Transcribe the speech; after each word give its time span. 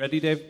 Ready, 0.00 0.18
Dave? 0.18 0.40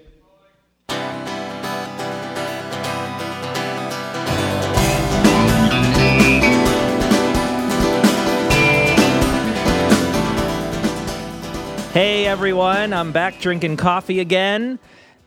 Hey 11.93 12.27
everyone, 12.27 12.93
I'm 12.93 13.11
back 13.11 13.41
drinking 13.41 13.77
coffee 13.77 14.21
again. 14.21 14.79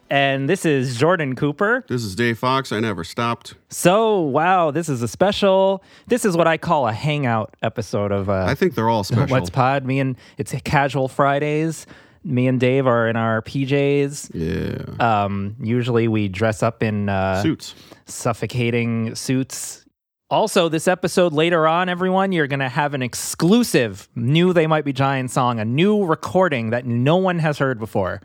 And 0.09 0.48
this 0.48 0.64
is 0.64 0.96
Jordan 0.96 1.36
Cooper. 1.36 1.84
This 1.90 2.05
is 2.05 2.16
Dave 2.16 2.40
Fox. 2.40 2.71
I 2.71 2.80
never 2.80 3.04
stopped. 3.04 3.55
So, 3.70 4.21
wow, 4.21 4.71
this 4.71 4.88
is 4.88 5.02
a 5.02 5.08
special. 5.10 5.84
This 6.08 6.24
is 6.24 6.38
what 6.38 6.48
I 6.48 6.58
call 6.58 6.88
a 6.88 6.94
hangout 6.94 7.58
episode 7.62 8.14
of 8.14 8.30
uh, 8.30 8.46
I 8.48 8.55
think 8.55 8.76
they're 8.76 8.88
all 8.88 9.04
special. 9.04 9.28
What's 9.36 9.50
Pod. 9.50 9.84
Me 9.84 10.00
and 10.00 10.16
it's 10.38 10.55
casual 10.64 11.10
Fridays. 11.10 11.86
Me 12.24 12.48
and 12.48 12.60
Dave 12.60 12.88
are 12.88 13.08
in 13.08 13.16
our 13.16 13.42
PJs. 13.42 14.32
yeah. 14.34 15.24
Um, 15.24 15.56
usually 15.62 16.07
we 16.07 16.28
dress 16.30 16.64
up 16.64 16.82
in 16.82 17.10
uh, 17.10 17.42
Suits. 17.42 17.75
suffocating 18.06 19.14
suits. 19.16 19.86
Also, 20.30 20.68
this 20.70 20.88
episode 20.88 21.32
later 21.33 21.68
on, 21.68 21.89
everyone, 21.89 22.32
you're 22.32 22.47
going 22.47 22.60
to 22.60 22.70
have 22.70 22.94
an 22.94 23.04
exclusive 23.04 24.10
new 24.16 24.52
They 24.54 24.66
Might 24.66 24.83
Be 24.86 24.94
Giant 24.94 25.30
song, 25.30 25.60
a 25.60 25.66
new 25.66 26.04
recording 26.06 26.71
that 26.71 26.86
no 26.86 27.18
one 27.18 27.39
has 27.39 27.60
heard 27.60 27.78
before. 27.78 28.21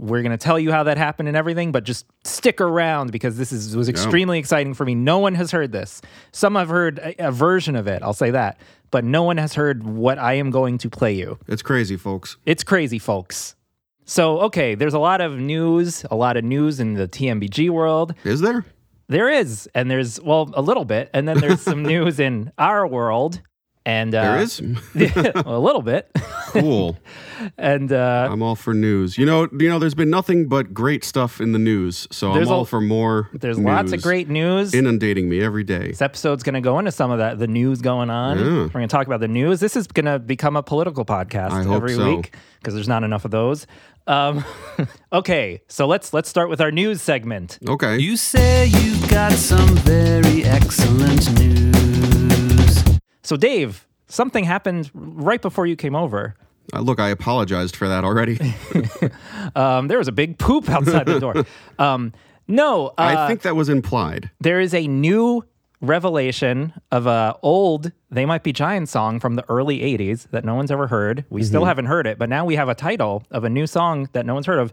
We're 0.00 0.22
going 0.22 0.32
to 0.32 0.38
tell 0.38 0.58
you 0.58 0.72
how 0.72 0.84
that 0.84 0.96
happened 0.96 1.28
and 1.28 1.36
everything, 1.36 1.72
but 1.72 1.84
just 1.84 2.06
stick 2.24 2.60
around 2.60 3.12
because 3.12 3.36
this 3.36 3.52
is 3.52 3.76
was 3.76 3.88
extremely 3.88 4.38
exciting 4.38 4.72
for 4.72 4.84
me. 4.86 4.94
No 4.94 5.18
one 5.18 5.34
has 5.34 5.50
heard 5.50 5.72
this. 5.72 6.00
Some 6.32 6.54
have 6.54 6.68
heard 6.68 6.98
a, 6.98 7.28
a 7.28 7.30
version 7.30 7.76
of 7.76 7.86
it, 7.86 8.02
I'll 8.02 8.14
say 8.14 8.30
that, 8.30 8.58
but 8.90 9.04
no 9.04 9.22
one 9.22 9.36
has 9.36 9.54
heard 9.54 9.84
what 9.84 10.18
I 10.18 10.34
am 10.34 10.50
going 10.50 10.78
to 10.78 10.88
play 10.90 11.12
you. 11.12 11.38
It's 11.46 11.62
crazy, 11.62 11.96
folks. 11.96 12.38
It's 12.46 12.64
crazy, 12.64 12.98
folks. 12.98 13.56
So, 14.06 14.40
okay, 14.40 14.74
there's 14.74 14.94
a 14.94 14.98
lot 14.98 15.20
of 15.20 15.38
news, 15.38 16.04
a 16.10 16.16
lot 16.16 16.36
of 16.36 16.44
news 16.44 16.80
in 16.80 16.94
the 16.94 17.06
TMBG 17.06 17.70
world. 17.70 18.14
Is 18.24 18.40
there? 18.40 18.64
There 19.08 19.28
is, 19.28 19.68
and 19.74 19.90
there's 19.90 20.20
well 20.20 20.50
a 20.54 20.62
little 20.62 20.84
bit, 20.84 21.10
and 21.12 21.28
then 21.28 21.38
there's 21.38 21.60
some 21.70 21.82
news 21.82 22.18
in 22.18 22.52
our 22.58 22.86
world, 22.86 23.42
and 23.86 24.14
uh, 24.14 24.22
There 24.22 24.38
is? 24.40 24.60
a 25.34 25.58
little 25.58 25.82
bit, 25.82 26.10
cool. 26.48 26.98
and 27.58 27.90
uh, 27.92 28.28
I'm 28.30 28.42
all 28.42 28.54
for 28.56 28.74
news. 28.74 29.16
You 29.16 29.24
know, 29.26 29.48
you 29.58 29.68
know, 29.68 29.78
there's 29.78 29.94
been 29.94 30.10
nothing 30.10 30.48
but 30.48 30.74
great 30.74 31.04
stuff 31.04 31.40
in 31.40 31.52
the 31.52 31.58
news, 31.58 32.06
so 32.10 32.32
There's 32.34 32.48
I'm 32.48 32.52
a- 32.54 32.56
all 32.58 32.64
for 32.64 32.80
more. 32.80 33.28
there's 33.32 33.58
lots 33.58 33.92
of 33.92 34.02
great 34.02 34.28
news. 34.28 34.74
inundating 34.74 35.28
me 35.28 35.40
every 35.40 35.64
day. 35.64 35.88
this 35.88 36.02
episode's 36.02 36.42
going 36.42 36.54
to 36.54 36.60
go 36.60 36.78
into 36.78 36.92
some 36.92 37.10
of 37.10 37.18
that, 37.18 37.38
the 37.38 37.46
news 37.48 37.80
going 37.80 38.10
on. 38.10 38.38
Yeah. 38.38 38.44
We're 38.44 38.68
going 38.68 38.88
to 38.88 38.92
talk 38.92 39.06
about 39.06 39.20
the 39.20 39.28
news. 39.28 39.60
This 39.60 39.76
is 39.76 39.86
going 39.86 40.06
to 40.06 40.18
become 40.18 40.56
a 40.56 40.62
political 40.62 41.04
podcast 41.04 41.50
I 41.52 41.74
every 41.74 41.94
so. 41.94 42.16
week 42.16 42.34
because 42.58 42.74
there's 42.74 42.88
not 42.88 43.04
enough 43.04 43.24
of 43.24 43.30
those. 43.30 43.66
Um, 44.06 44.44
okay, 45.12 45.62
so 45.68 45.86
let's 45.86 46.12
let's 46.12 46.28
start 46.28 46.48
with 46.50 46.60
our 46.60 46.70
news 46.72 47.00
segment. 47.00 47.58
Okay. 47.68 47.98
You 47.98 48.16
say 48.16 48.66
you 48.66 49.06
got 49.08 49.32
some 49.32 49.68
very 49.76 50.42
excellent 50.44 51.32
news. 51.38 51.79
So, 53.22 53.36
Dave, 53.36 53.86
something 54.06 54.44
happened 54.44 54.90
right 54.94 55.40
before 55.42 55.66
you 55.66 55.76
came 55.76 55.94
over. 55.94 56.34
Uh, 56.72 56.80
look, 56.80 57.00
I 57.00 57.08
apologized 57.08 57.76
for 57.76 57.88
that 57.88 58.04
already. 58.04 58.38
Um, 59.56 59.88
there 59.88 59.98
was 59.98 60.06
a 60.06 60.12
big 60.12 60.38
poop 60.38 60.68
outside 60.68 61.06
the 61.06 61.18
door. 61.18 61.34
Um, 61.78 62.12
no, 62.46 62.88
uh, 62.88 62.92
I 62.98 63.26
think 63.28 63.42
that 63.42 63.56
was 63.56 63.68
implied. 63.68 64.30
there 64.40 64.60
is 64.60 64.74
a 64.74 64.86
new 64.86 65.44
revelation 65.80 66.72
of 66.92 67.06
a 67.06 67.34
old 67.42 67.90
they 68.10 68.26
might 68.26 68.42
be 68.42 68.52
giant 68.52 68.88
song 68.88 69.18
from 69.18 69.34
the 69.34 69.44
early 69.48 69.78
80s 69.78 70.28
that 70.30 70.44
no 70.44 70.54
one's 70.54 70.70
ever 70.70 70.86
heard 70.88 71.24
we 71.30 71.42
still 71.42 71.64
haven't 71.64 71.86
heard 71.86 72.06
it 72.06 72.18
but 72.18 72.28
now 72.28 72.44
we 72.44 72.54
have 72.54 72.68
a 72.68 72.74
title 72.74 73.22
of 73.30 73.44
a 73.44 73.48
new 73.48 73.66
song 73.66 74.06
that 74.12 74.26
no 74.26 74.34
one's 74.34 74.44
heard 74.46 74.58
of 74.58 74.72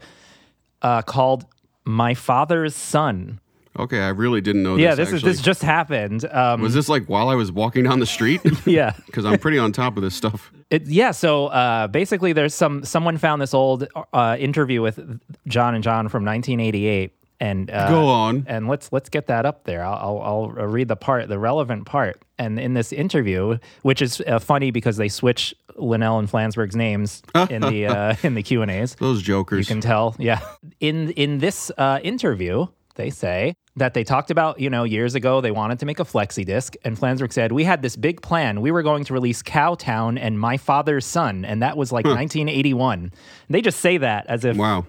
uh, 0.81 1.01
called 1.01 1.45
my 1.85 2.13
father's 2.13 2.75
son 2.75 3.39
Okay, 3.77 3.99
I 3.99 4.09
really 4.09 4.41
didn't 4.41 4.63
know 4.63 4.75
yeah 4.75 4.95
this. 4.95 5.09
this 5.09 5.17
is 5.17 5.21
this 5.23 5.41
just 5.41 5.61
happened 5.61 6.25
um, 6.31 6.61
Was 6.61 6.73
this 6.73 6.89
like 6.89 7.05
while 7.05 7.29
I 7.29 7.35
was 7.35 7.51
walking 7.51 7.83
down 7.83 7.99
the 7.99 8.05
street? 8.05 8.41
yeah 8.65 8.93
Because 9.05 9.25
I'm 9.25 9.39
pretty 9.39 9.57
on 9.57 9.71
top 9.71 9.97
of 9.97 10.03
this 10.03 10.15
stuff. 10.15 10.51
It, 10.69 10.87
yeah, 10.87 11.11
so 11.11 11.47
uh, 11.47 11.87
basically, 11.87 12.33
there's 12.33 12.53
some 12.53 12.83
someone 12.83 13.17
found 13.17 13.41
this 13.41 13.53
old 13.53 13.87
uh, 14.13 14.35
interview 14.39 14.81
with 14.81 14.99
John 15.47 15.75
and 15.75 15.83
John 15.83 16.09
from 16.09 16.25
1988, 16.25 17.13
and 17.39 17.71
uh, 17.71 17.87
Go 17.89 18.07
on. 18.07 18.45
and 18.49 18.67
let's 18.67 18.91
let's 18.91 19.07
get 19.09 19.27
that 19.27 19.45
up 19.45 19.63
there. 19.63 19.85
I'll, 19.85 20.19
I'll, 20.19 20.53
I'll 20.57 20.67
read 20.67 20.89
the 20.89 20.97
part, 20.97 21.29
the 21.29 21.39
relevant 21.39 21.85
part. 21.85 22.21
And 22.37 22.59
in 22.59 22.73
this 22.73 22.91
interview, 22.91 23.57
which 23.83 24.01
is 24.01 24.21
uh, 24.27 24.39
funny 24.39 24.71
because 24.71 24.97
they 24.97 25.07
switch 25.07 25.55
Linnell 25.77 26.19
and 26.19 26.29
Flansburgh's 26.29 26.75
names 26.75 27.23
in 27.49 27.61
the 27.61 27.85
uh, 27.87 28.15
in 28.23 28.33
the 28.33 28.43
Q 28.43 28.61
and 28.61 28.69
A's. 28.69 28.95
Those 28.95 29.21
jokers. 29.21 29.69
You 29.69 29.73
can 29.73 29.81
tell, 29.81 30.15
yeah. 30.19 30.41
In 30.81 31.11
in 31.11 31.37
this 31.39 31.71
uh, 31.77 31.99
interview, 32.03 32.67
they 32.97 33.09
say 33.09 33.55
that 33.77 33.93
they 33.93 34.03
talked 34.03 34.31
about, 34.31 34.59
you 34.59 34.69
know, 34.69 34.83
years 34.83 35.15
ago 35.15 35.39
they 35.39 35.51
wanted 35.51 35.79
to 35.79 35.85
make 35.85 35.99
a 35.99 36.03
flexi 36.03 36.43
disc, 36.43 36.75
and 36.83 36.97
Flansburgh 36.97 37.31
said 37.31 37.51
we 37.51 37.63
had 37.63 37.81
this 37.81 37.95
big 37.95 38.21
plan. 38.21 38.59
We 38.61 38.71
were 38.71 38.83
going 38.83 39.03
to 39.05 39.13
release 39.13 39.41
Cowtown 39.41 40.19
and 40.19 40.39
My 40.39 40.57
Father's 40.57 41.05
Son, 41.05 41.45
and 41.45 41.61
that 41.61 41.77
was 41.77 41.91
like 41.91 42.05
1981. 42.05 43.11
They 43.49 43.61
just 43.61 43.79
say 43.79 43.97
that 43.99 44.25
as 44.27 44.43
if 44.43 44.57
wow. 44.57 44.85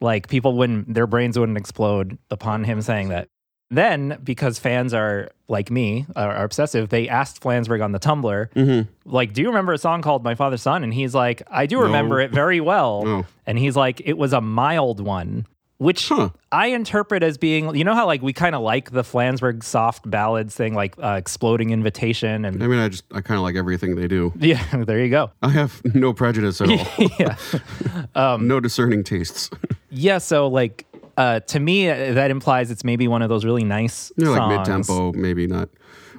like 0.00 0.28
people 0.28 0.56
wouldn't 0.56 0.92
their 0.92 1.06
brains 1.06 1.38
wouldn't 1.38 1.58
explode 1.58 2.18
upon 2.30 2.64
him 2.64 2.82
saying 2.82 3.08
that. 3.08 3.28
Then, 3.70 4.18
because 4.22 4.58
fans 4.58 4.92
are 4.94 5.30
like 5.48 5.70
me, 5.70 6.06
are, 6.14 6.32
are 6.32 6.44
obsessive, 6.44 6.90
they 6.90 7.08
asked 7.08 7.42
Flansburgh 7.42 7.82
on 7.82 7.92
the 7.92 7.98
Tumblr, 7.98 8.50
Mm-hmm. 8.52 9.10
like, 9.10 9.32
"Do 9.32 9.40
you 9.42 9.48
remember 9.48 9.72
a 9.72 9.78
song 9.78 10.02
called 10.02 10.22
My 10.22 10.34
Father's 10.34 10.62
Son?" 10.62 10.84
And 10.84 10.92
he's 10.92 11.14
like, 11.14 11.42
"I 11.50 11.66
do 11.66 11.80
remember 11.80 12.20
it 12.20 12.30
very 12.30 12.60
well." 12.60 13.04
No. 13.04 13.26
And 13.46 13.58
he's 13.58 13.74
like, 13.74 14.02
"It 14.04 14.18
was 14.18 14.32
a 14.32 14.40
mild 14.40 15.00
one," 15.00 15.46
which 15.84 16.08
Huh. 16.08 16.30
I 16.50 16.68
interpret 16.68 17.22
as 17.22 17.36
being, 17.36 17.74
you 17.76 17.84
know, 17.84 17.94
how 17.94 18.06
like 18.06 18.22
we 18.22 18.32
kind 18.32 18.54
of 18.54 18.62
like 18.62 18.90
the 18.90 19.02
Flansburgh 19.02 19.62
soft 19.62 20.08
ballads 20.10 20.54
thing, 20.54 20.74
like 20.74 20.94
uh, 21.02 21.16
"Exploding 21.18 21.70
Invitation," 21.70 22.44
and 22.44 22.62
I 22.62 22.66
mean, 22.66 22.78
I 22.78 22.88
just, 22.88 23.04
I 23.12 23.20
kind 23.20 23.36
of 23.38 23.42
like 23.42 23.54
everything 23.56 23.94
they 23.96 24.08
do. 24.08 24.32
yeah, 24.38 24.64
there 24.86 24.98
you 25.04 25.10
go. 25.10 25.30
I 25.42 25.50
have 25.50 25.82
no 25.94 26.12
prejudice 26.14 26.60
at 26.60 26.68
all. 26.70 27.08
yeah. 27.18 28.36
no 28.40 28.60
discerning 28.60 29.04
tastes. 29.04 29.50
Yeah, 29.90 30.18
so 30.18 30.48
like 30.48 30.86
uh, 31.16 31.40
to 31.40 31.60
me, 31.60 31.88
uh, 31.90 32.14
that 32.14 32.30
implies 32.30 32.70
it's 32.70 32.82
maybe 32.84 33.06
one 33.06 33.22
of 33.22 33.28
those 33.28 33.44
really 33.44 33.64
nice 33.64 34.10
know, 34.16 34.32
like 34.32 34.48
mid 34.56 34.64
tempo, 34.64 35.12
maybe 35.12 35.46
not. 35.46 35.68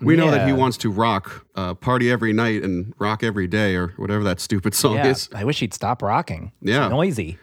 We 0.01 0.15
know 0.17 0.29
that 0.29 0.45
he 0.45 0.53
wants 0.53 0.77
to 0.79 0.91
rock, 0.91 1.45
uh, 1.55 1.73
party 1.73 2.11
every 2.11 2.33
night 2.33 2.63
and 2.63 2.93
rock 2.99 3.23
every 3.23 3.47
day, 3.47 3.75
or 3.75 3.93
whatever 3.97 4.23
that 4.25 4.39
stupid 4.41 4.75
song 4.75 4.95
Yeah, 4.95 5.07
is. 5.07 5.29
I 5.33 5.43
wish 5.45 5.59
he'd 5.61 5.73
stop 5.73 6.01
rocking. 6.01 6.51
It's 6.61 6.71
Yeah. 6.71 6.89
noisy. 6.89 7.37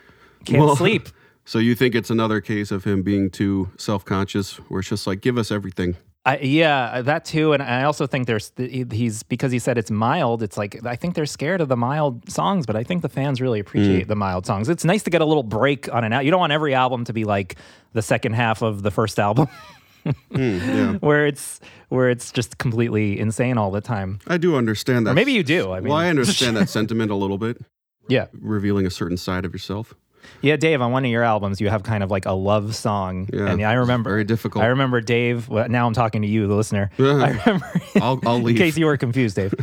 Can't 0.44 0.62
Well- 0.62 0.76
sleep. 0.76 1.08
So 1.44 1.58
you 1.58 1.74
think 1.74 1.94
it's 1.94 2.10
another 2.10 2.40
case 2.40 2.70
of 2.70 2.84
him 2.84 3.02
being 3.02 3.30
too 3.30 3.70
self 3.76 4.04
conscious, 4.04 4.56
where 4.68 4.80
it's 4.80 4.88
just 4.88 5.06
like, 5.06 5.20
give 5.20 5.38
us 5.38 5.50
everything. 5.50 5.96
I, 6.24 6.38
yeah, 6.38 7.02
that 7.02 7.24
too, 7.24 7.52
and 7.52 7.60
I 7.60 7.82
also 7.82 8.06
think 8.06 8.28
there's 8.28 8.52
he's 8.56 9.24
because 9.24 9.50
he 9.50 9.58
said 9.58 9.76
it's 9.76 9.90
mild. 9.90 10.40
It's 10.44 10.56
like 10.56 10.84
I 10.86 10.94
think 10.94 11.16
they're 11.16 11.26
scared 11.26 11.60
of 11.60 11.68
the 11.68 11.76
mild 11.76 12.30
songs, 12.30 12.64
but 12.64 12.76
I 12.76 12.84
think 12.84 13.02
the 13.02 13.08
fans 13.08 13.40
really 13.40 13.58
appreciate 13.58 14.04
mm. 14.04 14.08
the 14.08 14.14
mild 14.14 14.46
songs. 14.46 14.68
It's 14.68 14.84
nice 14.84 15.02
to 15.02 15.10
get 15.10 15.20
a 15.20 15.24
little 15.24 15.42
break 15.42 15.92
on 15.92 16.04
an 16.04 16.12
album. 16.12 16.24
You 16.24 16.30
don't 16.30 16.38
want 16.38 16.52
every 16.52 16.74
album 16.74 17.04
to 17.06 17.12
be 17.12 17.24
like 17.24 17.56
the 17.92 18.02
second 18.02 18.34
half 18.34 18.62
of 18.62 18.84
the 18.84 18.92
first 18.92 19.18
album, 19.18 19.48
mm, 20.06 20.60
Yeah, 20.60 20.92
where 21.00 21.26
it's 21.26 21.58
where 21.88 22.08
it's 22.08 22.30
just 22.30 22.56
completely 22.56 23.18
insane 23.18 23.58
all 23.58 23.72
the 23.72 23.80
time. 23.80 24.20
I 24.28 24.36
do 24.36 24.54
understand 24.54 25.08
that. 25.08 25.10
Or 25.10 25.14
maybe 25.14 25.32
you 25.32 25.42
do. 25.42 25.72
I 25.72 25.80
mean, 25.80 25.88
well, 25.88 25.98
I 25.98 26.08
understand 26.08 26.56
that 26.56 26.68
sentiment 26.68 27.10
a 27.10 27.16
little 27.16 27.38
bit, 27.38 27.58
yeah, 28.06 28.26
revealing 28.32 28.86
a 28.86 28.90
certain 28.90 29.16
side 29.16 29.44
of 29.44 29.52
yourself. 29.52 29.92
Yeah. 30.40 30.56
Dave, 30.56 30.80
on 30.80 30.92
one 30.92 31.04
of 31.04 31.10
your 31.10 31.22
albums, 31.22 31.60
you 31.60 31.68
have 31.68 31.82
kind 31.82 32.02
of 32.02 32.10
like 32.10 32.26
a 32.26 32.32
love 32.32 32.74
song, 32.74 33.28
Yeah, 33.32 33.46
and 33.50 33.62
I 33.62 33.74
remember 33.74 34.10
very 34.10 34.24
difficult. 34.24 34.64
I 34.64 34.68
remember 34.68 35.00
Dave. 35.00 35.48
Well, 35.48 35.68
now 35.68 35.86
I'm 35.86 35.94
talking 35.94 36.22
to 36.22 36.28
you, 36.28 36.46
the 36.46 36.54
listener. 36.54 36.90
I 36.98 37.02
remember. 37.30 37.72
I'll, 38.00 38.20
I'll 38.26 38.46
in 38.46 38.56
case 38.56 38.76
you 38.76 38.86
were 38.86 38.96
confused, 38.96 39.36
Dave. 39.36 39.54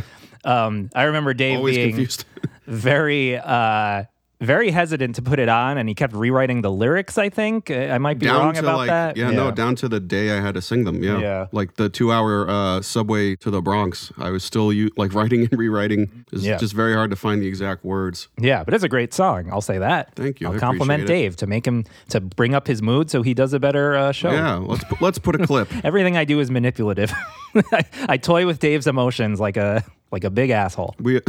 Um, 0.44 0.90
I 0.94 1.04
remember 1.04 1.34
Dave 1.34 1.58
Always 1.58 1.76
being 1.76 1.90
confused. 1.90 2.24
very, 2.66 3.36
uh, 3.36 4.04
very 4.40 4.70
hesitant 4.70 5.14
to 5.16 5.22
put 5.22 5.38
it 5.38 5.48
on, 5.48 5.76
and 5.78 5.88
he 5.88 5.94
kept 5.94 6.14
rewriting 6.14 6.62
the 6.62 6.70
lyrics. 6.70 7.18
I 7.18 7.28
think 7.28 7.70
Uh, 7.70 7.74
I 7.94 7.98
might 7.98 8.18
be 8.18 8.26
wrong 8.26 8.54
to 8.54 8.60
about 8.60 8.78
like, 8.78 8.88
that. 8.88 9.16
Yeah, 9.16 9.30
no, 9.30 9.50
down 9.50 9.74
to 9.76 9.88
the 9.88 10.00
day 10.00 10.30
I 10.36 10.40
had 10.40 10.54
to 10.54 10.62
sing 10.62 10.84
them. 10.84 11.02
Yeah, 11.02 11.18
Yeah. 11.18 11.46
like 11.52 11.74
the 11.76 11.88
two-hour 11.88 12.48
uh, 12.48 12.80
subway 12.80 13.36
to 13.36 13.50
the 13.50 13.60
Bronx. 13.60 14.12
I 14.18 14.30
was 14.30 14.42
still 14.42 14.72
like 14.96 15.12
writing 15.18 15.42
and 15.50 15.58
rewriting. 15.58 16.24
It's 16.32 16.42
Yeah. 16.42 16.56
just 16.56 16.72
very 16.74 16.94
hard 16.94 17.10
to 17.10 17.16
find 17.16 17.42
the 17.42 17.46
exact 17.46 17.84
words. 17.84 18.28
yeah, 18.38 18.64
but 18.64 18.72
it's 18.74 18.84
a 18.84 18.88
great 18.88 19.12
song. 19.12 19.48
I'll 19.52 19.60
say 19.60 19.78
that. 19.78 20.14
Thank 20.16 20.40
you. 20.40 20.48
I'll 20.48 20.54
I 20.56 20.58
compliment. 20.58 21.06
Dave 21.06 21.36
to 21.36 21.46
make 21.46 21.66
him 21.66 21.84
to 22.08 22.20
bring 22.20 22.54
up 22.54 22.66
his 22.66 22.80
mood 22.82 23.10
so 23.10 23.22
he 23.22 23.34
does 23.34 23.52
a 23.52 23.60
better 23.60 23.94
uh, 23.96 24.12
show. 24.12 24.30
Yeah, 24.32 24.56
let's 24.56 24.84
pu- 24.84 24.96
let's 25.04 25.18
put 25.18 25.34
a 25.40 25.46
clip. 25.46 25.68
Everything 25.84 26.16
I 26.16 26.24
do 26.24 26.40
is 26.40 26.50
manipulative. 26.50 27.12
I, 27.72 27.84
I 28.08 28.16
toy 28.16 28.46
with 28.46 28.58
Dave's 28.58 28.86
emotions 28.86 29.38
like 29.40 29.56
a 29.56 29.84
like 30.12 30.24
a 30.24 30.30
big 30.30 30.50
asshole. 30.50 30.94
We 30.98 31.20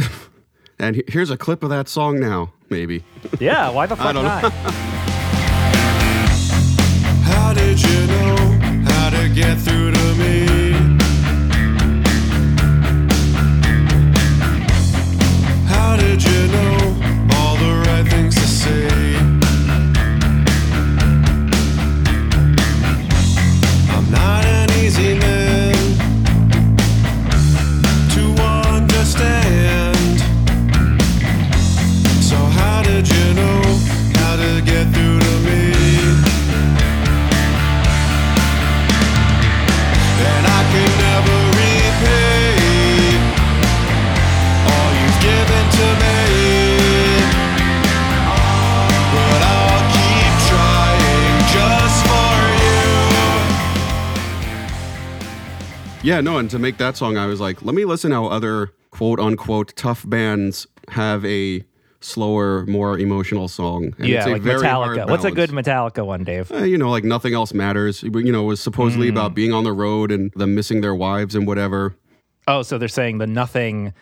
and 0.78 1.02
here's 1.08 1.30
a 1.30 1.36
clip 1.36 1.62
of 1.62 1.70
that 1.70 1.88
song 1.88 2.18
now. 2.18 2.52
Maybe 2.72 3.04
Yeah, 3.38 3.68
why 3.68 3.84
the 3.86 3.96
fuck 4.02 4.14
don't 4.14 4.24
know. 4.24 4.40
not? 4.40 4.52
How 7.30 7.52
did 7.52 7.78
you 7.82 8.06
know 8.06 8.36
how 8.90 9.10
to 9.10 9.28
get 9.28 9.58
through 9.58 9.92
to 9.92 10.01
Yeah, 56.02 56.20
no, 56.20 56.38
and 56.38 56.50
to 56.50 56.58
make 56.58 56.78
that 56.78 56.96
song, 56.96 57.16
I 57.16 57.26
was 57.26 57.40
like, 57.40 57.62
let 57.62 57.74
me 57.76 57.84
listen 57.84 58.10
how 58.10 58.26
other 58.26 58.72
quote 58.90 59.20
unquote 59.20 59.72
tough 59.76 60.08
bands 60.08 60.66
have 60.88 61.24
a 61.24 61.64
slower, 62.00 62.66
more 62.66 62.98
emotional 62.98 63.46
song. 63.46 63.94
And 63.98 64.08
yeah, 64.08 64.18
it's 64.18 64.26
a 64.26 64.30
like 64.32 64.42
very 64.42 64.60
Metallica. 64.60 65.08
What's 65.08 65.24
a 65.24 65.30
good. 65.30 65.50
Metallica 65.50 66.04
one, 66.04 66.24
Dave? 66.24 66.50
Uh, 66.50 66.64
you 66.64 66.76
know, 66.76 66.90
like 66.90 67.04
nothing 67.04 67.34
else 67.34 67.54
matters. 67.54 68.02
You 68.02 68.10
know, 68.32 68.42
it 68.42 68.46
was 68.48 68.60
supposedly 68.60 69.06
Mm. 69.08 69.12
about 69.12 69.34
being 69.34 69.52
on 69.52 69.62
the 69.62 69.72
road 69.72 70.10
and 70.10 70.32
them 70.32 70.56
missing 70.56 70.80
their 70.80 70.94
wives 70.94 71.36
and 71.36 71.46
whatever. 71.46 71.94
Oh, 72.48 72.62
so 72.62 72.78
they're 72.78 72.88
saying 72.88 73.18
the 73.18 73.28
nothing 73.28 73.92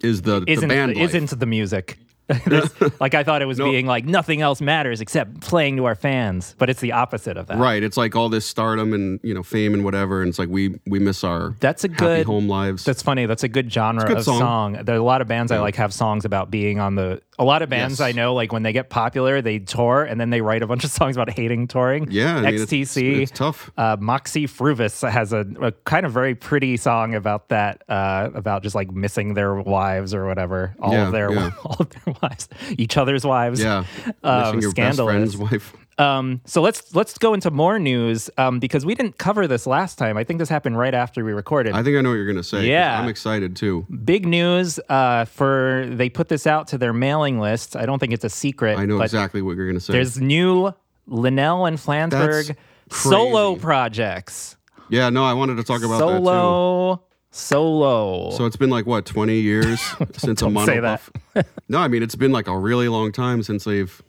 Is 0.00 0.22
the, 0.22 0.40
the 0.40 0.50
isn't 0.52 0.68
band 0.68 0.94
life. 0.94 1.12
isn't 1.12 1.38
the 1.40 1.46
music. 1.46 1.98
Like 3.00 3.14
I 3.14 3.24
thought 3.24 3.42
it 3.42 3.46
was 3.46 3.58
No. 3.58 3.70
being 3.70 3.86
like 3.86 4.04
nothing 4.04 4.40
else 4.42 4.60
matters 4.60 5.00
except 5.00 5.40
playing 5.40 5.76
to 5.76 5.84
our 5.84 5.94
fans, 5.94 6.54
but 6.58 6.70
it's 6.70 6.80
the 6.80 6.92
opposite 6.92 7.36
of 7.36 7.46
that. 7.48 7.58
right? 7.58 7.82
It's 7.82 7.96
like 7.96 8.14
all 8.16 8.28
this 8.28 8.46
stardom 8.46 8.92
and 8.94 9.20
you 9.22 9.34
know 9.34 9.42
fame 9.42 9.74
and 9.74 9.84
whatever, 9.84 10.20
and 10.22 10.28
it's 10.28 10.38
like 10.38 10.48
we 10.48 10.78
we 10.86 10.98
miss 10.98 11.24
our 11.24 11.54
That's 11.60 11.84
a 11.84 11.88
happy 11.88 11.98
good 11.98 12.26
home 12.26 12.48
lives. 12.48 12.84
That's 12.84 13.02
funny. 13.02 13.26
That's 13.26 13.42
a 13.44 13.48
good 13.48 13.72
genre 13.72 14.06
good 14.06 14.18
of 14.18 14.24
song. 14.24 14.38
song. 14.38 14.84
There 14.84 14.94
are 14.94 14.98
a 14.98 15.02
lot 15.02 15.20
of 15.20 15.28
bands 15.28 15.52
I 15.52 15.58
like 15.58 15.76
have 15.76 15.92
songs 15.92 16.24
about 16.24 16.50
being 16.50 16.78
on 16.80 16.94
the. 16.94 17.20
A 17.38 17.44
lot 17.44 17.62
of 17.62 17.70
bands 17.70 17.98
Yes. 17.98 18.06
I 18.08 18.12
know, 18.12 18.34
like 18.34 18.52
when 18.52 18.62
they 18.62 18.72
get 18.74 18.90
popular, 18.90 19.40
they 19.40 19.58
tour 19.58 20.04
and 20.04 20.20
then 20.20 20.28
they 20.28 20.42
write 20.42 20.62
a 20.62 20.66
bunch 20.66 20.84
of 20.84 20.90
songs 20.98 21.16
about 21.16 21.30
hating 21.30 21.66
touring. 21.66 22.08
yeah, 22.10 22.36
I 22.36 22.40
mean, 22.42 22.54
it's- 22.54 22.68
XTC. 22.68 23.22
It's, 23.22 23.30
tough. 23.32 23.70
uh, 23.78 23.96
Moxy 23.98 24.46
Früvous 24.46 25.08
has 25.08 25.32
a, 25.32 25.46
a 25.60 25.72
kind 25.84 26.04
of 26.04 26.12
very 26.12 26.34
pretty 26.34 26.76
song 26.76 27.14
about 27.14 27.48
that, 27.48 27.82
uh, 27.88 28.28
about 28.34 28.62
just 28.62 28.74
like 28.74 28.90
missing 28.90 29.32
their 29.34 29.54
wives 29.54 30.12
or 30.14 30.26
whatever, 30.26 30.76
all 30.78 30.92
Yeah, 30.92 31.06
of 31.06 31.12
their 31.12 31.32
yeah. 31.32 31.50
all 31.64 31.76
of 31.80 31.88
their 31.90 32.14
wives, 32.22 32.48
each 32.76 32.96
other's 32.98 33.24
wives. 33.24 33.60
Yeah, 33.62 33.84
um, 34.22 34.42
missing 34.44 34.60
your 34.60 34.70
scandalous. 34.70 35.14
best 35.34 35.36
friend's 35.38 35.52
wife. 35.52 35.76
Um, 35.98 36.40
so 36.46 36.62
let's 36.62 36.94
let's 36.94 37.18
go 37.18 37.34
into 37.34 37.50
more 37.50 37.78
news 37.78 38.30
um, 38.38 38.58
because 38.58 38.86
we 38.86 38.94
didn't 38.94 39.18
cover 39.18 39.46
this 39.46 39.66
last 39.66 39.98
time. 39.98 40.16
I 40.16 40.24
think 40.24 40.38
this 40.38 40.48
happened 40.48 40.78
right 40.78 40.94
after 40.94 41.24
we 41.24 41.32
recorded. 41.32 41.74
I 41.74 41.82
think 41.82 41.96
I 41.96 42.00
know 42.00 42.10
what 42.10 42.16
you're 42.16 42.26
gonna 42.26 42.42
say. 42.42 42.66
Yeah. 42.66 42.98
I'm 43.00 43.08
excited 43.08 43.56
too. 43.56 43.86
Big 44.04 44.26
news 44.26 44.80
uh, 44.88 45.26
for 45.26 45.86
they 45.90 46.08
put 46.08 46.28
this 46.28 46.46
out 46.46 46.68
to 46.68 46.78
their 46.78 46.92
mailing 46.92 47.38
list. 47.40 47.76
I 47.76 47.86
don't 47.86 47.98
think 47.98 48.12
it's 48.12 48.24
a 48.24 48.30
secret. 48.30 48.78
I 48.78 48.86
know 48.86 49.00
exactly 49.00 49.42
what 49.42 49.56
you're 49.56 49.66
gonna 49.66 49.80
say. 49.80 49.92
There's 49.92 50.20
new 50.20 50.72
Linnell 51.06 51.66
and 51.66 51.76
Flansburgh 51.78 52.56
solo 52.90 53.56
projects. 53.56 54.56
yeah, 54.88 55.10
no, 55.10 55.24
I 55.24 55.34
wanted 55.34 55.56
to 55.56 55.64
talk 55.64 55.82
about 55.82 55.98
that 55.98 56.18
too. 56.18 56.24
solo, 56.24 57.02
solo. 57.30 58.30
So 58.30 58.46
it's 58.46 58.56
been 58.56 58.70
like 58.70 58.86
what 58.86 59.04
20 59.04 59.40
years 59.40 59.80
since 60.12 60.42
a 60.42 60.48
Mono 60.50 60.80
Puff. 60.80 61.10
no, 61.68 61.78
I 61.78 61.88
mean 61.88 62.02
it's 62.02 62.14
been 62.14 62.32
like 62.32 62.48
a 62.48 62.56
really 62.56 62.88
long 62.88 63.12
time 63.12 63.42
since 63.42 63.64
they've 63.64 64.00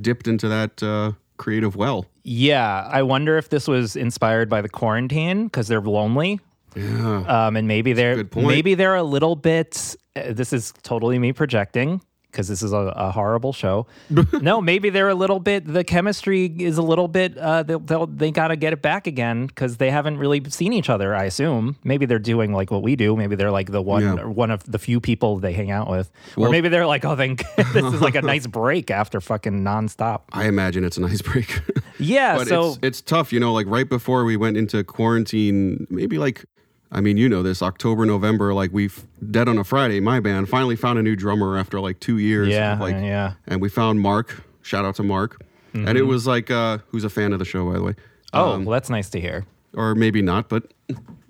dipped 0.00 0.28
into 0.28 0.48
that 0.48 0.82
uh, 0.82 1.12
creative 1.38 1.76
well. 1.76 2.06
yeah, 2.24 2.86
I 2.90 3.02
wonder 3.02 3.38
if 3.38 3.48
this 3.48 3.66
was 3.66 3.96
inspired 3.96 4.48
by 4.48 4.60
the 4.60 4.68
quarantine 4.68 5.44
because 5.44 5.68
they're 5.68 5.80
lonely. 5.80 6.40
Yeah, 6.76 7.46
um, 7.46 7.56
and 7.56 7.66
maybe 7.66 7.94
they're 7.94 8.16
good 8.16 8.30
point. 8.30 8.46
maybe 8.46 8.74
they're 8.74 8.96
a 8.96 9.02
little 9.02 9.34
bit. 9.36 9.96
Uh, 10.14 10.32
this 10.32 10.52
is 10.52 10.72
totally 10.82 11.18
me 11.18 11.32
projecting 11.32 12.02
because 12.30 12.48
this 12.48 12.62
is 12.62 12.72
a, 12.72 12.76
a 12.76 13.10
horrible 13.10 13.52
show. 13.52 13.86
no, 14.40 14.60
maybe 14.60 14.90
they're 14.90 15.08
a 15.08 15.14
little 15.14 15.40
bit. 15.40 15.64
The 15.66 15.84
chemistry 15.84 16.46
is 16.46 16.78
a 16.78 16.82
little 16.82 17.08
bit. 17.08 17.36
Uh, 17.38 17.62
they'll, 17.62 17.78
they'll 17.78 18.06
they 18.06 18.30
got 18.30 18.48
to 18.48 18.56
get 18.56 18.72
it 18.72 18.82
back 18.82 19.06
again 19.06 19.46
because 19.46 19.78
they 19.78 19.90
haven't 19.90 20.18
really 20.18 20.42
seen 20.50 20.72
each 20.72 20.90
other. 20.90 21.14
I 21.14 21.24
assume 21.24 21.76
maybe 21.84 22.06
they're 22.06 22.18
doing 22.18 22.52
like 22.52 22.70
what 22.70 22.82
we 22.82 22.96
do. 22.96 23.16
Maybe 23.16 23.34
they're 23.36 23.50
like 23.50 23.72
the 23.72 23.82
one 23.82 24.02
Yeah. 24.02 24.24
one 24.24 24.50
of 24.50 24.62
the 24.64 24.78
few 24.78 25.00
people 25.00 25.38
they 25.38 25.52
hang 25.52 25.70
out 25.70 25.88
with, 25.90 26.10
or 26.36 26.50
maybe 26.50 26.68
they're 26.68 26.86
like, 26.86 27.04
oh, 27.04 27.16
thank 27.16 27.44
this 27.72 27.84
is 27.84 28.00
like 28.00 28.14
a 28.14 28.22
nice 28.22 28.46
break 28.46 28.90
after 28.90 29.20
fucking 29.20 29.62
nonstop. 29.64 30.22
I 30.32 30.46
imagine 30.46 30.84
it's 30.84 30.98
a 30.98 31.00
nice 31.02 31.22
break. 31.22 31.60
Yeah, 31.98 32.36
but 32.36 32.48
so 32.48 32.68
it's 32.68 32.78
it's 32.82 33.00
tough, 33.02 33.32
you 33.32 33.40
know. 33.40 33.52
Like 33.52 33.66
right 33.66 33.88
before 33.88 34.24
we 34.24 34.36
went 34.36 34.56
into 34.56 34.84
quarantine, 34.84 35.86
maybe 35.90 36.18
like. 36.18 36.44
I 36.90 37.00
mean, 37.00 37.16
you 37.18 37.28
know 37.28 37.42
this 37.42 37.60
October, 37.62 38.06
November, 38.06 38.54
like 38.54 38.70
we've 38.72 39.04
Dead 39.30 39.48
on 39.48 39.58
a 39.58 39.64
Friday, 39.64 40.00
my 40.00 40.20
band 40.20 40.48
finally 40.48 40.76
found 40.76 40.98
a 40.98 41.02
new 41.02 41.16
drummer 41.16 41.58
after 41.58 41.80
like 41.80 42.00
two 42.00 42.18
years. 42.18 42.48
yeah, 42.48 42.78
like, 42.80 42.94
yeah. 42.94 43.34
and 43.46 43.60
we 43.60 43.68
found 43.68 44.00
Mark. 44.00 44.42
Shout 44.62 44.84
out 44.84 44.94
to 44.96 45.02
Mark. 45.02 45.42
And 45.74 45.96
it 45.96 46.02
was 46.02 46.26
like, 46.26 46.50
uh, 46.50 46.78
who's 46.88 47.04
a 47.04 47.10
fan 47.10 47.32
of 47.32 47.38
the 47.38 47.44
show, 47.44 47.64
by 47.70 47.74
the 47.74 47.82
way? 47.84 47.92
Mm-hmm. 47.92 48.28
Oh, 48.38 48.52
Um, 48.52 48.64
well, 48.64 48.72
that's 48.72 48.90
nice 48.90 49.08
to 49.10 49.20
hear. 49.20 49.46
or 49.74 49.94
maybe 49.94 50.22
not, 50.22 50.48
but 50.48 50.72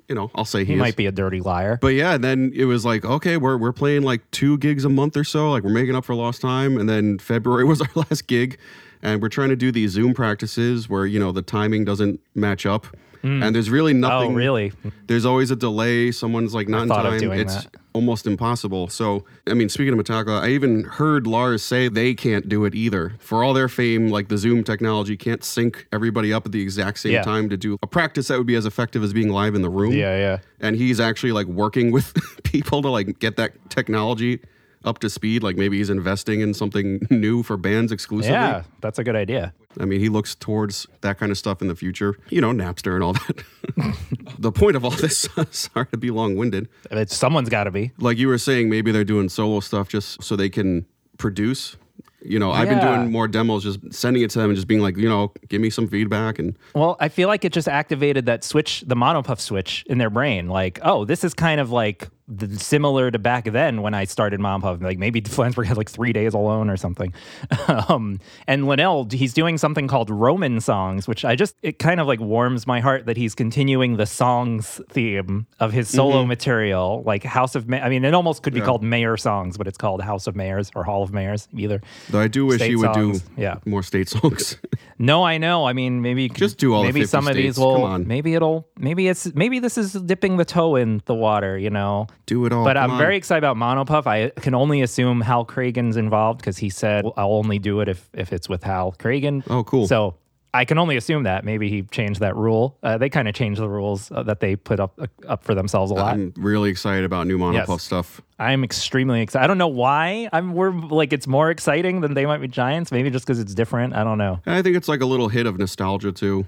you 0.09 0.15
know, 0.15 0.31
I'll 0.35 0.47
say 0.47 0.61
he, 0.61 0.67
He 0.67 0.73
is. 0.75 0.79
might 0.79 0.97
be 0.97 1.05
a 1.07 1.13
dirty 1.13 1.41
liar. 1.41 1.79
But 1.83 1.89
yeah, 1.89 2.17
then 2.17 2.53
it 2.55 2.65
was 2.65 2.85
like, 2.85 3.05
okay, 3.05 3.37
we're 3.37 3.59
we're 3.59 3.73
playing 3.75 4.03
like 4.05 4.29
two 4.31 4.57
gigs 4.59 4.85
a 4.87 4.89
month 4.89 5.17
or 5.19 5.25
so, 5.25 5.51
like 5.51 5.65
we're 5.65 5.73
making 5.73 5.95
up 5.97 6.05
for 6.07 6.15
lost 6.15 6.41
time. 6.41 6.79
And 6.79 6.89
then 6.89 7.19
February 7.19 7.65
was 7.73 7.83
our 7.83 7.91
last 7.95 8.27
gig, 8.27 8.57
and 9.03 9.21
we're 9.21 9.29
trying 9.29 9.51
to 9.51 9.57
do 9.57 9.71
these 9.71 9.91
Zoom 9.91 10.15
practices 10.15 10.89
where 10.89 11.05
you 11.05 11.19
know 11.21 11.31
the 11.31 11.43
timing 11.43 11.85
doesn't 11.85 12.21
match 12.35 12.65
up, 12.65 12.87
and 13.23 13.55
there's 13.55 13.71
really 13.71 13.93
nothing. 13.95 14.33
oh, 14.33 14.35
really? 14.35 14.73
There's 15.07 15.25
always 15.25 15.51
a 15.51 15.57
delay. 15.57 16.11
Someone's 16.13 16.55
like 16.55 16.69
not 16.69 16.83
in 16.83 16.89
time. 16.89 17.33
it's 17.33 17.65
that. 17.65 17.75
almost 17.93 18.27
impossible. 18.27 18.89
So, 18.89 19.25
I 19.47 19.55
mean, 19.55 19.69
speaking 19.69 19.93
of 19.99 20.05
Metallica, 20.05 20.41
I 20.43 20.51
even 20.51 20.85
heard 20.85 21.27
Lars 21.27 21.63
say 21.63 21.89
they 21.89 22.15
can't 22.15 22.49
do 22.49 22.65
it 22.65 22.75
either. 22.75 23.15
For 23.19 23.43
all 23.43 23.55
their 23.55 23.69
fame, 23.69 24.09
like 24.09 24.29
the 24.29 24.39
Zoom 24.39 24.63
technology 24.65 25.17
can't 25.17 25.43
sync 25.43 25.87
everybody 25.93 26.33
up 26.33 26.47
at 26.47 26.53
the 26.53 26.63
exact 26.63 26.99
same 27.01 27.13
Yeah. 27.13 27.23
time 27.23 27.49
to 27.49 27.57
do 27.57 27.77
a 27.83 27.87
practice 27.87 28.29
that 28.29 28.39
would 28.39 28.47
be 28.47 28.55
as 28.55 28.67
effective 28.67 29.03
as 29.03 29.13
being 29.13 29.31
live 29.31 29.55
in 29.55 29.63
the 29.63 29.71
room 29.71 29.93
Yeah, 29.93 30.17
yeah. 30.17 30.39
and 30.61 30.77
he's 30.77 31.01
actually 31.01 31.33
like 31.33 31.47
working 31.47 31.91
with 31.93 32.15
people 32.45 32.83
to 32.83 32.89
like 32.89 33.19
get 33.19 33.37
that 33.37 33.53
technology 33.71 34.41
up 34.85 34.99
to 35.01 35.11
speed 35.11 35.43
like 35.43 35.57
maybe 35.57 35.77
he's 35.79 35.91
investing 35.91 36.41
in 36.41 36.55
something 36.55 37.07
new 37.11 37.43
for 37.43 37.57
bands 37.57 37.91
exclusively 37.93 38.33
Yeah, 38.35 38.63
that's 38.81 38.99
a 38.99 39.05
good 39.05 39.17
idea. 39.17 39.53
i 39.81 39.85
mean 39.85 40.01
he 40.01 40.09
looks 40.09 40.35
towards 40.35 40.87
that 41.01 41.19
kind 41.19 41.33
of 41.33 41.39
stuff 41.39 41.61
in 41.63 41.69
the 41.69 41.75
future 41.77 42.17
you 42.31 42.41
know 42.41 42.53
napster 42.53 42.95
and 42.95 43.03
all 43.03 43.13
that 43.15 43.43
the 44.39 44.53
point 44.53 44.77
of 44.77 44.85
all 44.85 44.91
this 44.93 45.29
sorry 45.51 45.87
to 45.93 45.97
be 45.97 46.11
long-winded 46.11 46.69
It's, 46.91 47.17
someone's 47.17 47.49
got 47.49 47.65
to 47.65 47.71
be. 47.71 47.93
like 47.99 48.19
you 48.19 48.29
were 48.29 48.39
saying 48.39 48.69
maybe 48.71 48.93
they're 48.93 49.05
doing 49.05 49.29
solo 49.29 49.61
stuff 49.61 49.89
just 49.89 50.23
so 50.23 50.37
they 50.37 50.49
can 50.49 50.87
produce 51.19 51.77
you 52.23 52.39
know 52.39 52.51
i've 52.51 52.69
been 52.69 52.81
doing 52.81 53.11
more 53.13 53.29
demos 53.29 53.63
just 53.65 53.81
sending 53.93 54.23
it 54.23 54.31
to 54.31 54.39
them 54.39 54.51
and 54.51 54.57
just 54.57 54.67
being 54.69 54.81
like 54.81 54.97
you 54.97 55.09
know 55.09 55.33
give 55.49 55.61
me 55.61 55.71
some 55.71 55.87
feedback 55.89 56.39
and 56.39 56.57
Well, 56.75 56.97
I 57.01 57.09
feel 57.09 57.29
like 57.29 57.45
it 57.45 57.53
just 57.53 57.69
activated 57.69 58.27
that 58.27 58.43
switch, 58.45 58.83
the 58.87 58.97
Mono 58.97 59.23
Puff 59.23 59.41
switch 59.41 59.85
in 59.89 59.99
their 59.99 60.11
brain. 60.11 60.49
Like, 60.49 60.79
oh, 60.83 61.05
this 61.05 61.23
is 61.25 61.33
kind 61.35 61.61
of 61.61 61.71
like 61.71 62.09
the, 62.29 62.59
similar 62.59 63.11
to 63.11 63.19
back 63.19 63.45
then 63.47 63.83
when 63.83 63.95
I 63.95 64.05
started 64.05 64.39
Mom 64.41 64.61
Mono 64.61 64.75
Puff. 64.75 64.83
Like 64.83 64.99
maybe 64.99 65.21
Flansburgh 65.23 65.67
had 65.67 65.77
like 65.77 65.91
three 65.91 66.13
days 66.13 66.35
alone 66.35 66.71
or 66.71 66.77
something. 66.77 67.13
um, 67.89 68.21
and 68.47 68.67
Linnell, 68.67 69.09
he's 69.11 69.33
doing 69.33 69.59
something 69.59 69.89
called 69.89 70.11
Roman 70.11 70.61
songs, 70.61 71.09
which 71.09 71.25
I 71.25 71.35
just 71.37 71.55
it 71.63 71.79
kind 71.79 72.01
of 72.01 72.07
like 72.07 72.21
warms 72.21 72.67
my 72.67 72.81
heart 72.81 73.07
that 73.07 73.17
he's 73.17 73.35
continuing 73.35 73.97
the 73.97 74.07
songs 74.07 74.81
theme 74.91 75.47
of 75.61 75.73
his 75.73 75.89
solo 75.89 76.25
material, 76.25 77.03
like 77.05 77.25
House 77.25 77.55
of. 77.55 77.69
Ma- 77.69 77.79
I 77.79 77.89
mean, 77.89 78.05
it 78.05 78.15
almost 78.15 78.43
could 78.43 78.53
be 78.53 78.61
Yeah. 78.61 78.67
called 78.67 78.83
Mayor 78.83 79.17
songs, 79.17 79.57
but 79.57 79.67
it's 79.67 79.79
called 79.79 80.03
House 80.03 80.27
of 80.27 80.37
Mayors 80.37 80.71
or 80.75 80.85
Hall 80.85 81.03
of 81.03 81.13
Mayors, 81.13 81.49
either. 81.57 81.81
though 82.11 82.21
i 82.21 82.29
do 82.29 82.47
wish 82.47 82.59
State 82.59 82.71
he 82.71 82.77
would 82.77 82.95
songs, 82.95 83.21
do 83.23 83.31
yeah. 83.37 83.57
more 83.65 83.83
state 83.83 84.09
songs 84.09 84.57
No, 84.99 85.23
I 85.23 85.39
know. 85.39 85.65
I 85.65 85.73
mean, 85.75 86.03
maybe 86.03 86.29
Just 86.29 86.59
do 86.59 86.75
all 86.75 86.83
maybe 86.83 87.01
50 87.01 87.11
some 87.11 87.29
of 87.29 87.37
these 87.37 87.57
will. 87.57 87.99
Maybe 87.99 88.35
it'll. 88.35 88.67
Maybe 88.79 89.07
it's. 89.07 89.33
Maybe 89.33 89.61
this 89.61 89.79
is 89.79 89.93
dipping 89.93 90.39
the 90.39 90.45
toe 90.45 90.75
in 90.75 91.03
the 91.07 91.15
water. 91.15 91.57
You 91.57 91.71
know. 91.71 92.09
Do 92.29 92.45
it 92.47 92.53
all 92.53 92.63
But 92.65 92.75
Come 92.77 92.85
I'm 92.85 92.91
on. 92.93 92.99
very 92.99 93.17
excited 93.17 93.39
about 93.43 93.57
Mono 93.57 93.85
Puff. 93.85 94.07
I 94.07 94.29
can 94.29 94.55
only 94.55 94.83
assume 94.83 95.21
Hal 95.23 95.45
Cragin's 95.45 95.97
involved 95.97 96.41
because 96.41 96.59
he 96.59 96.69
said 96.71 97.05
I'll 97.17 97.33
only 97.33 97.59
do 97.59 97.81
it 97.81 97.89
if 97.89 98.09
if 98.15 98.33
it's 98.33 98.49
with 98.49 98.63
Hal 98.63 98.95
Cragin. 98.99 99.43
Oh, 99.49 99.65
cool. 99.65 99.89
So 99.89 100.15
I 100.55 100.65
can 100.65 100.79
only 100.79 100.97
assume 100.97 101.25
that 101.25 101.45
maybe 101.45 101.69
he 101.69 101.83
changed 101.83 102.21
that 102.21 102.35
rule. 102.37 102.79
Uh, 102.83 102.97
they 102.99 103.09
kind 103.11 103.29
of 103.29 103.35
changed 103.35 103.61
the 103.61 103.69
rules 103.69 104.11
uh, 104.13 104.23
that 104.25 104.41
they 104.41 104.57
put 104.57 104.79
up 104.81 104.99
uh, 105.01 105.07
up 105.27 105.43
for 105.45 105.55
themselves 105.55 105.91
a 105.91 105.95
lot. 105.95 106.15
I'm 106.15 106.33
really 106.37 106.71
excited 106.71 107.05
about 107.05 107.27
new 107.27 107.39
Mono 107.39 107.59
Puff 107.61 107.69
Yes. 107.69 107.83
stuff. 107.83 108.21
I'm 108.39 108.63
extremely 108.65 109.21
excited. 109.23 109.45
I 109.45 109.47
don't 109.47 109.59
know 109.59 109.69
why. 109.69 110.29
I'm 110.33 110.53
we're 110.55 110.71
like 110.73 111.13
it's 111.13 111.27
more 111.27 111.51
exciting 111.51 112.01
than 112.03 112.13
They 112.15 112.27
Might 112.27 112.43
Be 112.43 112.49
Giants. 112.49 112.93
Maybe 112.93 113.09
just 113.11 113.27
because 113.27 113.41
it's 113.41 113.55
different. 113.55 113.95
I 113.95 114.05
don't 114.05 114.19
know. 114.19 114.41
And 114.47 114.55
I 114.55 114.63
think 114.63 114.77
it's 114.77 114.89
like 114.89 115.01
a 115.01 115.07
little 115.07 115.29
hit 115.29 115.47
of 115.47 115.59
nostalgia 115.59 116.13
too. 116.13 116.47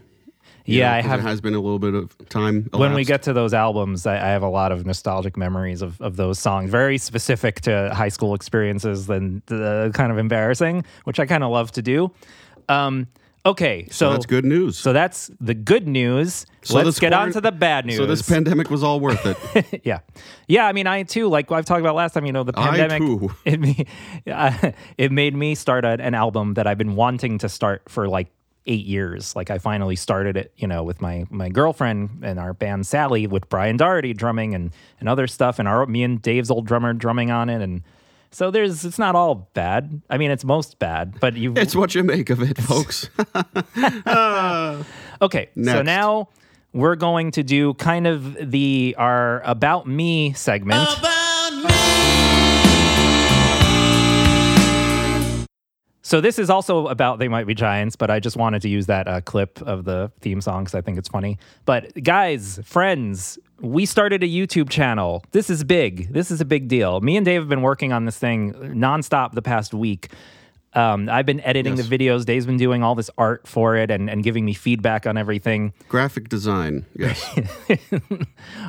Yeah, 0.66 0.90
know, 0.90 0.96
I 0.96 1.00
have 1.02 1.20
It 1.20 1.22
has 1.22 1.40
been 1.40 1.54
a 1.54 1.60
little 1.60 1.78
bit 1.78 1.94
of 1.94 2.16
time. 2.28 2.68
when 2.72 2.94
we 2.94 3.04
get 3.04 3.22
to 3.22 3.32
those 3.32 3.54
albums, 3.54 4.06
I, 4.06 4.16
I 4.16 4.28
have 4.28 4.42
a 4.42 4.48
lot 4.48 4.72
of 4.72 4.86
nostalgic 4.86 5.36
memories 5.36 5.82
of, 5.82 6.00
of 6.00 6.16
those 6.16 6.38
songs, 6.38 6.70
very 6.70 6.98
specific 6.98 7.60
to 7.62 7.92
high 7.94 8.08
school 8.08 8.34
experiences, 8.34 9.08
and 9.08 9.42
uh, 9.50 9.90
kind 9.90 10.12
of 10.12 10.18
embarrassing, 10.18 10.84
which 11.04 11.18
I 11.18 11.26
kind 11.26 11.42
of 11.42 11.50
love 11.50 11.72
to 11.72 11.82
do. 11.82 12.12
Um, 12.68 13.08
okay, 13.44 13.86
so, 13.86 13.90
so 13.90 14.12
that's 14.12 14.26
good 14.26 14.44
news. 14.44 14.78
So 14.78 14.92
that's 14.92 15.30
the 15.40 15.54
good 15.54 15.88
news. 15.88 16.46
So 16.62 16.74
Let's 16.76 17.00
get 17.00 17.12
on 17.12 17.32
to 17.32 17.40
the 17.40 17.52
bad 17.52 17.86
news. 17.86 17.96
so 17.96 18.06
this 18.06 18.22
pandemic 18.22 18.70
was 18.70 18.82
all 18.82 19.00
worth 19.00 19.24
it. 19.24 19.80
yeah, 19.84 20.00
yeah. 20.46 20.66
I 20.66 20.72
mean, 20.72 20.86
I 20.86 21.02
too, 21.04 21.28
like 21.28 21.50
I've 21.50 21.64
talked 21.64 21.80
about 21.80 21.94
last 21.94 22.12
time. 22.12 22.26
You 22.26 22.32
know, 22.32 22.44
the 22.44 22.52
I 22.56 22.76
pandemic. 22.76 23.00
too. 23.00 23.34
It 23.44 23.60
me, 23.60 23.86
uh, 24.30 24.72
it 24.98 25.10
made 25.10 25.34
me 25.34 25.54
start 25.54 25.84
a, 25.84 26.00
an 26.00 26.14
album 26.14 26.54
that 26.54 26.66
I've 26.66 26.78
been 26.78 26.96
wanting 26.96 27.38
to 27.38 27.48
start 27.48 27.88
for 27.88 28.08
like 28.08 28.28
eight 28.66 28.84
years. 28.86 29.34
Like 29.34 29.50
I 29.50 29.58
finally 29.58 29.96
started 29.96 30.36
it, 30.36 30.52
you 30.56 30.66
know, 30.66 30.82
with 30.82 31.00
my 31.00 31.26
my 31.30 31.48
girlfriend 31.48 32.20
and 32.22 32.38
our 32.38 32.52
band 32.52 32.86
Sally, 32.86 33.26
with 33.26 33.48
Brian 33.48 33.76
Doherty 33.76 34.12
drumming 34.12 34.54
and 34.54 34.72
and 34.98 35.08
other 35.08 35.26
stuff, 35.26 35.58
and 35.58 35.66
our 35.66 35.86
me 35.86 36.02
and 36.02 36.20
Dave's 36.20 36.50
old 36.50 36.66
drummer 36.66 36.92
drumming 36.92 37.30
on 37.30 37.48
it, 37.48 37.62
and 37.62 37.82
so 38.30 38.50
there's 38.50 38.84
it's 38.84 38.98
not 38.98 39.14
all 39.14 39.50
bad. 39.54 40.02
I 40.08 40.18
mean, 40.18 40.30
it's 40.30 40.44
most 40.44 40.78
bad, 40.78 41.18
but 41.20 41.34
you 41.36 41.52
it's 41.56 41.74
what 41.74 41.94
you 41.94 42.04
make 42.04 42.30
of 42.30 42.42
it, 42.42 42.58
folks. 42.62 43.08
Okay, 45.22 45.50
so 45.62 45.82
now 45.82 46.28
we're 46.72 46.96
going 46.96 47.30
to 47.32 47.42
do 47.42 47.74
kind 47.74 48.06
of 48.06 48.50
the 48.50 48.94
our 48.96 49.42
about 49.44 49.86
me 49.86 50.32
segment. 50.32 50.88
So 56.10 56.20
this 56.20 56.40
is 56.40 56.50
also 56.50 56.88
about 56.88 57.20
They 57.20 57.28
Might 57.28 57.46
Be 57.46 57.54
Giants, 57.54 57.94
but 57.94 58.10
I 58.10 58.18
just 58.18 58.36
wanted 58.36 58.62
to 58.62 58.68
use 58.68 58.86
that 58.86 59.06
uh, 59.06 59.20
clip 59.20 59.62
of 59.62 59.84
the 59.84 60.10
theme 60.20 60.40
song 60.40 60.64
because 60.64 60.74
I 60.74 60.80
think 60.80 60.98
it's 60.98 61.08
funny. 61.08 61.38
But 61.66 62.02
guys, 62.02 62.58
friends, 62.64 63.38
we 63.60 63.86
started 63.86 64.24
a 64.24 64.26
YouTube 64.26 64.70
channel. 64.70 65.22
This 65.30 65.50
is 65.50 65.62
big. 65.62 66.12
This 66.12 66.32
is 66.32 66.40
a 66.40 66.44
big 66.44 66.66
deal. 66.66 67.00
Me 67.00 67.16
and 67.16 67.24
Dave 67.24 67.42
have 67.42 67.48
been 67.48 67.62
working 67.62 67.92
on 67.92 68.06
this 68.06 68.18
thing 68.18 68.54
nonstop 68.54 69.34
the 69.34 69.42
past 69.42 69.72
week. 69.72 70.08
Um, 70.72 71.08
I've 71.08 71.26
been 71.26 71.40
editing 71.40 71.76
Yes. 71.76 71.88
the 71.88 71.98
videos. 71.98 72.24
Dave's 72.24 72.46
been 72.46 72.56
doing 72.56 72.82
all 72.82 72.94
this 72.94 73.10
art 73.18 73.46
for 73.46 73.76
it 73.76 73.90
and, 73.90 74.08
and 74.08 74.22
giving 74.22 74.44
me 74.44 74.54
feedback 74.54 75.06
on 75.06 75.16
everything. 75.18 75.72
Graphic 75.88 76.28
design, 76.28 76.86
yes. 76.94 77.20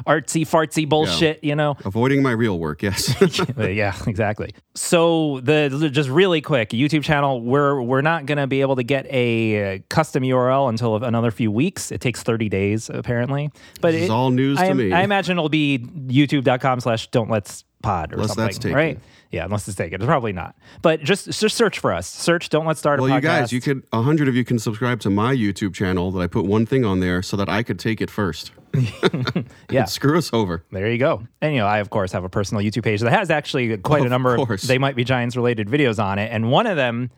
Artsy 0.08 0.42
fartsy 0.48 0.88
bullshit, 0.88 1.44
you 1.44 1.56
know? 1.56 1.78
Avoiding 1.86 2.24
my 2.24 2.32
real 2.32 2.58
work, 2.60 2.82
yes. 2.82 3.14
Yeah, 3.58 3.96
exactly. 4.08 4.54
So 4.76 5.40
the, 5.42 5.90
just 5.92 6.10
really 6.10 6.42
quick 6.42 6.70
YouTube 6.70 7.04
channel. 7.04 7.42
We're 7.42 7.82
we're 7.82 8.02
not 8.02 8.26
gonna 8.26 8.48
be 8.48 8.62
able 8.62 8.76
to 8.78 8.84
get 8.84 9.06
a 9.10 9.76
uh, 9.76 9.80
custom 9.90 10.24
URL 10.24 10.70
until 10.70 11.04
another 11.04 11.32
few 11.32 11.52
weeks. 11.52 11.92
It 11.92 12.02
takes 12.02 12.24
thirty 12.24 12.50
days 12.50 12.90
apparently. 12.90 13.52
But 13.80 13.92
This 13.92 14.04
is 14.04 14.10
all 14.10 14.30
news 14.32 14.58
I, 14.60 14.70
to 14.70 14.74
me. 14.74 14.92
I 14.92 15.02
imagine 15.04 15.38
it'll 15.38 15.50
be 15.50 15.80
YouTube.com/slash 15.80 17.08
Don't 17.08 17.30
Let's 17.30 17.64
Pod 17.82 18.12
or 18.12 18.16
Unless 18.16 18.30
something, 18.30 18.46
that's 18.46 18.58
taken. 18.60 19.02
Yeah, 19.32 19.46
unless 19.46 19.68
it's 19.68 19.78
taken. 19.78 20.02
It's 20.02 20.06
probably 20.06 20.34
not. 20.34 20.56
But 20.82 21.02
just 21.04 21.26
just 21.32 21.56
search 21.56 21.80
for 21.80 21.94
us. 21.94 22.06
Search 22.08 22.50
Don't 22.50 22.66
Let's 22.66 22.80
Start 22.80 23.00
a 23.00 23.04
well, 23.04 23.16
you 23.16 23.22
guys, 23.22 23.54
you 23.54 23.62
could, 23.62 23.84
a 23.94 24.02
hundred 24.02 24.28
of 24.28 24.36
you 24.36 24.44
can 24.44 24.60
subscribe 24.60 25.00
to 25.02 25.10
my 25.10 25.34
YouTube 25.34 25.74
channel 25.74 26.12
that 26.12 26.20
I 26.20 26.28
put 26.28 26.46
one 26.46 26.66
thing 26.66 26.84
on 26.84 27.00
there 27.00 27.22
so 27.22 27.38
that 27.38 27.48
I 27.48 27.64
could 27.64 27.80
take 27.80 28.02
it 28.02 28.10
first. 28.12 28.52
yeah. 29.70 29.86
Screw 29.86 30.18
us 30.18 30.30
over. 30.34 30.64
There 30.72 30.90
you 30.92 30.98
go. 30.98 31.26
And 31.42 31.54
you 31.54 31.60
know, 31.62 31.68
I 31.68 31.80
of 31.80 31.90
course 31.90 32.12
have 32.12 32.24
a 32.24 32.30
personal 32.30 32.64
YouTube 32.64 32.84
page 32.84 33.00
that 33.02 33.12
has 33.12 33.30
actually 33.30 33.78
quite 33.78 34.02
a 34.02 34.06
Of 34.06 34.12
number 34.12 34.36
course. 34.36 34.64
of 34.64 34.68
they 34.68 34.78
might 34.78 34.96
be 34.96 35.04
giants 35.04 35.36
related 35.36 35.68
videos 35.68 36.04
on 36.04 36.20
it, 36.20 36.30
and 36.32 36.52
one 36.52 36.68
of 36.68 36.76
them 36.76 37.10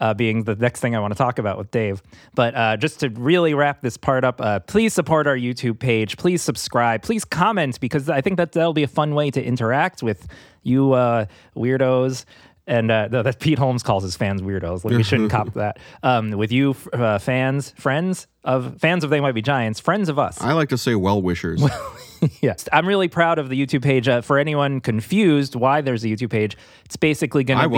uh, 0.00 0.14
being 0.14 0.44
the 0.44 0.56
next 0.56 0.80
thing 0.80 0.96
I 0.96 1.00
want 1.00 1.12
to 1.12 1.18
talk 1.18 1.38
about 1.38 1.58
with 1.58 1.70
Dave. 1.70 2.02
But 2.34 2.54
uh, 2.54 2.76
just 2.76 3.00
to 3.00 3.08
really 3.10 3.54
wrap 3.54 3.80
this 3.80 3.96
part 3.96 4.24
up, 4.24 4.40
uh, 4.40 4.60
please 4.60 4.92
support 4.92 5.26
our 5.26 5.36
YouTube 5.36 5.78
page. 5.78 6.16
Please 6.16 6.42
subscribe. 6.42 7.02
Please 7.02 7.24
comment 7.24 7.80
because 7.80 8.08
I 8.08 8.20
think 8.20 8.36
that 8.36 8.52
that'll 8.52 8.72
be 8.72 8.82
a 8.82 8.88
fun 8.88 9.14
way 9.14 9.30
to 9.30 9.42
interact 9.42 10.02
with 10.02 10.26
you 10.62 10.92
uh, 10.92 11.26
weirdos. 11.56 12.24
And 12.66 12.90
uh, 12.90 13.08
no, 13.08 13.24
Pete 13.32 13.58
Holmes 13.58 13.82
calls 13.82 14.04
his 14.04 14.14
fans 14.16 14.40
weirdos. 14.40 14.84
Like, 14.84 14.94
we 14.94 15.02
shouldn't 15.02 15.30
cop 15.30 15.52
that. 15.54 15.78
Um, 16.02 16.30
with 16.30 16.52
you, 16.52 16.76
uh, 16.92 17.18
fans, 17.18 17.70
friends 17.76 18.28
of 18.44 18.78
fans 18.78 19.04
of 19.04 19.10
They 19.10 19.20
Might 19.20 19.32
Be 19.32 19.42
Giants, 19.42 19.80
friends 19.80 20.08
of 20.08 20.18
us. 20.18 20.40
I 20.40 20.52
like 20.52 20.68
to 20.68 20.78
say 20.78 20.94
well 20.94 21.20
wishers. 21.20 21.62
Yes. 22.40 22.68
I'm 22.72 22.86
really 22.86 23.08
proud 23.08 23.38
of 23.38 23.48
the 23.48 23.66
YouTube 23.66 23.82
page. 23.82 24.08
Uh, 24.08 24.20
for 24.20 24.38
anyone 24.38 24.80
confused 24.80 25.54
why 25.56 25.80
there's 25.80 26.04
a 26.04 26.06
YouTube 26.06 26.30
page, 26.30 26.56
it's 26.84 26.96
basically 26.96 27.44
going 27.44 27.58
to 27.58 27.68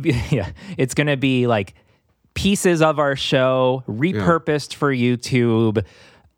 be 0.00 0.12
yeah, 0.30 0.50
it's 0.78 0.94
going 0.94 1.08
to 1.08 1.16
be 1.16 1.46
like 1.46 1.74
pieces 2.34 2.80
of 2.80 2.98
our 2.98 3.16
show 3.16 3.82
repurposed 3.88 4.74
for 4.74 4.94
YouTube. 4.94 5.84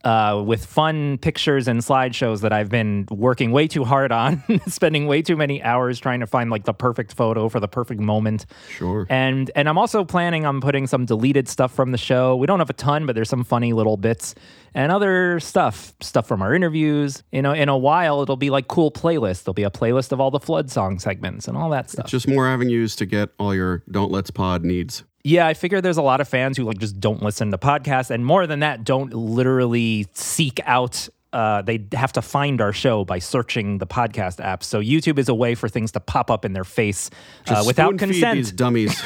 Uh, 0.05 0.43
with 0.45 0.67
fun 0.67 1.17
pictures 1.19 1.69
and 1.69 1.81
slideshows 1.81 2.41
that 2.41 2.53
I've 2.53 2.69
been 2.69 3.07
working 3.09 3.53
way 3.53 3.69
too 3.69 3.85
hard 3.85 4.11
on, 4.11 4.43
spending 4.67 5.07
way 5.07 5.23
too 5.23 5.37
many 5.37 5.63
hours 5.63 6.01
trying 6.01 6.19
to 6.21 6.27
find 6.27 6.51
like 6.51 6.65
the 6.65 6.75
perfect 6.75 7.13
photo 7.15 7.49
for 7.49 7.61
the 7.61 7.69
perfect 7.69 8.01
moment. 8.01 8.47
Sure. 8.69 9.07
And 9.09 9.51
and 9.55 9.69
I'm 9.69 9.79
also 9.79 10.05
planning 10.05 10.45
on 10.45 10.61
putting 10.61 10.89
some 10.89 11.05
deleted 11.05 11.49
stuff 11.49 11.73
from 11.73 11.93
the 11.93 11.99
show. 11.99 12.35
We 12.35 12.49
don't 12.49 12.59
have 12.59 12.71
a 12.71 12.75
ton, 12.75 13.07
but 13.07 13.15
there's 13.15 13.29
some 13.29 13.45
funny 13.45 13.73
little 13.73 13.97
bits 13.97 14.35
and 14.75 14.91
other 14.91 15.39
stuff, 15.39 15.95
stuff 16.01 16.27
from 16.27 16.43
our 16.43 16.53
interviews. 16.53 17.23
You 17.31 17.43
know, 17.43 17.53
in 17.53 17.69
a 17.69 17.79
while 17.79 18.23
it'll 18.23 18.37
be 18.37 18.51
like 18.51 18.67
cool 18.67 18.91
playlists. 18.91 19.45
There'll 19.45 19.55
be 19.55 19.63
a 19.63 19.71
playlist 19.71 20.11
of 20.11 20.21
all 20.21 20.33
the 20.33 20.41
flood 20.41 20.71
song 20.71 20.99
segments 20.99 21.47
and 21.47 21.57
all 21.57 21.71
that 21.71 21.91
stuff. 21.91 22.07
Just 22.07 22.27
more 22.27 22.49
avenues 22.49 22.97
to 22.97 23.07
get 23.07 23.31
all 23.39 23.55
your 23.55 23.85
Don't 23.91 24.11
Let's 24.11 24.31
Pod 24.31 24.65
needs. 24.65 25.05
Yeah, 25.25 25.47
I 25.47 25.55
figure 25.55 25.81
there's 25.81 25.99
a 25.99 26.03
lot 26.03 26.21
of 26.21 26.29
fans 26.29 26.57
who 26.57 26.65
like 26.65 26.79
just 26.79 26.99
don't 26.99 27.23
listen 27.23 27.51
to 27.53 27.59
podcasts, 27.59 28.11
and 28.11 28.27
more 28.27 28.47
than 28.47 28.61
that, 28.61 28.85
don't 28.85 29.13
literally 29.15 30.09
seek 30.15 30.61
out. 30.65 31.09
Uh, 31.33 31.63
they 31.63 31.87
have 31.93 32.13
to 32.13 32.23
find 32.23 32.61
our 32.61 32.73
show 32.73 33.05
by 33.05 33.19
searching 33.19 33.79
the 33.79 33.87
podcast 33.87 34.39
apps. 34.45 34.65
So 34.65 34.81
YouTube 34.81 35.19
is 35.19 35.29
a 35.29 35.35
way 35.35 35.55
for 35.55 35.69
things 35.69 35.93
to 35.93 36.01
pop 36.01 36.31
up 36.31 36.45
in 36.45 36.53
their 36.53 36.65
face 36.65 37.09
uh, 37.47 37.63
without 37.67 37.97
consent. 37.99 38.37
These 38.37 38.53
dummies. 38.53 39.01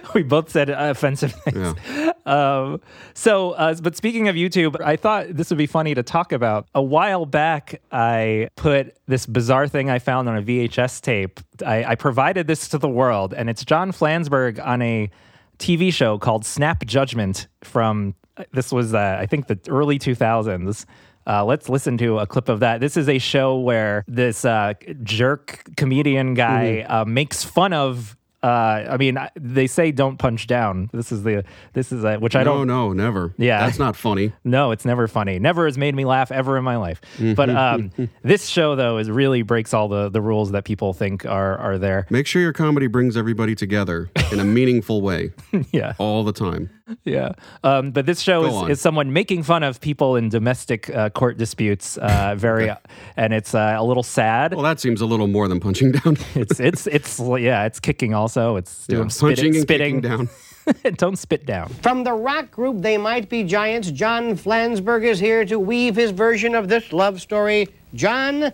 we 0.14 0.22
both 0.22 0.50
said 0.50 0.70
uh, 0.70 0.76
offensive 0.78 1.32
things. 1.32 1.74
Um, 2.26 2.80
so, 3.12 3.50
uh, 3.50 3.74
but 3.82 3.98
speaking 3.98 4.28
of 4.28 4.34
YouTube, 4.34 4.80
I 4.80 4.96
thought 4.96 5.26
this 5.28 5.50
would 5.50 5.58
be 5.58 5.66
funny 5.66 5.94
to 5.94 6.02
talk 6.02 6.32
about. 6.32 6.66
A 6.74 6.82
while 6.82 7.26
back, 7.26 7.82
I 7.92 8.48
put 8.56 8.96
this 9.06 9.26
bizarre 9.26 9.68
thing 9.68 9.90
I 9.90 9.98
found 9.98 10.30
on 10.30 10.38
a 10.38 10.42
VHS 10.42 11.02
tape. 11.02 11.38
I, 11.66 11.84
I 11.84 11.94
provided 11.96 12.46
this 12.46 12.68
to 12.68 12.78
the 12.78 12.88
world, 12.88 13.34
and 13.34 13.50
it's 13.50 13.62
John 13.62 13.92
Flansburgh 13.92 14.58
on 14.64 14.80
a 14.80 15.10
TV 15.58 15.92
show 15.92 16.16
called 16.16 16.46
Snap 16.46 16.86
Judgment 16.86 17.46
from 17.62 18.14
this 18.52 18.72
was 18.72 18.94
uh, 18.94 19.16
I 19.20 19.26
think 19.26 19.46
the 19.46 19.58
early 19.68 19.98
2000s. 19.98 20.86
Uh, 21.26 21.44
let's 21.44 21.68
listen 21.70 21.96
to 21.98 22.18
a 22.18 22.26
clip 22.26 22.48
of 22.50 22.60
that. 22.60 22.80
This 22.80 22.96
is 22.96 23.08
a 23.08 23.18
show 23.18 23.58
where 23.58 24.04
this 24.06 24.44
uh, 24.44 24.74
jerk 25.02 25.64
comedian 25.76 26.34
guy 26.34 26.80
uh, 26.82 27.04
makes 27.04 27.44
fun 27.44 27.72
of. 27.72 28.16
Uh, 28.44 28.86
I 28.90 28.98
mean, 28.98 29.16
they 29.36 29.66
say 29.66 29.90
don't 29.90 30.18
punch 30.18 30.46
down. 30.46 30.90
This 30.92 31.10
is 31.10 31.22
the 31.22 31.44
this 31.72 31.92
is 31.92 32.04
a, 32.04 32.16
which 32.18 32.36
I 32.36 32.42
no, 32.42 32.58
don't. 32.58 32.66
no, 32.66 32.92
never. 32.92 33.34
Yeah. 33.38 33.64
That's 33.64 33.78
not 33.78 33.96
funny. 33.96 34.32
No, 34.44 34.70
it's 34.70 34.84
never 34.84 35.08
funny. 35.08 35.38
Never 35.38 35.64
has 35.64 35.78
made 35.78 35.94
me 35.94 36.04
laugh 36.04 36.30
ever 36.30 36.58
in 36.58 36.64
my 36.64 36.76
life. 36.76 37.00
But 37.18 37.48
um, 37.48 37.90
this 38.22 38.46
show 38.46 38.76
though 38.76 38.98
is 38.98 39.10
really 39.10 39.40
breaks 39.40 39.72
all 39.72 39.88
the 39.88 40.10
the 40.10 40.20
rules 40.20 40.50
that 40.50 40.66
people 40.66 40.92
think 40.92 41.24
are 41.24 41.56
are 41.56 41.78
there. 41.78 42.06
Make 42.10 42.26
sure 42.26 42.42
your 42.42 42.52
comedy 42.52 42.86
brings 42.86 43.16
everybody 43.16 43.54
together 43.54 44.10
in 44.30 44.40
a 44.40 44.44
meaningful 44.44 45.00
way 45.00 45.32
yeah. 45.72 45.94
all 45.96 46.22
the 46.22 46.32
time. 46.32 46.68
Yeah. 47.04 47.32
Um, 47.62 47.92
but 47.92 48.06
this 48.06 48.20
show 48.20 48.64
is, 48.64 48.70
is 48.72 48.80
someone 48.80 49.12
making 49.12 49.42
fun 49.42 49.62
of 49.62 49.80
people 49.80 50.16
in 50.16 50.28
domestic 50.28 50.90
uh, 50.90 51.10
court 51.10 51.38
disputes. 51.38 51.96
Uh, 51.98 52.34
very, 52.38 52.70
and 53.16 53.32
it's 53.32 53.54
uh, 53.54 53.76
a 53.78 53.84
little 53.84 54.02
sad. 54.02 54.52
Well, 54.52 54.62
that 54.62 54.80
seems 54.80 55.00
a 55.00 55.06
little 55.06 55.26
more 55.26 55.48
than 55.48 55.60
punching 55.60 55.92
down. 55.92 56.16
It's 56.34 56.58
it's 56.60 56.86
it's 56.86 57.18
yeah, 57.20 57.64
it's 57.64 57.80
kicking 57.80 58.12
also. 58.12 58.56
It's 58.56 58.86
doing 58.86 59.04
Yeah, 59.04 59.08
spitting, 59.08 59.36
punching 59.36 59.54
and 59.54 59.62
spitting 59.62 60.02
kicking 60.02 60.26
down. 60.26 60.28
Don't 60.96 61.16
spit 61.16 61.46
down. 61.46 61.68
From 61.82 62.04
the 62.04 62.12
rock 62.12 62.50
group 62.50 62.82
They 62.82 62.98
Might 62.98 63.28
Be 63.28 63.44
Giants, 63.44 63.90
John 63.90 64.36
Flansburgh 64.36 65.04
is 65.04 65.20
here 65.20 65.44
to 65.44 65.58
weave 65.58 65.94
his 65.96 66.10
version 66.10 66.54
of 66.54 66.68
this 66.68 66.92
love 66.92 67.20
story. 67.20 67.68
John, 67.94 68.52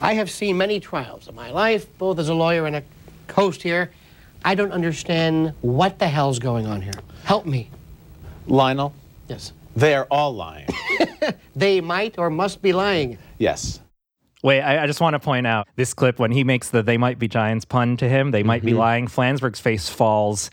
I 0.00 0.14
have 0.14 0.30
seen 0.30 0.56
many 0.58 0.80
trials 0.80 1.28
in 1.28 1.34
my 1.34 1.50
life, 1.50 1.86
both 1.98 2.18
as 2.18 2.28
a 2.28 2.34
lawyer 2.34 2.66
and 2.66 2.76
a 2.76 2.82
host 3.32 3.62
here. 3.62 3.90
I 4.44 4.54
don't 4.54 4.72
understand 4.72 5.54
what 5.62 5.98
the 5.98 6.08
hell's 6.08 6.38
going 6.38 6.66
on 6.66 6.82
here. 6.82 6.92
Help 7.24 7.46
me. 7.46 7.70
Lionel, 8.46 8.92
Yes. 9.28 9.52
they 9.74 9.94
are 9.94 10.06
all 10.10 10.34
lying. 10.34 10.68
They 11.56 11.80
might 11.80 12.18
or 12.18 12.30
must 12.30 12.60
be 12.62 12.72
lying. 12.72 13.16
yes. 13.38 13.80
Wait, 14.42 14.60
I, 14.60 14.82
I 14.82 14.86
just 14.86 15.00
want 15.00 15.14
to 15.14 15.20
point 15.20 15.46
out 15.46 15.66
this 15.76 15.94
clip 15.94 16.18
when 16.18 16.30
he 16.32 16.44
makes 16.44 16.68
the 16.68 16.82
"they 16.82 16.98
might 16.98 17.18
be 17.18 17.28
giants" 17.28 17.64
pun 17.64 17.96
to 17.96 18.06
him. 18.08 18.30
They 18.30 18.42
might 18.42 18.62
be 18.62 18.74
lying. 18.74 19.06
Flansburgh's 19.06 19.58
face 19.60 19.88
falls 19.88 20.50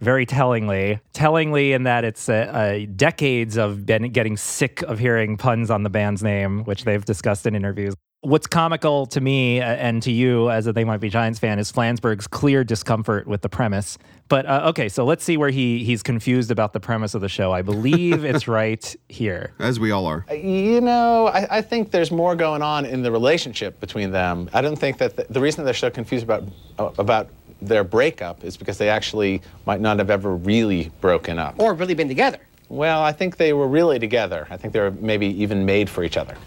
very 0.00 0.24
tellingly, 0.24 1.00
tellingly 1.12 1.72
in 1.74 1.82
that 1.82 2.04
it's 2.04 2.28
uh, 2.30 2.32
uh, 2.32 2.86
decades 2.96 3.58
of 3.58 3.84
been 3.84 4.10
getting 4.12 4.38
sick 4.38 4.80
of 4.82 4.98
hearing 4.98 5.36
puns 5.36 5.70
on 5.70 5.82
the 5.82 5.90
band's 5.90 6.22
name, 6.22 6.64
which 6.64 6.84
they've 6.84 7.04
discussed 7.04 7.44
in 7.46 7.54
interviews. 7.54 7.94
What's 8.24 8.46
comical 8.46 9.04
to 9.08 9.20
me 9.20 9.60
uh, 9.60 9.66
and 9.66 10.02
to 10.02 10.10
you 10.10 10.48
as 10.50 10.66
a 10.66 10.72
They 10.72 10.84
Might 10.84 10.96
Be 10.96 11.10
Giants 11.10 11.38
fan 11.38 11.58
is 11.58 11.70
Flansburgh's 11.70 12.26
clear 12.26 12.64
discomfort 12.64 13.26
with 13.26 13.42
the 13.42 13.50
premise. 13.50 13.98
But 14.28 14.46
uh, 14.46 14.70
okay, 14.70 14.88
so 14.88 15.04
let's 15.04 15.22
see 15.22 15.36
where 15.36 15.50
he 15.50 15.84
he's 15.84 16.02
confused 16.02 16.50
about 16.50 16.72
the 16.72 16.80
premise 16.80 17.14
of 17.14 17.20
the 17.20 17.28
show. 17.28 17.52
I 17.52 17.60
believe 17.60 18.24
it's 18.24 18.48
right 18.48 18.96
here. 19.10 19.52
As 19.58 19.78
we 19.78 19.90
all 19.90 20.06
are. 20.06 20.24
You 20.34 20.80
know, 20.80 21.26
I, 21.26 21.58
I 21.58 21.60
think 21.60 21.90
there's 21.90 22.10
more 22.10 22.34
going 22.34 22.62
on 22.62 22.86
in 22.86 23.02
the 23.02 23.12
relationship 23.12 23.78
between 23.78 24.10
them. 24.10 24.48
I 24.54 24.62
don't 24.62 24.78
think 24.78 24.96
that 24.98 25.16
the, 25.16 25.26
the 25.28 25.40
reason 25.40 25.62
they're 25.66 25.74
so 25.74 25.90
confused 25.90 26.24
about 26.24 26.44
uh, 26.78 26.92
about 26.96 27.28
their 27.60 27.84
breakup 27.84 28.42
is 28.42 28.56
because 28.56 28.78
they 28.78 28.88
actually 28.88 29.42
might 29.66 29.82
not 29.82 29.98
have 29.98 30.08
ever 30.08 30.34
really 30.34 30.90
broken 31.02 31.38
up. 31.38 31.56
Or 31.58 31.74
really 31.74 31.92
been 31.92 32.08
together. 32.08 32.38
Well, 32.70 33.02
I 33.02 33.12
think 33.12 33.36
they 33.36 33.52
were 33.52 33.68
really 33.68 33.98
together. 33.98 34.46
I 34.48 34.56
think 34.56 34.72
they 34.72 34.80
were 34.80 34.92
maybe 34.92 35.26
even 35.42 35.66
made 35.66 35.90
for 35.90 36.02
each 36.04 36.16
other. 36.16 36.38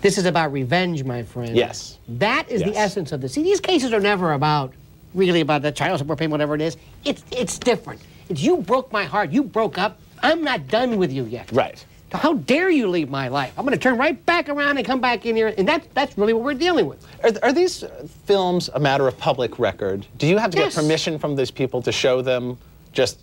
This 0.00 0.18
is 0.18 0.26
about 0.26 0.52
revenge, 0.52 1.04
my 1.04 1.22
friend. 1.22 1.56
Yes. 1.56 1.98
That 2.08 2.48
is 2.48 2.62
the 2.62 2.76
essence 2.76 3.12
of 3.12 3.20
this. 3.20 3.32
See, 3.34 3.42
these 3.42 3.60
cases 3.60 3.92
are 3.92 4.00
never 4.00 4.32
about 4.32 4.72
really 5.14 5.40
about 5.40 5.62
the 5.62 5.72
child 5.72 5.98
support 5.98 6.18
payment, 6.18 6.32
whatever 6.32 6.54
it 6.54 6.60
is. 6.60 6.76
It's 7.04 7.22
it's 7.30 7.58
different. 7.58 8.00
It's 8.28 8.42
you 8.42 8.58
broke 8.58 8.92
my 8.92 9.04
heart. 9.04 9.30
You 9.30 9.42
broke 9.42 9.78
up. 9.78 9.98
I'm 10.22 10.42
not 10.44 10.68
done 10.68 10.98
with 10.98 11.12
you 11.12 11.24
yet. 11.24 11.50
Right. 11.52 11.84
How 12.12 12.34
dare 12.34 12.70
you 12.70 12.88
leave 12.88 13.10
my 13.10 13.28
life? 13.28 13.52
I'm 13.58 13.64
going 13.66 13.76
to 13.76 13.82
turn 13.82 13.98
right 13.98 14.24
back 14.24 14.48
around 14.48 14.78
and 14.78 14.86
come 14.86 15.00
back 15.00 15.26
in 15.26 15.36
here, 15.36 15.52
and 15.58 15.66
that's 15.68 15.86
that's 15.94 16.16
really 16.16 16.32
what 16.32 16.44
we're 16.44 16.54
dealing 16.54 16.86
with. 16.86 17.04
Are, 17.22 17.32
are 17.48 17.52
these 17.52 17.84
films 18.24 18.70
a 18.72 18.80
matter 18.80 19.06
of 19.08 19.18
public 19.18 19.58
record? 19.58 20.06
Do 20.16 20.26
you 20.26 20.38
have 20.38 20.50
to 20.52 20.58
Yes. 20.58 20.74
get 20.74 20.82
permission 20.82 21.18
from 21.18 21.36
these 21.36 21.50
people 21.50 21.82
to 21.82 21.92
show 21.92 22.22
them 22.22 22.56
just 22.92 23.20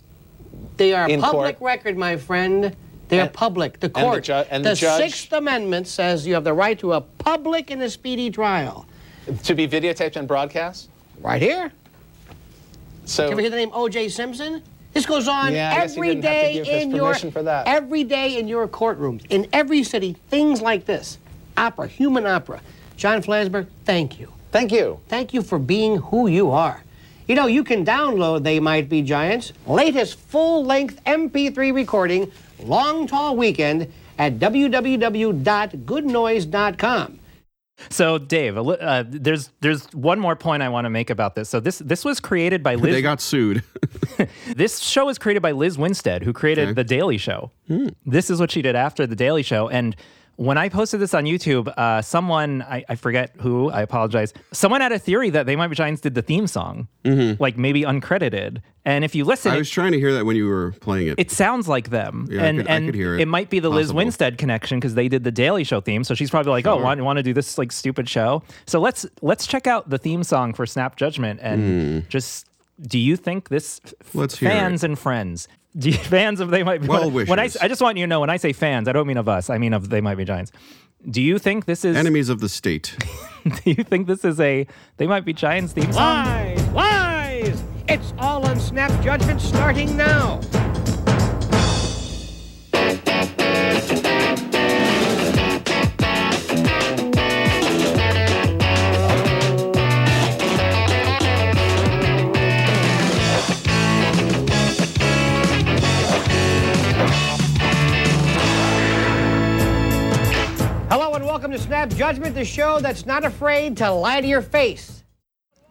They 0.76 0.92
are 0.92 1.08
In 1.08 1.20
public 1.20 1.58
court. 1.58 1.68
record, 1.68 1.96
my 1.96 2.16
friend. 2.16 2.76
They're 3.08 3.22
And- 3.22 3.32
public. 3.32 3.80
The 3.80 3.88
the 3.88 4.00
court. 4.00 4.24
ju- 4.24 4.44
and 4.50 4.64
the 4.64 4.74
judge- 4.74 5.00
Sixth 5.12 5.32
Amendment 5.32 5.86
says 5.86 6.26
you 6.26 6.34
have 6.34 6.44
the 6.44 6.52
right 6.54 6.78
to 6.80 6.92
a 6.94 7.00
public 7.00 7.70
and 7.70 7.82
a 7.82 7.90
speedy 7.90 8.30
trial. 8.30 8.86
To 9.44 9.54
be 9.54 9.66
videotaped 9.68 10.16
and 10.16 10.26
broadcast? 10.28 10.88
Right 11.20 11.40
here. 11.42 11.72
So 13.04 13.26
You 13.26 13.32
ever 13.32 13.40
hear 13.40 13.50
the 13.50 13.56
name 13.56 13.70
O.J. 13.72 14.08
Simpson? 14.08 14.62
This 14.92 15.06
goes 15.06 15.28
on 15.28 15.52
Yeah, 15.54 15.72
I 15.72 15.80
guess 15.80 15.92
he 15.94 15.98
every 15.98 16.08
didn't 16.14 16.24
have 16.24 16.32
to 16.52 16.64
day 16.64 16.82
in 16.82 16.90
your 16.90 17.14
for 17.14 17.42
that. 17.42 17.68
every 17.68 18.02
day 18.02 18.38
in 18.38 18.48
your 18.48 18.66
courtrooms 18.66 19.22
in 19.30 19.46
every 19.52 19.82
city. 19.84 20.16
Things 20.30 20.60
like 20.62 20.86
this, 20.86 21.18
opera, 21.56 21.86
human 21.86 22.26
opera. 22.26 22.60
John 22.96 23.22
Flansburgh, 23.22 23.66
thank 23.84 24.18
you. 24.18 24.32
thank 24.52 24.72
you. 24.72 24.98
Thank 25.08 25.34
you 25.34 25.42
for 25.42 25.58
being 25.58 25.96
who 25.98 26.28
you 26.28 26.50
are. 26.50 26.82
You 27.28 27.34
know, 27.34 27.46
you 27.46 27.62
can 27.62 27.84
download 27.84 28.42
They 28.42 28.58
Might 28.58 28.88
Be 28.88 29.02
Giants' 29.02 29.52
latest 29.66 30.18
full 30.18 30.64
length 30.64 31.00
MP3 31.04 31.72
recording, 31.74 32.30
Long 32.60 33.06
Tall 33.06 33.36
Weekend, 33.36 33.92
at 34.18 34.38
www.goodnoise.com. 34.38 37.18
So, 37.90 38.16
Dave, 38.16 38.56
uh, 38.56 39.04
there's 39.06 39.50
there's 39.60 39.84
one 39.92 40.18
more 40.18 40.34
point 40.34 40.62
I 40.62 40.70
want 40.70 40.86
to 40.86 40.90
make 40.90 41.10
about 41.10 41.34
this. 41.34 41.50
So 41.50 41.60
this 41.60 41.76
this 41.78 42.06
was 42.06 42.20
created 42.20 42.62
by 42.62 42.74
Liz. 42.76 42.94
They 42.94 43.02
got 43.02 43.20
sued. 43.20 43.62
this 44.56 44.78
show 44.78 45.04
was 45.04 45.18
created 45.18 45.42
by 45.42 45.52
Lizz 45.52 45.76
Winstead, 45.76 46.22
who 46.22 46.32
created 46.32 46.68
Okay. 46.68 46.72
The 46.72 46.84
Daily 46.84 47.18
Show. 47.18 47.50
This 48.06 48.30
is 48.30 48.40
what 48.40 48.50
she 48.50 48.62
did 48.62 48.76
after 48.76 49.06
The 49.06 49.16
Daily 49.16 49.42
Show, 49.42 49.68
and 49.68 49.94
when 50.36 50.58
I 50.58 50.68
posted 50.68 51.00
this 51.00 51.14
on 51.14 51.24
YouTube, 51.24 51.68
uh, 51.78 52.02
someone 52.02 52.62
I, 52.62 52.84
I 52.88 52.94
forget 52.94 53.32
who, 53.40 53.70
I 53.70 53.80
apologize. 53.82 54.34
Someone 54.52 54.80
had 54.82 54.92
a 54.92 54.98
theory 54.98 55.30
that 55.30 55.46
They 55.46 55.56
Might 55.56 55.68
Be 55.68 55.74
Giants 55.76 56.00
did 56.02 56.14
the 56.14 56.22
theme 56.22 56.46
song, 56.46 56.88
like 57.04 57.56
maybe 57.56 57.82
uncredited. 57.82 58.60
And 58.84 59.04
if 59.04 59.14
you 59.14 59.24
listen, 59.24 59.50
I 59.52 59.56
it- 59.56 59.58
was 59.58 59.70
trying 59.70 59.92
to 59.92 59.98
hear 59.98 60.12
that 60.14 60.24
when 60.26 60.36
you 60.36 60.46
were 60.46 60.72
playing 60.80 61.08
it. 61.08 61.14
it 61.18 61.30
sounds 61.30 61.66
like 61.68 61.90
them. 61.90 62.28
Yeah, 62.30 62.42
I 62.42 62.46
and 62.46 62.60
I 62.68 62.76
and 62.76 62.86
could 62.86 62.94
hear 62.94 63.18
it. 63.18 63.26
might 63.26 63.50
be 63.50 63.58
the 63.58 63.68
Lizz 63.70 63.92
Winstead 63.92 64.38
connection 64.38 64.78
because 64.78 64.94
they 64.94 65.08
did 65.08 65.24
the 65.24 65.32
Daily 65.32 65.64
Show 65.64 65.80
theme. 65.80 66.04
So 66.04 66.14
she's 66.14 66.30
probably 66.30 66.50
like, 66.52 66.66
"Oh, 66.66 66.76
Sure. 66.76 66.84
want, 66.84 67.00
want 67.02 67.16
to 67.16 67.22
do 67.24 67.32
this 67.32 67.58
like 67.58 67.72
stupid 67.72 68.08
show?" 68.08 68.42
So 68.66 68.78
let's 68.78 69.04
let's 69.22 69.46
check 69.46 69.66
out 69.66 69.90
the 69.90 69.98
theme 69.98 70.22
song 70.22 70.52
for 70.54 70.66
Snap 70.66 70.96
Judgment 70.96 71.40
and 71.42 72.08
just 72.08 72.46
do 72.82 72.98
you 72.98 73.16
think 73.16 73.48
this 73.48 73.80
f- 74.14 74.30
fans 74.32 74.84
and 74.84 74.98
friends 74.98 75.48
you, 75.76 75.92
fans 75.92 76.40
of 76.40 76.50
they 76.50 76.62
might 76.62 76.80
be 76.80 76.88
Well 76.88 77.10
when 77.10 77.38
I. 77.38 77.48
I 77.60 77.68
just 77.68 77.80
want 77.80 77.98
you 77.98 78.04
to 78.04 78.08
know 78.08 78.20
when 78.20 78.30
I 78.30 78.36
say 78.36 78.52
fans 78.52 78.88
I 78.88 78.92
don't 78.92 79.06
mean 79.06 79.18
of 79.18 79.28
us 79.28 79.50
I 79.50 79.58
mean 79.58 79.72
of 79.72 79.90
they 79.90 80.00
might 80.00 80.16
be 80.16 80.24
giants. 80.24 80.52
Do 81.08 81.22
you 81.22 81.38
think 81.38 81.66
this 81.66 81.84
is 81.84 81.96
Enemies 81.96 82.28
of 82.28 82.40
the 82.40 82.48
state. 82.48 82.96
do 83.44 83.70
you 83.70 83.84
think 83.84 84.06
this 84.06 84.24
is 84.24 84.40
a 84.40 84.66
they 84.96 85.06
might 85.06 85.24
be 85.24 85.32
giants 85.32 85.72
theme 85.72 85.92
song? 85.92 86.24
Lies! 86.24 86.66
Lies! 86.68 87.64
It's 87.88 88.12
all 88.18 88.44
on 88.46 88.58
Snap 88.58 88.90
Judgment 89.02 89.40
starting 89.40 89.96
now. 89.96 90.40
Welcome 111.36 111.50
to 111.50 111.58
Snap 111.58 111.90
Judgment, 111.90 112.34
the 112.34 112.46
show 112.46 112.80
that's 112.80 113.04
not 113.04 113.22
afraid 113.22 113.76
to 113.76 113.90
lie 113.90 114.22
to 114.22 114.26
your 114.26 114.40
face. 114.40 115.04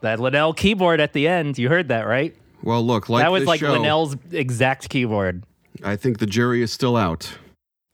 That 0.01 0.19
Linnell 0.19 0.54
keyboard 0.54 0.99
at 0.99 1.13
the 1.13 1.28
end, 1.28 1.58
you 1.58 1.69
heard 1.69 1.88
that, 1.88 2.06
right? 2.06 2.36
Well, 2.62 2.86
look, 2.86 3.10
like 3.10 3.23
that 3.23 3.32
was 3.32 3.41
this 3.41 3.47
like 3.47 3.60
show, 3.62 3.71
Linnell's 3.71 4.15
exact 4.32 4.89
keyboard. 4.89 5.43
I 5.84 5.95
think 5.95 6.19
the 6.19 6.28
jury 6.28 6.62
is 6.62 6.71
still 6.71 6.95
out. 6.95 7.36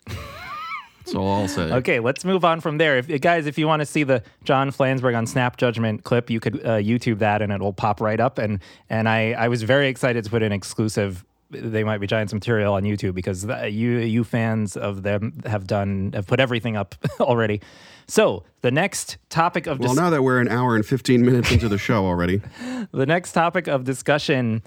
That's 0.06 1.16
all 1.16 1.32
I'll 1.32 1.48
say. 1.48 1.72
Okay, 1.72 2.02
let's 2.02 2.26
move 2.26 2.44
on 2.44 2.60
from 2.60 2.78
there. 2.78 2.98
If 2.98 3.22
guys, 3.22 3.46
if 3.46 3.58
you 3.58 3.68
want 3.68 3.80
to 3.80 3.86
see 3.86 4.04
the 4.04 4.22
John 4.44 4.72
Flansburgh 4.72 5.18
on 5.18 5.26
Snap 5.26 5.56
Judgment 5.56 6.04
clip, 6.04 6.30
you 6.30 6.42
could 6.42 6.58
uh, 6.66 6.76
YouTube 6.80 7.20
that, 7.20 7.42
and 7.42 7.54
it'll 7.54 7.72
pop 7.72 8.02
right 8.02 8.20
up. 8.20 8.38
And 8.38 8.60
and 8.90 9.08
I 9.08 9.32
I 9.32 9.48
was 9.48 9.64
very 9.64 9.88
excited 9.88 10.26
to 10.26 10.30
put 10.30 10.44
an 10.44 10.52
exclusive. 10.52 11.24
They 11.52 11.84
might 11.84 12.00
be 12.00 12.08
Giants 12.08 12.34
material 12.34 12.74
on 12.74 12.84
YouTube 12.84 13.14
because 13.14 13.44
the, 13.44 13.70
you 13.70 13.98
you 14.00 14.24
fans 14.24 14.78
of 14.78 15.04
them 15.04 15.42
have 15.46 15.68
done 15.68 16.12
have 16.14 16.28
put 16.28 16.40
everything 16.40 16.78
up 16.78 16.96
already. 17.20 17.62
So 18.08 18.44
the 18.62 18.72
next 18.72 19.18
topic 19.30 19.68
of 19.68 19.78
discussion 19.78 19.96
Well, 19.96 20.06
now 20.06 20.10
that 20.16 20.24
we're 20.24 20.40
an 20.40 20.48
hour 20.48 20.76
and 20.76 20.86
15 20.86 21.26
minutes 21.26 21.52
into 21.52 21.70
the 21.70 21.78
show 21.78 22.06
already. 22.06 22.42
the 22.92 23.06
next 23.06 23.34
topic 23.34 23.68
of 23.68 23.84
discussion, 23.84 24.64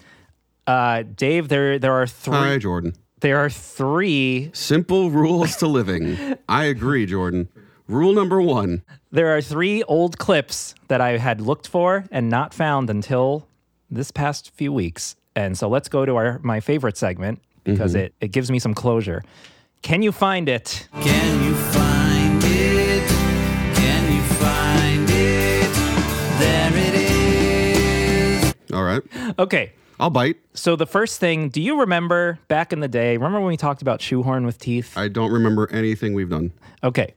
uh, 0.67 1.03
Dave, 1.03 1.49
there 1.49 1.79
there 1.79 1.93
are 1.93 2.07
three 2.07 2.35
Hi, 2.37 2.59
Jordan. 2.59 2.95
there 3.21 3.39
are 3.39 3.51
three 3.51 4.51
Simple 4.53 5.11
rules 5.11 5.57
to 5.57 5.67
living. 5.67 6.37
I 6.49 6.65
agree, 6.65 7.07
Jordan. 7.07 7.49
Rule 7.87 8.15
number 8.15 8.41
one. 8.41 8.83
There 9.11 9.37
are 9.37 9.43
three 9.43 9.83
old 9.85 10.19
clips 10.19 10.75
that 10.89 11.01
I 11.01 11.19
had 11.19 11.41
looked 11.41 11.69
for 11.69 12.05
and 12.11 12.31
not 12.31 12.55
found 12.55 12.89
until 12.89 13.47
this 13.91 14.11
past 14.11 14.51
few 14.55 14.73
weeks. 14.73 15.17
And 15.37 15.59
so 15.59 15.69
let's 15.69 15.89
go 15.89 16.07
to 16.07 16.17
our 16.17 16.41
my 16.43 16.61
favorite 16.61 16.97
segment 16.97 17.41
because 17.65 17.93
mm-hmm. 17.93 18.07
it, 18.07 18.15
it 18.21 18.29
gives 18.29 18.51
me 18.51 18.59
some 18.59 18.75
closure. 18.75 19.23
Can 19.83 20.03
you 20.03 20.13
find 20.13 20.49
it? 20.49 20.89
Can 21.01 21.45
you 21.45 21.55
find 21.55 22.43
it? 22.45 23.09
Can 23.75 24.13
you 24.13 24.23
find 24.23 25.11
it? 25.11 25.75
There 26.39 26.73
it 26.75 26.95
is. 26.95 28.55
All 28.73 28.85
right. 28.85 29.03
Okay. 29.39 29.73
I'll 30.01 30.11
bite. 30.11 30.37
So 30.55 30.75
the 30.75 30.87
first 30.87 31.21
thing, 31.21 31.51
do 31.51 31.61
you 31.61 31.81
remember 31.81 32.39
back 32.49 32.73
in 32.73 32.81
the 32.81 32.89
day? 32.89 33.17
Remember 33.17 33.41
when 33.41 33.49
we 33.49 33.57
talked 33.57 33.83
about 33.83 34.01
shoehorn 34.01 34.45
with 34.45 34.59
teeth? 34.59 34.97
I 34.97 35.09
don't 35.09 35.31
remember 35.31 35.71
anything 35.71 36.15
we've 36.15 36.31
done. 36.31 36.53
Okay. 36.83 37.15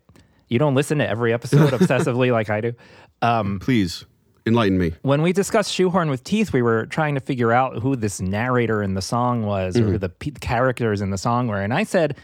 You 0.47 0.59
don't 0.59 0.75
listen 0.75 0.99
to 0.99 1.07
every 1.07 1.33
episode 1.33 1.71
obsessively 1.73 2.31
like 2.33 2.49
I 2.49 2.61
do. 2.61 2.73
Um, 3.21 3.59
Please 3.59 4.05
enlighten 4.47 4.77
me. 4.77 4.93
when 5.01 5.21
we 5.21 5.33
discussed 5.33 5.73
shoehorn 5.73 6.09
with 6.09 6.23
teeth 6.23 6.53
we 6.53 6.61
were 6.61 6.85
trying 6.87 7.15
to 7.15 7.21
figure 7.21 7.51
out 7.51 7.79
who 7.79 7.95
this 7.95 8.19
narrator 8.21 8.81
in 8.81 8.93
the 8.93 9.01
song 9.01 9.43
was 9.43 9.75
or 9.77 9.81
who 9.81 9.85
mm-hmm. 9.89 9.97
the 9.97 10.09
p- 10.09 10.31
characters 10.31 11.01
in 11.01 11.09
the 11.09 11.17
song 11.17 11.47
were 11.47 11.61
and 11.61 11.73
i 11.73 11.83
said 11.83 12.15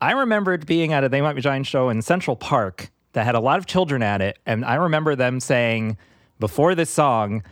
i 0.00 0.12
remembered 0.12 0.66
being 0.66 0.92
at 0.92 1.04
a 1.04 1.08
they 1.08 1.20
might 1.20 1.34
be 1.34 1.40
giant 1.40 1.66
show 1.66 1.88
in 1.88 2.02
central 2.02 2.36
park 2.36 2.90
that 3.12 3.24
had 3.24 3.34
a 3.34 3.40
lot 3.40 3.58
of 3.58 3.66
children 3.66 4.02
at 4.02 4.20
it 4.20 4.38
and 4.46 4.64
i 4.64 4.74
remember 4.74 5.14
them 5.14 5.40
saying 5.40 5.96
before 6.38 6.74
this 6.74 6.90
song 6.90 7.42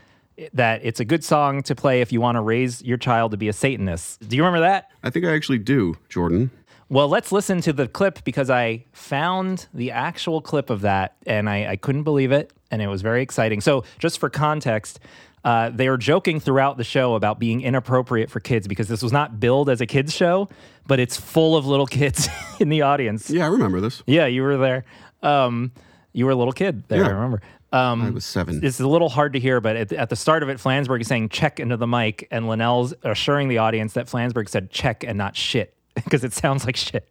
that 0.52 0.80
it's 0.84 1.00
a 1.00 1.04
good 1.04 1.24
song 1.24 1.62
to 1.62 1.74
play 1.74 2.00
if 2.00 2.12
you 2.12 2.20
want 2.20 2.36
to 2.36 2.40
raise 2.40 2.80
your 2.82 2.96
child 2.96 3.32
to 3.32 3.36
be 3.36 3.48
a 3.48 3.52
satanist 3.52 4.26
do 4.28 4.36
you 4.36 4.42
remember 4.42 4.60
that 4.60 4.88
I 5.02 5.10
think 5.10 5.24
I 5.24 5.34
actually 5.34 5.58
do, 5.58 5.96
Jordan. 6.08 6.50
Well, 6.88 7.08
let's 7.08 7.32
listen 7.32 7.60
to 7.62 7.72
the 7.72 7.86
clip 7.86 8.24
because 8.24 8.48
I 8.50 8.84
found 8.92 9.66
the 9.74 9.90
actual 9.90 10.40
clip 10.40 10.70
of 10.70 10.80
that 10.82 11.16
and 11.26 11.48
I, 11.48 11.72
I 11.72 11.76
couldn't 11.76 12.04
believe 12.04 12.32
it. 12.32 12.52
And 12.70 12.80
it 12.82 12.86
was 12.88 13.02
very 13.02 13.22
exciting. 13.22 13.60
So, 13.60 13.84
just 13.98 14.18
for 14.18 14.28
context, 14.28 15.00
uh, 15.44 15.70
they 15.70 15.88
were 15.88 15.96
joking 15.96 16.38
throughout 16.40 16.76
the 16.76 16.84
show 16.84 17.14
about 17.14 17.38
being 17.38 17.62
inappropriate 17.62 18.30
for 18.30 18.40
kids 18.40 18.68
because 18.68 18.88
this 18.88 19.02
was 19.02 19.12
not 19.12 19.40
billed 19.40 19.70
as 19.70 19.80
a 19.80 19.86
kids' 19.86 20.14
show, 20.14 20.48
but 20.86 20.98
it's 21.00 21.16
full 21.16 21.56
of 21.56 21.64
little 21.66 21.86
kids 21.98 22.28
in 22.60 22.68
the 22.68 22.82
audience. 22.82 23.30
Yeah, 23.30 23.46
I 23.46 23.48
remember 23.48 23.80
this. 23.80 24.02
Yeah, 24.06 24.26
you 24.26 24.42
were 24.42 24.56
there. 24.58 24.84
Um, 25.22 25.72
you 26.12 26.26
were 26.26 26.32
a 26.32 26.36
little 26.36 26.52
kid 26.52 26.84
there, 26.88 27.00
Yeah. 27.02 27.08
I 27.08 27.10
remember. 27.12 27.40
Um, 27.72 28.02
I 28.02 28.10
was 28.10 28.24
seven. 28.24 28.60
it's 28.62 28.80
a 28.80 28.86
little 28.86 29.10
hard 29.10 29.34
to 29.34 29.40
hear, 29.40 29.60
but 29.60 29.76
at, 29.76 29.92
at 29.92 30.08
the 30.10 30.16
start 30.16 30.42
of 30.42 30.48
it, 30.48 30.56
Flansburgh 30.58 31.02
is 31.02 31.06
saying 31.06 31.28
check 31.28 31.60
into 31.60 31.76
the 31.76 31.86
mic, 31.86 32.26
and 32.30 32.48
Linnell's 32.48 32.92
assuring 33.02 33.48
the 33.48 33.58
audience 33.58 33.92
that 33.92 34.06
Flansburgh 34.06 34.48
said 34.48 34.70
check 34.70 35.04
and 35.04 35.16
not 35.18 35.36
shit 35.36 35.74
because 36.04 36.24
it 36.24 36.32
sounds 36.32 36.64
like 36.64 36.76
shit. 36.76 37.10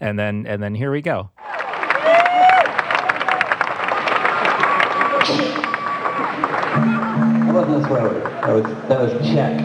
And 0.00 0.18
then 0.18 0.46
and 0.46 0.62
then 0.62 0.74
here 0.74 0.90
we 0.90 1.02
go. 1.02 1.30
That 7.46 7.54
wasn't 7.54 7.82
this 7.82 7.90
way. 7.90 8.00
That 8.20 8.52
was, 8.52 8.64
that 8.88 9.00
was 9.00 9.12
check. 9.26 9.60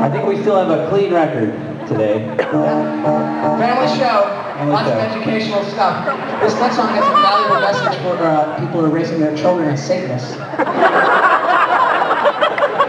I 0.00 0.10
think 0.10 0.26
we 0.26 0.40
still 0.42 0.56
have 0.56 0.70
a 0.70 0.88
clean 0.88 1.12
record 1.12 1.52
today. 1.88 2.24
Family 2.36 3.88
show, 3.98 4.24
lots 4.70 4.88
of 4.88 4.96
educational 4.96 5.64
stuff. 5.64 6.06
This 6.40 6.54
next 6.54 6.76
song 6.76 6.88
has 6.88 7.04
a 7.04 7.10
valuable 7.10 7.60
message 7.60 8.00
for 8.02 8.16
uh, 8.22 8.58
people 8.60 8.80
who 8.80 8.86
are 8.86 8.90
raising 8.90 9.18
their 9.18 9.36
children 9.36 9.68
as 9.70 9.84
Satanists. 9.84 10.36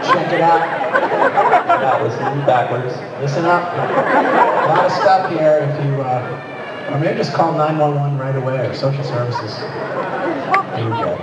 Check 0.06 0.32
it 0.32 0.40
out. 0.40 1.55
That 1.86 2.02
was 2.02 2.16
backwards. 2.46 2.96
Listen 3.20 3.44
up. 3.44 3.62
A 3.72 4.68
lot 4.68 4.86
of 4.86 4.90
stuff 4.90 5.30
here. 5.30 5.70
If 5.70 5.86
you, 5.86 6.02
uh, 6.02 6.90
or 6.90 6.98
maybe 6.98 7.16
just 7.16 7.32
call 7.32 7.52
911 7.52 8.18
right 8.18 8.34
away 8.34 8.66
or 8.66 8.74
social 8.74 9.04
services. 9.04 9.54
There 9.54 10.82
you 10.82 10.88
go. 10.88 11.14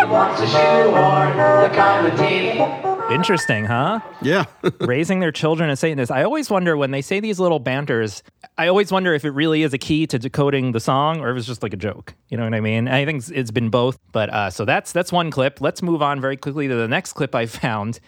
He 0.00 0.10
wants 0.10 0.40
a 0.40 0.46
shoehorn, 0.48 1.36
the 1.36 2.16
teeth. 2.18 2.95
Interesting, 3.10 3.64
huh? 3.66 4.00
Yeah. 4.20 4.46
Raising 4.80 5.20
their 5.20 5.30
children 5.30 5.70
as 5.70 5.78
Satanists. 5.78 6.10
I 6.10 6.24
always 6.24 6.50
wonder 6.50 6.76
when 6.76 6.90
they 6.90 7.02
say 7.02 7.20
these 7.20 7.38
little 7.38 7.60
banters. 7.60 8.22
I 8.58 8.66
always 8.66 8.90
wonder 8.90 9.14
if 9.14 9.24
it 9.24 9.30
really 9.30 9.62
is 9.62 9.72
a 9.72 9.78
key 9.78 10.08
to 10.08 10.18
decoding 10.18 10.72
the 10.72 10.80
song 10.80 11.20
or 11.20 11.30
if 11.30 11.36
it's 11.36 11.46
just 11.46 11.62
like 11.62 11.72
a 11.72 11.76
joke. 11.76 12.14
You 12.30 12.36
know 12.36 12.42
what 12.44 12.52
I 12.54 12.60
mean? 12.60 12.88
I 12.88 13.04
think 13.04 13.18
it's- 13.22 13.30
it's 13.30 13.52
been 13.52 13.68
both. 13.70 13.96
But 14.10 14.30
uh, 14.30 14.50
so 14.50 14.64
that's 14.64 14.90
that's 14.92 15.12
one 15.12 15.30
clip. 15.30 15.60
Let's 15.60 15.82
move 15.82 16.02
on 16.02 16.20
very 16.20 16.36
quickly 16.36 16.66
to 16.66 16.74
the 16.74 16.88
next 16.88 17.12
clip 17.12 17.34
I 17.34 17.46
found. 17.62 18.00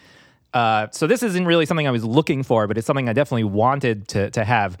Uh, 0.53 0.87
so 0.91 1.07
this 1.07 1.23
isn't 1.23 1.45
really 1.45 1.65
something 1.65 1.87
I 1.87 1.91
was 1.91 2.03
looking 2.03 2.43
for, 2.43 2.67
but 2.67 2.77
it's 2.77 2.85
something 2.85 3.07
I 3.07 3.13
definitely 3.13 3.45
wanted 3.45 4.07
to 4.09 4.29
to 4.31 4.43
have. 4.43 4.77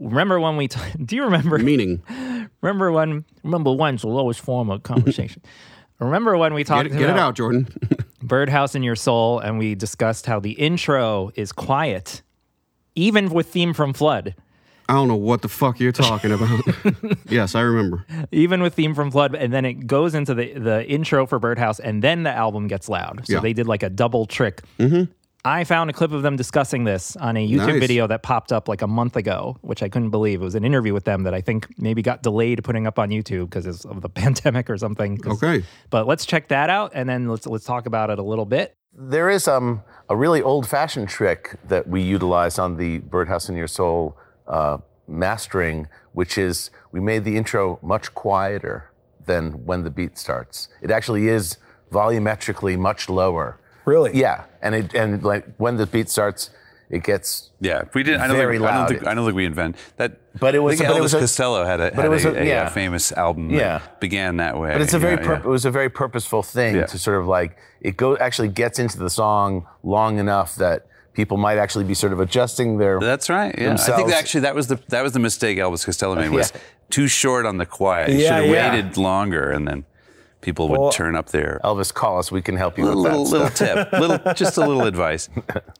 Remember 0.00 0.40
when 0.40 0.56
we? 0.56 0.66
T- 0.68 0.80
do 1.04 1.14
you 1.14 1.22
remember? 1.24 1.56
Meaning, 1.58 2.02
Remember 2.62 2.90
when? 2.90 3.24
Remember 3.44 3.72
when's 3.72 4.02
the 4.02 4.08
lowest 4.08 4.40
form 4.40 4.70
of 4.70 4.82
conversation? 4.82 5.40
remember 5.98 6.36
when 6.36 6.52
we 6.52 6.60
get, 6.62 6.66
talked 6.66 6.86
it- 6.88 6.98
get 6.98 7.08
it 7.10 7.16
out, 7.18 7.36
Jordan. 7.36 7.68
Birdhouse 8.26 8.74
in 8.74 8.82
Your 8.82 8.96
Soul, 8.96 9.38
and 9.38 9.58
we 9.58 9.74
discussed 9.74 10.26
how 10.26 10.40
the 10.40 10.52
intro 10.52 11.30
is 11.36 11.52
quiet, 11.52 12.22
even 12.94 13.30
with 13.30 13.46
theme 13.48 13.72
from 13.72 13.92
Flood. 13.92 14.34
I 14.88 14.92
don't 14.94 15.08
know 15.08 15.16
what 15.16 15.42
the 15.42 15.48
fuck 15.48 15.80
you're 15.80 15.90
talking 15.92 16.30
about. 16.32 16.60
yes, 17.28 17.54
I 17.54 17.60
remember. 17.62 18.04
even 18.30 18.62
with 18.62 18.74
theme 18.74 18.94
from 18.94 19.10
flood 19.10 19.34
and 19.34 19.52
then 19.52 19.64
it 19.64 19.86
goes 19.88 20.14
into 20.14 20.32
the 20.32 20.52
the 20.52 20.86
intro 20.88 21.26
for 21.26 21.40
birdhouse 21.40 21.80
and 21.80 22.02
then 22.04 22.22
the 22.22 22.30
album 22.30 22.68
gets 22.68 22.88
loud 22.88 23.22
so 23.26 23.32
Yeah. 23.34 23.40
they 23.40 23.52
did 23.52 23.66
like 23.66 23.82
a 23.82 23.90
double 23.90 24.26
trick 24.26 24.62
mm-hmm. 24.78 25.10
I 25.46 25.64
found 25.64 25.88
a 25.88 25.92
clip 25.92 26.12
of 26.12 26.22
them 26.22 26.36
discussing 26.36 26.84
this 26.84 27.16
on 27.16 27.36
a 27.36 27.48
youtube 27.48 27.68
Nice. 27.68 27.80
video 27.80 28.06
that 28.06 28.22
popped 28.22 28.52
up 28.52 28.68
like 28.68 28.82
a 28.82 28.86
month 28.86 29.16
ago 29.16 29.56
which 29.62 29.82
i 29.82 29.88
couldn't 29.88 30.10
believe 30.10 30.40
it 30.40 30.44
was 30.44 30.54
an 30.54 30.64
interview 30.64 30.92
with 30.92 31.04
them 31.04 31.22
that 31.22 31.34
i 31.34 31.40
think 31.40 31.66
maybe 31.78 32.02
got 32.02 32.22
delayed 32.22 32.62
putting 32.64 32.86
up 32.86 32.98
on 32.98 33.10
youtube 33.10 33.48
because 33.50 33.84
of 33.84 34.00
the 34.02 34.08
pandemic 34.22 34.68
or 34.68 34.76
something. 34.76 35.18
Okay. 35.26 35.62
but 35.90 36.06
let's 36.06 36.26
check 36.26 36.48
that 36.48 36.68
out 36.70 36.90
and 36.94 37.08
then 37.08 37.28
let's 37.28 37.46
let's 37.46 37.64
talk 37.64 37.86
about 37.86 38.10
it 38.10 38.18
a 38.18 38.22
little 38.22 38.46
bit 38.46 38.74
There 38.98 39.28
is 39.28 39.46
um, 39.46 39.82
a 40.08 40.16
really 40.16 40.42
old 40.42 40.66
fashioned 40.66 41.08
trick 41.08 41.56
that 41.68 41.86
we 41.86 42.00
utilized 42.02 42.58
on 42.58 42.76
the 42.76 43.00
Birdhouse 43.00 43.48
in 43.50 43.56
Your 43.56 43.68
Soul 43.68 44.16
uh, 44.48 44.78
mastering, 45.06 45.88
which 46.12 46.38
is 46.38 46.70
we 46.92 47.00
made 47.00 47.24
the 47.24 47.36
intro 47.36 47.78
much 47.82 48.14
quieter 48.14 48.90
than 49.26 49.66
when 49.66 49.84
the 49.84 49.90
beat 49.90 50.16
starts. 50.16 50.68
It 50.80 50.90
actually 50.90 51.28
is 51.28 51.58
volumetrically 51.92 52.78
much 52.78 53.08
lower. 53.08 53.60
Really? 53.86 54.10
Yeah. 54.14 54.44
And 54.60 54.74
it 54.74 54.94
and 54.94 55.22
like 55.22 55.46
when 55.56 55.76
the 55.78 55.86
beat 55.86 56.08
starts, 56.10 56.50
it 56.90 57.02
gets 57.02 57.50
Yeah, 57.60 57.84
we 57.94 58.02
didn't. 58.02 58.20
I 58.20 58.26
don't, 58.28 58.36
Very 58.36 58.58
think, 58.58 58.70
I 58.70 58.76
don't 58.78 58.88
think. 58.88 59.06
I 59.06 59.14
don't 59.14 59.24
think 59.24 59.36
we 59.36 59.44
invent 59.46 59.76
that. 59.96 60.18
But 60.38 60.54
it 60.54 60.58
was- 60.58 60.74
I 60.74 60.84
think 60.84 60.88
but 60.90 60.96
it 60.96 61.00
Elvis 61.00 61.02
was 61.04 61.14
a- 61.14 61.18
Costello 61.20 61.64
had 61.64 61.80
a, 61.80 61.94
had 61.94 62.04
it 62.04 62.08
was 62.08 62.24
a, 62.26 62.30
a- 62.30 62.48
a, 62.50 62.56
uh, 62.64 62.68
famous 62.70 63.10
album. 63.12 63.48
that 63.48 63.54
Yeah. 63.56 63.80
began 64.00 64.36
that 64.36 64.58
way. 64.58 64.70
But 64.72 64.82
it's 64.82 64.92
a 64.94 64.98
very 64.98 65.14
yeah, 65.16 65.26
purp- 65.26 65.38
yeah. 65.44 65.48
it 65.48 65.52
was 65.58 65.64
a 65.64 65.70
very 65.70 65.88
purposeful 65.88 66.42
thing 66.42 66.76
Yeah. 66.76 66.86
to 66.86 66.98
sort 66.98 67.18
of 67.20 67.26
like 67.26 67.56
it 67.80 67.96
go 67.96 68.16
actually 68.18 68.48
gets 68.48 68.78
into 68.78 68.98
the 68.98 69.08
song 69.10 69.66
long 69.82 70.18
enough 70.18 70.56
that 70.56 70.86
people 71.14 71.38
might 71.38 71.56
actually 71.58 71.84
be 71.86 71.94
sort 71.94 72.12
of 72.12 72.20
adjusting 72.20 72.76
their 72.78 73.00
That's 73.00 73.28
right. 73.30 73.54
Yeah, 73.58 73.72
I 73.72 73.76
think 73.76 74.08
that 74.10 74.18
actually 74.18 74.42
that 74.42 74.54
was 74.54 74.66
the 74.66 74.78
that 74.88 75.02
was 75.02 75.12
the 75.12 75.18
mistake 75.20 75.56
Elvis 75.58 75.84
Costello 75.86 76.14
made 76.16 76.28
was 76.30 76.52
Yeah. 76.54 76.60
too 76.90 77.08
short 77.08 77.46
on 77.46 77.56
the 77.56 77.66
quiet. 77.66 78.10
He 78.10 78.22
Yeah, 78.22 78.36
should 78.40 78.44
have 78.46 78.54
yeah. 78.54 78.70
waited 78.74 78.96
longer, 78.98 79.50
and 79.50 79.66
then 79.66 79.84
people 80.46 80.68
would 80.68 80.78
Well, 80.78 80.92
turn 80.92 81.16
up 81.16 81.30
there. 81.30 81.60
Elvis 81.64 81.92
call 81.92 82.20
us 82.20 82.30
we 82.30 82.40
can 82.40 82.56
help 82.56 82.78
you 82.78 82.84
little 82.84 83.02
with 83.02 83.10
that 83.10 83.18
little, 83.18 83.46
little 83.46 83.48
tip, 83.50 83.92
little 83.92 84.32
just 84.34 84.56
a 84.56 84.60
little 84.64 84.82
advice. 84.94 85.28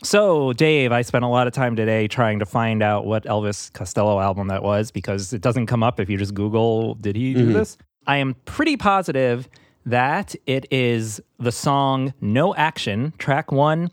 So, 0.02 0.52
Dave, 0.54 0.90
I 0.90 1.02
spent 1.02 1.24
a 1.24 1.28
lot 1.28 1.46
of 1.46 1.52
time 1.52 1.76
today 1.76 2.08
trying 2.08 2.40
to 2.40 2.46
find 2.46 2.82
out 2.82 3.06
what 3.06 3.24
Elvis 3.26 3.72
Costello 3.72 4.18
album 4.18 4.48
that 4.48 4.64
was 4.64 4.90
because 4.90 5.32
it 5.32 5.40
doesn't 5.40 5.66
come 5.66 5.84
up 5.84 6.00
if 6.00 6.10
you 6.10 6.18
just 6.18 6.34
Google, 6.34 6.96
did 6.96 7.14
he 7.14 7.32
do 7.32 7.44
mm-hmm. 7.44 7.52
this? 7.52 7.78
I 8.08 8.16
am 8.16 8.34
pretty 8.44 8.76
positive 8.76 9.48
that 9.84 10.34
it 10.46 10.66
is 10.72 11.20
the 11.38 11.52
song 11.52 12.12
No 12.20 12.52
Action, 12.56 13.12
track 13.18 13.52
one, 13.52 13.88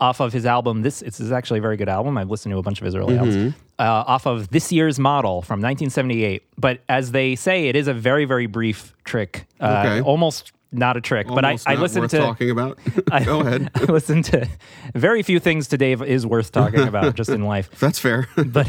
off 0.00 0.20
of 0.20 0.32
his 0.32 0.46
album. 0.46 0.82
This, 0.82 1.00
this 1.00 1.18
is 1.20 1.32
actually 1.32 1.58
a 1.58 1.62
very 1.62 1.76
good 1.76 1.88
album. 1.88 2.16
I've 2.18 2.30
listened 2.30 2.52
to 2.52 2.58
a 2.58 2.62
bunch 2.62 2.80
of 2.80 2.84
his 2.84 2.94
early 2.94 3.16
albums. 3.18 3.54
Uh, 3.78 3.82
off 4.06 4.26
of 4.26 4.48
this 4.50 4.70
year's 4.72 4.98
model 4.98 5.42
from 5.42 5.60
1978. 5.60 6.42
But 6.56 6.80
as 6.88 7.12
they 7.12 7.34
say, 7.36 7.68
it 7.68 7.76
is 7.76 7.88
a 7.88 7.94
very, 7.94 8.24
very 8.24 8.46
brief 8.46 8.94
trick. 9.04 9.46
Uh, 9.60 9.82
Okay. 9.86 10.00
Almost 10.00 10.52
not 10.72 10.96
a 10.96 11.00
trick. 11.00 11.26
but 11.28 11.44
I, 11.44 11.48
Almost 11.50 11.68
I 11.68 11.74
listened 11.76 12.02
worth 12.02 12.10
to. 12.12 12.18
talking 12.18 12.50
about. 12.50 12.78
I, 13.12 13.24
Go 13.24 13.40
ahead. 13.40 13.70
I 13.74 13.84
listened 13.84 14.24
to 14.26 14.48
very 14.94 15.22
few 15.22 15.40
things 15.40 15.68
to 15.68 15.78
Dave 15.78 16.02
is 16.02 16.26
worth 16.26 16.52
talking 16.52 16.80
about 16.86 17.14
just 17.20 17.30
in 17.30 17.42
life. 17.44 17.70
That's 17.80 17.98
fair. 17.98 18.28
But 18.36 18.68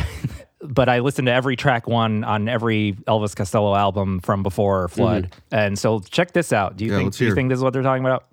but 0.61 0.89
I 0.89 0.99
listened 0.99 1.25
to 1.27 1.31
every 1.33 1.55
track 1.55 1.87
one 1.87 2.23
on 2.23 2.47
every 2.49 2.93
Elvis 3.07 3.35
Costello 3.35 3.75
album 3.75 4.19
from 4.19 4.43
before 4.43 4.87
Flood. 4.89 5.33
And 5.51 5.77
so 5.79 5.99
check 6.01 6.31
this 6.33 6.51
out. 6.53 6.75
Do 6.77 6.85
you 6.85 6.91
Mm-hmm. 6.91 6.97
Yeah, 6.99 7.03
think 7.05 7.15
do 7.15 7.25
you 7.25 7.35
think 7.35 7.49
this 7.49 7.57
is 7.57 7.63
what 7.63 7.73
they're 7.73 7.81
talking 7.83 8.03
about? 8.05 8.25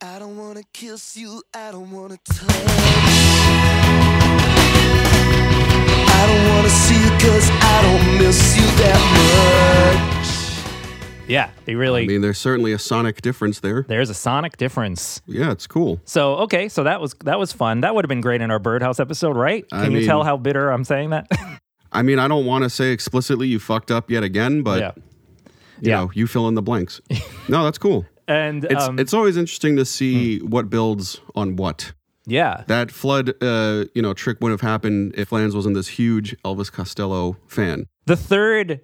I 0.00 0.18
don't 0.20 0.36
wanna 0.36 0.62
kiss 0.72 1.16
you, 1.16 1.42
I 1.54 1.72
don't 1.72 1.90
wanna 1.90 2.16
touch. 2.24 2.48
I 6.10 6.26
don't 6.26 6.54
wanna 6.54 6.68
see 6.70 6.94
you 7.02 7.10
cause 7.18 7.50
I 7.50 7.82
don't 7.82 8.18
miss 8.18 8.56
you 8.56 8.62
that 8.78 9.00
much. 11.18 11.28
Yeah, 11.28 11.50
they 11.64 11.74
really 11.74 12.04
I 12.04 12.06
mean, 12.06 12.20
there's 12.20 12.38
certainly 12.38 12.72
a 12.72 12.78
sonic 12.78 13.20
difference 13.22 13.58
there. 13.60 13.84
there's 13.88 14.08
a 14.08 14.14
sonic 14.14 14.56
difference. 14.56 15.20
Yeah, 15.26 15.50
it's 15.50 15.66
cool. 15.66 16.00
So 16.04 16.36
okay, 16.36 16.68
so 16.68 16.84
that 16.84 17.00
was 17.00 17.14
that 17.24 17.38
was 17.40 17.52
fun. 17.52 17.80
That 17.80 17.94
would 17.94 18.04
have 18.04 18.08
been 18.08 18.20
great 18.20 18.40
in 18.40 18.50
our 18.52 18.58
birdhouse 18.60 19.00
episode, 19.00 19.36
right? 19.36 19.68
Can 19.68 19.80
I 19.80 19.88
you 19.88 20.06
tell 20.06 20.22
how 20.22 20.36
bitter 20.36 20.70
I'm 20.70 20.84
saying 20.84 21.10
that? 21.10 21.26
I 21.92 22.02
mean, 22.02 22.18
I 22.20 22.28
don't 22.28 22.46
want 22.46 22.62
to 22.64 22.70
say 22.70 22.92
explicitly 22.92 23.48
you 23.48 23.58
fucked 23.58 23.90
up 23.90 24.10
yet 24.10 24.22
again, 24.22 24.62
but 24.62 24.80
yeah. 24.80 24.92
you 25.80 25.90
Yeah. 25.90 25.96
know, 25.96 26.10
you 26.14 26.26
fill 26.28 26.46
in 26.48 26.54
the 26.54 26.62
blanks. 26.62 27.00
no, 27.48 27.64
that's 27.64 27.78
cool. 27.78 28.06
And 28.28 28.64
It's 28.64 28.84
um, 28.84 28.98
it's 28.98 29.14
always 29.14 29.36
interesting 29.36 29.76
to 29.76 29.84
see 29.84 30.38
what 30.40 30.68
builds 30.70 31.20
on 31.34 31.56
what. 31.56 31.92
yeah. 32.26 32.64
That 32.68 32.90
flood, 32.90 33.32
uh, 33.42 33.86
you 33.94 34.02
know, 34.02 34.12
trick 34.14 34.38
wouldn't 34.40 34.60
have 34.60 34.68
happened 34.70 35.14
if 35.16 35.32
Lance 35.32 35.54
wasn't 35.54 35.74
this 35.74 35.88
huge 35.88 36.36
Elvis 36.44 36.70
Costello 36.70 37.36
fan. 37.46 37.86
The 38.04 38.16
third 38.16 38.80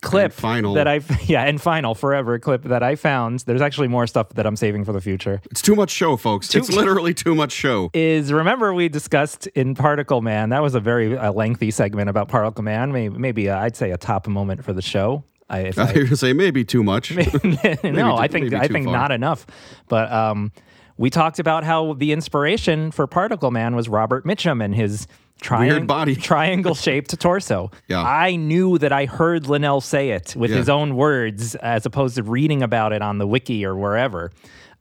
clip 0.00 0.24
And 0.24 0.32
final. 0.32 0.72
that 0.74 0.88
I 0.88 1.00
yeah, 1.26 1.44
and 1.44 1.60
final 1.60 1.94
forever 1.94 2.38
clip 2.38 2.62
that 2.62 2.82
I 2.82 2.96
found. 2.96 3.40
There's 3.40 3.60
actually 3.60 3.88
more 3.88 4.06
stuff 4.06 4.30
that 4.30 4.46
I'm 4.46 4.56
saving 4.56 4.86
for 4.86 4.94
the 4.94 5.00
future. 5.02 5.42
It's 5.50 5.60
too 5.60 5.74
much 5.74 5.90
show, 5.90 6.16
folks. 6.16 6.54
it's 6.54 6.72
literally 6.72 7.12
too 7.12 7.34
much 7.34 7.52
show. 7.52 7.90
Is 7.92 8.32
remember 8.32 8.72
we 8.72 8.88
discussed 8.88 9.46
in 9.48 9.74
Particle 9.74 10.22
Man? 10.22 10.48
That 10.48 10.62
was 10.62 10.74
a 10.74 10.80
very 10.80 11.18
uh, 11.18 11.32
lengthy 11.32 11.70
segment 11.70 12.08
about 12.08 12.28
Particle 12.28 12.64
Man. 12.64 12.92
Maybe, 12.92 13.18
maybe 13.18 13.50
uh, 13.50 13.58
I'd 13.60 13.76
say 13.76 13.90
a 13.90 13.98
top 13.98 14.26
moment 14.26 14.64
for 14.64 14.72
the 14.72 14.80
show. 14.82 15.22
I, 15.50 15.58
if 15.60 15.78
I 15.78 15.82
I- 15.82 15.92
you 15.92 15.98
were 16.00 16.04
gonna 16.04 16.16
say 16.16 16.32
maybe 16.32 16.64
too 16.64 16.82
much. 16.82 17.10
no, 17.84 18.16
I 18.16 18.28
think 18.28 18.52
I 18.54 18.68
think 18.68 18.86
far. 18.86 18.92
not 18.94 19.12
enough. 19.12 19.46
But 19.88 20.10
um, 20.12 20.52
we 20.96 21.10
talked 21.10 21.38
about 21.38 21.64
how 21.64 21.94
the 21.94 22.12
inspiration 22.12 22.90
for 22.90 23.06
Particle 23.06 23.50
Man 23.50 23.74
was 23.74 23.88
Robert 23.88 24.24
Mitchum 24.24 24.62
and 24.64 24.74
his 24.74 25.06
triang- 25.42 25.86
body. 25.86 26.14
triangle 26.14 26.74
shaped 26.86 27.18
torso. 27.20 27.70
Yeah. 27.88 28.02
I 28.02 28.36
knew 28.36 28.78
that 28.78 28.92
I 28.92 29.06
heard 29.06 29.46
Linnell 29.48 29.80
say 29.80 30.10
it 30.10 30.34
with 30.36 30.50
Yeah. 30.50 30.58
his 30.58 30.68
own 30.68 30.94
words 30.96 31.54
as 31.56 31.84
opposed 31.86 32.16
to 32.16 32.22
reading 32.22 32.62
about 32.62 32.92
it 32.92 33.02
on 33.02 33.18
the 33.18 33.26
wiki 33.26 33.64
or 33.64 33.74
wherever. 33.76 34.30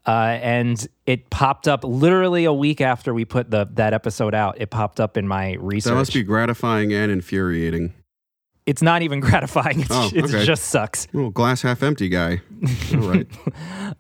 Uh, 0.07 0.37
and 0.41 0.87
it 1.05 1.29
popped 1.29 1.67
up 1.67 1.83
literally 1.83 2.45
a 2.45 2.53
week 2.53 2.81
after 2.81 3.13
we 3.13 3.25
put 3.25 3.51
the 3.51 3.67
that 3.73 3.93
episode 3.93 4.33
out. 4.33 4.59
It 4.59 4.69
popped 4.71 4.99
up 4.99 5.17
in 5.17 5.27
my 5.27 5.53
research. 5.59 5.91
that 5.91 5.95
must 5.95 6.13
be 6.13 6.23
gratifying 6.23 6.93
and 6.93 7.11
infuriating. 7.11 7.93
It's 8.69 8.81
not 8.81 9.01
even 9.01 9.19
gratifying. 9.27 9.81
It's, 9.81 9.89
Oh, 9.91 10.09
it 10.13 10.25
okay. 10.25 10.45
just 10.45 10.65
sucks. 10.65 11.07
Little 11.13 11.31
glass 11.31 11.61
half 11.63 11.81
empty 11.83 12.07
guy. 12.09 12.41
All 12.93 12.99
right. 12.99 13.27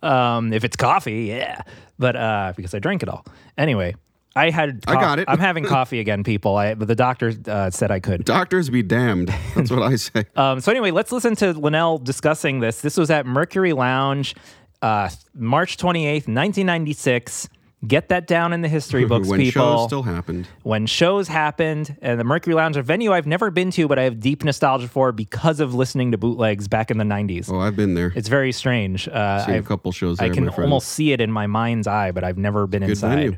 Um, 0.03 0.53
if 0.53 0.63
it's 0.63 0.77
coffee, 0.77 1.23
yeah. 1.25 1.61
But 1.97 2.15
uh, 2.15 2.53
because 2.55 2.73
I 2.73 2.79
drank 2.79 3.03
it 3.03 3.09
all. 3.09 3.25
Anyway, 3.57 3.95
I 4.35 4.49
had. 4.49 4.81
I 4.87 4.93
got 4.93 5.19
it. 5.19 5.25
I'm 5.27 5.39
having 5.39 5.65
coffee 5.77 5.99
again, 5.99 6.23
people. 6.23 6.55
I, 6.55 6.75
but 6.75 6.87
the 6.87 6.95
doctor 6.95 7.33
uh, 7.47 7.69
said 7.71 7.91
I 7.91 7.99
could. 7.99 8.23
Doctors 8.23 8.69
be 8.69 8.81
damned. 8.83 9.33
That's 9.55 9.71
what 9.71 9.81
I 9.81 9.95
say. 9.97 10.25
Um, 10.37 10.61
so 10.61 10.71
anyway, 10.71 10.91
let's 10.91 11.11
listen 11.11 11.35
to 11.37 11.51
Linnell 11.51 11.97
discussing 11.97 12.59
this. 12.61 12.79
This 12.81 12.95
was 12.95 13.09
at 13.09 13.25
Mercury 13.25 13.73
Lounge, 13.73 14.35
uh, 14.81 15.09
March 15.33 15.75
28th, 15.77 16.27
1996. 16.29 17.49
Get 17.87 18.09
that 18.09 18.27
down 18.27 18.51
in 18.51 18.61
the 18.61 18.67
history 18.67 19.05
books, 19.05 19.27
when 19.29 19.39
people. 19.39 19.61
shows 19.61 19.85
still 19.87 20.03
happened. 20.03 20.47
when 20.63 20.85
shows 20.85 21.29
happened, 21.29 21.95
and 22.01 22.19
the 22.19 22.23
Mercury 22.25 22.53
Lounge, 22.53 22.75
a 22.75 22.81
venue 22.83 23.13
I've 23.13 23.25
never 23.25 23.49
been 23.51 23.71
to, 23.71 23.87
but 23.87 23.97
I 23.97 24.03
have 24.03 24.19
deep 24.19 24.43
nostalgia 24.43 24.89
for 24.89 25.11
because 25.13 25.61
of 25.61 25.73
listening 25.73 26.11
to 26.11 26.17
bootlegs 26.17 26.67
back 26.67 26.91
in 26.91 26.97
the 26.97 27.05
90s. 27.05 27.49
Oh, 27.49 27.59
I've 27.59 27.77
been 27.77 27.93
there. 27.93 28.11
It's 28.15 28.27
very 28.27 28.51
strange. 28.51 29.07
Uh, 29.07 29.45
Seen 29.45 29.55
a 29.55 29.57
I've- 29.59 29.65
couple 29.67 29.91
shows 29.93 30.17
There, 30.17 30.29
I 30.29 30.33
can 30.33 30.49
almost 30.49 30.89
see 30.89 31.13
it 31.13 31.21
in 31.21 31.31
my 31.31 31.47
mind's 31.47 31.87
eye, 31.87 32.11
but 32.11 32.23
I've 32.25 32.37
never 32.37 32.67
been 32.67 32.81
Good 32.81 32.89
inside. 32.91 33.15
venue. 33.15 33.37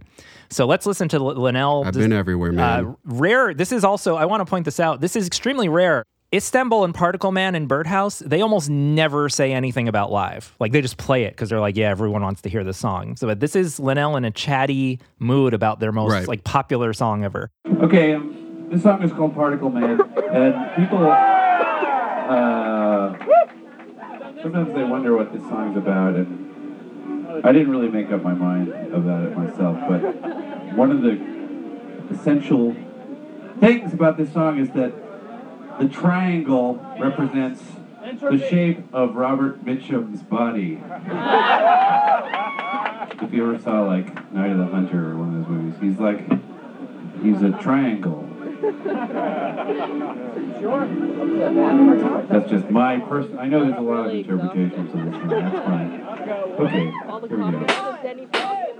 So 0.49 0.65
let's 0.65 0.86
listen 0.86 1.08
to 1.10 1.19
Linnell. 1.19 1.84
I've 1.86 1.93
been 1.93 2.12
everywhere, 2.12 2.51
man. 2.51 2.86
Uh, 2.88 2.93
rare. 3.06 3.54
This 3.54 3.71
is 3.71 3.84
also. 3.86 4.15
I 4.15 4.25
want 4.25 4.41
to 4.41 4.45
point 4.49 4.65
this 4.65 4.80
out. 4.82 4.99
This 4.99 5.15
is 5.15 5.25
extremely 5.27 5.69
rare. 5.69 6.04
Istanbul 6.34 6.86
and 6.86 6.96
Particle 6.96 7.32
Man 7.34 7.56
and 7.56 7.67
Birdhouse, 7.67 8.20
they 8.20 8.39
almost 8.41 8.70
never 8.70 9.28
say 9.28 9.52
anything 9.52 9.89
about 9.89 10.12
live. 10.13 10.56
Like 10.62 10.72
they 10.72 10.80
just 10.82 10.96
play 10.98 11.24
it 11.26 11.32
because 11.32 11.50
they're 11.50 11.60
like, 11.60 11.76
yeah, 11.76 11.89
everyone 11.89 12.22
wants 12.22 12.41
to 12.44 12.50
hear 12.50 12.63
this 12.63 12.78
song. 12.78 13.17
So 13.17 13.28
but 13.28 13.41
this 13.41 13.54
is 13.56 13.80
Linnell 13.82 14.15
in 14.15 14.24
a 14.24 14.32
chatty 14.32 15.00
mood 15.20 15.54
about 15.54 15.80
their 15.82 15.91
most 15.91 16.12
Right. 16.12 16.26
like 16.28 16.44
popular 16.46 16.94
song 16.94 17.26
ever. 17.26 17.50
Okay, 17.84 18.13
um, 18.13 18.67
this 18.72 18.84
song 18.84 19.04
is 19.04 19.12
called 19.12 19.36
Particle 19.36 19.70
Man, 19.70 20.00
and 20.32 20.76
people 20.78 21.00
uh, 21.06 23.17
sometimes 24.41 24.74
they 24.74 24.84
wonder 24.86 25.17
what 25.17 25.34
this 25.34 25.41
song's 25.44 25.76
about, 25.76 26.15
and 26.15 27.46
I 27.46 27.52
didn't 27.52 27.72
really 27.72 27.89
make 27.89 28.10
up 28.12 28.24
my 28.24 28.34
mind 28.34 28.70
about 28.94 29.26
it 29.26 29.38
myself, 29.38 29.78
but 29.89 30.00
one 30.78 30.91
of 30.91 31.02
the 31.02 31.20
essential 32.15 32.74
things 33.60 33.94
about 33.94 34.15
this 34.17 34.32
song 34.32 34.58
is 34.60 34.70
that 34.72 34.94
the 35.82 35.89
triangle 35.89 36.80
represents 37.00 37.62
the 38.22 38.48
shape 38.50 38.84
of 38.94 39.15
Robert 39.15 39.65
Mitchum's 39.65 40.22
body. 40.22 40.80
if 43.24 43.34
you 43.34 43.44
ever 43.44 43.58
saw 43.60 43.82
like 43.82 44.32
Night 44.32 44.52
of 44.52 44.60
the 44.60 44.67
Hunter 44.67 45.12
or 45.12 45.17
one 45.17 45.36
of 45.36 45.48
those 45.48 45.50
movies, 45.50 45.80
he's 45.82 46.00
like 46.00 46.20
he's 47.24 47.41
a 47.41 47.52
triangle. 47.63 48.28
That's 52.30 52.50
just 52.50 52.70
my 52.70 53.00
person. 53.00 53.39
I 53.39 53.48
know 53.48 53.65
there's 53.65 53.78
a 53.78 53.82
lot 53.82 54.08
of 54.08 54.13
interpretations 54.13 54.94
of 54.94 55.04
this 55.04 55.15
one. 55.15 55.30
That's 55.30 55.65
fine. 55.65 56.02
Okay, 56.60 56.91
here 57.28 57.38
we 57.38 57.52
go. 57.52 58.71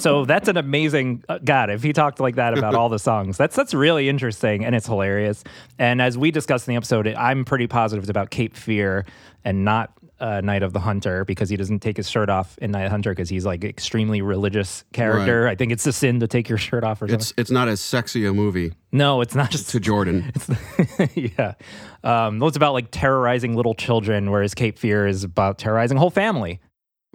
So 0.00 0.24
that's 0.24 0.48
an 0.48 0.56
amazing 0.56 1.24
uh, 1.28 1.38
God. 1.42 1.70
If 1.70 1.82
he 1.82 1.92
talked 1.92 2.20
like 2.20 2.36
that 2.36 2.56
about 2.56 2.74
all 2.76 2.88
the 2.88 2.98
songs, 2.98 3.36
that's 3.36 3.56
that's 3.56 3.74
really 3.74 4.08
interesting 4.08 4.64
and 4.64 4.74
it's 4.74 4.86
hilarious. 4.86 5.44
And 5.78 6.00
as 6.02 6.16
we 6.16 6.30
discussed 6.30 6.66
in 6.68 6.72
the 6.72 6.76
episode, 6.76 7.06
I'm 7.08 7.44
pretty 7.44 7.66
positive 7.66 8.02
it's 8.02 8.10
about 8.10 8.30
Cape 8.30 8.56
Fear 8.56 9.06
and 9.44 9.64
not 9.64 9.92
uh, 10.20 10.40
Night 10.42 10.62
of 10.62 10.72
the 10.72 10.80
Hunter 10.80 11.24
because 11.24 11.48
he 11.48 11.56
doesn't 11.56 11.80
take 11.80 11.96
his 11.96 12.08
shirt 12.08 12.28
off 12.28 12.58
in 12.58 12.70
Night 12.70 12.82
of 12.82 12.86
the 12.86 12.90
Hunter 12.90 13.10
because 13.12 13.28
he's 13.28 13.46
like 13.46 13.64
extremely 13.64 14.20
religious 14.20 14.84
character. 14.92 15.48
I 15.48 15.54
think 15.54 15.72
it's 15.72 15.86
a 15.86 15.92
sin 15.92 16.20
to 16.20 16.28
take 16.28 16.48
your 16.48 16.58
shirt 16.58 16.84
off 16.84 17.00
or 17.02 17.08
something. 17.08 17.20
It's 17.20 17.34
it's 17.36 17.50
not 17.50 17.68
as 17.68 17.80
sexy 17.80 18.26
a 18.26 18.32
movie 18.32 18.72
no, 18.92 19.20
it's 19.20 19.34
not 19.34 19.50
just 19.50 19.70
to 19.70 19.80
Jordan. 19.80 20.32
yeah. 21.14 21.54
Um, 22.02 22.42
it's 22.42 22.56
about 22.56 22.72
like 22.72 22.88
terrorizing 22.90 23.54
little 23.54 23.74
children, 23.74 24.30
whereas 24.30 24.54
Cape 24.54 24.78
Fear 24.78 25.06
is 25.06 25.22
about 25.22 25.58
terrorizing 25.58 25.96
a 25.96 26.00
whole 26.00 26.10
family. 26.10 26.60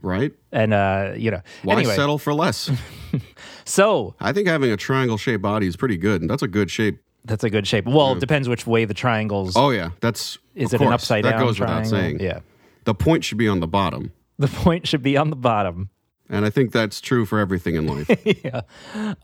Right? 0.06 0.32
And 0.52 0.74
uh, 0.74 1.14
you 1.18 1.32
know, 1.32 1.42
Why 1.64 1.74
anyway, 1.76 1.96
settle 1.96 2.18
for 2.18 2.34
less? 2.34 2.72
so 3.66 4.16
I 4.20 4.32
think 4.32 4.48
having 4.48 4.72
a 4.72 4.78
triangle 4.78 5.18
shaped 5.18 5.42
body 5.42 5.68
is 5.68 5.76
pretty 5.76 5.98
good. 5.98 6.22
And 6.22 6.30
That's 6.30 6.44
a 6.44 6.48
good 6.48 6.70
shape. 6.72 7.00
that's 7.26 7.44
a 7.44 7.50
good 7.50 7.68
shape. 7.68 7.86
Well, 7.86 8.14
it 8.14 8.20
depends 8.20 8.48
which 8.48 8.66
way 8.68 8.86
the 8.86 8.94
triangles. 8.94 9.56
Oh 9.58 9.72
yeah, 9.72 9.90
that's 10.00 10.38
is 10.54 10.74
of 10.74 10.76
it 10.76 10.84
an 10.84 10.90
course, 10.90 10.94
upside 11.02 11.26
that 11.26 11.32
down? 11.32 11.42
goes 11.42 11.60
without 11.60 11.86
saying. 11.88 12.20
Yeah. 12.20 12.40
The 12.86 12.94
point 12.94 13.24
should 13.26 13.40
be 13.40 13.48
on 13.48 13.60
the 13.60 13.68
bottom. 13.68 14.12
The 14.38 14.48
point 14.48 14.86
should 14.88 15.02
be 15.02 15.18
on 15.18 15.30
the 15.32 15.36
bottom. 15.36 15.90
And 16.30 16.46
I 16.46 16.50
think 16.50 16.72
that's 16.72 17.02
true 17.02 17.26
for 17.26 17.40
everything 17.40 17.76
in 17.76 17.88
life. 17.88 18.10
yeah. 18.44 18.62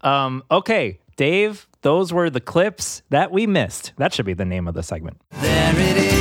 Um, 0.02 0.44
okay, 0.50 1.00
Dave, 1.15 1.67
those 1.82 2.13
were 2.13 2.30
the 2.30 2.39
clips 2.39 3.02
that 3.10 3.32
we 3.32 3.46
missed. 3.48 3.94
That 3.98 4.13
should 4.13 4.26
be 4.26 4.34
the 4.34 4.46
name 4.46 4.67
of 4.67 4.74
the 4.74 4.84
segment. 4.84 5.17
There 5.32 5.74
it 5.76 5.98
is. 5.98 6.20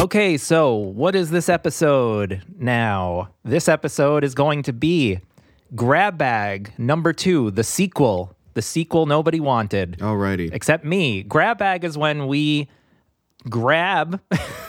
Okay, 0.00 0.38
so 0.38 0.76
what 0.76 1.14
is 1.14 1.28
this 1.28 1.50
episode 1.50 2.42
now? 2.58 3.34
This 3.44 3.68
episode 3.68 4.24
is 4.24 4.34
going 4.34 4.62
to 4.62 4.72
be 4.72 5.20
Grab 5.74 6.16
Bag 6.16 6.72
number 6.78 7.12
two, 7.12 7.50
the 7.50 7.62
sequel. 7.62 8.34
The 8.54 8.62
sequel 8.62 9.04
nobody 9.04 9.40
wanted. 9.40 9.98
Alrighty. 9.98 10.54
Except 10.54 10.86
me. 10.86 11.22
Grab 11.22 11.58
bag 11.58 11.84
is 11.84 11.98
when 11.98 12.28
we 12.28 12.68
grab 13.50 14.22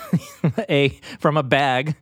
a 0.70 0.90
from 1.22 1.38
a 1.38 1.44
bag 1.44 1.96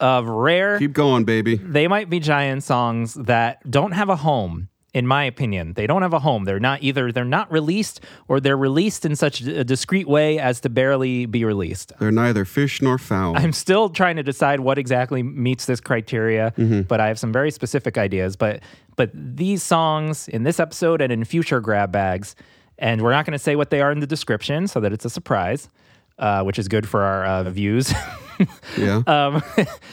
of 0.00 0.26
rare 0.26 0.80
Keep 0.80 0.92
going, 0.92 1.22
baby. 1.22 1.54
they 1.58 1.86
might 1.86 2.10
be 2.10 2.18
giant 2.18 2.64
songs 2.64 3.14
that 3.14 3.58
don't 3.70 3.92
have 3.92 4.08
a 4.08 4.16
home 4.16 4.68
in 4.94 5.06
my 5.06 5.24
opinion 5.24 5.72
they 5.74 5.86
don't 5.86 6.02
have 6.02 6.12
a 6.12 6.18
home. 6.18 6.44
They're 6.44 6.60
not 6.60 6.82
either 6.82 7.12
they're 7.12 7.24
not 7.24 7.50
released 7.50 8.00
or 8.28 8.40
they're 8.40 8.56
released 8.56 9.04
in 9.04 9.16
such 9.16 9.40
a 9.40 9.64
discreet 9.64 10.06
way 10.06 10.38
as 10.38 10.60
to 10.60 10.68
barely 10.68 11.26
be 11.26 11.44
released. 11.44 11.92
They're 11.98 12.10
neither 12.12 12.44
fish 12.44 12.82
nor 12.82 12.98
fowl. 12.98 13.36
i'm 13.36 13.52
still 13.52 13.88
trying 13.88 14.16
to 14.16 14.22
decide 14.22 14.60
what 14.60 14.78
exactly 14.78 15.22
meets 15.22 15.64
this 15.66 15.80
criteria 15.80 16.52
but 16.88 17.00
i 17.00 17.06
have 17.08 17.18
some 17.18 17.32
very 17.32 17.50
specific 17.50 17.96
ideas. 17.98 18.36
But 18.36 18.60
but 18.96 19.10
these 19.14 19.62
songs 19.62 20.28
in 20.28 20.42
this 20.42 20.60
episode 20.60 21.00
and 21.00 21.10
in 21.12 21.24
future 21.24 21.60
grab 21.60 21.90
bags 21.92 22.36
and 22.78 23.00
we're 23.00 23.12
not 23.12 23.24
going 23.24 23.32
to 23.32 23.38
say 23.38 23.56
what 23.56 23.70
they 23.70 23.80
are 23.80 23.92
in 23.92 24.00
the 24.00 24.06
description 24.06 24.66
so 24.68 24.80
that 24.80 24.92
it's 24.92 25.04
a 25.04 25.10
surprise 25.10 25.68
uh, 26.18 26.42
which 26.42 26.58
is 26.58 26.68
good 26.68 26.86
for 26.86 27.02
our 27.02 27.24
uh, 27.24 27.50
views 27.50 27.92
yeah. 28.76 29.02
um, 29.06 29.42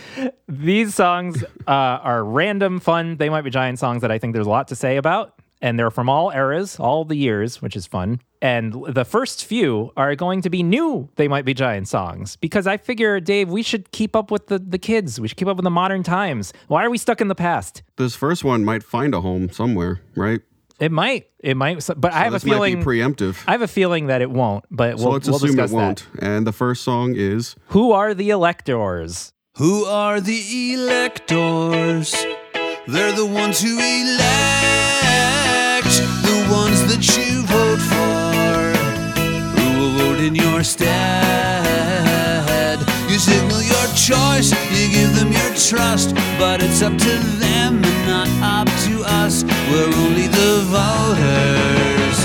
these 0.48 0.96
songs 0.96 1.44
uh, 1.68 1.72
are 1.72 2.24
random, 2.24 2.80
fun. 2.80 3.18
They 3.18 3.30
might 3.30 3.42
be 3.42 3.50
giant 3.50 3.80
songs 3.80 4.02
that 4.02 4.12
I 4.12 4.18
think 4.18 4.34
there's 4.34 4.48
a 4.48 4.50
lot 4.50 4.68
to 4.70 4.76
say 4.76 4.98
about. 4.98 5.36
And 5.62 5.78
they're 5.78 5.92
from 5.92 6.08
all 6.08 6.32
eras, 6.32 6.80
all 6.80 7.04
the 7.04 7.18
years, 7.18 7.62
which 7.62 7.76
is 7.76 7.86
fun. 7.86 8.22
And 8.42 8.74
the 8.88 9.04
first 9.04 9.44
few 9.44 9.92
are 9.98 10.16
going 10.16 10.42
to 10.44 10.50
be 10.50 10.64
new 10.64 11.10
They 11.18 11.28
Might 11.28 11.44
Be 11.44 11.54
Giant 11.54 11.90
songs. 11.90 12.38
Because 12.38 12.66
I 12.66 12.78
figure, 12.78 13.20
Dave, 13.20 13.50
we 13.50 13.62
should 13.62 13.92
keep 13.92 14.16
up 14.16 14.32
with 14.32 14.48
the, 14.48 14.58
the 14.58 14.78
kids. 14.78 15.20
We 15.20 15.28
should 15.28 15.36
keep 15.36 15.50
up 15.50 15.58
with 15.58 15.66
the 15.66 15.70
modern 15.70 16.02
times. 16.04 16.54
Why 16.68 16.86
are 16.86 16.90
we 16.90 16.98
stuck 16.98 17.20
in 17.20 17.28
the 17.28 17.36
past? 17.36 17.84
this 17.98 18.16
first 18.16 18.46
one 18.46 18.64
might 18.64 18.82
find 18.82 19.14
a 19.14 19.20
home 19.20 19.50
somewhere, 19.50 20.02
right? 20.16 20.40
It 20.80 20.92
might. 20.92 21.28
It 21.40 21.56
might. 21.58 21.86
But 21.98 22.14
I 22.14 22.20
have 22.24 22.34
a 22.34 22.36
this 22.38 22.46
might 22.46 22.54
feeling. 22.54 22.80
be 22.80 22.86
preemptive. 22.86 23.44
I 23.48 23.52
have 23.52 23.62
a 23.62 23.68
feeling 23.68 24.08
that 24.08 24.22
it 24.22 24.30
won't. 24.32 24.64
But 24.72 24.98
so 24.98 25.04
we'll, 25.06 25.14
let's 25.14 25.28
we'll 25.28 25.36
assume 25.38 25.50
discuss 25.52 25.72
it 25.72 25.76
won't. 25.76 26.08
And 26.20 26.48
the 26.48 26.54
first 26.54 26.84
song 26.84 27.14
is. 27.16 27.56
Who 27.68 27.92
are 27.92 28.14
the 28.14 28.30
electors? 28.30 29.34
Who 29.58 29.84
are 29.86 30.22
the 30.22 30.74
electors? 30.74 32.14
They're 32.88 33.12
the 33.12 33.26
ones 33.26 33.62
who 33.62 33.78
elect, 33.78 34.24
the 36.24 36.48
ones 36.52 36.82
that 36.88 37.04
you 37.18 37.44
vote 37.46 37.82
for, 37.92 39.60
who 39.60 39.80
will 39.80 39.92
vote 39.98 40.20
in 40.24 40.34
your 40.36 40.64
stead. 40.64 41.69
You 44.00 44.06
signal 44.06 44.32
your 44.32 44.40
choice, 44.40 44.52
you 44.72 44.90
give 44.92 45.16
them 45.16 45.32
your 45.32 45.56
trust, 45.56 46.16
but 46.40 46.64
it's 46.64 46.82
up 46.82 46.98
to 46.98 47.18
them 47.40 47.84
and 47.84 48.08
not 48.08 48.28
up 48.42 48.68
to 48.86 49.04
us. 49.06 49.44
We're 49.70 49.94
only 49.94 50.28
the 50.28 50.64
voters, 50.68 52.20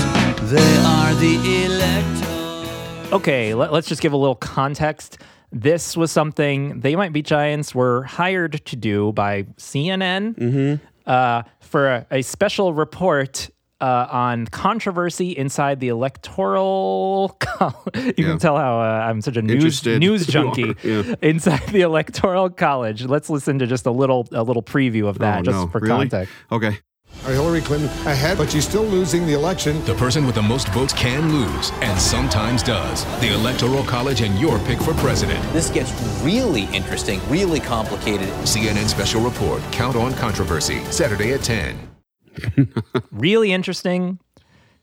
they 0.51 0.77
are 0.77 1.13
the 1.15 1.65
electors. 1.65 3.11
Okay, 3.13 3.53
let, 3.53 3.71
us 3.71 3.85
just 3.87 4.01
give 4.01 4.13
a 4.13 4.17
little 4.17 4.35
context. 4.35 5.17
This 5.51 5.95
was 5.95 6.11
something 6.11 6.79
They 6.79 6.95
Might 6.95 7.13
Be 7.13 7.21
Giants 7.21 7.75
were 7.75 8.03
hired 8.03 8.65
to 8.65 8.75
do 8.75 9.11
by 9.11 9.43
CNN 9.57 10.79
uh, 11.05 11.43
for 11.59 11.87
a, 11.87 12.07
a 12.11 12.21
special 12.21 12.73
report 12.73 13.49
uh, 13.81 14.07
on 14.09 14.47
controversy 14.47 15.31
inside 15.31 15.79
the 15.79 15.89
electoral. 15.89 17.37
You 17.95 18.13
Yeah. 18.17 18.25
can 18.31 18.39
tell 18.39 18.57
how 18.57 18.79
uh, 18.79 19.07
I'm 19.09 19.21
such 19.21 19.37
a 19.37 19.41
news 19.41 19.55
Interested 19.55 19.99
news 19.99 20.27
junkie 20.35 20.73
yeah. 20.83 21.15
inside 21.21 21.65
the 21.67 21.81
electoral 21.81 22.49
college. 22.49 23.05
Let's 23.05 23.29
listen 23.29 23.59
to 23.59 23.67
just 23.67 23.85
a 23.85 23.91
little 23.91 24.27
a 24.31 24.43
little 24.43 24.63
preview 24.63 25.07
of 25.07 25.19
that, 25.19 25.39
oh, 25.39 25.43
just 25.43 25.57
no. 25.57 25.67
for 25.67 25.79
really? 25.79 26.09
context. 26.09 26.33
Okay. 26.51 26.79
Hillary 27.25 27.61
Clinton 27.61 27.87
ahead, 28.05 28.37
but 28.37 28.51
she's 28.51 28.67
still 28.67 28.83
losing 28.83 29.25
the 29.25 29.33
election. 29.33 29.83
The 29.85 29.95
person 29.95 30.25
with 30.25 30.35
the 30.35 30.41
most 30.41 30.67
votes 30.69 30.93
can 30.93 31.31
lose, 31.31 31.71
and 31.81 31.97
sometimes 31.99 32.61
does. 32.61 33.05
The 33.21 33.33
Electoral 33.33 33.83
College 33.83 34.21
and 34.21 34.37
your 34.37 34.59
pick 34.59 34.79
for 34.81 34.93
president. 34.95 35.41
This 35.53 35.69
gets 35.69 35.91
really 36.21 36.63
interesting, 36.75 37.21
really 37.29 37.61
complicated. 37.61 38.27
CNN 38.43 38.87
Special 38.89 39.21
Report 39.21 39.61
Count 39.71 39.95
on 39.95 40.13
Controversy, 40.15 40.83
Saturday 40.91 41.31
at 41.33 41.41
10. 41.41 41.94
really 43.11 43.51
interesting, 43.51 44.19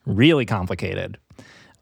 really 0.07 0.47
complicated. 0.47 1.19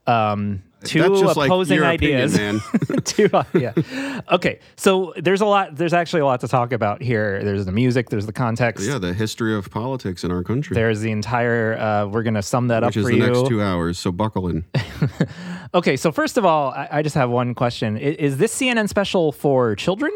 Um, 0.07 0.63
two 0.83 0.99
like 1.07 1.47
opposing 1.47 1.77
opinion, 1.79 2.21
ideas. 2.23 2.37
man. 2.37 2.59
two, 3.05 3.29
uh, 3.31 3.43
yeah. 3.53 4.21
Okay, 4.31 4.59
so 4.75 5.13
there's 5.17 5.41
a 5.41 5.45
lot. 5.45 5.75
There's 5.75 5.93
actually 5.93 6.21
a 6.21 6.25
lot 6.25 6.39
to 6.41 6.47
talk 6.47 6.71
about 6.73 7.03
here. 7.03 7.43
There's 7.43 7.65
the 7.65 7.71
music. 7.71 8.09
There's 8.09 8.25
the 8.25 8.33
context. 8.33 8.85
Yeah, 8.87 8.97
the 8.97 9.13
history 9.13 9.55
of 9.55 9.69
politics 9.69 10.23
in 10.23 10.31
our 10.31 10.43
country. 10.43 10.73
There's 10.73 10.99
the 11.01 11.11
entire. 11.11 11.77
Uh, 11.77 12.07
we're 12.07 12.23
gonna 12.23 12.41
sum 12.41 12.67
that 12.69 12.83
which 12.83 12.97
up 12.97 13.01
is 13.01 13.05
for 13.05 13.11
the 13.11 13.17
you. 13.17 13.27
next 13.27 13.47
two 13.47 13.61
hours, 13.61 13.99
so 13.99 14.11
buckle 14.11 14.47
in. 14.47 14.65
Okay, 15.73 15.95
so 15.95 16.11
first 16.11 16.37
of 16.37 16.43
all, 16.43 16.71
I, 16.71 16.89
I 16.91 17.01
just 17.01 17.15
have 17.15 17.29
one 17.29 17.55
question. 17.55 17.95
I- 17.95 17.99
Is, 18.01 18.35
this 18.35 18.53
CNN 18.53 18.89
special 18.89 19.31
for 19.31 19.73
children? 19.77 20.11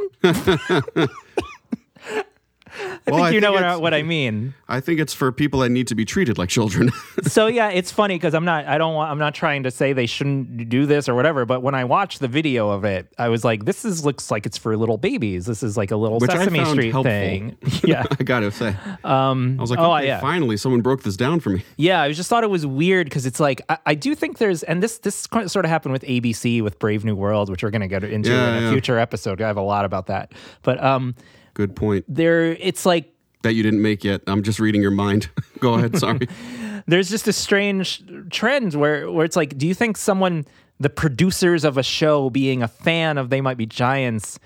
I 2.77 2.99
Well, 3.11 3.15
think 3.15 3.27
I 3.27 3.29
you 3.31 3.41
know 3.41 3.51
think 3.51 3.61
what 3.61 3.63
I, 3.63 3.75
what 3.77 3.93
I 3.93 4.03
mean. 4.03 4.53
I 4.67 4.79
think 4.79 4.99
it's 4.99 5.13
for 5.13 5.31
people 5.31 5.59
that 5.61 5.69
need 5.69 5.88
to 5.88 5.95
be 5.95 6.05
treated 6.05 6.38
like 6.38 6.49
children. 6.49 6.89
so 7.23 7.47
yeah, 7.47 7.69
it's 7.69 7.91
funny 7.91 8.15
because 8.15 8.33
I'm 8.33 8.45
not 8.45 8.65
I 8.65 8.77
don't 8.77 8.93
want 8.95 9.11
I'm 9.11 9.19
not 9.19 9.33
trying 9.35 9.63
to 9.63 9.71
say 9.71 9.93
they 9.93 10.05
shouldn't 10.05 10.69
do 10.69 10.85
this 10.85 11.07
or 11.07 11.15
whatever, 11.15 11.45
but 11.45 11.61
when 11.61 11.75
I 11.75 11.83
watched 11.85 12.19
the 12.19 12.27
video 12.27 12.69
of 12.69 12.83
it, 12.83 13.07
I 13.17 13.29
was 13.29 13.43
like, 13.43 13.65
this 13.65 13.85
is 13.85 14.03
looks 14.05 14.31
like 14.31 14.45
it's 14.45 14.57
for 14.57 14.75
little 14.77 14.97
babies. 14.97 15.45
This 15.45 15.63
is 15.63 15.77
like 15.77 15.91
a 15.91 15.95
little 15.97 16.19
Which 16.19 16.31
I 16.31 16.38
Sesame 16.45 16.65
Street 16.65 16.91
helpful. 16.91 17.11
thing. 17.11 17.57
Yeah. 17.83 18.03
I 18.19 18.23
gotta 18.23 18.51
say. 18.51 18.75
Um, 19.03 19.57
I 19.59 19.61
was 19.61 19.69
like, 19.69 19.79
oh, 19.79 19.93
okay, 19.95 20.07
yeah. 20.07 20.19
finally, 20.19 20.57
someone 20.57 20.81
broke 20.81 21.03
this 21.03 21.15
down 21.15 21.39
for 21.39 21.51
me. 21.51 21.63
Yeah, 21.77 22.01
I 22.01 22.11
just 22.11 22.29
thought 22.29 22.43
it 22.43 22.49
was 22.49 22.65
weird 22.65 23.05
because 23.07 23.25
it's 23.25 23.39
like 23.39 23.61
I, 23.69 23.77
I 23.85 23.95
do 23.95 24.15
think 24.15 24.38
there's 24.39 24.63
and 24.63 24.81
this 24.81 24.97
this 24.99 25.15
sort 25.45 25.57
of 25.57 25.65
happened 25.65 25.93
with 25.93 26.03
ABC 26.03 26.61
with 26.63 26.79
Brave 26.79 27.05
New 27.05 27.15
World, 27.15 27.49
which 27.49 27.61
we're 27.63 27.69
going 27.69 27.81
to 27.81 27.88
get 27.88 28.03
into 28.03 28.29
Yeah, 28.31 28.57
in 28.57 28.63
a 28.63 28.67
yeah. 28.67 28.71
future 28.71 28.97
episode. 28.97 29.41
I 29.41 29.47
have 29.47 29.57
a 29.57 29.61
lot 29.61 29.85
about 29.85 30.07
that, 30.07 30.31
but 30.63 30.83
um, 30.83 31.15
Good 31.55 31.75
point. 31.75 32.05
there 32.07 32.43
it's 32.53 32.85
like 32.85 33.11
That 33.41 33.53
you 33.53 33.63
didn't 33.63 33.81
make 33.81 34.03
yet. 34.03 34.21
I'm 34.27 34.43
just 34.43 34.59
reading 34.59 34.81
your 34.81 34.91
mind. 34.91 35.29
Go 35.59 35.73
ahead. 35.73 35.97
Sorry. 35.97 36.27
there's 36.87 37.09
just 37.09 37.27
a 37.27 37.33
strange 37.33 38.03
trend 38.29 38.75
where 38.75 39.11
where 39.11 39.25
it's 39.25 39.35
like, 39.35 39.57
do 39.57 39.67
you 39.67 39.73
think 39.73 39.97
someone, 39.97 40.45
the 40.79 40.89
producers 40.89 41.63
of 41.63 41.77
a 41.77 41.83
show, 41.83 42.29
being 42.29 42.61
a 42.61 42.67
fan 42.67 43.17
of 43.17 43.29
They 43.29 43.41
Might 43.41 43.57
Be 43.57 43.65
Giants, 43.65 44.37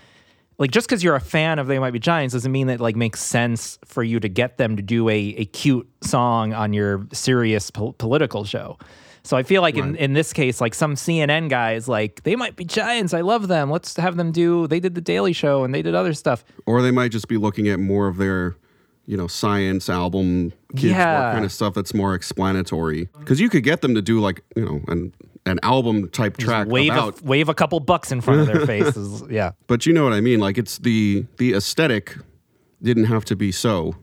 like 0.59 0.71
just 0.71 0.87
because 0.87 1.03
you're 1.03 1.15
a 1.15 1.21
fan 1.21 1.57
of 1.59 1.67
They 1.67 1.79
Might 1.79 1.91
Be 1.91 1.99
Giants 1.99 2.33
doesn't 2.33 2.51
mean 2.51 2.67
that 2.67 2.75
it, 2.75 2.79
like 2.79 2.95
makes 2.95 3.19
sense 3.21 3.79
for 3.85 4.03
you 4.03 4.19
to 4.19 4.29
get 4.29 4.57
them 4.57 4.75
to 4.75 4.83
do 4.83 5.09
a 5.09 5.17
a 5.37 5.45
cute 5.45 5.89
song 6.01 6.53
on 6.53 6.73
your 6.73 7.07
serious 7.11 7.71
pol- 7.71 7.93
political 7.93 8.43
show. 8.45 8.77
So 9.29 9.37
I 9.37 9.43
feel 9.43 9.61
like 9.61 9.77
in, 9.77 9.95
in 9.95 10.13
this 10.13 10.33
case, 10.33 10.59
like 10.59 10.73
some 10.73 10.95
CNN 10.95 11.49
guys, 11.49 11.87
like 11.87 12.23
they 12.23 12.35
might 12.35 12.55
be 12.55 12.65
giants. 12.65 13.13
I 13.13 13.21
love 13.21 13.47
them. 13.47 13.69
Let's 13.69 13.95
have 13.97 14.17
them 14.17 14.31
do. 14.31 14.65
They 14.65 14.79
did 14.79 14.95
the 14.95 15.01
Daily 15.01 15.33
Show 15.33 15.63
and 15.63 15.71
they 15.71 15.83
did 15.83 15.93
other 15.93 16.15
stuff. 16.15 16.43
Or 16.65 16.81
they 16.81 16.89
might 16.89 17.11
just 17.11 17.27
be 17.27 17.37
looking 17.37 17.67
at 17.67 17.79
more 17.79 18.07
of 18.07 18.17
their, 18.17 18.55
you 19.05 19.15
know, 19.15 19.27
science 19.27 19.87
album, 19.87 20.51
kids 20.71 20.85
Yeah. 20.85 21.31
kind 21.31 21.45
of 21.45 21.51
stuff 21.51 21.75
that's 21.75 21.93
more 21.93 22.15
explanatory. 22.15 23.07
Because 23.19 23.39
you 23.39 23.49
could 23.51 23.61
get 23.61 23.81
them 23.81 23.93
to 23.93 24.01
do 24.01 24.19
like, 24.19 24.41
you 24.55 24.65
know, 24.65 24.81
an 24.87 25.13
an 25.45 25.59
album 25.61 26.09
type 26.09 26.37
track 26.37 26.67
Wave 26.67 26.91
about 26.91 27.21
a, 27.21 27.23
wave 27.23 27.49
a 27.49 27.53
couple 27.53 27.79
bucks 27.79 28.11
in 28.11 28.21
front 28.21 28.39
of 28.39 28.47
their 28.47 28.65
faces. 28.65 29.21
Yeah. 29.29 29.51
But 29.67 29.85
you 29.85 29.93
know 29.93 30.05
what 30.05 30.13
I 30.13 30.21
mean? 30.21 30.39
Like 30.39 30.57
it's 30.57 30.79
the 30.79 31.27
the 31.37 31.53
aesthetic 31.53 32.17
didn't 32.81 33.05
have 33.05 33.25
to 33.25 33.35
be 33.35 33.51
so. 33.51 33.93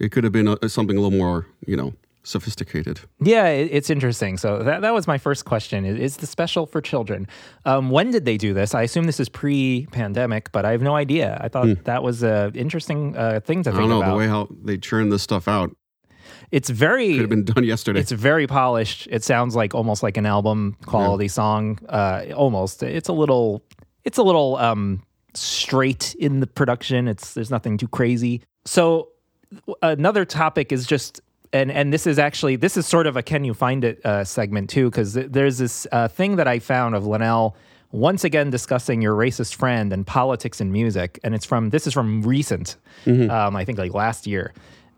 It 0.00 0.12
could 0.12 0.24
have 0.24 0.32
been 0.32 0.48
a, 0.48 0.66
something 0.70 0.96
a 0.96 1.00
little 1.02 1.18
more, 1.18 1.46
you 1.66 1.76
know, 1.76 1.92
sophisticated. 2.30 3.00
Yeah, 3.20 3.46
it, 3.48 3.68
it's 3.72 3.90
interesting. 3.90 4.36
So 4.38 4.62
that, 4.62 4.80
that 4.82 4.94
was 4.94 5.06
my 5.06 5.18
first 5.18 5.44
question. 5.44 5.84
Is, 5.84 5.98
is 5.98 6.16
the 6.18 6.26
special 6.26 6.66
for 6.66 6.80
children? 6.80 7.26
Um, 7.64 7.90
when 7.90 8.10
did 8.10 8.24
they 8.24 8.36
do 8.36 8.54
this? 8.54 8.74
I 8.74 8.82
assume 8.82 9.04
this 9.04 9.20
is 9.20 9.28
pre-pandemic, 9.28 10.52
but 10.52 10.64
I 10.64 10.72
have 10.72 10.82
no 10.82 10.94
idea. 10.94 11.38
I 11.42 11.48
thought 11.48 11.84
that 11.84 12.02
was 12.02 12.22
an 12.22 12.54
interesting 12.54 13.16
uh, 13.16 13.40
thing 13.40 13.62
to 13.64 13.70
Hmm. 13.70 13.76
I 13.76 13.80
think 13.80 13.90
don't 13.90 13.90
know 13.90 14.02
about. 14.02 14.12
the 14.12 14.16
way 14.18 14.28
how 14.28 14.48
they 14.64 14.78
churn 14.78 15.10
this 15.10 15.22
stuff 15.22 15.48
out. 15.48 15.74
it's 16.50 16.70
very 16.70 17.12
Could 17.12 17.20
have 17.20 17.28
been 17.30 17.44
done 17.44 17.64
yesterday. 17.64 18.00
It's 18.00 18.12
very 18.12 18.46
polished. 18.46 19.08
It 19.10 19.22
sounds 19.24 19.54
like 19.54 19.74
almost 19.74 20.02
like 20.02 20.16
an 20.16 20.26
album 20.26 20.76
quality 20.86 21.28
song. 21.28 21.78
Uh, 21.88 22.26
almost. 22.34 22.82
It's 22.82 23.08
a 23.08 23.12
little. 23.12 23.62
It's 24.04 24.18
a 24.18 24.22
little 24.22 24.56
um, 24.56 25.02
straight 25.34 26.14
in 26.18 26.40
the 26.40 26.46
production. 26.46 27.06
It's 27.08 27.34
there's 27.34 27.50
nothing 27.50 27.76
too 27.78 27.88
crazy. 27.88 28.42
So 28.64 29.08
another 29.82 30.24
topic 30.24 30.72
is 30.72 30.86
just. 30.86 31.20
And, 31.52 31.70
and 31.72 31.92
this 31.92 32.06
is 32.06 32.18
actually 32.18 32.56
this 32.56 32.76
is 32.76 32.86
sort 32.86 33.06
of 33.06 33.16
a 33.16 33.22
can 33.22 33.44
you 33.44 33.54
find 33.54 33.82
it 33.84 34.04
uh, 34.06 34.24
segment 34.24 34.70
too 34.70 34.88
because 34.90 35.14
there's 35.14 35.58
this 35.58 35.86
uh, 35.90 36.06
thing 36.08 36.36
that 36.36 36.46
I 36.46 36.60
found 36.60 36.94
of 36.94 37.06
Linnell 37.06 37.56
once 37.92 38.22
again 38.22 38.50
discussing 38.50 39.02
your 39.02 39.14
racist 39.16 39.56
friend 39.56 39.92
and 39.92 40.06
politics 40.06 40.60
and 40.60 40.72
music 40.72 41.18
and 41.24 41.34
it's 41.34 41.44
from 41.44 41.70
this 41.70 41.88
is 41.88 41.92
from 41.92 42.22
recent 42.22 42.76
um, 43.06 43.56
I 43.56 43.64
think 43.64 43.78
like 43.78 43.92
last 43.92 44.28
year 44.28 44.52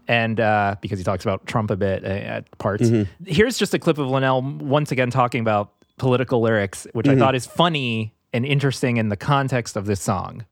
and 0.08 0.40
uh, 0.40 0.76
because 0.82 0.98
he 0.98 1.04
talks 1.04 1.24
about 1.24 1.46
Trump 1.46 1.70
a 1.70 1.76
bit 1.76 2.04
uh, 2.04 2.08
at 2.08 2.58
parts. 2.58 2.90
Here's 3.24 3.56
just 3.56 3.72
a 3.72 3.78
clip 3.78 3.96
of 3.96 4.08
Linnell 4.08 4.42
once 4.42 4.92
again 4.92 5.10
talking 5.10 5.40
about 5.40 5.72
political 5.96 6.40
lyrics, 6.42 6.86
which 6.92 7.08
I 7.08 7.14
Mhm. 7.14 7.18
thought 7.20 7.34
is 7.34 7.46
funny 7.46 8.12
and 8.34 8.44
interesting 8.44 8.96
in 8.98 9.08
the 9.10 9.16
context 9.16 9.76
of 9.76 9.86
this 9.86 10.00
song. 10.02 10.44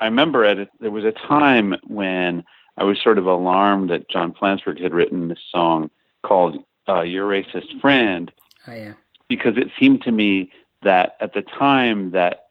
I 0.00 0.04
remember 0.04 0.44
at 0.44 0.68
there 0.80 0.90
was 0.92 1.04
a 1.04 1.12
time 1.12 1.74
when 1.88 2.44
I 2.78 2.84
was 2.84 3.00
sort 3.02 3.18
of 3.18 3.26
alarmed 3.26 3.90
that 3.90 4.08
John 4.08 4.32
Flansburgh 4.34 4.80
had 4.80 4.94
written 4.94 5.28
this 5.28 5.40
song 5.50 5.90
called 6.22 6.62
uh, 6.88 7.02
"Your 7.02 7.28
Racist 7.28 7.80
Friend" 7.80 8.30
Oh 8.68 8.72
yeah. 8.74 8.92
because 9.28 9.56
it 9.56 9.68
seemed 9.78 10.02
to 10.02 10.12
me 10.12 10.50
that 10.82 11.16
at 11.20 11.32
the 11.32 11.42
time 11.42 12.10
that 12.12 12.46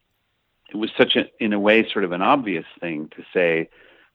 it 0.69 0.77
was 0.77 0.89
such 0.97 1.15
a, 1.15 1.25
in 1.39 1.53
a 1.53 1.59
way, 1.59 1.87
sort 1.89 2.03
of 2.05 2.11
an 2.11 2.21
obvious 2.21 2.65
thing 2.79 3.09
to 3.15 3.23
say 3.33 3.69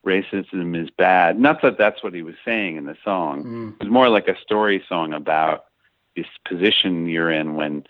racism 0.05 0.81
is 0.83 0.91
bad. 0.91 1.39
Not 1.39 1.63
that 1.63 1.79
that's 1.79 2.03
what 2.03 2.15
he 2.15 2.23
was 2.23 2.35
saying 2.45 2.77
in 2.77 2.87
the 2.87 2.97
song. 3.05 3.75
It 3.81 3.85
was 3.85 3.93
more 3.93 4.09
like 4.09 4.29
a 4.29 4.39
story 4.41 4.83
song 4.89 5.13
about 5.13 5.67
this 6.17 6.27
position 6.47 7.07
you're 7.07 7.31
in 7.31 7.55
when 7.55 7.85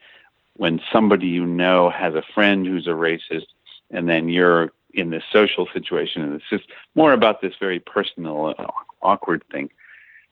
when 0.56 0.80
somebody 0.92 1.28
you 1.28 1.46
know 1.46 1.88
has 1.88 2.14
a 2.14 2.22
friend 2.34 2.66
who's 2.66 2.86
a 2.86 2.90
racist, 2.90 3.46
and 3.90 4.08
then 4.08 4.28
you're 4.28 4.72
in 4.94 5.10
this 5.10 5.24
social 5.32 5.68
situation, 5.72 6.22
and 6.22 6.34
it's 6.34 6.48
just 6.50 6.66
more 6.94 7.12
about 7.12 7.40
this 7.40 7.54
very 7.58 7.80
personal, 7.80 8.54
uh, 8.58 8.66
awkward 9.02 9.42
thing. 9.50 9.70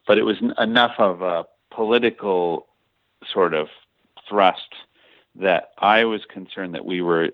But 0.07 0.18
it 0.18 0.25
was 0.25 0.38
enough 0.59 0.94
of 0.99 1.23
a 1.23 1.47
political 1.71 2.66
sort 3.33 3.55
of 3.55 3.68
thrust 4.29 4.75
that 5.37 5.71
I 5.79 6.05
was 6.05 6.25
concerned 6.25 6.75
that 6.75 6.85
we 6.85 7.03
were 7.03 7.31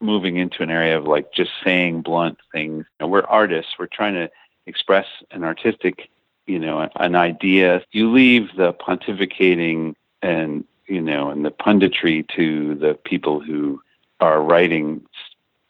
moving 0.00 0.36
into 0.36 0.62
an 0.62 0.70
area 0.70 0.98
of 0.98 1.04
like 1.04 1.32
just 1.32 1.50
saying 1.62 2.02
blunt 2.02 2.38
things. 2.52 2.84
You 3.00 3.06
know, 3.06 3.08
we're 3.08 3.22
artists. 3.22 3.72
We're 3.78 3.86
trying 3.86 4.14
to 4.14 4.30
express 4.66 5.06
an 5.30 5.44
artistic, 5.44 6.10
you 6.46 6.58
know, 6.58 6.88
an 6.96 7.14
idea. 7.14 7.82
You 7.92 8.12
leave 8.12 8.54
the 8.56 8.72
pontificating 8.72 9.94
and 10.22 10.64
you 10.86 11.00
know 11.00 11.30
and 11.30 11.44
the 11.44 11.50
punditry 11.50 12.26
to 12.36 12.74
the 12.74 12.94
people 12.94 13.40
who 13.40 13.80
are 14.20 14.42
writing 14.42 15.02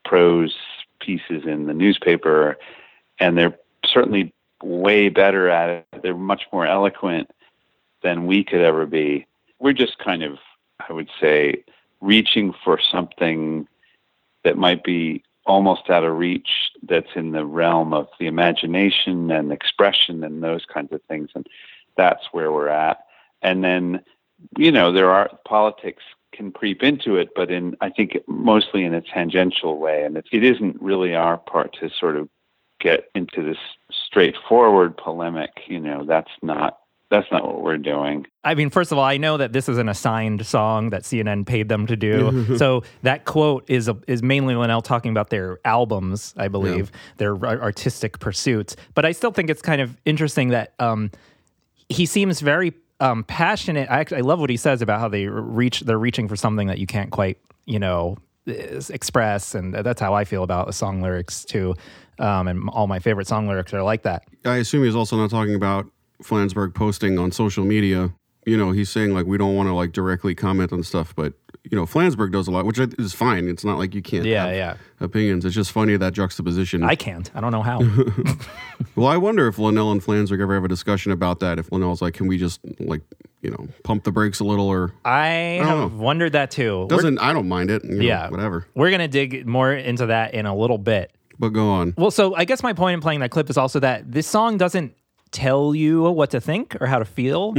prose 0.05 0.55
pieces 1.05 1.45
in 1.47 1.67
the 1.67 1.75
newspaper, 1.75 2.57
and 3.19 3.37
they're 3.37 3.59
certainly 3.85 4.33
way 4.63 5.09
better 5.09 5.49
at 5.51 5.87
it. 5.93 6.03
They're 6.03 6.17
much 6.17 6.45
more 6.53 6.67
eloquent 6.67 7.31
than 8.03 8.27
we 8.27 8.45
could 8.45 8.61
ever 8.61 8.87
be. 8.87 9.27
We're 9.59 9.73
just 9.73 9.99
kind 9.99 10.23
of, 10.23 10.39
I 10.89 10.93
would 10.93 11.11
say, 11.21 11.65
reaching 12.01 12.55
for 12.65 12.79
something 12.81 13.67
that 14.45 14.57
might 14.57 14.85
be 14.85 15.23
almost 15.47 15.91
out 15.91 16.05
of 16.05 16.17
reach 16.17 16.49
that's 16.83 17.15
in 17.15 17.33
the 17.33 17.45
realm 17.45 17.93
of 17.93 18.09
the 18.19 18.27
imagination 18.27 19.31
and 19.31 19.53
expression 19.53 20.25
and 20.25 20.43
those 20.43 20.65
kinds 20.65 20.93
of 20.93 21.03
things 21.03 21.29
and 21.35 21.47
that's 21.97 22.25
where 22.33 22.51
we're 22.51 22.69
at 22.69 23.05
and 23.43 23.63
then 23.63 24.03
you 24.57 24.73
know 24.73 24.91
there 24.91 25.11
are 25.11 25.31
politics 25.45 26.03
can 26.35 26.51
creep 26.51 26.83
into 26.83 27.17
it 27.17 27.31
but 27.35 27.51
in 27.51 27.77
i 27.81 27.89
think 27.89 28.17
mostly 28.27 28.85
in 28.85 28.95
a 28.95 29.01
tangential 29.01 29.79
way 29.79 30.05
and 30.05 30.17
it, 30.17 30.27
it 30.33 30.45
isn't 30.45 30.81
really 30.81 31.15
our 31.15 31.37
part 31.37 31.75
to 31.79 31.89
sort 31.99 32.17
of 32.17 32.29
get 32.81 33.09
into 33.15 33.43
this 33.43 33.59
straightforward 33.91 34.97
polemic 34.97 35.51
you 35.67 35.81
know 35.81 36.05
that's 36.05 36.31
not 36.43 36.79
that's 37.11 37.31
not 37.31 37.47
what 37.47 37.63
we're 37.63 37.79
doing 37.79 38.27
I 38.45 38.55
mean, 38.55 38.69
first 38.69 38.93
of 38.93 38.99
all, 38.99 39.05
I 39.05 39.17
know 39.17 39.39
that 39.39 39.53
this 39.55 39.69
is 39.71 39.79
an 39.79 39.89
assigned 39.89 40.47
song 40.47 40.91
that 40.91 41.03
CNN 41.03 41.47
paid 41.47 41.69
them 41.71 41.87
to 41.87 41.97
do. 41.97 42.57
so 42.59 42.85
that 43.03 43.25
quote 43.25 43.65
is 43.69 43.89
a, 43.89 43.97
is 44.07 44.23
mainly 44.23 44.55
Linnell 44.55 44.83
talking 44.83 45.11
about 45.11 45.31
their 45.31 45.59
albums, 45.65 46.35
I 46.37 46.49
believe, 46.49 46.93
their 47.17 47.35
ar- 47.35 47.63
artistic 47.63 48.19
pursuits. 48.21 48.77
But 48.95 49.07
I 49.07 49.13
still 49.13 49.31
think 49.31 49.49
it's 49.49 49.63
kind 49.63 49.81
of 49.81 49.97
interesting 50.05 50.51
that 50.51 50.75
um, 50.79 51.11
he 51.89 52.05
seems 52.05 52.41
very 52.41 52.75
um, 53.01 53.25
passionate. 53.25 53.89
I 53.91 54.05
I 54.11 54.21
love 54.21 54.41
what 54.41 54.51
he 54.51 54.57
says 54.57 54.83
about 54.83 55.01
how 55.01 55.09
they 55.09 55.27
reach 55.27 55.81
they're 55.81 55.99
reaching 55.99 56.29
for 56.29 56.37
something 56.37 56.69
that 56.69 56.79
you 56.79 56.87
can't 56.87 57.11
quite, 57.11 57.39
you 57.67 57.79
know, 57.79 58.17
express, 58.47 59.55
and 59.55 59.75
that's 59.75 60.01
how 60.01 60.15
I 60.15 60.25
feel 60.25 60.43
about 60.43 60.67
the 60.67 60.73
song 60.73 61.03
lyrics 61.03 61.45
too. 61.45 61.75
Um, 62.19 62.47
and 62.47 62.69
all 62.71 62.87
my 62.87 63.01
favorite 63.01 63.27
song 63.27 63.49
lyrics 63.49 63.75
are 63.75 63.83
like 63.83 64.03
that. 64.03 64.25
I 64.45 64.57
assume 64.57 64.85
he's 64.85 64.95
also 64.95 65.17
not 65.17 65.31
talking 65.31 65.55
about 65.55 65.87
Flansburgh 66.23 66.75
posting 66.75 67.19
on 67.19 67.33
social 67.33 67.65
media. 67.65 68.15
You 68.47 68.57
know, 68.57 68.73
he's 68.73 68.91
saying 68.91 69.15
like 69.15 69.27
we 69.27 69.39
don't 69.39 69.55
want 69.57 69.69
to 69.69 69.75
like 69.75 69.93
directly 69.93 70.35
comment 70.35 70.73
on 70.73 70.83
stuff, 70.83 71.15
but 71.17 71.33
you 71.71 71.77
know, 71.79 71.87
Flansburgh 71.87 72.31
does 72.33 72.47
a 72.47 72.51
lot, 72.51 72.67
which 72.67 72.79
is 72.79 73.13
fine. 73.15 73.49
It's 73.49 73.65
not 73.65 73.79
like 73.79 73.95
you 73.95 74.03
can't 74.03 74.25
Yeah, 74.27 74.47
have 74.47 74.55
yeah. 74.57 74.77
opinions. 75.01 75.45
It's 75.45 75.55
just 75.55 75.73
funny 75.73 75.97
that 75.97 76.13
juxtaposition. 76.13 76.83
I 76.85 76.95
can't. 76.95 77.31
I 77.35 77.41
don't 77.41 77.53
know 77.53 77.63
how. 77.63 77.81
well, 78.97 79.07
I 79.07 79.17
wonder 79.17 79.47
if 79.49 79.59
Linnell 79.59 79.91
and 79.93 80.03
Flansburgh 80.03 80.41
ever 80.43 80.55
have 80.55 80.65
a 80.65 80.69
discussion 80.69 81.13
about 81.13 81.41
that. 81.41 81.59
If 81.59 81.73
Linnell's 81.73 82.03
like, 82.03 82.15
can 82.15 82.27
we 82.27 82.37
just 82.39 82.61
like, 82.81 83.01
you 83.41 83.51
know, 83.51 83.69
pump 83.83 84.05
the 84.05 84.13
brakes 84.13 84.41
a 84.41 84.45
little 84.45 84.69
or 84.69 84.93
I 85.05 85.61
I 85.63 85.65
have 85.65 85.95
wondered 85.95 86.33
that 86.33 86.51
too. 86.51 86.77
We're- 86.81 86.89
doesn't 86.89 87.19
I 87.19 87.33
don't 87.33 87.49
mind 87.49 87.71
it. 87.71 87.83
you 87.85 87.97
know, 87.97 88.03
Yeah. 88.05 88.29
Whatever. 88.31 88.67
We're 88.75 88.91
gonna 88.91 89.09
dig 89.09 89.47
more 89.47 89.73
into 89.73 90.07
that 90.07 90.35
in 90.35 90.47
a 90.47 90.55
little 90.55 90.79
bit. 90.79 91.13
But 91.39 91.49
go 91.49 91.69
on. 91.71 91.95
Well, 91.99 92.11
so 92.11 92.35
I 92.35 92.45
guess 92.45 92.63
my 92.63 92.73
point 92.75 92.95
in 92.95 93.01
playing 93.01 93.21
that 93.21 93.31
clip 93.31 93.51
is 93.51 93.57
also 93.59 93.81
that 93.81 94.11
this 94.13 94.27
song 94.27 94.57
doesn't 94.57 94.95
tell 95.35 95.75
you 95.75 96.03
what 96.03 96.31
to 96.31 96.41
think 96.41 96.77
or 96.81 96.87
how 96.87 96.99
to 96.99 97.05
feel. 97.05 97.53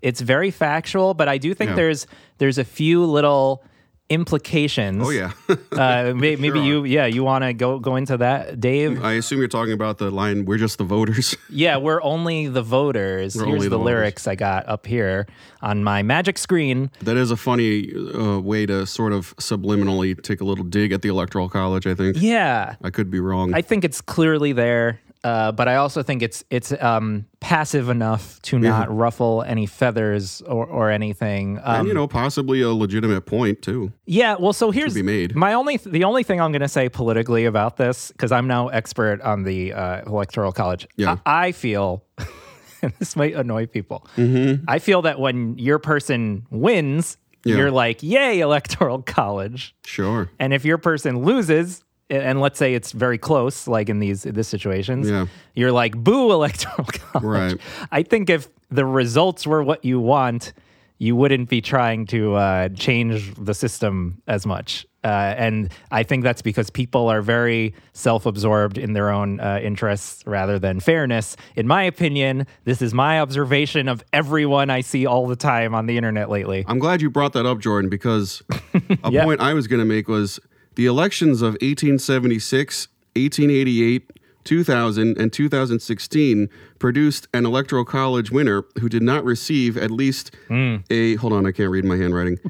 It's 0.00 0.20
very 0.20 0.50
factual, 0.52 1.14
but 1.14 1.28
I 1.28 1.38
do 1.38 1.54
think 1.54 1.70
Mm-hmm. 1.70 1.78
Yeah. 1.78 1.84
there's 1.84 2.06
there's 2.38 2.58
a 2.58 2.64
few 2.64 3.04
little 3.04 3.64
implications. 4.10 5.02
Oh 5.06 5.10
yeah. 5.10 5.32
uh, 5.72 6.12
may, 6.14 6.36
maybe 6.36 6.58
Sure 6.58 6.62
you, 6.64 6.84
yeah, 6.84 7.06
you 7.06 7.24
want 7.24 7.44
to 7.44 7.52
go 7.54 7.78
go 7.78 7.96
into 7.96 8.16
that, 8.18 8.60
Dave? 8.60 9.02
I 9.02 9.12
assume 9.14 9.38
you're 9.38 9.48
talking 9.48 9.72
about 9.72 9.98
the 9.98 10.10
line 10.10 10.44
"We're 10.44 10.58
just 10.58 10.78
the 10.78 10.84
voters." 10.84 11.36
Yeah, 11.54 11.76
we're 11.76 12.02
only 12.02 12.48
the 12.48 12.62
voters. 12.62 13.36
We're 13.36 13.44
Here's 13.46 13.62
the, 13.64 13.68
the 13.70 13.76
voters. 13.78 13.84
lyrics 13.86 14.26
I 14.26 14.34
got 14.36 14.66
up 14.68 14.86
here 14.86 15.26
on 15.60 15.84
my 15.84 16.02
magic 16.02 16.38
screen. 16.38 16.90
that 17.02 17.16
is 17.16 17.30
a 17.30 17.36
funny 17.36 17.92
uh, 17.94 18.38
way 18.40 18.64
to 18.66 18.86
sort 18.86 19.12
of 19.12 19.36
subliminally 19.36 20.20
take 20.22 20.40
a 20.40 20.44
little 20.44 20.64
dig 20.64 20.92
at 20.92 21.02
the 21.02 21.08
electoral 21.10 21.48
college. 21.50 21.86
I 21.86 21.94
think. 21.94 22.16
Yeah. 22.20 22.76
I 22.82 22.90
could 22.90 23.10
be 23.10 23.20
wrong. 23.20 23.52
I 23.54 23.60
think 23.62 23.84
it's 23.84 24.00
clearly 24.00 24.52
there, 24.52 24.98
uh, 25.24 25.52
but 25.52 25.68
I 25.68 25.76
also 25.76 26.02
think 26.02 26.22
it's 26.22 26.42
it's 26.50 26.72
um, 26.82 27.26
passive 27.40 27.88
enough 27.88 28.40
to 28.42 28.58
not 28.58 28.94
ruffle 28.94 29.42
any 29.46 29.66
feathers 29.66 30.40
or, 30.42 30.66
or 30.66 30.90
anything. 30.90 31.58
Um, 31.62 31.80
and 31.80 31.88
you 31.88 31.94
know, 31.94 32.06
possibly 32.08 32.60
a 32.62 32.70
legitimate 32.70 33.22
point 33.26 33.62
too. 33.62 33.92
yeah. 34.06 34.36
Well, 34.38 34.52
so 34.52 34.70
here's 34.70 34.94
be 34.94 35.02
made. 35.02 35.36
my 35.36 35.52
only 35.54 35.76
the 35.76 36.04
only 36.04 36.22
thing 36.24 36.40
I'm 36.40 36.50
going 36.52 36.62
to 36.62 36.68
say 36.68 36.88
politically 36.88 37.44
about 37.44 37.76
this 37.76 38.10
because 38.10 38.32
I'm 38.32 38.46
no 38.48 38.68
expert 38.68 39.20
on 39.22 39.44
the 39.44 39.72
uh, 39.72 40.02
electoral 40.06 40.52
college. 40.52 40.86
Yeah. 40.96 41.18
I, 41.24 41.48
I 41.48 41.52
feel. 41.52 42.04
this 42.98 43.14
might 43.14 43.34
annoy 43.34 43.66
people. 43.66 44.04
Mm-hmm. 44.16 44.64
I 44.66 44.80
feel 44.80 45.02
that 45.02 45.20
when 45.20 45.56
your 45.56 45.78
person 45.78 46.46
wins, 46.50 47.16
Yeah. 47.44 47.56
you're 47.56 47.70
like, 47.70 48.02
"Yay, 48.02 48.40
electoral 48.40 49.02
college!" 49.02 49.74
Sure. 49.84 50.28
And 50.40 50.52
if 50.52 50.64
your 50.64 50.78
person 50.78 51.22
loses, 51.24 51.84
and 52.12 52.40
let's 52.40 52.58
say 52.58 52.74
it's 52.74 52.92
very 52.92 53.18
close, 53.18 53.66
like 53.66 53.88
in 53.88 53.98
these 53.98 54.22
this 54.22 54.48
situations, 54.48 55.08
Yeah. 55.08 55.26
you're 55.54 55.72
like, 55.72 55.96
boo 55.96 56.32
electoral 56.32 56.84
college. 56.92 57.24
Right. 57.24 57.60
I 57.90 58.02
think 58.02 58.30
if 58.30 58.48
the 58.70 58.84
results 58.84 59.46
were 59.46 59.62
what 59.62 59.84
you 59.84 60.00
want, 60.00 60.52
you 60.98 61.16
wouldn't 61.16 61.48
be 61.48 61.60
trying 61.60 62.06
to 62.06 62.34
uh, 62.34 62.68
change 62.70 63.34
the 63.34 63.54
system 63.54 64.22
as 64.28 64.46
much. 64.46 64.86
Uh, 65.04 65.34
and 65.36 65.68
I 65.90 66.04
think 66.04 66.22
that's 66.22 66.42
because 66.42 66.70
people 66.70 67.08
are 67.08 67.20
very 67.22 67.74
self 67.92 68.24
absorbed 68.24 68.78
in 68.78 68.92
their 68.92 69.10
own 69.10 69.40
uh, 69.40 69.58
interests 69.60 70.22
rather 70.26 70.60
than 70.60 70.78
fairness. 70.78 71.36
In 71.56 71.66
my 71.66 71.82
opinion, 71.82 72.46
this 72.64 72.80
is 72.80 72.94
my 72.94 73.20
observation 73.20 73.88
of 73.88 74.04
everyone 74.12 74.70
I 74.70 74.80
see 74.80 75.04
all 75.04 75.26
the 75.26 75.34
time 75.34 75.74
on 75.74 75.86
the 75.86 75.96
internet 75.96 76.30
lately. 76.30 76.64
I'm 76.68 76.78
glad 76.78 77.02
you 77.02 77.10
brought 77.10 77.32
that 77.32 77.46
up, 77.46 77.58
Jordan, 77.58 77.90
because 77.90 78.44
a 79.02 79.10
point 79.24 79.40
I 79.40 79.54
was 79.54 79.66
going 79.66 79.80
to 79.80 79.84
make 79.84 80.06
was 80.06 80.38
the 80.74 80.86
elections 80.86 81.42
of 81.42 81.52
1876, 81.54 82.88
1888, 83.14 84.10
2000, 84.44 85.18
and 85.18 85.32
2016 85.32 86.48
produced 86.78 87.28
an 87.32 87.46
electoral 87.46 87.84
college 87.84 88.30
winner 88.30 88.64
who 88.80 88.88
did 88.88 89.02
not 89.02 89.24
receive 89.24 89.76
at 89.76 89.90
least 89.90 90.34
hmm. 90.48 90.76
a 90.90 91.14
hold 91.16 91.32
on, 91.32 91.46
I 91.46 91.52
can't 91.52 91.70
read 91.70 91.84
my 91.84 91.96
handwriting. 91.96 92.38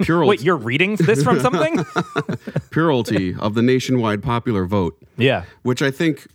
Purity, 0.00 0.28
Wait, 0.28 0.40
you're 0.40 0.56
reading 0.56 0.96
this 0.96 1.22
from 1.22 1.38
something? 1.40 1.84
purity 2.70 3.36
of 3.36 3.54
the 3.54 3.62
nationwide 3.62 4.20
popular 4.20 4.64
vote, 4.64 5.00
yeah. 5.16 5.44
which 5.62 5.80
I 5.80 5.92
think, 5.92 6.26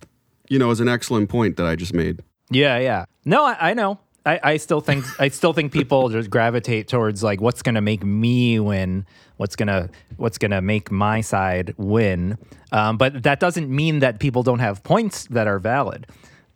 you 0.48 0.58
know, 0.58 0.70
is 0.70 0.80
an 0.80 0.88
excellent 0.88 1.28
point 1.28 1.58
that 1.58 1.66
I 1.66 1.76
just 1.76 1.92
made. 1.92 2.22
Yeah, 2.50 2.78
yeah. 2.78 3.04
No, 3.26 3.44
I, 3.44 3.70
I 3.70 3.74
know. 3.74 3.98
I, 4.28 4.40
I 4.52 4.56
still 4.58 4.80
think 4.80 5.04
I 5.20 5.28
still 5.28 5.52
think 5.52 5.72
people 5.72 6.08
just 6.10 6.28
gravitate 6.30 6.88
towards 6.88 7.22
like 7.22 7.40
what's 7.40 7.62
gonna 7.62 7.80
make 7.80 8.02
me 8.04 8.58
win, 8.60 9.06
what's 9.38 9.56
gonna 9.56 9.88
what's 10.16 10.38
gonna 10.38 10.60
make 10.60 10.90
my 10.90 11.20
side 11.22 11.74
win. 11.78 12.36
Um, 12.72 12.96
but 12.98 13.22
that 13.22 13.40
doesn't 13.40 13.68
mean 13.70 14.00
that 14.00 14.18
people 14.20 14.42
don't 14.42 14.58
have 14.60 14.82
points 14.82 15.26
that 15.30 15.46
are 15.46 15.58
valid. 15.58 16.06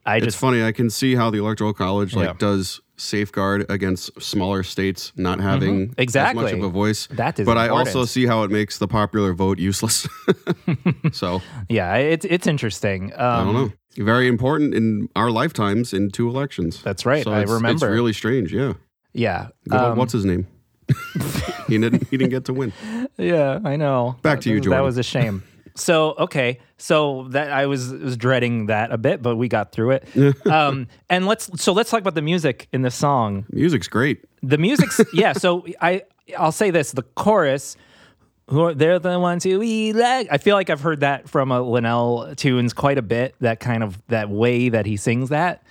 I 0.05 0.17
it's 0.17 0.27
just 0.27 0.39
funny. 0.39 0.63
I 0.65 0.73
can 0.73 0.91
see 0.91 1.15
how 1.15 1.31
the 1.31 1.39
electoral 1.39 1.73
college 1.73 2.15
like 2.15 2.27
Yeah. 2.29 2.35
does 2.39 2.81
safeguard 2.97 3.65
against 3.71 4.21
smaller 4.21 4.63
states 4.63 5.13
not 5.17 5.41
having 5.41 5.69
as 5.75 5.79
much 5.79 5.89
Mm-hmm. 5.91 6.01
Exactly. 6.03 6.53
of 6.53 6.63
a 6.65 6.69
voice. 6.69 7.07
That 7.13 7.39
is 7.41 7.47
but 7.47 7.57
I 7.57 7.69
also 7.69 8.05
see 8.05 8.27
how 8.27 8.43
it 8.45 8.51
makes 8.51 8.79
the 8.79 8.87
popular 8.89 9.33
vote 9.33 9.59
useless. 9.59 10.07
so 11.13 11.41
yeah, 11.69 11.95
it's 11.97 12.25
it's 12.27 12.47
interesting. 12.47 13.13
Um, 13.15 13.21
I 13.21 13.45
don't 13.45 13.55
know. 13.55 13.73
Very 13.97 14.27
important 14.29 14.75
in 14.75 15.09
our 15.17 15.31
lifetimes 15.31 15.93
in 15.93 16.11
two 16.11 16.29
elections. 16.29 16.83
That's 16.83 17.05
right. 17.05 17.25
So 17.25 17.33
I 17.33 17.43
it's, 17.43 17.51
remember. 17.51 17.87
It's 17.87 17.95
really 17.95 18.13
strange. 18.13 18.53
Yeah. 18.53 18.75
Yeah. 19.13 19.49
Good 19.69 19.81
old- 19.81 19.93
um, 19.93 19.99
what's 19.99 20.13
his 20.13 20.25
name? 20.25 20.47
he 21.69 21.79
didn't. 21.79 22.09
He 22.09 22.17
didn't 22.17 22.31
get 22.31 22.45
to 22.47 22.53
win. 22.55 22.73
Yeah, 23.19 23.61
I 23.63 23.77
know. 23.77 24.17
Back 24.23 24.41
to 24.41 24.51
you, 24.51 24.57
Jordan. 24.57 24.79
That 24.79 24.85
was 24.85 24.97
a 24.97 25.03
shame. 25.03 25.43
so 25.77 26.15
okay, 26.19 26.59
so 26.79 27.29
that 27.29 27.53
I 27.53 27.67
was 27.67 27.91
was 27.93 28.17
dreading 28.17 28.67
that 28.67 28.91
a 28.91 28.99
bit, 28.99 29.23
but 29.23 29.37
we 29.37 29.49
got 29.49 29.71
through 29.71 29.93
it. 29.93 30.47
um, 30.47 30.89
and 31.11 31.27
let's 31.27 31.51
so 31.63 31.73
let's 31.73 31.91
talk 31.91 32.01
about 32.01 32.15
the 32.15 32.23
music 32.23 32.69
in 32.73 32.83
the 32.83 32.91
song. 32.91 33.45
Music's 33.51 33.87
great. 33.87 34.25
The 34.43 34.59
music's 34.59 35.01
yeah. 35.13 35.35
So 35.35 35.67
I 35.81 36.03
I'll 36.39 36.53
say 36.53 36.71
this: 36.71 36.93
the 36.93 37.03
chorus. 37.03 37.77
They're 38.53 38.99
the 38.99 39.19
ones 39.19 39.45
who 39.45 39.59
we 39.59 39.93
like. 39.93 40.29
I 40.31 40.39
feel 40.39 40.57
like 40.57 40.69
I've 40.69 40.81
heard 40.81 41.01
that 41.01 41.29
from 41.29 41.51
a 41.51 41.63
Linnell 41.63 42.35
tunes 42.37 42.73
quite 42.73 42.99
a 42.99 43.03
bit. 43.03 43.35
That 43.41 43.61
kind 43.61 43.83
of 43.83 44.01
that 44.09 44.29
way 44.29 44.69
that 44.69 44.85
he 44.85 44.97
sings 44.97 45.31
that. 45.31 45.63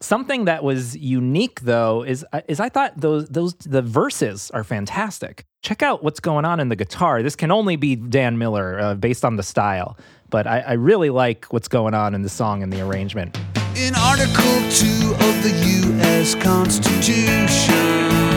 Something 0.00 0.46
that 0.46 0.64
was 0.64 0.96
unique 0.96 1.60
though 1.60 2.02
is 2.02 2.24
is 2.48 2.58
I 2.58 2.70
thought 2.70 2.98
those 2.98 3.28
those 3.28 3.54
the 3.54 3.82
verses 3.82 4.50
are 4.52 4.64
fantastic. 4.64 5.44
Check 5.62 5.82
out 5.82 6.02
what's 6.02 6.20
going 6.20 6.46
on 6.46 6.58
in 6.58 6.70
the 6.70 6.76
guitar. 6.76 7.22
This 7.22 7.36
can 7.36 7.50
only 7.50 7.76
be 7.76 7.94
Dan 7.94 8.38
Miller 8.38 8.80
uh, 8.80 8.94
based 8.94 9.26
on 9.26 9.36
the 9.36 9.42
style, 9.42 9.98
but 10.30 10.46
I, 10.46 10.60
I 10.60 10.72
really 10.72 11.10
like 11.10 11.44
what's 11.50 11.68
going 11.68 11.92
on 11.92 12.14
in 12.14 12.22
the 12.22 12.30
song 12.30 12.62
and 12.62 12.72
the 12.72 12.80
arrangement. 12.80 13.38
In 13.76 13.94
Article 13.94 14.56
2 14.70 15.12
of 15.12 15.42
the 15.42 15.52
U.S. 15.84 16.34
Constitution, 16.34 18.29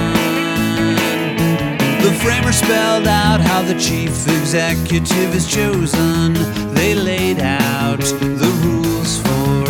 the 2.13 2.51
spelled 2.51 3.07
out 3.07 3.41
how 3.41 3.61
the 3.61 3.73
chief 3.79 4.27
executive 4.27 5.33
is 5.35 5.47
chosen. 5.47 6.33
They 6.73 6.93
laid 6.95 7.39
out 7.39 7.99
the 7.99 8.51
rules 8.63 9.17
for 9.21 9.63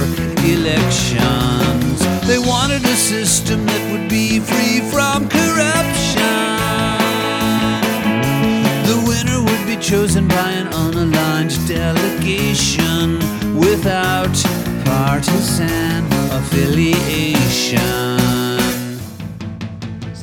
elections. 0.46 2.00
They 2.28 2.40
wanted 2.40 2.84
a 2.84 2.96
system 2.96 3.66
that 3.66 3.92
would 3.92 4.10
be 4.10 4.40
free 4.40 4.82
from 4.92 5.30
corruption. 5.30 6.24
The 8.90 8.98
winner 9.08 9.42
would 9.42 9.66
be 9.66 9.78
chosen 9.78 10.28
by 10.28 10.52
an 10.52 10.68
unaligned 10.68 11.56
delegation 11.68 13.20
without 13.58 14.36
partisan 14.86 16.06
affiliation. 16.32 18.23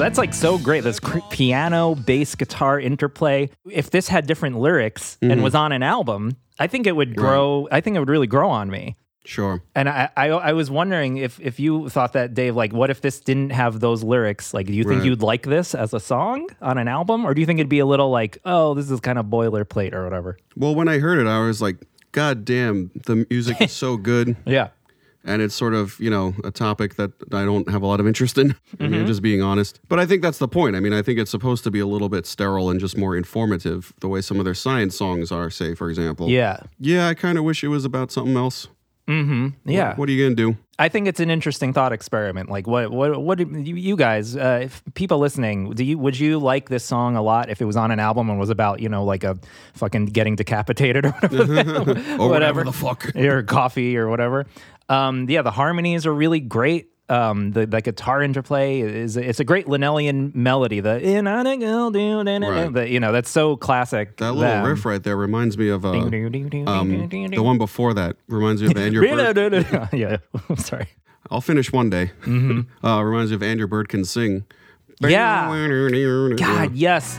So 0.00 0.04
that's 0.04 0.16
like 0.16 0.32
so 0.32 0.56
great. 0.56 0.82
This 0.82 0.98
cr- 0.98 1.18
piano, 1.28 1.94
bass, 1.94 2.34
guitar 2.34 2.80
interplay. 2.80 3.50
If 3.70 3.90
this 3.90 4.08
had 4.08 4.26
different 4.26 4.58
lyrics 4.58 5.18
and 5.20 5.32
Mhm. 5.32 5.42
was 5.42 5.54
on 5.54 5.72
an 5.72 5.82
album, 5.82 6.36
I 6.58 6.68
think 6.68 6.86
it 6.86 6.96
would 6.96 7.14
grow. 7.14 7.68
I 7.70 7.82
think 7.82 7.96
it 7.96 7.98
would 7.98 8.08
really 8.08 8.26
grow 8.26 8.48
on 8.48 8.70
me. 8.70 8.96
Sure. 9.26 9.62
And 9.74 9.90
I, 9.90 10.08
I, 10.16 10.28
I 10.30 10.52
was 10.54 10.70
wondering 10.70 11.18
if, 11.18 11.38
if 11.38 11.60
you 11.60 11.90
thought 11.90 12.14
that, 12.14 12.32
Dave, 12.32 12.56
like, 12.56 12.72
what 12.72 12.88
if 12.88 13.02
this 13.02 13.20
didn't 13.20 13.50
have 13.50 13.80
those 13.80 14.02
lyrics? 14.02 14.54
Like, 14.54 14.68
do 14.68 14.72
you 14.72 14.84
think 14.84 15.00
Right. 15.00 15.04
you'd 15.06 15.20
like 15.20 15.42
this 15.42 15.74
as 15.74 15.92
a 15.92 16.00
song 16.00 16.48
on 16.62 16.78
an 16.78 16.88
album? 16.88 17.26
Or 17.26 17.34
do 17.34 17.40
you 17.42 17.46
think 17.46 17.60
it'd 17.60 17.68
be 17.68 17.80
a 17.80 17.84
little 17.86 18.08
like, 18.08 18.38
oh, 18.46 18.72
this 18.72 18.90
is 18.90 19.00
kind 19.00 19.18
of 19.18 19.26
boilerplate 19.26 19.92
or 19.92 20.02
whatever? 20.04 20.38
Well, 20.56 20.74
when 20.74 20.88
I 20.88 20.98
heard 21.00 21.18
it, 21.18 21.26
I 21.26 21.40
was 21.40 21.60
like, 21.60 21.76
God 22.12 22.46
damn, 22.46 22.90
the 23.04 23.26
music 23.28 23.60
is 23.60 23.72
so 23.72 23.98
good. 23.98 24.34
Yeah. 24.46 24.68
And 25.24 25.42
it's 25.42 25.54
sort 25.54 25.74
of, 25.74 26.00
you 26.00 26.08
know, 26.08 26.34
a 26.44 26.50
topic 26.50 26.94
that 26.94 27.12
I 27.32 27.44
don't 27.44 27.68
have 27.68 27.82
a 27.82 27.86
lot 27.86 28.00
of 28.00 28.06
interest 28.06 28.38
in. 28.38 28.54
I 28.80 28.88
mean, 28.88 29.06
just 29.06 29.20
being 29.20 29.42
honest. 29.42 29.78
But 29.88 29.98
I 29.98 30.06
think 30.06 30.22
that's 30.22 30.38
the 30.38 30.48
point. 30.48 30.76
I 30.76 30.80
mean, 30.80 30.94
I 30.94 31.02
think 31.02 31.18
it's 31.18 31.30
supposed 31.30 31.62
to 31.64 31.70
be 31.70 31.78
a 31.80 31.86
little 31.86 32.08
bit 32.08 32.24
sterile 32.26 32.70
and 32.70 32.80
just 32.80 32.96
more 32.96 33.14
informative, 33.14 33.92
the 34.00 34.08
way 34.08 34.22
some 34.22 34.38
of 34.38 34.44
their 34.46 34.54
science 34.54 34.96
songs 34.96 35.30
are, 35.30 35.50
say, 35.50 35.74
for 35.74 35.90
example. 35.90 36.28
Yeah. 36.30 36.60
Yeah, 36.78 37.06
I 37.08 37.14
kind 37.14 37.36
of 37.36 37.44
wish 37.44 37.62
it 37.62 37.68
was 37.68 37.84
about 37.84 38.10
something 38.10 38.36
else. 38.36 38.68
Mm-hmm. 39.06 39.48
Yeah. 39.68 39.88
What, 39.88 39.98
what 39.98 40.08
are 40.08 40.12
you 40.12 40.24
going 40.24 40.36
to 40.36 40.52
do? 40.52 40.58
I 40.78 40.88
think 40.88 41.08
it's 41.08 41.20
an 41.20 41.30
interesting 41.30 41.72
thought 41.74 41.92
experiment. 41.92 42.48
Like, 42.48 42.66
what, 42.66 42.90
what, 42.90 43.20
what, 43.20 43.36
do 43.38 43.44
you, 43.44 43.74
you 43.74 43.96
guys, 43.96 44.36
uh, 44.36 44.60
if 44.62 44.82
people 44.94 45.18
listening, 45.18 45.72
do 45.72 45.84
you, 45.84 45.98
would 45.98 46.18
you 46.18 46.38
like 46.38 46.70
this 46.70 46.84
song 46.84 47.16
a 47.16 47.22
lot 47.22 47.50
if 47.50 47.60
it 47.60 47.66
was 47.66 47.76
on 47.76 47.90
an 47.90 47.98
album 48.00 48.30
and 48.30 48.38
was 48.38 48.48
about, 48.50 48.80
you 48.80 48.88
know, 48.88 49.04
like 49.04 49.24
a 49.24 49.36
fucking 49.74 50.06
getting 50.06 50.36
decapitated 50.36 51.04
or 51.04 51.10
whatever, 51.20 52.02
Or 52.18 52.28
whatever 52.30 52.64
the 52.64 52.72
fuck. 52.72 53.14
or 53.14 53.42
coffee 53.42 53.96
or 53.96 54.08
whatever? 54.08 54.46
Um, 54.90 55.28
yeah, 55.30 55.42
the 55.42 55.50
harmonies 55.52 56.04
are 56.04 56.12
really 56.12 56.40
great. 56.40 56.88
Um, 57.08 57.50
the, 57.50 57.66
the 57.66 57.80
guitar 57.80 58.22
interplay 58.22 58.80
is 58.80 59.16
it's 59.16 59.40
a 59.40 59.44
great 59.44 59.66
Linnellian 59.66 60.32
melody. 60.32 60.78
The 60.78 61.00
in 61.00 61.24
do, 61.90 62.84
you 62.86 63.00
know 63.00 63.10
that's 63.10 63.30
so 63.30 63.56
classic. 63.56 64.18
That 64.18 64.32
little 64.32 64.48
them. 64.48 64.64
riff 64.66 64.84
right 64.84 65.02
there 65.02 65.16
reminds 65.16 65.58
me 65.58 65.70
of 65.70 65.84
uh, 65.84 65.90
um, 65.90 66.08
the 66.10 67.42
one 67.42 67.58
before 67.58 67.94
that. 67.94 68.16
Reminds 68.28 68.62
me 68.62 68.70
of 68.70 68.76
Andrew. 68.76 69.00
Bird. 69.08 69.90
yeah, 69.92 70.18
I'm 70.48 70.56
sorry. 70.56 70.86
I'll 71.30 71.40
finish 71.40 71.72
one 71.72 71.90
day. 71.90 72.12
Mhm. 72.22 72.66
Uh, 72.84 73.02
reminds 73.02 73.30
me 73.30 73.36
of 73.36 73.42
And 73.42 73.58
Your 73.58 73.68
Bird 73.68 73.88
Can 73.88 74.04
Sing. 74.04 74.44
Yeah. 75.00 75.48
God, 76.36 76.74
yes. 76.74 77.18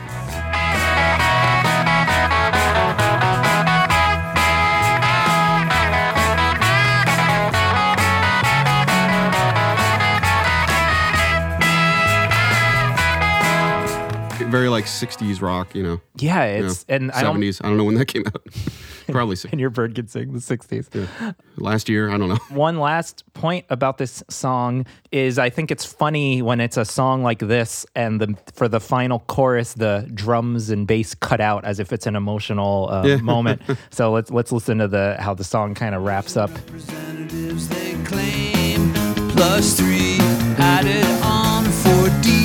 Very 14.52 14.68
like 14.68 14.84
60s 14.84 15.40
rock, 15.40 15.74
you 15.74 15.82
know. 15.82 16.00
Yeah, 16.18 16.44
it's 16.44 16.84
and 16.86 17.10
I 17.12 17.22
don't 17.22 17.38
70s. 17.40 17.64
I 17.64 17.68
don't 17.68 17.78
know 17.78 17.84
when 17.84 17.94
that 17.94 18.04
came 18.06 18.24
out. 18.26 18.46
Probably 19.08 19.36
and 19.50 19.58
your 19.58 19.70
bird 19.70 19.94
could 19.94 20.10
sing 20.10 20.32
the 20.34 20.38
60s. 20.40 21.34
last 21.56 21.88
year. 21.88 22.10
I 22.10 22.18
don't 22.18 22.28
know. 22.28 22.36
One 22.50 22.78
last 22.78 23.24
point 23.32 23.64
about 23.70 23.96
this 23.96 24.22
song 24.28 24.84
is 25.10 25.38
I 25.38 25.48
think 25.48 25.70
it's 25.70 25.86
funny 25.86 26.42
when 26.42 26.60
it's 26.60 26.76
a 26.76 26.84
song 26.84 27.22
like 27.22 27.38
this 27.38 27.86
and 27.96 28.20
the 28.20 28.36
for 28.54 28.68
the 28.68 28.78
final 28.78 29.20
chorus 29.20 29.72
the 29.72 30.06
drums 30.14 30.68
and 30.68 30.86
bass 30.86 31.14
cut 31.14 31.40
out 31.40 31.64
as 31.64 31.80
if 31.80 31.90
it's 31.92 32.06
an 32.06 32.14
emotional 32.14 32.90
uh, 32.90 33.06
Yeah. 33.06 33.16
moment. 33.16 33.62
so 33.90 34.12
let's 34.12 34.30
let's 34.30 34.52
listen 34.52 34.78
to 34.78 34.86
the 34.88 35.16
how 35.18 35.32
the 35.34 35.44
song 35.44 35.74
kind 35.74 35.94
of 35.94 36.02
wraps 36.02 36.36
up. 36.36 36.50
Representatives 36.50 37.68
they 37.68 37.94
claim 38.04 38.92
plus 39.30 39.78
three 39.78 40.18
added 40.58 41.06
on 41.24 41.64
for 41.64 42.10
DC. 42.20 42.41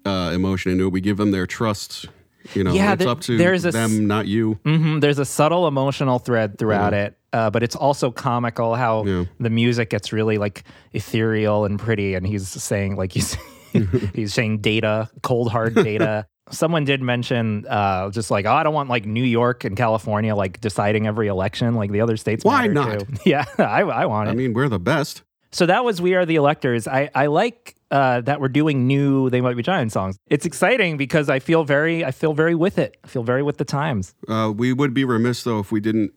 uh, 0.05 0.33
emotion 0.35 0.73
into 0.73 0.87
it. 0.87 0.93
We 0.93 1.01
give 1.01 1.17
them 1.17 1.31
their 1.31 1.47
trust. 1.47 2.09
You 2.53 2.65
know, 2.65 2.73
Yeah, 2.75 2.93
it's 2.93 3.01
there- 3.01 3.09
up 3.09 3.21
to 3.23 3.37
there's 3.39 3.65
a 3.65 3.71
them, 3.71 4.07
not 4.07 4.27
you. 4.27 4.59
hmm 4.65 5.01
There's 5.01 5.19
a 5.19 5.25
subtle 5.25 5.67
emotional 5.67 6.19
thread 6.19 6.59
throughout 6.59 6.93
Yeah. 6.93 7.05
it, 7.07 7.19
uh, 7.33 7.51
but 7.51 7.63
it's 7.63 7.75
also 7.77 8.11
comical 8.11 8.75
how 8.75 9.03
the 9.41 9.51
music 9.51 9.89
gets 9.91 10.13
really 10.13 10.37
like 10.39 10.65
ethereal 10.93 11.65
and 11.65 11.79
pretty, 11.79 12.15
and 12.15 12.27
he's 12.27 12.49
saying 12.49 12.97
like 12.97 13.13
he's 13.13 13.37
he's 14.15 14.33
saying 14.35 14.59
data, 14.59 15.09
cold 15.23 15.51
hard 15.51 15.75
data. 15.75 16.27
Someone 16.51 16.85
did 16.85 17.01
mention 17.01 17.65
uh, 17.67 18.11
just 18.11 18.31
like, 18.31 18.45
oh, 18.45 18.53
I 18.53 18.63
don't 18.65 18.75
want 18.75 18.91
like 18.91 19.07
New 19.07 19.25
York 19.25 19.65
and 19.65 19.77
California 19.77 20.35
like 20.37 20.61
deciding 20.61 21.07
every 21.07 21.27
election 21.29 21.75
like 21.75 21.91
the 21.91 22.03
other 22.03 22.19
states. 22.19 22.45
Why 22.45 22.67
not? 22.67 23.01
too. 23.01 23.07
Yeah, 23.25 23.45
I, 23.59 23.81
I 23.83 24.05
want 24.07 24.29
it. 24.29 24.33
I 24.33 24.35
mean, 24.35 24.53
we're 24.53 24.69
the 24.69 24.79
best. 24.79 25.23
So 25.55 25.67
that 25.67 25.85
was 25.85 26.03
We 26.03 26.15
Are 26.15 26.27
the 26.27 26.35
Electors. 26.35 26.89
I, 26.89 27.11
I 27.15 27.27
like 27.27 27.77
uh, 27.93 28.23
that 28.23 28.41
we're 28.41 28.49
doing 28.49 28.89
new 28.89 29.31
They 29.31 29.41
Might 29.41 29.57
Be 29.57 29.63
Giant 29.63 29.93
songs. 29.93 30.19
It's 30.27 30.45
exciting 30.45 30.97
because 30.97 31.29
I 31.29 31.39
feel 31.39 31.63
very 31.63 32.05
I 32.05 32.11
feel 32.11 32.35
very 32.35 32.57
with 32.57 32.77
it. 32.77 32.97
I 33.05 33.07
feel 33.07 33.23
very 33.23 33.45
with 33.45 33.59
the 33.59 33.65
times. 33.65 34.17
Uh, 34.27 34.53
we 34.55 34.73
would 34.73 34.93
be 34.93 35.05
remiss 35.05 35.45
though 35.45 35.61
if 35.61 35.71
we 35.71 35.79
didn't 35.79 36.13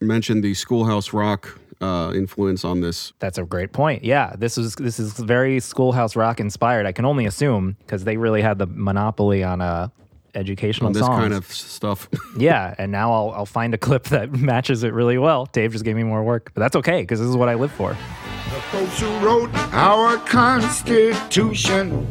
mention 0.00 0.40
the 0.40 0.54
Schoolhouse 0.54 1.12
Rock 1.12 1.60
uh, 1.82 2.12
influence 2.14 2.64
on 2.64 2.80
this. 2.80 3.12
That's 3.18 3.36
a 3.36 3.44
great 3.44 3.72
point. 3.72 4.02
Yeah, 4.02 4.34
this 4.38 4.56
is 4.56 4.76
this 4.76 4.98
is 4.98 5.12
very 5.12 5.60
Schoolhouse 5.60 6.16
Rock 6.16 6.40
inspired. 6.40 6.86
I 6.86 6.92
can 6.92 7.04
only 7.04 7.26
assume 7.26 7.76
because 7.80 8.04
they 8.04 8.16
really 8.16 8.40
had 8.40 8.56
the 8.56 8.66
monopoly 8.66 9.44
on 9.44 9.60
uh, 9.60 9.88
educational 10.34 10.88
On 10.88 10.92
this 10.92 11.02
songs. 11.04 11.20
kind 11.20 11.34
of 11.34 11.46
stuff. 11.46 12.08
yeah, 12.36 12.74
and 12.78 12.90
now 12.92 13.12
I'll 13.12 13.30
I'll 13.30 13.46
find 13.46 13.74
a 13.74 13.78
clip 13.78 14.04
that 14.04 14.32
matches 14.38 14.82
it 14.82 14.92
really 14.92 15.18
well. 15.18 15.46
Dave 15.52 15.72
just 15.72 15.84
gave 15.84 15.96
me 15.96 16.02
more 16.04 16.22
work, 16.22 16.50
but 16.54 16.60
that's 16.60 16.76
okay 16.76 17.02
because 17.02 17.20
this 17.20 17.28
is 17.28 17.36
what 17.36 17.48
I 17.48 17.54
live 17.54 17.72
for. 17.72 17.90
The 17.90 18.60
folks 18.72 19.00
who 19.00 19.08
wrote 19.18 19.50
our 19.72 20.16
Constitution 20.18 22.06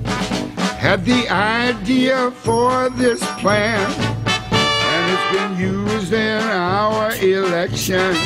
had 0.77 1.03
the 1.05 1.27
idea 1.29 2.31
for 2.31 2.89
this 2.91 3.19
plan, 3.39 3.91
and 4.61 5.11
it's 5.11 5.37
been 5.37 5.59
used 5.59 6.13
in 6.13 6.41
our 6.43 7.13
elections 7.17 8.17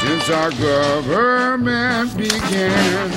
since 0.00 0.30
our 0.30 0.50
government 0.52 2.16
began. 2.16 3.10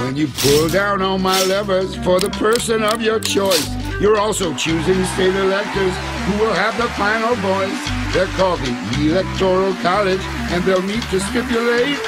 When 0.00 0.16
you 0.16 0.28
pull 0.28 0.68
down 0.68 1.02
on 1.02 1.22
my 1.22 1.40
levers 1.44 1.94
for 1.96 2.18
the 2.20 2.30
person 2.30 2.82
of 2.82 3.02
your 3.02 3.20
choice, 3.20 3.68
you're 4.00 4.18
also 4.18 4.54
choosing 4.54 5.04
state 5.04 5.36
electors 5.36 5.94
who 6.24 6.42
will 6.42 6.54
have 6.54 6.76
the 6.78 6.88
final 6.94 7.34
voice. 7.36 8.14
They're 8.14 8.26
called 8.38 8.60
the 8.60 9.10
Electoral 9.10 9.74
College, 9.82 10.22
and 10.50 10.64
they'll 10.64 10.82
meet 10.82 11.02
to 11.10 11.20
stipulate 11.20 11.98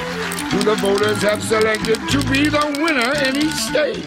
who 0.51 0.63
the 0.63 0.75
voters 0.77 1.21
have 1.23 1.43
selected 1.43 1.97
to 2.09 2.19
be 2.31 2.49
the 2.49 2.79
winner 2.83 3.13
in 3.29 3.37
each 3.37 3.53
state. 3.53 4.07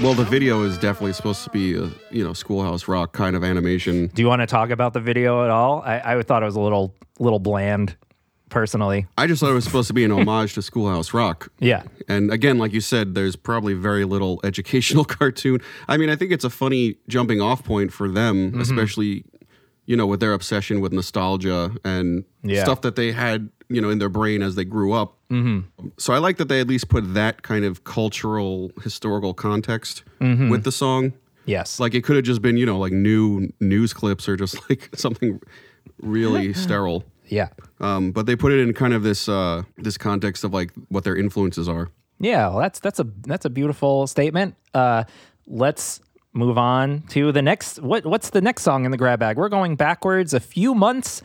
Well, 0.00 0.14
the 0.14 0.24
video 0.24 0.62
is 0.62 0.78
definitely 0.78 1.12
supposed 1.12 1.44
to 1.44 1.50
be 1.50 1.74
a 1.74 1.90
you 2.10 2.24
know 2.24 2.32
Schoolhouse 2.32 2.88
Rock 2.88 3.12
kind 3.12 3.36
of 3.36 3.44
animation. 3.44 4.06
Do 4.08 4.22
you 4.22 4.28
want 4.28 4.40
to 4.40 4.46
talk 4.46 4.70
about 4.70 4.94
the 4.94 5.00
video 5.00 5.44
at 5.44 5.50
all? 5.50 5.82
I, 5.82 6.16
I 6.16 6.22
thought 6.22 6.42
it 6.42 6.46
was 6.46 6.56
a 6.56 6.60
little 6.60 6.94
little 7.18 7.38
bland, 7.38 7.96
personally. 8.48 9.06
I 9.16 9.26
just 9.26 9.40
thought 9.40 9.50
it 9.50 9.54
was 9.54 9.64
supposed 9.64 9.88
to 9.88 9.94
be 9.94 10.04
an 10.04 10.10
homage 10.10 10.54
to 10.54 10.62
Schoolhouse 10.62 11.12
Rock. 11.14 11.50
Yeah. 11.60 11.82
And 12.08 12.30
again, 12.32 12.58
like 12.58 12.72
you 12.72 12.80
said, 12.80 13.14
there's 13.14 13.36
probably 13.36 13.74
very 13.74 14.04
little 14.04 14.40
educational 14.44 15.04
cartoon. 15.18 15.60
I 15.88 15.96
mean, 15.96 16.10
I 16.10 16.16
think 16.16 16.32
it's 16.32 16.44
a 16.44 16.50
funny 16.50 16.96
jumping 17.08 17.40
off 17.40 17.64
point 17.64 17.92
for 17.92 18.08
them, 18.08 18.52
Mhm. 18.52 18.60
especially, 18.60 19.24
you 19.86 19.96
know, 19.96 20.06
with 20.06 20.20
their 20.20 20.32
obsession 20.32 20.80
with 20.80 20.92
nostalgia 20.92 21.72
and 21.84 22.24
Yeah. 22.42 22.62
stuff 22.64 22.80
that 22.82 22.96
they 22.96 23.12
had, 23.12 23.50
you 23.68 23.80
know, 23.80 23.90
in 23.90 23.98
their 23.98 24.08
brain 24.08 24.42
as 24.42 24.54
they 24.54 24.64
grew 24.64 24.92
up. 24.92 25.16
hmm 25.30 25.60
So 25.98 26.12
I 26.14 26.18
like 26.18 26.36
that 26.38 26.48
they 26.48 26.60
at 26.60 26.68
least 26.68 26.88
put 26.88 27.14
that 27.14 27.42
kind 27.42 27.64
of 27.64 27.84
cultural, 27.84 28.72
historical 28.82 29.34
context 29.34 30.04
Mhm. 30.20 30.50
with 30.50 30.64
the 30.64 30.72
song. 30.72 31.12
Yes. 31.46 31.80
Like 31.80 31.94
it 31.94 32.02
could 32.04 32.16
have 32.16 32.24
just 32.24 32.42
been, 32.42 32.56
you 32.56 32.66
know, 32.66 32.78
like 32.78 32.92
new 32.92 33.50
news 33.60 33.92
clips 33.94 34.28
or 34.28 34.36
just 34.36 34.68
like 34.70 34.90
something 34.94 35.40
really 36.02 36.52
sterile. 36.52 37.04
Yeah. 37.28 37.48
Um, 37.80 38.12
but 38.12 38.26
they 38.26 38.36
put 38.36 38.52
it 38.52 38.60
in 38.60 38.72
kind 38.72 38.92
of 38.92 39.02
this 39.02 39.28
uh, 39.28 39.62
this 39.76 39.96
context 39.98 40.44
of 40.44 40.52
like 40.52 40.72
what 40.88 41.04
their 41.04 41.16
influences 41.16 41.68
are. 41.68 41.90
Yeah, 42.20 42.48
well, 42.48 42.58
that's 42.58 42.80
that's 42.80 42.98
a 42.98 43.06
that's 43.22 43.44
a 43.44 43.50
beautiful 43.50 44.06
statement. 44.06 44.56
Uh, 44.74 45.04
let's 45.46 46.00
move 46.32 46.58
on 46.58 47.02
to 47.10 47.32
the 47.32 47.42
next. 47.42 47.80
What 47.80 48.04
what's 48.06 48.30
the 48.30 48.40
next 48.40 48.62
song 48.62 48.84
in 48.84 48.90
the 48.90 48.96
grab 48.96 49.20
bag? 49.20 49.36
We're 49.36 49.48
going 49.48 49.76
backwards 49.76 50.34
a 50.34 50.40
few 50.40 50.74
months 50.74 51.22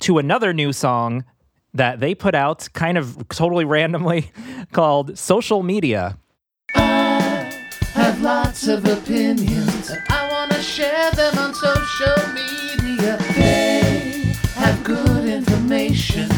to 0.00 0.18
another 0.18 0.52
new 0.52 0.72
song 0.72 1.24
that 1.72 2.00
they 2.00 2.14
put 2.14 2.34
out, 2.34 2.68
kind 2.74 2.98
of 2.98 3.28
totally 3.28 3.64
randomly, 3.64 4.30
called 4.72 5.18
"Social 5.18 5.62
Media." 5.62 6.18
I 6.74 7.50
have 7.94 8.20
lots 8.20 8.68
of 8.68 8.84
opinions 8.84 9.90
and 9.90 10.02
I 10.10 10.28
want 10.30 10.52
to 10.52 10.60
share 10.60 11.10
them 11.12 11.38
on 11.38 11.54
social 11.54 12.32
media. 12.34 13.16
They 13.34 14.34
have 14.54 14.84
good 14.84 15.05
information, 15.05 15.05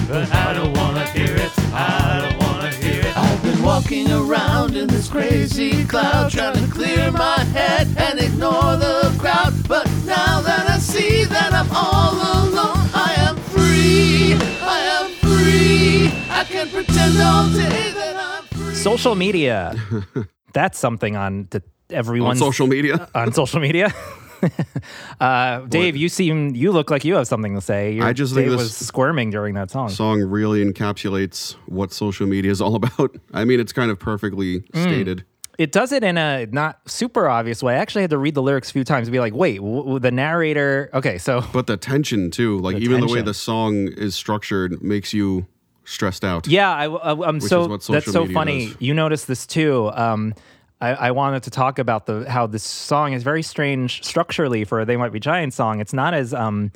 but 0.09 0.33
I 0.33 0.55
don't 0.55 0.75
want 0.77 0.97
to 0.97 1.05
hear 1.13 1.37
it. 1.37 1.53
I 1.73 2.21
don't 2.23 2.39
want 2.39 2.63
to 2.73 2.79
hear 2.79 3.01
it. 3.01 3.17
I've 3.17 3.43
been 3.43 3.63
walking 3.63 4.11
around 4.11 4.75
in 4.75 4.87
this 4.89 5.09
crazy 5.09 5.85
cloud 5.85 6.31
trying 6.31 6.65
to 6.65 6.73
clear 6.73 7.11
my 7.13 7.41
head 7.53 7.89
and 7.99 8.19
ignore 8.19 8.77
the 8.77 9.15
crowd. 9.19 9.53
But 9.69 9.87
now 10.07 10.41
that 10.41 10.67
I 10.69 10.79
see 10.79 11.25
that 11.25 11.53
I'm 11.53 11.69
all 11.71 12.15
alone, 12.15 12.89
I 12.95 13.15
am 13.19 13.37
free. 13.37 14.35
I 14.63 14.79
am 14.99 15.11
free. 15.21 16.07
I 16.31 16.45
can 16.45 16.69
pretend 16.71 17.21
all 17.21 17.51
day 17.51 17.93
that 17.93 18.17
I'm 18.17 18.75
Social 18.75 19.15
media. 19.15 19.75
That's 20.55 20.79
something 20.79 21.17
on 21.17 21.49
the, 21.51 21.63
everyone's 21.91 22.39
social 22.39 22.67
media? 22.67 23.09
on 23.15 23.33
social 23.33 23.61
media. 23.61 23.93
uh, 25.21 25.61
Dave, 25.67 25.97
you 25.97 26.09
seem 26.09 26.55
you 26.55 26.73
look 26.73 26.91
like 26.91 27.05
you 27.05 27.15
have 27.15 27.27
something 27.27 27.55
to 27.55 27.61
say. 27.61 27.93
Your- 27.95 28.05
I 28.07 28.13
just 28.13 28.35
think 28.35 28.45
Dave 28.49 28.53
this 28.59 28.61
was 28.63 28.77
squirming 28.77 29.31
during 29.31 29.55
that 29.55 29.71
song. 29.71 29.89
Song 29.89 30.21
really 30.23 30.65
encapsulates 30.65 31.57
what 31.67 31.93
social 31.93 32.27
media 32.27 32.51
is 32.51 32.61
all 32.61 32.75
about. 32.83 33.17
I 33.33 33.45
mean, 33.45 33.61
it's 33.61 33.73
kind 33.73 33.91
of 33.91 33.99
perfectly 33.99 34.61
Mm. 34.61 34.83
stated. 34.83 35.25
It 35.59 35.73
does 35.73 35.91
it 35.91 36.05
in 36.05 36.17
a 36.17 36.47
not 36.47 36.79
super 36.89 37.29
obvious 37.29 37.65
way. 37.65 37.75
I 37.75 37.79
actually 37.79 38.03
had 38.03 38.11
to 38.11 38.19
read 38.19 38.35
the 38.35 38.43
lyrics 38.43 38.71
a 38.71 38.73
few 38.73 38.85
times 38.85 39.09
to 39.09 39.11
be 39.11 39.19
like, 39.19 39.35
wait, 39.35 39.57
w- 39.57 39.79
w- 39.79 39.99
the 39.99 40.13
narrator. 40.13 40.89
Okay, 40.95 41.19
so 41.19 41.43
But 41.53 41.67
the 41.67 41.77
tension 41.77 42.31
too, 42.31 42.59
like 42.59 42.77
even 42.77 43.01
the 43.01 43.07
way 43.07 43.15
tension. 43.15 43.25
the 43.25 43.35
song 43.35 43.89
is 43.97 44.15
structured 44.15 44.81
makes 44.83 45.13
you 45.13 45.47
stressed 45.85 46.23
out. 46.25 46.47
yeah, 46.47 46.71
I, 46.73 47.11
am 47.29 47.35
Which 47.37 47.45
so 47.45 47.63
is 47.63 47.69
what 47.69 47.83
that's 47.89 48.13
so 48.13 48.21
media 48.21 48.35
funny. 48.35 48.67
does. 48.69 48.77
You 48.79 48.95
noticed 48.95 49.27
this 49.27 49.47
too. 49.49 49.91
Um, 49.95 50.33
I, 50.81 50.91
I 50.91 51.11
wanted 51.11 51.43
to 51.45 51.51
talk 51.51 51.79
about 51.79 52.07
the 52.07 52.31
how 52.31 52.47
this 52.47 52.63
song 52.63 53.13
is 53.13 53.23
very 53.23 53.43
strange 53.43 54.05
structurally 54.05 54.65
for 54.65 54.81
a 54.81 54.85
"They 54.85 54.97
Might 54.97 55.13
Be 55.13 55.21
Giant" 55.21 55.53
song. 55.53 55.81
It's 55.81 55.93
not 55.93 56.15
as 56.15 56.33
um, 56.33 56.71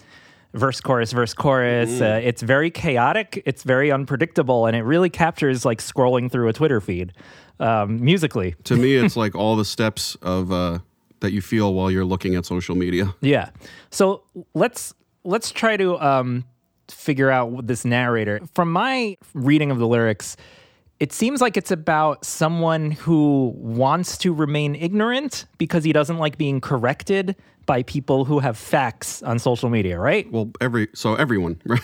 verse 0.55 0.80
chorus 0.80 1.12
verse 1.12 1.34
chorus. 1.34 1.90
Mm. 1.90 2.03
Uh, 2.03 2.20
it's 2.20 2.42
very 2.42 2.70
chaotic. 2.70 3.42
It's 3.46 3.62
very 3.62 3.92
unpredictable, 3.92 4.66
and 4.66 4.76
it 4.76 4.82
really 4.82 5.11
captures 5.11 5.64
like 5.64 5.78
scrolling 5.78 6.30
through 6.30 6.48
a 6.48 6.53
Twitter 6.53 6.80
feed 6.80 7.12
um, 7.61 8.05
musically. 8.05 8.55
To 8.64 8.76
me, 8.76 8.96
it's 8.96 9.16
like 9.24 9.34
all 9.34 9.57
the 9.57 9.64
steps 9.64 10.16
of 10.16 10.50
uh, 10.50 10.80
that 11.20 11.32
you 11.32 11.40
feel 11.40 11.72
while 11.72 11.90
you're 11.90 12.05
looking 12.05 12.34
at 12.34 12.44
social 12.44 12.74
media. 12.74 13.14
Yeah. 13.20 13.50
So 13.90 14.24
let's 14.55 14.94
let's 15.24 15.53
try 15.53 15.76
to 15.76 15.98
um, 16.00 16.44
figure 16.88 17.30
out 17.30 17.66
this 17.66 17.84
narrator. 17.84 18.40
From 18.53 18.72
my 18.72 19.16
reading 19.34 19.70
of 19.70 19.78
the 19.78 19.86
lyrics, 19.86 20.36
it 21.05 21.12
seems 21.12 21.40
like 21.44 21.57
it's 21.61 21.70
about 21.72 22.24
someone 22.24 22.84
who 23.05 23.53
wants 23.57 24.11
to 24.18 24.28
remain 24.44 24.74
ignorant 24.86 25.46
because 25.59 25.82
he 25.88 25.92
doesn't 25.92 26.18
like 26.24 26.34
being 26.38 26.61
corrected 26.61 27.34
by 27.66 27.82
people 27.82 28.24
who 28.28 28.38
have 28.46 28.57
facts 28.57 29.22
on 29.30 29.38
social 29.38 29.68
media, 29.76 29.98
right? 29.98 30.24
Well, 30.34 30.46
every 30.61 30.84
so 30.94 31.09
everyone, 31.24 31.55
right? 31.66 31.82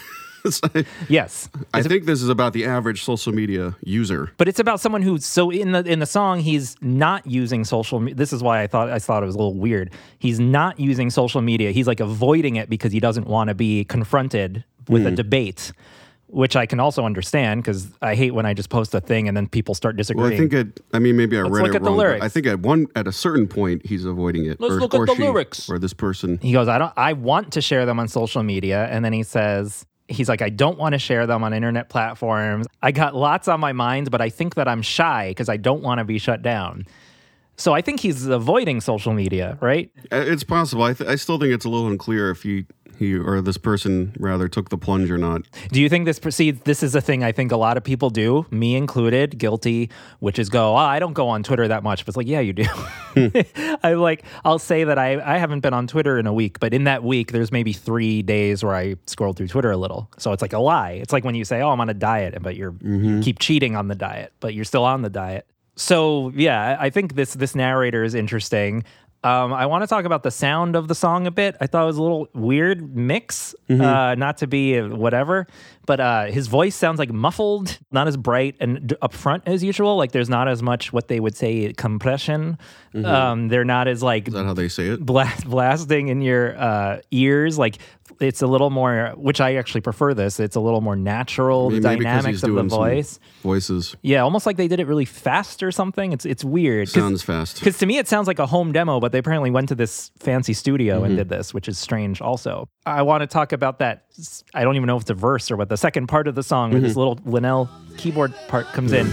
yes. 1.09 1.49
I 1.75 1.83
think 1.83 2.05
this 2.05 2.23
is 2.23 2.29
about 2.29 2.53
the 2.53 2.65
average 2.65 3.03
social 3.03 3.33
media 3.33 3.77
user. 3.83 4.31
But 4.37 4.49
it's 4.49 4.61
about 4.61 4.81
someone 4.81 5.03
who's 5.03 5.25
so 5.27 5.51
in 5.51 5.73
the 5.73 5.81
in 5.85 5.99
the 5.99 6.07
song 6.07 6.41
he's 6.41 6.77
not 6.81 7.27
using 7.27 7.65
social. 7.65 8.01
me- 8.01 8.13
This 8.13 8.33
is 8.33 8.43
why 8.43 8.63
I 8.63 8.67
thought 8.67 8.89
I 8.89 8.99
thought 8.99 9.23
it 9.23 9.27
was 9.27 9.35
a 9.35 9.39
little 9.39 9.55
weird. 9.55 9.93
He's 10.19 10.39
not 10.41 10.79
using 10.79 11.11
social 11.11 11.43
media. 11.43 11.71
He's 11.73 11.87
like 11.87 12.01
avoiding 12.01 12.57
it 12.57 12.69
because 12.71 12.93
he 12.93 13.01
doesn't 13.01 13.27
want 13.27 13.49
to 13.49 13.55
be 13.55 13.85
confronted 13.85 14.65
with 14.89 15.05
a 15.07 15.11
Hmm. 15.11 15.17
debate, 15.17 15.73
which 16.29 16.57
I 16.57 16.67
can 16.67 16.79
also 16.79 17.05
understand 17.05 17.63
because 17.63 17.89
I 18.03 18.15
hate 18.15 18.33
when 18.33 18.47
I 18.47 18.55
just 18.55 18.69
post 18.69 18.95
a 18.95 19.01
thing 19.01 19.29
and 19.29 19.37
then 19.37 19.49
people 19.49 19.75
start 19.75 19.97
disagreeing. 19.97 20.31
Well, 20.31 20.35
I 20.35 20.37
think 20.39 20.53
it. 20.53 20.81
I 20.93 20.99
mean, 20.99 21.17
maybe 21.17 21.37
I 21.39 21.43
Let's 21.43 21.55
read 21.55 21.63
look 21.63 21.73
it 21.73 21.77
at 21.77 21.83
wrong. 21.83 21.97
but 21.97 21.99
lyrics. 21.99 22.25
I 22.25 22.29
think 22.29 22.47
at 22.47 22.61
one 22.61 22.87
at 22.95 23.07
a 23.09 23.13
certain 23.13 23.49
point 23.49 23.85
he's 23.87 24.05
avoiding 24.05 24.45
it. 24.47 24.61
Let's 24.61 24.75
or, 24.75 24.81
look 24.81 24.95
at 24.95 25.07
the 25.07 25.15
she, 25.15 25.23
lyrics. 25.23 25.69
Or 25.71 25.79
this 25.79 25.93
person. 25.95 26.39
He 26.43 26.53
goes, 26.53 26.69
I 26.69 26.79
don't 26.79 26.93
I 26.97 27.15
want 27.15 27.53
to 27.55 27.61
share 27.61 27.87
them 27.87 27.99
on 27.99 28.09
social 28.09 28.43
media. 28.43 28.87
And 28.91 29.05
then 29.05 29.13
he 29.13 29.23
says, 29.23 29.87
he's 30.09 30.29
like, 30.29 30.43
I 30.43 30.49
don't 30.51 30.79
want 30.79 30.93
to 30.95 30.99
share 30.99 31.27
them 31.27 31.43
on 31.45 31.53
internet 31.53 31.89
platforms. 31.89 32.67
I 32.83 32.93
got 32.93 33.15
lots 33.15 33.49
on 33.49 33.61
my 33.61 33.73
mind, 33.73 34.11
but 34.11 34.21
I 34.21 34.29
think 34.29 34.55
that 34.55 34.69
I'm 34.69 34.83
shy 34.83 35.31
because 35.31 35.49
I 35.49 35.57
don't 35.57 35.83
want 35.83 35.99
to 35.99 36.05
be 36.05 36.19
shut 36.19 36.43
down. 36.43 36.87
So 37.57 37.75
I 37.75 37.83
think 37.83 37.99
he's 37.99 38.25
avoiding 38.27 38.81
social 38.81 39.13
media, 39.13 39.59
right? 39.61 39.91
Uh, 40.13 40.23
It's 40.25 40.45
possible. 40.45 40.85
I, 40.85 40.93
th- 40.93 41.11
I 41.11 41.17
still 41.17 41.39
think 41.41 41.53
it's 41.53 41.65
a 41.65 41.69
little 41.69 41.89
unclear 41.89 42.31
if 42.31 42.45
he 42.45 42.67
or 43.01 43.41
this 43.41 43.57
person 43.57 44.15
rather 44.19 44.49
took 44.49 44.69
the 44.71 44.79
plunge 44.79 45.11
or 45.11 45.19
not. 45.19 45.43
Do 45.71 45.81
you 45.81 45.89
think 45.89 46.05
this 46.05 46.19
proceeds? 46.19 46.61
This 46.63 46.83
is 46.83 46.95
a 46.95 47.01
thing 47.01 47.25
I 47.25 47.33
think 47.33 47.53
a 47.53 47.57
lot 47.57 47.77
of 47.77 47.85
people 47.85 48.11
do, 48.11 48.47
me 48.51 48.77
included, 48.77 49.39
guilty, 49.39 49.91
which 50.21 50.39
is 50.39 50.49
go, 50.49 50.73
oh, 50.73 50.77
I 50.77 50.99
don't 50.99 51.13
go 51.13 51.29
on 51.29 51.43
Twitter 51.43 51.69
that 51.69 51.83
much. 51.83 52.05
But 52.05 52.09
it's 52.11 52.17
like, 52.17 52.27
yeah, 52.27 52.41
you 52.41 52.53
do. 52.53 52.65
Hmm. 52.65 53.29
I 53.83 53.95
like, 53.95 54.25
I'll 54.45 54.59
say 54.59 54.85
that 54.85 54.99
I, 54.99 55.21
I 55.21 55.39
haven't 55.39 55.61
been 55.61 55.75
on 55.75 55.87
Twitter 55.87 56.19
in 56.19 56.27
a 56.27 56.33
week, 56.33 56.61
but 56.61 56.75
in 56.75 56.85
that 56.85 57.03
week, 57.05 57.33
there's 57.33 57.53
maybe 57.53 57.73
three 57.73 58.23
days 58.23 58.65
where 58.65 58.75
I 58.75 58.97
scrolled 59.07 59.37
through 59.37 59.49
Twitter 59.49 59.71
a 59.71 59.77
little. 59.77 60.11
So 60.19 60.33
it's 60.33 60.43
like 60.43 60.53
a 60.53 60.59
lie. 60.59 60.93
It's 60.93 61.13
like 61.13 61.25
when 61.25 61.35
you 61.35 61.45
say, 61.45 61.61
oh, 61.63 61.71
I'm 61.71 61.81
on 61.81 61.89
a 61.89 61.95
diet, 61.95 62.43
but 62.43 62.57
you're 62.57 62.75
you 62.83 63.21
keep 63.23 63.39
cheating 63.39 63.77
on 63.77 63.89
the 63.89 63.95
diet, 63.95 64.33
but 64.41 64.55
you're 64.55 64.65
still 64.65 64.85
on 64.85 65.03
the 65.03 65.11
diet. 65.11 65.47
So 65.77 66.33
yeah, 66.35 66.77
I 66.81 66.87
I 66.87 66.91
think 66.91 67.15
this 67.15 67.35
this 67.35 67.55
narrator 67.55 68.03
is 68.03 68.15
interesting. 68.15 68.83
Um, 69.25 69.53
I 69.53 69.67
want 69.67 69.83
to 69.83 69.89
talk 69.89 70.05
about 70.05 70.23
the 70.23 70.31
sound 70.31 70.77
of 70.77 70.87
the 70.87 70.95
song 70.95 71.27
a 71.27 71.31
bit. 71.33 71.57
I 71.61 71.67
thought 71.67 71.83
it 71.83 71.87
was 71.87 71.97
a 71.97 72.03
little 72.03 72.29
weird 72.35 72.95
mix, 72.97 73.53
Mhm. 73.69 73.81
uh, 73.83 74.15
not 74.15 74.39
to 74.39 74.47
be 74.47 74.81
whatever, 74.81 75.49
but 75.87 75.99
uh, 75.99 76.25
his 76.27 76.47
voice 76.47 76.77
sounds 76.77 77.01
like 77.01 77.11
muffled, 77.13 77.79
not 77.91 78.07
as 78.07 78.17
bright 78.17 78.55
and 78.61 78.87
d- 78.87 78.97
upfront 79.03 79.43
as 79.47 79.65
usual. 79.65 79.97
Like 79.97 80.13
there's 80.13 80.29
not 80.29 80.47
as 80.47 80.63
much 80.63 80.93
what 80.93 81.09
they 81.09 81.19
would 81.19 81.37
say 81.37 81.73
compression. 81.73 82.59
Mhm. 82.95 83.05
Um, 83.07 83.49
they're 83.49 83.65
not 83.65 83.89
as 83.89 84.03
like 84.05 84.29
Is 84.29 84.35
that 84.35 84.45
how 84.45 84.55
they 84.55 84.69
say 84.69 84.87
it? 84.89 85.05
blast, 85.05 85.47
blasting 85.51 86.09
in 86.09 86.23
your 86.23 86.57
uh, 86.57 87.01
ears. 87.11 87.59
Like 87.59 87.79
it's 88.21 88.43
a 88.43 88.47
little 88.47 88.71
more, 88.71 89.13
which 89.17 89.41
I 89.41 89.55
actually 89.57 89.81
prefer 89.83 90.15
this. 90.15 90.41
It's 90.41 90.57
a 90.57 90.61
little 90.61 90.81
more 90.81 90.97
natural. 90.97 91.71
Maybe 91.71 91.81
the 91.81 91.89
because 91.91 92.05
dynamics 92.05 92.27
he's 92.27 92.43
of 92.45 92.51
the 92.51 92.55
doing 92.57 92.69
some 92.71 92.79
voice. 92.79 93.19
voices. 93.43 93.97
Yeah, 94.03 94.23
almost 94.23 94.47
like 94.47 94.57
they 94.57 94.69
did 94.69 94.81
it 94.81 94.87
really 94.87 95.05
fast 95.05 95.63
or 95.63 95.71
something. 95.73 96.13
It's 96.13 96.25
it's 96.25 96.45
weird. 96.45 96.89
Sounds 96.89 97.23
fast. 97.23 97.59
Because 97.59 97.79
to 97.79 97.87
me, 97.87 97.99
it 97.99 98.09
sounds 98.09 98.27
like 98.27 98.39
a 98.39 98.47
home 98.47 98.73
demo, 98.73 99.01
but 99.01 99.13
they 99.13 99.19
apparently 99.19 99.51
went 99.51 99.69
to 99.69 99.75
this 99.75 100.11
fancy 100.19 100.53
studio 100.53 101.05
and 101.05 101.15
Mhm. 101.15 101.17
did 101.19 101.29
this, 101.29 101.53
which 101.55 101.69
is 101.69 101.79
strange. 101.79 102.21
Also, 102.21 102.69
I 102.87 103.03
want 103.03 103.23
to 103.23 103.27
talk 103.27 103.53
about 103.53 103.79
that. 103.81 104.05
i 104.55 104.65
don't 104.65 104.75
even 104.75 104.87
know 104.89 104.97
if 104.97 105.03
it's 105.03 105.11
a 105.11 105.15
verse 105.15 105.49
or 105.51 105.57
what. 105.57 105.69
The 105.69 105.77
second 105.77 106.09
part 106.09 106.27
of 106.27 106.35
the 106.35 106.43
song, 106.43 106.73
where 106.73 106.81
this 106.81 106.95
Mhm. 106.95 106.97
little 106.97 107.19
Linnell 107.25 107.69
keyboard 107.97 108.35
part 108.49 108.67
comes 108.73 108.93
in. 108.93 109.07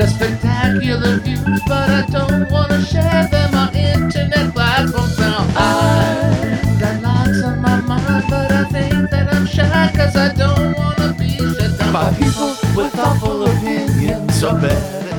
I 0.00 0.04
got 0.06 0.14
spectacular 0.14 1.16
views, 1.18 1.60
but 1.68 1.90
I 1.90 2.06
don't 2.10 2.50
wanna 2.50 2.82
share 2.86 3.28
them 3.30 3.54
on 3.54 3.74
internet 3.76 4.50
platforms 4.54 5.18
now. 5.18 5.46
I 5.56 6.76
got 6.80 7.02
lots 7.02 7.42
on 7.42 7.60
my 7.60 7.80
mind, 7.82 8.24
but 8.30 8.50
I 8.50 8.64
think 8.64 9.10
that 9.10 9.28
I'm 9.30 9.44
shy, 9.44 9.92
cause 9.94 10.16
I 10.16 10.32
don't 10.34 10.74
wanna 10.74 11.14
be 11.18 11.36
shut 11.36 11.78
down 11.78 11.92
by 11.92 12.12
people 12.14 12.48
with 12.74 12.92
thoughtful 12.94 13.44
opinions. 13.46 14.34
So 14.40 14.52
bad 14.54 14.72
at. 14.72 15.10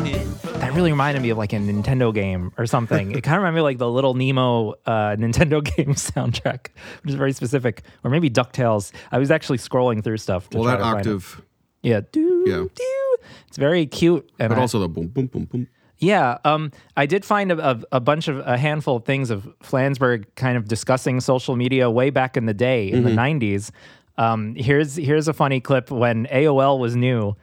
That 0.61 0.73
really 0.73 0.91
reminded 0.91 1.21
me 1.21 1.29
of 1.29 1.37
like 1.37 1.53
a 1.53 1.57
Nintendo 1.57 2.11
game 2.11 2.51
or 2.57 2.65
something. 2.65 3.11
it 3.11 3.21
kind 3.21 3.35
of 3.37 3.41
reminded 3.43 3.55
me 3.57 3.59
of 3.59 3.63
like 3.65 3.77
the 3.77 3.89
little 3.91 4.15
Nemo 4.15 4.71
uh, 4.87 5.15
Nintendo 5.15 5.63
game 5.75 5.93
soundtrack, 5.93 6.67
which 7.03 7.09
is 7.09 7.15
very 7.15 7.33
specific, 7.33 7.83
or 8.03 8.09
maybe 8.09 8.31
Ducktales. 8.31 8.91
I 9.11 9.19
was 9.19 9.29
actually 9.29 9.59
scrolling 9.59 10.03
through 10.03 10.17
stuff. 10.17 10.49
To 10.49 10.57
Well, 10.57 10.65
try 10.65 10.71
that 10.73 10.77
to 10.79 10.83
find 10.83 10.95
it. 10.95 11.09
octave. 11.09 11.41
Yeah, 11.83 12.01
doo, 12.11 12.43
Yeah. 12.47 12.63
doo. 12.73 13.15
It's 13.47 13.57
very 13.57 13.85
cute, 13.85 14.29
and 14.39 14.49
But 14.49 14.57
I- 14.57 14.61
also 14.61 14.79
the 14.79 14.87
boom, 14.89 15.07
boom, 15.07 15.27
boom, 15.27 15.45
boom. 15.45 15.67
Yeah, 15.99 16.37
um, 16.45 16.71
I 16.97 17.05
did 17.05 17.23
find 17.23 17.51
a, 17.51 17.71
a, 17.71 17.81
a 17.93 17.99
bunch 17.99 18.27
of 18.27 18.39
a 18.39 18.57
handful 18.57 18.95
of 18.97 19.05
things 19.05 19.29
of 19.29 19.47
Flansburgh 19.63 20.25
kind 20.35 20.57
of 20.57 20.67
discussing 20.67 21.19
social 21.21 21.55
media 21.55 21.91
way 21.91 22.09
back 22.09 22.35
in 22.37 22.47
the 22.47 22.55
day 22.55 22.89
in 22.91 23.03
the 23.03 23.11
Mhm. 23.11 23.15
'90s. 23.39 23.71
Um, 24.17 24.55
here's 24.55 24.95
here's 24.95 25.27
a 25.27 25.33
funny 25.33 25.59
clip 25.59 25.91
when 25.91 26.25
AOL 26.31 26.79
was 26.79 26.95
new. 26.95 27.35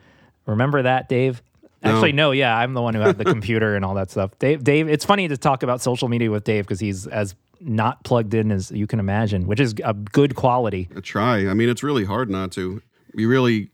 Remember 0.46 0.82
that, 0.82 1.08
Dave? 1.08 1.40
No. 1.84 1.92
Actually, 1.92 2.12
no. 2.12 2.32
Yeah, 2.32 2.56
I'm 2.58 2.74
the 2.74 2.82
one 2.82 2.94
who 2.94 3.00
had 3.00 3.16
the 3.18 3.24
computer 3.36 3.76
and 3.76 3.84
all 3.84 3.94
that 3.94 4.10
stuff. 4.10 4.36
Dave, 4.40 4.64
Dave. 4.64 4.88
It's 4.88 5.04
funny 5.04 5.28
to 5.28 5.36
talk 5.36 5.62
about 5.62 5.80
social 5.80 6.08
media 6.08 6.28
with 6.30 6.42
Dave 6.42 6.64
because 6.64 6.80
he's 6.80 7.06
as 7.06 7.36
not 7.60 8.02
plugged 8.02 8.34
in 8.34 8.50
as 8.50 8.72
you 8.72 8.88
can 8.88 8.98
imagine, 8.98 9.46
which 9.46 9.60
is 9.60 9.74
a 9.84 9.94
good 9.94 10.34
quality. 10.34 10.88
I 10.96 11.00
try. 11.00 11.46
I 11.48 11.54
mean, 11.54 11.68
it's 11.68 11.84
really 11.84 12.04
hard 12.04 12.28
not 12.28 12.50
to. 12.52 12.82
You 13.14 13.28
really, 13.28 13.70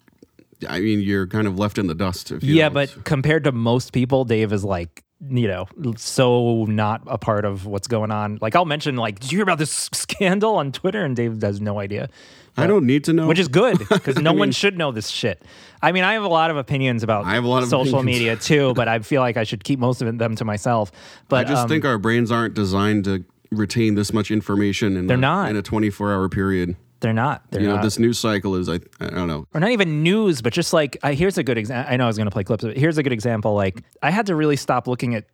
I 0.68 0.80
mean, 0.80 1.00
you're 1.00 1.26
kind 1.26 1.46
of 1.46 1.58
left 1.58 1.78
in 1.78 1.86
the 1.86 1.94
dust. 1.94 2.30
If 2.30 2.42
you 2.42 2.54
Yeah, 2.54 2.68
but 2.68 3.04
compared 3.04 3.44
to 3.44 3.52
most 3.52 3.92
people, 3.92 4.24
Dave 4.24 4.52
is 4.52 4.64
like, 4.64 5.02
you 5.26 5.48
know, 5.48 5.66
so 5.96 6.64
not 6.64 7.02
a 7.06 7.16
part 7.18 7.44
of 7.44 7.66
what's 7.66 7.88
going 7.88 8.10
on. 8.10 8.38
Like, 8.40 8.54
I'll 8.54 8.64
mention, 8.64 8.96
like, 8.96 9.20
did 9.20 9.32
you 9.32 9.38
hear 9.38 9.42
about 9.42 9.58
this 9.58 9.70
scandal 9.92 10.56
on 10.56 10.72
Twitter? 10.72 11.04
And 11.04 11.16
Dave 11.16 11.40
has 11.42 11.60
no 11.60 11.78
idea. 11.78 12.08
I 12.56 12.66
don't 12.66 12.86
need 12.86 13.04
to 13.04 13.12
know. 13.12 13.26
Which 13.26 13.38
is 13.38 13.48
good 13.48 13.78
because 13.78 14.16
no 14.20 14.30
I 14.30 14.34
one 14.34 14.52
should 14.52 14.78
know 14.78 14.92
this 14.92 15.08
shit. 15.08 15.42
I 15.82 15.92
mean, 15.92 16.04
I 16.04 16.12
have 16.12 16.22
a 16.22 16.28
lot 16.28 16.50
of 16.50 16.56
opinions 16.56 17.02
about 17.02 17.24
I 17.24 17.34
have 17.34 17.44
a 17.44 17.48
lot 17.48 17.62
of 17.62 17.68
social 17.68 17.98
opinions. 17.98 18.20
media 18.20 18.36
too, 18.36 18.74
but 18.76 18.86
I 18.86 19.00
feel 19.00 19.20
like 19.20 19.36
I 19.36 19.44
should 19.44 19.64
keep 19.64 19.78
most 19.78 20.00
of 20.02 20.18
them 20.18 20.36
to 20.36 20.44
myself. 20.44 20.92
But 21.28 21.46
I 21.46 21.50
just 21.50 21.62
um, 21.64 21.68
think 21.68 21.84
our 21.84 21.98
brains 21.98 22.30
aren't 22.30 22.54
designed 22.54 23.04
to 23.04 23.24
retain 23.50 23.94
this 23.94 24.12
much 24.12 24.30
information 24.30 24.96
in 24.96 25.06
They're 25.06 25.16
a, 25.16 25.20
not. 25.20 25.50
in 25.50 25.56
a 25.56 25.62
24 25.62 26.12
hour 26.12 26.28
period. 26.28 26.76
They're 27.04 27.12
not. 27.12 27.42
They're 27.50 27.60
you 27.60 27.68
know, 27.68 27.74
not. 27.74 27.82
this 27.82 27.98
news 27.98 28.18
cycle 28.18 28.54
is 28.54 28.66
I, 28.66 28.80
I 28.98 29.10
don't 29.10 29.28
know. 29.28 29.46
or 29.52 29.60
not 29.60 29.70
even 29.70 30.02
news, 30.02 30.40
but 30.40 30.54
just 30.54 30.72
like 30.72 30.96
I, 31.02 31.12
here's 31.12 31.36
a 31.36 31.42
good 31.42 31.58
example. 31.58 31.92
I 31.92 31.98
know 31.98 32.04
I 32.04 32.06
was 32.06 32.16
going 32.16 32.26
to 32.26 32.30
play 32.30 32.44
clips, 32.44 32.64
but 32.64 32.78
here's 32.78 32.96
a 32.96 33.02
good 33.02 33.12
example. 33.12 33.52
Like 33.52 33.82
I 34.02 34.10
had 34.10 34.24
to 34.26 34.34
really 34.34 34.56
stop 34.56 34.88
looking 34.88 35.14
at 35.14 35.26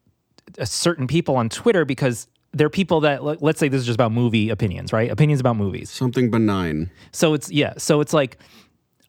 uh, 0.59 0.64
certain 0.64 1.07
people 1.07 1.37
on 1.37 1.49
Twitter 1.49 1.85
because 1.85 2.27
they're 2.53 2.68
people 2.68 3.01
that 3.03 3.23
let's 3.23 3.61
say 3.61 3.68
this 3.68 3.83
is 3.83 3.87
just 3.87 3.97
about 3.97 4.11
movie 4.11 4.51
opinions, 4.51 4.93
right? 4.93 5.12
Opinions 5.12 5.39
about 5.39 5.57
movies. 5.57 5.91
Something 5.91 6.29
benign. 6.29 6.91
So 7.12 7.35
it's 7.35 7.53
yeah. 7.53 7.75
So 7.79 8.01
it's 8.01 8.12
like 8.12 8.39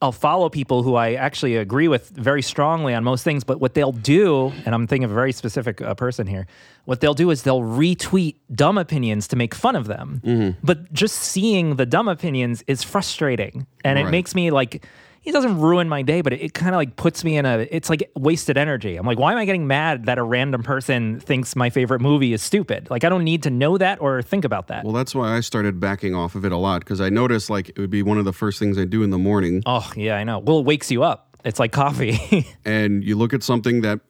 I'll 0.02 0.10
follow 0.10 0.48
people 0.48 0.82
who 0.82 0.96
I 0.96 1.14
actually 1.14 1.56
agree 1.56 1.86
with 1.86 2.10
very 2.10 2.42
strongly 2.42 2.92
on 2.92 3.04
most 3.04 3.22
things, 3.22 3.44
but 3.44 3.60
what 3.60 3.74
they'll 3.74 3.92
do, 3.92 4.52
and 4.66 4.74
I'm 4.74 4.88
thinking 4.88 5.04
of 5.04 5.12
a 5.12 5.14
very 5.14 5.30
specific 5.30 5.80
uh, 5.80 5.94
person 5.94 6.26
here, 6.26 6.48
what 6.86 7.00
they'll 7.00 7.14
do 7.14 7.30
is 7.30 7.44
they'll 7.44 7.60
retweet 7.60 8.34
dumb 8.52 8.78
opinions 8.78 9.28
to 9.28 9.36
make 9.36 9.54
fun 9.54 9.76
of 9.76 9.86
them. 9.86 10.20
Mm-hmm. 10.24 10.66
But 10.66 10.92
just 10.92 11.14
seeing 11.16 11.76
the 11.76 11.86
dumb 11.86 12.08
opinions 12.08 12.64
is 12.66 12.82
frustrating, 12.82 13.66
and 13.84 13.98
it 13.98 14.10
makes 14.10 14.34
me 14.34 14.50
like. 14.50 14.84
It 15.24 15.30
doesn't 15.32 15.60
ruin 15.60 15.88
my 15.88 16.02
day, 16.02 16.20
but 16.20 16.32
it, 16.32 16.40
it 16.42 16.54
kind 16.54 16.74
of 16.74 16.78
like 16.78 16.96
puts 16.96 17.22
me 17.22 17.36
in 17.36 17.46
a. 17.46 17.66
It's 17.70 17.88
like 17.88 18.10
wasted 18.16 18.56
energy. 18.58 18.96
I'm 18.96 19.06
like, 19.06 19.18
why 19.20 19.32
am 19.32 19.38
I 19.38 19.44
getting 19.44 19.66
mad 19.68 20.06
that 20.06 20.18
a 20.18 20.22
random 20.22 20.62
person 20.64 21.20
thinks 21.20 21.54
my 21.54 21.70
favorite 21.70 22.00
movie 22.00 22.32
is 22.32 22.42
stupid? 22.42 22.90
Like, 22.90 23.04
I 23.04 23.08
don't 23.08 23.22
need 23.22 23.44
to 23.44 23.50
know 23.50 23.78
that 23.78 24.00
or 24.00 24.20
think 24.22 24.44
about 24.44 24.66
that. 24.68 24.84
Well, 24.84 24.92
that's 24.92 25.14
why 25.14 25.36
I 25.36 25.40
started 25.40 25.78
backing 25.78 26.14
off 26.14 26.34
of 26.34 26.44
it 26.44 26.50
a 26.50 26.56
lot 26.56 26.80
because 26.80 27.00
I 27.00 27.08
noticed 27.08 27.50
like 27.50 27.68
it 27.68 27.78
would 27.78 27.90
be 27.90 28.02
one 28.02 28.18
of 28.18 28.24
the 28.24 28.32
first 28.32 28.58
things 28.58 28.76
I 28.78 28.84
do 28.84 29.02
in 29.04 29.10
the 29.10 29.18
morning. 29.18 29.62
Oh 29.64 29.88
yeah, 29.96 30.16
I 30.16 30.24
know. 30.24 30.40
Well, 30.40 30.58
it 30.58 30.64
wakes 30.64 30.90
you 30.90 31.04
up. 31.04 31.36
It's 31.44 31.60
like 31.60 31.70
coffee. 31.72 32.46
and 32.64 33.04
you 33.04 33.16
look 33.16 33.32
at 33.32 33.42
something 33.44 33.82
that 33.82 34.00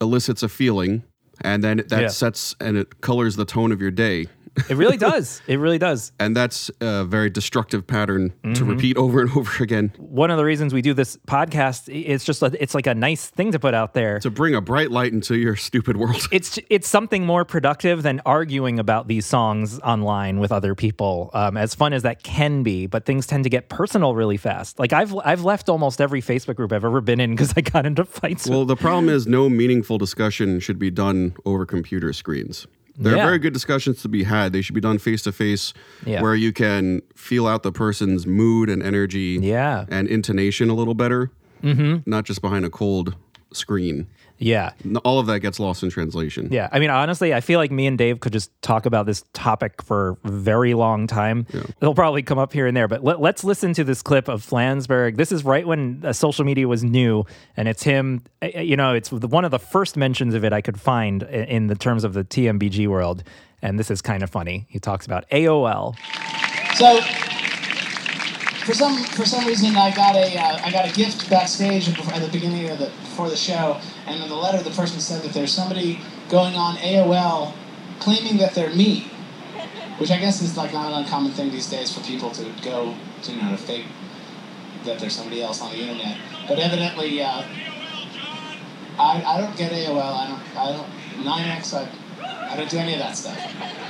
elicits 0.00 0.42
a 0.42 0.48
feeling, 0.48 1.02
and 1.42 1.62
then 1.62 1.78
that 1.88 2.00
Yeah. 2.00 2.08
sets 2.08 2.54
and 2.60 2.76
it 2.76 3.00
colors 3.00 3.36
the 3.36 3.44
tone 3.44 3.70
of 3.72 3.80
your 3.80 3.90
day. 3.90 4.26
It 4.68 4.76
really 4.76 4.96
does. 4.96 5.40
It 5.46 5.56
really 5.58 5.78
does. 5.78 6.12
And 6.20 6.36
that's 6.36 6.70
a 6.80 7.04
very 7.04 7.30
destructive 7.30 7.86
pattern 7.86 8.30
to 8.42 8.64
Mhm. 8.64 8.68
repeat 8.68 8.96
over 8.96 9.20
and 9.20 9.30
over 9.36 9.62
again. 9.62 9.92
One 9.98 10.30
of 10.30 10.36
the 10.36 10.44
reasons 10.44 10.74
we 10.74 10.82
do 10.82 10.94
this 10.94 11.16
podcast 11.26 11.88
is 11.88 12.24
just 12.24 12.42
a, 12.42 12.50
it's 12.60 12.74
like 12.74 12.86
a 12.86 12.94
nice 12.94 13.26
thing 13.28 13.52
to 13.52 13.58
put 13.58 13.72
out 13.74 13.94
there. 13.94 14.18
To 14.20 14.30
bring 14.30 14.54
a 14.54 14.60
bright 14.60 14.90
light 14.90 15.12
into 15.12 15.36
your 15.36 15.56
stupid 15.56 15.96
world. 15.96 16.26
It's 16.32 16.58
it's 16.70 16.88
something 16.88 17.24
more 17.24 17.44
productive 17.44 18.02
than 18.02 18.20
arguing 18.26 18.78
about 18.78 19.08
these 19.08 19.26
songs 19.26 19.78
online 19.80 20.38
with 20.40 20.52
other 20.52 20.74
people. 20.74 21.30
Um, 21.32 21.56
as 21.56 21.74
fun 21.74 21.92
as 21.92 22.02
that 22.02 22.22
can 22.22 22.62
be, 22.62 22.86
but 22.86 23.04
things 23.06 23.26
tend 23.26 23.44
to 23.44 23.50
get 23.50 23.68
personal 23.68 24.14
really 24.14 24.36
fast. 24.36 24.78
Like 24.78 24.92
I've 24.92 25.14
I've 25.24 25.42
left 25.44 25.68
almost 25.68 26.00
every 26.00 26.20
Facebook 26.22 26.56
group 26.56 26.72
I've 26.72 26.84
ever 26.84 27.00
been 27.00 27.20
in 27.20 27.30
because 27.30 27.54
I 27.56 27.60
got 27.62 27.86
into 27.86 28.04
fights. 28.04 28.46
Well, 28.48 28.64
the 28.64 28.76
problem 28.76 29.08
is 29.08 29.26
no 29.26 29.48
meaningful 29.48 29.98
discussion 29.98 30.60
should 30.60 30.78
be 30.78 30.90
done 30.90 31.34
over 31.44 31.64
computer 31.66 32.12
screens. 32.12 32.66
There 32.98 33.14
Yeah. 33.16 33.22
are 33.22 33.26
very 33.26 33.38
good 33.38 33.52
discussions 33.52 34.02
to 34.02 34.08
be 34.08 34.24
had. 34.24 34.52
They 34.52 34.60
should 34.60 34.74
be 34.74 34.80
done 34.80 34.98
face 34.98 35.22
to 35.22 35.32
face, 35.32 35.72
where 36.04 36.34
you 36.34 36.52
can 36.52 37.02
feel 37.14 37.46
out 37.46 37.62
the 37.62 37.72
person's 37.72 38.26
mood 38.26 38.68
and 38.68 38.82
energy, 38.82 39.38
yeah, 39.40 39.84
and 39.88 40.08
intonation 40.08 40.68
a 40.68 40.74
little 40.74 40.94
better, 40.94 41.30
Mhm. 41.62 42.02
not 42.06 42.24
just 42.24 42.42
behind 42.42 42.64
a 42.64 42.70
cold 42.70 43.14
screen. 43.52 44.06
Yeah. 44.38 44.72
All 45.04 45.18
of 45.18 45.26
that 45.26 45.40
gets 45.40 45.58
lost 45.60 45.82
in 45.82 45.90
translation. 45.90 46.48
Yeah, 46.50 46.68
I 46.72 46.78
mean, 46.78 46.90
honestly, 46.90 47.34
I 47.34 47.40
feel 47.40 47.58
like 47.58 47.70
me 47.70 47.86
and 47.86 47.98
Dave 47.98 48.20
could 48.20 48.32
just 48.32 48.50
talk 48.62 48.86
about 48.86 49.06
this 49.06 49.24
topic 49.32 49.82
for 49.82 50.16
a 50.24 50.30
very 50.30 50.74
long 50.74 51.06
time. 51.06 51.46
It'll 51.80 51.94
probably 51.94 52.22
come 52.22 52.38
up 52.38 52.52
here 52.52 52.66
and 52.66 52.76
there, 52.76 52.88
but 52.88 53.02
let, 53.04 53.20
let's 53.20 53.42
listen 53.44 53.72
to 53.74 53.84
this 53.84 54.00
clip 54.02 54.28
of 54.28 54.42
Flansburgh. 54.46 55.16
This 55.16 55.32
is 55.32 55.44
right 55.44 55.66
when 55.66 56.02
uh, 56.04 56.12
social 56.12 56.44
media 56.44 56.68
was 56.68 56.82
new, 56.84 57.24
and 57.56 57.68
it's 57.68 57.82
him. 57.82 58.22
uh, 58.42 58.46
You 58.46 58.76
know, 58.76 58.94
it's 58.94 59.10
one 59.10 59.44
of 59.44 59.50
the 59.50 59.58
first 59.58 59.96
mentions 59.96 60.34
of 60.34 60.44
it 60.44 60.52
I 60.52 60.60
could 60.60 60.80
find 60.80 61.24
i- 61.24 61.26
in 61.26 61.66
the 61.66 61.74
terms 61.76 62.04
of 62.04 62.12
the 62.14 62.24
TMBG 62.24 62.86
world, 62.86 63.22
and 63.60 63.78
this 63.78 63.90
is 63.90 64.00
kind 64.00 64.22
of 64.22 64.30
funny. 64.30 64.66
He 64.68 64.78
talks 64.78 65.04
about 65.06 65.28
AOL. 65.30 65.94
So, 66.76 67.00
for 68.68 68.74
some 68.74 69.02
for 69.02 69.24
some 69.24 69.46
reason, 69.46 69.74
I 69.76 69.90
got 69.94 70.14
a 70.14 70.36
uh, 70.36 70.60
I 70.62 70.70
got 70.70 70.86
a 70.86 70.92
gift 70.92 71.30
backstage 71.30 71.88
at 71.88 72.20
the 72.20 72.28
beginning 72.30 72.68
of 72.68 72.78
the 72.78 72.90
before 73.00 73.30
the 73.30 73.36
show, 73.36 73.80
and 74.06 74.22
in 74.22 74.28
the 74.28 74.36
letter, 74.36 74.62
the 74.62 74.76
person 74.76 75.00
said 75.00 75.22
that 75.22 75.32
there's 75.32 75.54
somebody 75.54 76.00
going 76.28 76.54
on 76.54 76.76
AOL 76.76 77.54
claiming 77.98 78.36
that 78.36 78.54
they're 78.54 78.74
me, 78.74 79.10
which 79.96 80.10
I 80.10 80.18
guess 80.18 80.42
is 80.42 80.54
like 80.58 80.74
not 80.74 80.92
an 80.92 80.98
uncommon 80.98 81.32
thing 81.32 81.50
these 81.50 81.70
days 81.70 81.90
for 81.94 82.04
people 82.04 82.30
to 82.32 82.44
go 82.62 82.94
to 83.22 83.32
you 83.32 83.40
know 83.40 83.52
to 83.52 83.56
fake 83.56 83.86
that 84.84 84.98
there's 84.98 85.16
somebody 85.16 85.40
else 85.40 85.62
on 85.62 85.72
the 85.72 85.78
internet. 85.78 86.18
But 86.46 86.58
evidently, 86.58 87.22
uh, 87.22 87.44
I 88.98 89.22
I 89.24 89.40
don't 89.40 89.56
get 89.56 89.72
AOL. 89.72 89.96
I 89.98 90.28
don't 90.28 90.56
I 90.58 90.72
don't 90.72 90.90
9x. 91.24 91.72
I 91.72 92.52
I 92.52 92.54
don't 92.54 92.68
do 92.68 92.76
any 92.76 92.92
of 92.92 92.98
that 92.98 93.16
stuff. 93.16 93.40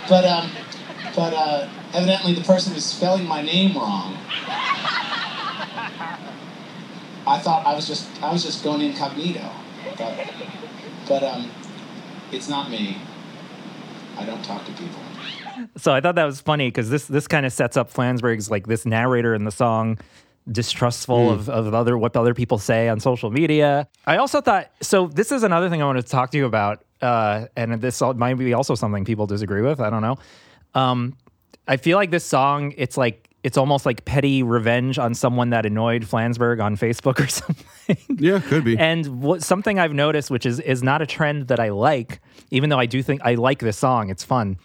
But 0.08 0.24
um, 0.24 0.52
but 1.16 1.34
uh, 1.34 1.68
evidently 1.94 2.34
the 2.34 2.42
person 2.42 2.74
is 2.74 2.84
spelling 2.84 3.26
my 3.26 3.42
name 3.42 3.76
wrong. 3.76 4.14
I 7.26 7.38
thought 7.40 7.66
I 7.66 7.74
was 7.74 7.86
just 7.86 8.08
I 8.22 8.32
was 8.32 8.42
just 8.42 8.64
going 8.64 8.80
incognito, 8.80 9.50
but 9.98 10.14
but 11.08 11.22
um, 11.22 11.50
it's 12.32 12.48
not 12.48 12.70
me. 12.70 12.98
I 14.16 14.24
don't 14.24 14.42
talk 14.44 14.64
to 14.66 14.72
people. 14.72 14.98
So 15.76 15.92
I 15.92 16.00
thought 16.00 16.14
that 16.14 16.24
was 16.24 16.40
funny 16.40 16.68
because 16.68 16.88
this 16.88 17.06
this 17.06 17.26
kind 17.26 17.44
of 17.44 17.52
sets 17.52 17.76
up 17.76 17.92
Flansburgh's 17.92 18.50
like 18.50 18.66
this 18.66 18.86
narrator 18.86 19.34
in 19.34 19.44
the 19.44 19.50
song 19.50 19.98
distrustful 20.50 21.28
Mm. 21.28 21.32
of, 21.34 21.48
of 21.50 21.74
other 21.74 21.98
what 21.98 22.16
other 22.16 22.32
people 22.32 22.56
say 22.58 22.88
on 22.88 23.00
social 23.00 23.30
media. 23.30 23.86
I 24.06 24.16
also 24.16 24.40
thought 24.40 24.70
so 24.80 25.06
this 25.08 25.30
is 25.30 25.42
another 25.42 25.68
thing 25.68 25.82
I 25.82 25.84
wanted 25.84 26.06
to 26.06 26.10
talk 26.10 26.30
to 26.30 26.38
you 26.38 26.46
about. 26.46 26.84
Uh, 27.02 27.46
and 27.56 27.74
this 27.80 28.00
might 28.00 28.34
be 28.34 28.54
also 28.54 28.74
something 28.74 29.04
people 29.04 29.26
disagree 29.26 29.60
with. 29.62 29.80
I 29.80 29.90
don't 29.90 30.02
know. 30.02 30.16
Um, 30.74 31.16
I 31.68 31.76
feel 31.76 31.96
like 31.96 32.10
this 32.10 32.24
song, 32.24 32.72
it's 32.76 32.96
like 32.96 33.28
it's 33.44 33.56
almost 33.56 33.86
like 33.86 34.04
petty 34.04 34.42
revenge 34.42 34.98
on 34.98 35.14
someone 35.14 35.50
that 35.50 35.64
annoyed 35.64 36.02
Flansburgh 36.02 36.62
on 36.62 36.76
Facebook 36.76 37.20
or 37.24 37.28
something. 37.28 37.96
Yeah, 38.18 38.40
could 38.40 38.64
be. 38.64 38.76
And 38.76 39.22
what 39.22 39.42
something 39.42 39.78
I've 39.78 39.94
noticed, 39.94 40.30
which 40.30 40.46
is 40.46 40.58
is 40.60 40.82
not 40.82 41.02
a 41.02 41.06
trend 41.06 41.48
that 41.48 41.60
I 41.60 41.70
like, 41.70 42.20
even 42.50 42.70
though 42.70 42.78
I 42.78 42.86
do 42.86 43.02
think 43.02 43.20
I 43.22 43.34
like 43.34 43.60
this 43.60 43.76
song, 43.76 44.10
it's 44.10 44.24
fun. 44.24 44.58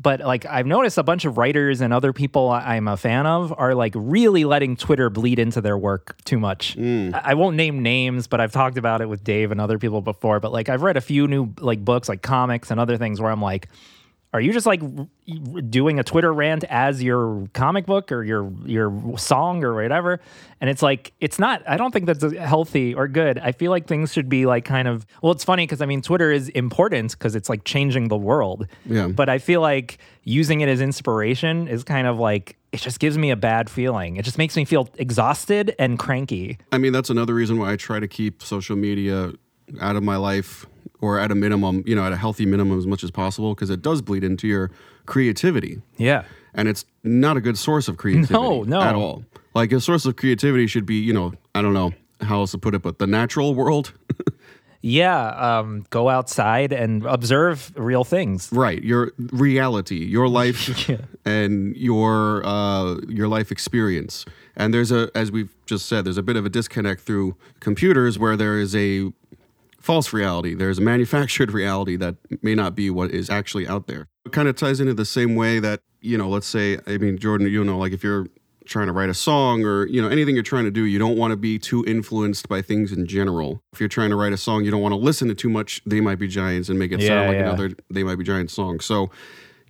But 0.00 0.20
like 0.20 0.46
I've 0.46 0.66
noticed 0.66 0.96
a 0.98 1.02
bunch 1.02 1.24
of 1.24 1.38
writers 1.38 1.80
and 1.80 1.92
other 1.92 2.12
people 2.12 2.50
I'm 2.50 2.86
a 2.86 2.96
fan 2.96 3.26
of 3.26 3.52
are 3.58 3.74
like 3.74 3.94
really 3.96 4.44
letting 4.44 4.76
Twitter 4.76 5.10
bleed 5.10 5.40
into 5.40 5.60
their 5.60 5.76
work 5.76 6.16
too 6.24 6.38
much. 6.38 6.76
Mm. 6.76 7.14
I 7.14 7.32
I 7.32 7.34
won't 7.34 7.56
name 7.56 7.82
names, 7.82 8.28
but 8.28 8.40
I've 8.40 8.52
talked 8.52 8.78
about 8.78 9.00
it 9.00 9.08
with 9.08 9.24
Dave 9.24 9.50
and 9.50 9.60
other 9.60 9.78
people 9.78 10.00
before. 10.00 10.38
But 10.38 10.52
like 10.52 10.68
I've 10.68 10.82
read 10.82 10.96
a 10.96 11.00
few 11.00 11.26
new 11.26 11.52
like 11.58 11.84
books, 11.84 12.08
like 12.08 12.22
comics 12.22 12.70
and 12.70 12.78
other 12.78 12.96
things, 12.96 13.20
where 13.20 13.30
I'm 13.30 13.42
like, 13.42 13.68
are 14.34 14.40
you 14.42 14.52
just 14.52 14.66
like 14.66 14.82
doing 15.70 15.98
a 15.98 16.04
Twitter 16.04 16.32
rant 16.32 16.64
as 16.64 17.02
your 17.02 17.46
comic 17.54 17.86
book 17.86 18.12
or 18.12 18.22
your 18.22 18.52
your 18.66 19.16
song 19.16 19.64
or 19.64 19.74
whatever? 19.74 20.20
And 20.60 20.68
it's 20.68 20.82
like 20.82 21.12
it's 21.18 21.38
not. 21.38 21.62
I 21.66 21.78
don't 21.78 21.92
think 21.92 22.04
that's 22.04 22.22
uh, 22.22 22.30
healthy 22.30 22.94
or 22.94 23.08
good. 23.08 23.38
I 23.38 23.52
feel 23.52 23.70
like 23.70 23.86
things 23.86 24.12
should 24.12 24.28
be 24.28 24.44
like 24.44 24.66
kind 24.66 24.86
of. 24.86 25.06
Well, 25.22 25.32
it's 25.32 25.44
funny 25.44 25.64
because 25.64 25.80
I 25.80 25.86
mean 25.86 26.02
Twitter 26.02 26.30
is 26.30 26.50
important 26.50 27.12
because 27.12 27.34
it's 27.34 27.48
like 27.48 27.64
changing 27.64 28.08
the 28.08 28.18
world. 28.18 28.66
Yeah. 28.84 29.08
But 29.08 29.30
I 29.30 29.38
feel 29.38 29.62
like 29.62 29.98
using 30.24 30.60
it 30.60 30.68
as 30.68 30.82
inspiration 30.82 31.66
is 31.66 31.82
kind 31.82 32.06
of 32.06 32.18
like 32.18 32.58
it 32.70 32.80
just 32.82 33.00
gives 33.00 33.16
me 33.16 33.30
a 33.30 33.36
bad 33.36 33.70
feeling. 33.70 34.16
It 34.16 34.26
just 34.26 34.36
makes 34.36 34.56
me 34.56 34.66
feel 34.66 34.90
exhausted 34.98 35.74
and 35.78 35.98
cranky. 35.98 36.58
I 36.70 36.76
mean, 36.76 36.92
that's 36.92 37.08
another 37.08 37.32
reason 37.32 37.58
why 37.58 37.72
I 37.72 37.76
try 37.76 37.98
to 37.98 38.08
keep 38.08 38.42
social 38.42 38.76
media 38.76 39.32
out 39.80 39.96
of 39.96 40.02
my 40.02 40.16
life 40.16 40.66
or 41.00 41.18
at 41.18 41.30
a 41.30 41.34
minimum, 41.34 41.82
you 41.86 41.94
know, 41.94 42.04
at 42.04 42.12
a 42.12 42.16
healthy 42.16 42.46
minimum 42.46 42.78
as 42.78 42.86
much 42.86 43.04
as 43.04 43.10
possible 43.10 43.54
because 43.54 43.70
it 43.70 43.82
does 43.82 44.02
bleed 44.02 44.24
into 44.24 44.46
your 44.48 44.70
creativity. 45.06 45.80
Yeah. 45.96 46.24
And 46.54 46.68
it's 46.68 46.84
not 47.04 47.36
a 47.36 47.40
good 47.40 47.56
source 47.58 47.88
of 47.88 47.96
creativity 47.96 48.32
No, 48.34 48.62
no. 48.62 48.80
at 48.80 48.94
all. 48.94 49.24
Like 49.54 49.72
a 49.72 49.80
source 49.80 50.04
of 50.06 50.16
creativity 50.16 50.66
should 50.66 50.86
be, 50.86 50.96
you 50.96 51.12
know, 51.12 51.34
I 51.54 51.62
don't 51.62 51.74
know 51.74 51.92
how 52.20 52.40
else 52.40 52.50
to 52.52 52.58
put 52.58 52.74
it, 52.74 52.82
but 52.82 52.98
the 52.98 53.06
natural 53.06 53.54
world. 53.54 53.92
Yeah. 54.80 55.30
Um, 55.58 55.84
go 55.90 56.08
outside 56.08 56.72
and 56.72 57.04
observe 57.04 57.72
real 57.76 58.04
things. 58.04 58.48
Right. 58.52 58.82
Your 58.82 59.10
reality, 59.18 60.04
your 60.04 60.28
life 60.28 60.88
and 61.24 61.76
your 61.76 62.46
uh, 62.46 63.00
your 63.08 63.26
life 63.26 63.50
experience. 63.50 64.24
And 64.56 64.72
there's 64.72 64.92
a 64.92 65.10
as 65.16 65.32
we've 65.32 65.52
just 65.66 65.86
said, 65.86 66.04
there's 66.04 66.16
a 66.16 66.22
bit 66.22 66.36
of 66.36 66.46
a 66.46 66.48
disconnect 66.48 67.00
through 67.00 67.34
computers 67.58 68.20
where 68.20 68.36
there 68.36 68.58
is 68.60 68.76
a 68.76 69.12
false 69.88 70.12
reality. 70.12 70.52
There's 70.52 70.76
a 70.76 70.82
manufactured 70.82 71.50
reality 71.50 71.96
that 71.96 72.16
may 72.42 72.54
not 72.54 72.74
be 72.74 72.90
what 72.90 73.10
is 73.10 73.30
actually 73.30 73.66
out 73.66 73.86
there. 73.86 74.06
It 74.26 74.32
kind 74.32 74.46
of 74.46 74.54
ties 74.54 74.80
into 74.80 74.92
the 74.92 75.06
same 75.06 75.34
way 75.34 75.60
that, 75.60 75.80
you 76.02 76.18
know, 76.18 76.28
let's 76.28 76.46
say, 76.46 76.76
I 76.86 76.98
mean, 76.98 77.16
Jordan, 77.16 77.46
you 77.46 77.64
know, 77.64 77.78
like 77.78 77.94
if 77.94 78.04
you're 78.04 78.26
trying 78.66 78.88
to 78.88 78.92
write 78.92 79.08
a 79.08 79.14
song 79.14 79.64
or, 79.64 79.86
you 79.86 80.02
know, 80.02 80.08
anything 80.08 80.34
you're 80.34 80.42
trying 80.44 80.64
to 80.66 80.70
do, 80.70 80.84
you 80.84 80.98
don't 80.98 81.16
want 81.16 81.30
to 81.30 81.38
be 81.38 81.58
too 81.58 81.86
influenced 81.86 82.50
by 82.50 82.60
things 82.60 82.92
in 82.92 83.06
general. 83.06 83.62
If 83.72 83.80
you're 83.80 83.88
trying 83.88 84.10
to 84.10 84.16
write 84.16 84.34
a 84.34 84.36
song, 84.36 84.62
you 84.62 84.70
don't 84.70 84.82
want 84.82 84.92
to 84.92 84.96
listen 84.98 85.26
to 85.28 85.34
too 85.34 85.48
much 85.48 85.80
They 85.86 86.02
Might 86.02 86.18
Be 86.18 86.28
Giants 86.28 86.68
and 86.68 86.78
make 86.78 86.92
it 86.92 87.00
Yeah, 87.00 87.08
sound 87.08 87.28
like 87.28 87.36
yeah. 87.38 87.44
another 87.44 87.70
They 87.88 88.02
Might 88.02 88.16
Be 88.18 88.24
Giants 88.24 88.52
song. 88.52 88.80
So, 88.80 89.10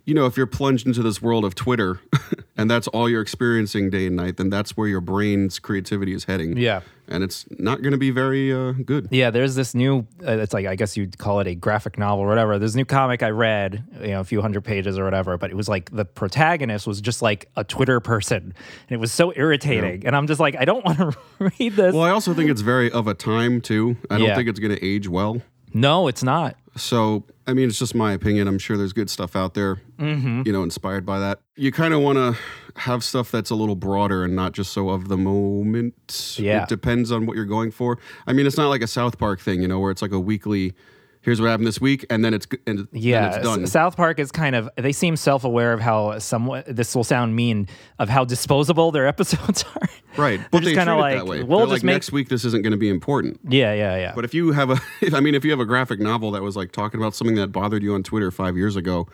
you 0.03 0.13
know, 0.13 0.25
if 0.25 0.35
you're 0.35 0.47
plunged 0.47 0.85
into 0.85 1.01
this 1.01 1.21
world 1.21 1.45
of 1.45 1.55
Twitter 1.55 2.01
and 2.59 2.69
that's 2.69 2.87
all 2.89 3.09
you're 3.09 3.21
experiencing 3.21 3.89
day 3.89 4.07
and 4.07 4.15
night, 4.15 4.37
then 4.37 4.49
that's 4.49 4.75
where 4.77 4.87
your 4.87 5.01
brain's 5.01 5.59
creativity 5.59 6.13
is 6.13 6.25
heading. 6.25 6.57
Yeah. 6.57 6.81
And 7.07 7.23
it's 7.23 7.45
not 7.57 7.81
going 7.81 7.93
to 7.93 7.97
be 7.97 8.11
very 8.11 8.53
uh, 8.53 8.73
good. 8.73 9.07
Yeah, 9.09 9.31
there's 9.31 9.55
this 9.55 9.73
new. 9.73 10.05
Uh, 10.23 10.33
it's 10.37 10.53
like 10.53 10.67
I 10.67 10.75
guess 10.75 10.95
you'd 10.95 11.17
call 11.17 11.39
it 11.39 11.47
a 11.47 11.55
graphic 11.55 11.97
novel 11.97 12.23
or 12.23 12.27
whatever. 12.27 12.59
There's 12.59 12.75
a 12.75 12.77
new 12.77 12.85
comic 12.85 13.23
I 13.23 13.29
read, 13.31 13.83
you 14.01 14.09
know, 14.09 14.19
a 14.19 14.23
few 14.23 14.41
hundred 14.41 14.61
pages 14.63 14.99
or 14.99 15.05
whatever. 15.05 15.35
But 15.35 15.49
it 15.49 15.55
was 15.55 15.67
like 15.67 15.89
the 15.89 16.05
protagonist 16.05 16.85
was 16.85 17.01
just 17.01 17.23
like 17.23 17.49
a 17.55 17.63
Twitter 17.63 17.99
person, 17.99 18.43
and 18.43 18.91
it 18.91 18.97
was 18.99 19.11
so 19.11 19.33
irritating. 19.35 20.05
And 20.05 20.15
I'm 20.15 20.27
just 20.27 20.39
like, 20.39 20.55
I 20.55 20.65
don't 20.65 20.85
want 20.89 20.99
to 20.99 21.15
read 21.39 21.73
this. 21.75 21.95
Well, 21.95 22.03
I 22.03 22.11
also 22.11 22.35
think 22.35 22.51
it's 22.51 22.61
very 22.61 22.91
of 22.91 23.07
a 23.07 23.15
time 23.15 23.59
too. 23.61 23.97
I 24.11 24.19
don't 24.19 24.27
Yeah. 24.27 24.35
think 24.35 24.47
it's 24.47 24.59
going 24.59 24.75
to 24.75 24.85
age 24.85 25.07
well. 25.09 25.41
No, 25.73 26.07
it's 26.07 26.21
not. 26.23 26.57
So, 26.75 27.25
I 27.47 27.53
mean, 27.53 27.67
it's 27.67 27.79
just 27.79 27.95
my 27.95 28.13
opinion. 28.13 28.47
I'm 28.47 28.59
sure 28.59 28.77
there's 28.77 28.93
good 28.93 29.09
stuff 29.09 29.35
out 29.35 29.53
there, 29.53 29.81
Mhm. 29.99 30.45
you 30.45 30.53
know, 30.53 30.63
inspired 30.63 31.05
by 31.05 31.19
that. 31.19 31.41
You 31.55 31.71
kind 31.71 31.93
of 31.93 32.01
want 32.01 32.17
to 32.17 32.37
have 32.81 33.03
stuff 33.03 33.31
that's 33.31 33.49
a 33.49 33.55
little 33.55 33.75
broader 33.75 34.23
and 34.23 34.35
not 34.35 34.53
just 34.53 34.71
so 34.71 34.89
of 34.89 35.07
the 35.09 35.17
moment. 35.17 36.37
Yeah. 36.39 36.63
It 36.63 36.69
depends 36.69 37.11
on 37.11 37.25
what 37.25 37.35
you're 37.35 37.45
going 37.45 37.71
for. 37.71 37.97
I 38.27 38.33
mean, 38.33 38.45
it's 38.45 38.57
not 38.57 38.69
like 38.69 38.81
a 38.81 38.87
South 38.87 39.17
Park 39.17 39.39
thing, 39.41 39.61
you 39.61 39.67
know, 39.67 39.79
where 39.79 39.91
it's 39.91 40.01
like 40.01 40.11
a 40.13 40.19
weekly, 40.19 40.73
here's 41.21 41.39
what 41.41 41.47
happened 41.49 41.67
this 41.67 41.81
week, 41.81 42.05
and 42.09 42.23
then 42.23 42.33
it's, 42.33 42.47
and 42.65 42.87
Yeah, 42.91 43.35
it's 43.35 43.43
done. 43.45 43.63
S- 43.63 43.71
South 43.71 43.95
Park 43.97 44.19
is 44.19 44.31
kind 44.31 44.55
of. 44.55 44.69
They 44.75 44.91
seem 44.91 45.15
self-aware 45.15 45.73
of 45.73 45.79
how 45.81 46.17
somewhat. 46.19 46.65
This 46.67 46.95
will 46.95 47.03
sound 47.03 47.35
mean 47.35 47.67
of 47.99 48.09
how 48.09 48.25
disposable 48.25 48.91
their 48.91 49.07
episodes 49.13 49.63
are. 49.75 49.87
Right, 50.17 50.39
but 50.51 50.63
they 50.63 50.73
kinda 50.73 50.95
like, 50.95 51.17
that 51.17 51.25
way. 51.27 51.43
we'll 51.43 51.59
They're 51.59 51.67
just 51.67 51.71
like 51.77 51.83
make- 51.83 51.93
next 51.95 52.11
week. 52.11 52.29
This 52.29 52.43
isn't 52.45 52.63
going 52.63 52.71
to 52.71 52.77
be 52.77 52.89
important. 52.89 53.39
Yeah, 53.47 53.73
yeah, 53.73 53.95
yeah. 53.97 54.11
But 54.15 54.25
if 54.25 54.33
you 54.33 54.51
have 54.51 54.69
a, 54.69 54.79
if, 55.01 55.13
I 55.13 55.19
mean, 55.19 55.35
if 55.35 55.45
you 55.45 55.51
have 55.51 55.59
a 55.59 55.65
graphic 55.65 55.99
novel 55.99 56.31
that 56.31 56.41
was 56.41 56.55
like 56.55 56.71
talking 56.71 56.99
about 56.99 57.13
something 57.15 57.35
that 57.35 57.51
bothered 57.51 57.83
you 57.83 57.93
on 57.93 58.03
Twitter 58.03 58.31
five 58.31 58.57
years 58.57 58.75
ago, 58.75 59.07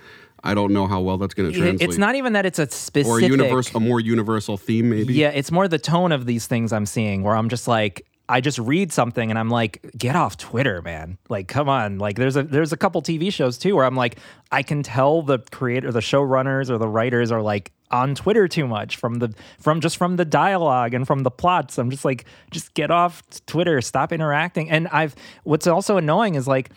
I 0.44 0.54
don't 0.54 0.74
know 0.74 0.86
how 0.88 1.02
well 1.02 1.18
that's 1.18 1.34
going 1.34 1.52
to 1.52 1.58
translate. 1.58 1.90
it's 1.90 1.98
not 1.98 2.16
even 2.16 2.34
that 2.34 2.46
it's 2.46 2.60
a 2.60 2.70
specific 2.70 3.08
or 3.12 3.20
a 3.20 3.24
universe, 3.24 3.74
a 3.74 3.80
more 3.80 4.00
universal 4.00 4.58
theme, 4.58 4.90
maybe. 4.92 5.14
Yeah, 5.16 5.30
it's 5.30 5.52
more 5.52 5.68
the 5.68 5.80
tone 5.80 6.12
of 6.12 6.28
these 6.28 6.46
things 6.46 6.72
I'm 6.72 6.86
seeing 6.86 7.24
where 7.24 7.36
I'm 7.36 7.50
just 7.50 7.68
like 7.68 8.06
I 8.28 8.42
just 8.42 8.58
read 8.58 8.92
something 8.92 9.30
and 9.30 9.38
I'm 9.38 9.50
like, 9.50 9.92
get 9.98 10.16
off 10.16 10.38
Twitter, 10.38 10.82
man. 10.82 11.18
Like, 11.30 11.48
come 11.48 11.70
on. 11.70 12.00
Like 12.00 12.16
there's 12.16 12.36
a 12.36 12.44
there's 12.44 12.74
a 12.74 12.78
couple 12.78 13.02
TV 13.02 13.32
shows 13.32 13.58
too 13.58 13.76
where 13.76 13.86
I'm 13.86 13.96
like, 13.96 14.18
I 14.52 14.64
can 14.64 14.84
tell 14.84 15.22
the 15.22 15.40
creator, 15.52 15.92
the 15.92 16.00
showrunners 16.00 16.70
or 16.70 16.78
the 16.78 16.88
writers 16.88 17.32
are 17.32 17.42
like 17.42 17.72
on 17.92 18.16
Twitter 18.16 18.48
too 18.48 18.68
much 18.68 18.96
from 18.98 19.16
the 19.16 19.34
from 19.60 19.80
just 19.80 19.98
from 19.98 20.16
the 20.16 20.26
dialogue 20.26 20.94
and 20.94 21.06
from 21.06 21.24
the 21.24 21.32
plots. 21.32 21.78
I'm 21.78 21.92
just 21.92 22.06
like, 22.06 22.26
just 22.52 22.74
get 22.74 22.90
off 22.90 23.24
Twitter, 23.46 23.80
stop 23.82 24.12
interacting. 24.12 24.70
And 24.70 24.88
I've 24.88 25.16
what's 25.44 25.68
also 25.68 25.98
annoying 25.98 26.36
is 26.36 26.48
like 26.48 26.72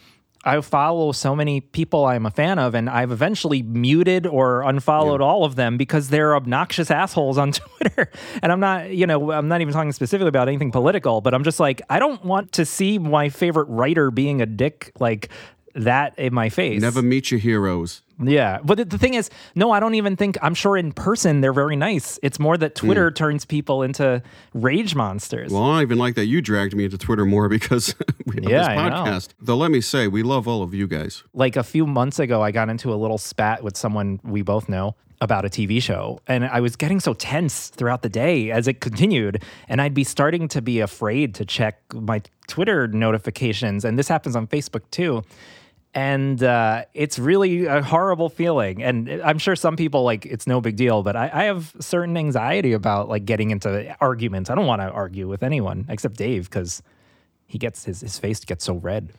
I 0.45 0.61
follow 0.61 1.13
so 1.13 1.35
many 1.35 1.61
people 1.61 2.05
I'm 2.07 2.25
a 2.25 2.31
fan 2.31 2.59
of, 2.59 2.75
and 2.75 2.89
I've 2.89 3.11
eventually 3.11 3.63
muted 3.63 4.27
or 4.27 4.63
unfollowed 4.63 5.21
all 5.21 5.45
of 5.45 5.57
them 5.57 5.77
because 5.77 6.09
they're 6.09 6.37
obnoxious 6.37 6.91
assholes 6.91 7.39
on 7.39 7.53
Twitter. 7.53 8.11
And 8.43 8.53
I'm 8.53 8.61
not, 8.61 8.91
you 8.91 9.07
know, 9.07 9.33
I'm 9.33 9.49
not 9.49 9.61
even 9.61 9.75
talking 9.75 9.93
specifically 9.93 10.29
about 10.29 10.49
anything 10.49 10.71
political, 10.71 11.21
but 11.21 11.35
I'm 11.35 11.45
just 11.45 11.59
like, 11.59 11.83
I 11.91 11.99
don't 11.99 12.25
want 12.25 12.53
to 12.53 12.65
see 12.65 12.99
my 12.99 13.29
favorite 13.29 13.69
writer 13.69 14.11
being 14.11 14.41
a 14.41 14.47
dick 14.47 14.93
like 15.01 15.29
that 15.75 16.19
in 16.19 16.33
my 16.33 16.49
face. 16.49 16.81
Never 16.81 17.03
meet 17.03 17.31
your 17.31 17.41
heroes. 17.41 18.03
Yeah. 18.21 18.59
But 18.65 18.91
the, 18.91 18.99
thing 18.99 19.15
is, 19.15 19.31
no, 19.55 19.71
I 19.71 19.81
don't 19.81 19.95
even 19.95 20.17
think, 20.17 20.37
I'm 20.43 20.55
sure 20.55 20.77
in 20.77 20.93
person 20.93 21.41
they're 21.41 21.53
very 21.53 21.77
nice. 21.77 22.19
It's 22.23 22.39
more 22.39 22.57
that 22.57 22.75
Twitter 22.75 23.11
hmm. 23.11 23.15
turns 23.15 23.45
people 23.45 23.83
into 23.83 24.23
rage 24.55 24.95
monsters. 24.95 25.53
Well, 25.53 25.63
I 25.63 25.83
even 25.83 25.99
like 25.99 26.15
that 26.17 26.27
you 26.27 26.41
dragged 26.41 26.75
me 26.75 26.85
into 26.85 26.99
Twitter 26.99 27.25
more 27.25 27.49
because 27.49 27.95
we 28.27 28.37
have 28.37 28.51
Yeah, 28.51 28.59
this 28.59 28.69
podcast. 28.69 29.29
Though, 29.41 29.57
let 29.57 29.71
me 29.71 29.81
say, 29.81 30.09
we 30.09 30.23
love 30.23 30.49
all 30.49 30.63
of 30.63 30.75
you 30.75 30.87
guys. 30.87 31.23
like 31.33 31.57
a 31.57 31.63
few 31.63 31.87
months 31.87 32.19
ago, 32.19 32.43
I 32.43 32.51
got 32.51 32.69
into 32.69 32.93
a 32.93 32.97
little 32.97 33.19
spat 33.19 33.63
with 33.63 33.77
someone 33.77 34.21
we 34.25 34.43
both 34.43 34.69
know 34.69 34.97
about 35.21 35.45
a 35.45 35.49
TV 35.49 35.83
show. 35.83 36.21
And 36.27 36.45
I 36.45 36.61
was 36.61 36.77
getting 36.77 37.01
so 37.01 37.15
tense 37.15 37.69
throughout 37.69 38.03
the 38.03 38.09
day 38.09 38.51
as 38.51 38.69
it 38.69 38.81
continued. 38.81 39.43
And 39.69 39.81
I'd 39.81 39.95
be 39.95 40.05
starting 40.05 40.49
to 40.49 40.63
be 40.63 40.81
afraid 40.81 41.35
to 41.37 41.45
check 41.45 41.81
my 41.93 42.23
Twitter 42.47 42.87
notifications. 42.87 43.85
And 43.85 43.99
this 43.99 44.09
happens 44.09 44.37
on 44.37 44.47
Facebook 44.47 44.83
too. 44.91 45.25
And 45.95 46.43
uh, 46.43 46.85
it's 46.95 47.19
really 47.19 47.65
a 47.65 47.83
horrible 47.83 48.29
feeling. 48.29 48.83
And 48.83 49.09
I'm 49.23 49.39
sure 49.39 49.57
some 49.57 49.77
people 49.77 50.05
like 50.05 50.27
it's 50.27 50.47
no 50.47 50.61
big 50.61 50.77
deal, 50.77 51.03
but 51.03 51.17
I, 51.17 51.31
I 51.33 51.45
have 51.45 51.75
certain 51.81 52.17
anxiety 52.17 52.73
about 52.73 53.09
like 53.09 53.25
getting 53.25 53.51
into 53.51 53.97
arguments. 54.01 54.51
I 54.51 54.55
don't 54.55 54.67
want 54.67 54.83
to 54.83 54.91
argue 54.91 55.29
with 55.29 55.43
anyone 55.43 55.87
except 55.89 56.17
Dave 56.17 56.49
because 56.51 56.83
he 57.47 57.59
gets 57.59 57.85
his, 57.85 58.03
his 58.03 58.19
face 58.19 58.45
gets 58.45 58.65
so 58.65 58.75
red. 58.75 59.13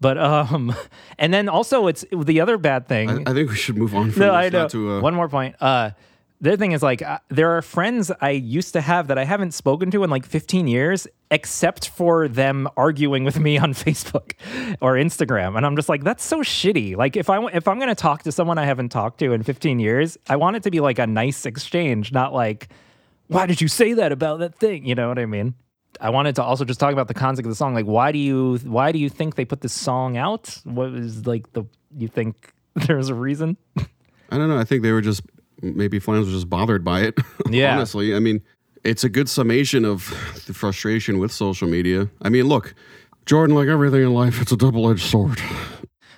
But 0.00 0.18
um, 0.18 0.74
and 1.18 1.32
then 1.32 1.48
also 1.48 1.86
it's 1.86 2.04
the 2.12 2.40
other 2.40 2.58
bad 2.58 2.86
thing. 2.86 3.26
I, 3.26 3.30
I 3.30 3.34
think 3.34 3.48
we 3.48 3.56
should 3.56 3.76
move 3.76 3.94
on 3.94 4.10
from 4.10 4.20
no, 4.20 4.26
this. 4.26 4.34
I 4.34 4.48
know. 4.50 4.68
To, 4.68 4.92
uh, 4.92 5.00
One 5.00 5.14
more 5.14 5.28
point. 5.28 5.56
Uh, 5.60 5.90
The 6.42 6.50
other 6.50 6.56
thing 6.56 6.72
is 6.72 6.82
like 6.82 7.02
uh, 7.02 7.20
there 7.28 7.56
are 7.56 7.62
friends 7.62 8.10
I 8.20 8.30
used 8.30 8.72
to 8.72 8.80
have 8.80 9.06
that 9.06 9.16
I 9.16 9.22
haven't 9.22 9.52
spoken 9.54 9.92
to 9.92 10.02
in 10.02 10.10
like 10.10 10.26
15 10.26 10.66
years, 10.66 11.06
except 11.30 11.90
for 11.90 12.26
them 12.26 12.68
arguing 12.76 13.22
with 13.22 13.38
me 13.38 13.58
on 13.64 13.72
Facebook 13.74 14.32
or 14.80 14.94
Instagram, 14.94 15.56
and 15.56 15.64
I'm 15.64 15.76
just 15.76 15.88
like, 15.88 16.02
that's 16.02 16.24
so 16.24 16.40
shitty. 16.40 16.96
Like 16.96 17.16
if 17.16 17.30
I 17.30 17.40
if 17.52 17.68
I'm 17.68 17.78
gonna 17.78 17.94
talk 17.94 18.24
to 18.24 18.32
someone 18.32 18.58
I 18.58 18.64
haven't 18.64 18.88
talked 18.88 19.20
to 19.20 19.32
in 19.32 19.44
15 19.44 19.78
years, 19.78 20.18
I 20.28 20.34
want 20.34 20.56
it 20.56 20.64
to 20.64 20.70
be 20.72 20.80
like 20.80 20.98
a 20.98 21.06
nice 21.06 21.46
exchange, 21.46 22.10
not 22.10 22.34
like, 22.34 22.68
why 23.28 23.46
did 23.46 23.60
you 23.60 23.68
say 23.68 23.92
that 23.94 24.10
about 24.10 24.40
that 24.40 24.56
thing? 24.56 24.84
You 24.84 24.96
know 24.96 25.08
what 25.08 25.20
I 25.20 25.26
mean? 25.26 25.54
I 26.00 26.10
wanted 26.10 26.34
to 26.36 26.42
also 26.42 26.64
just 26.64 26.80
talk 26.80 26.92
about 26.92 27.06
the 27.06 27.14
concept 27.14 27.46
of 27.46 27.52
the 27.52 27.56
song. 27.56 27.72
Like, 27.72 27.86
why 27.86 28.10
do 28.10 28.18
you 28.18 28.58
why 28.64 28.90
do 28.90 28.98
you 28.98 29.08
think 29.08 29.36
they 29.36 29.44
put 29.44 29.60
this 29.60 29.72
song 29.72 30.16
out? 30.16 30.58
What 30.64 30.92
is 30.94 31.24
like 31.24 31.52
the 31.52 31.62
you 31.96 32.08
think 32.08 32.52
there's 32.74 33.10
a 33.10 33.14
reason? 33.14 33.56
I 33.76 34.38
don't 34.38 34.48
know. 34.48 34.58
I 34.58 34.64
think 34.64 34.82
they 34.82 34.90
were 34.90 35.02
just 35.02 35.22
maybe 35.62 35.98
Flans 35.98 36.26
was 36.26 36.34
just 36.34 36.50
bothered 36.50 36.84
by 36.84 37.00
it. 37.02 37.18
Yeah. 37.50 37.74
Honestly, 37.76 38.14
I 38.14 38.18
mean, 38.18 38.40
it's 38.84 39.04
a 39.04 39.08
good 39.08 39.28
summation 39.28 39.84
of 39.84 40.08
the 40.46 40.54
frustration 40.54 41.18
with 41.18 41.30
social 41.32 41.68
media. 41.68 42.08
I 42.22 42.28
mean, 42.30 42.44
look, 42.46 42.74
Jordan, 43.26 43.54
like 43.54 43.68
everything 43.68 44.02
in 44.02 44.14
life, 44.14 44.40
it's 44.40 44.52
a 44.52 44.56
double-edged 44.56 45.02
sword. 45.02 45.38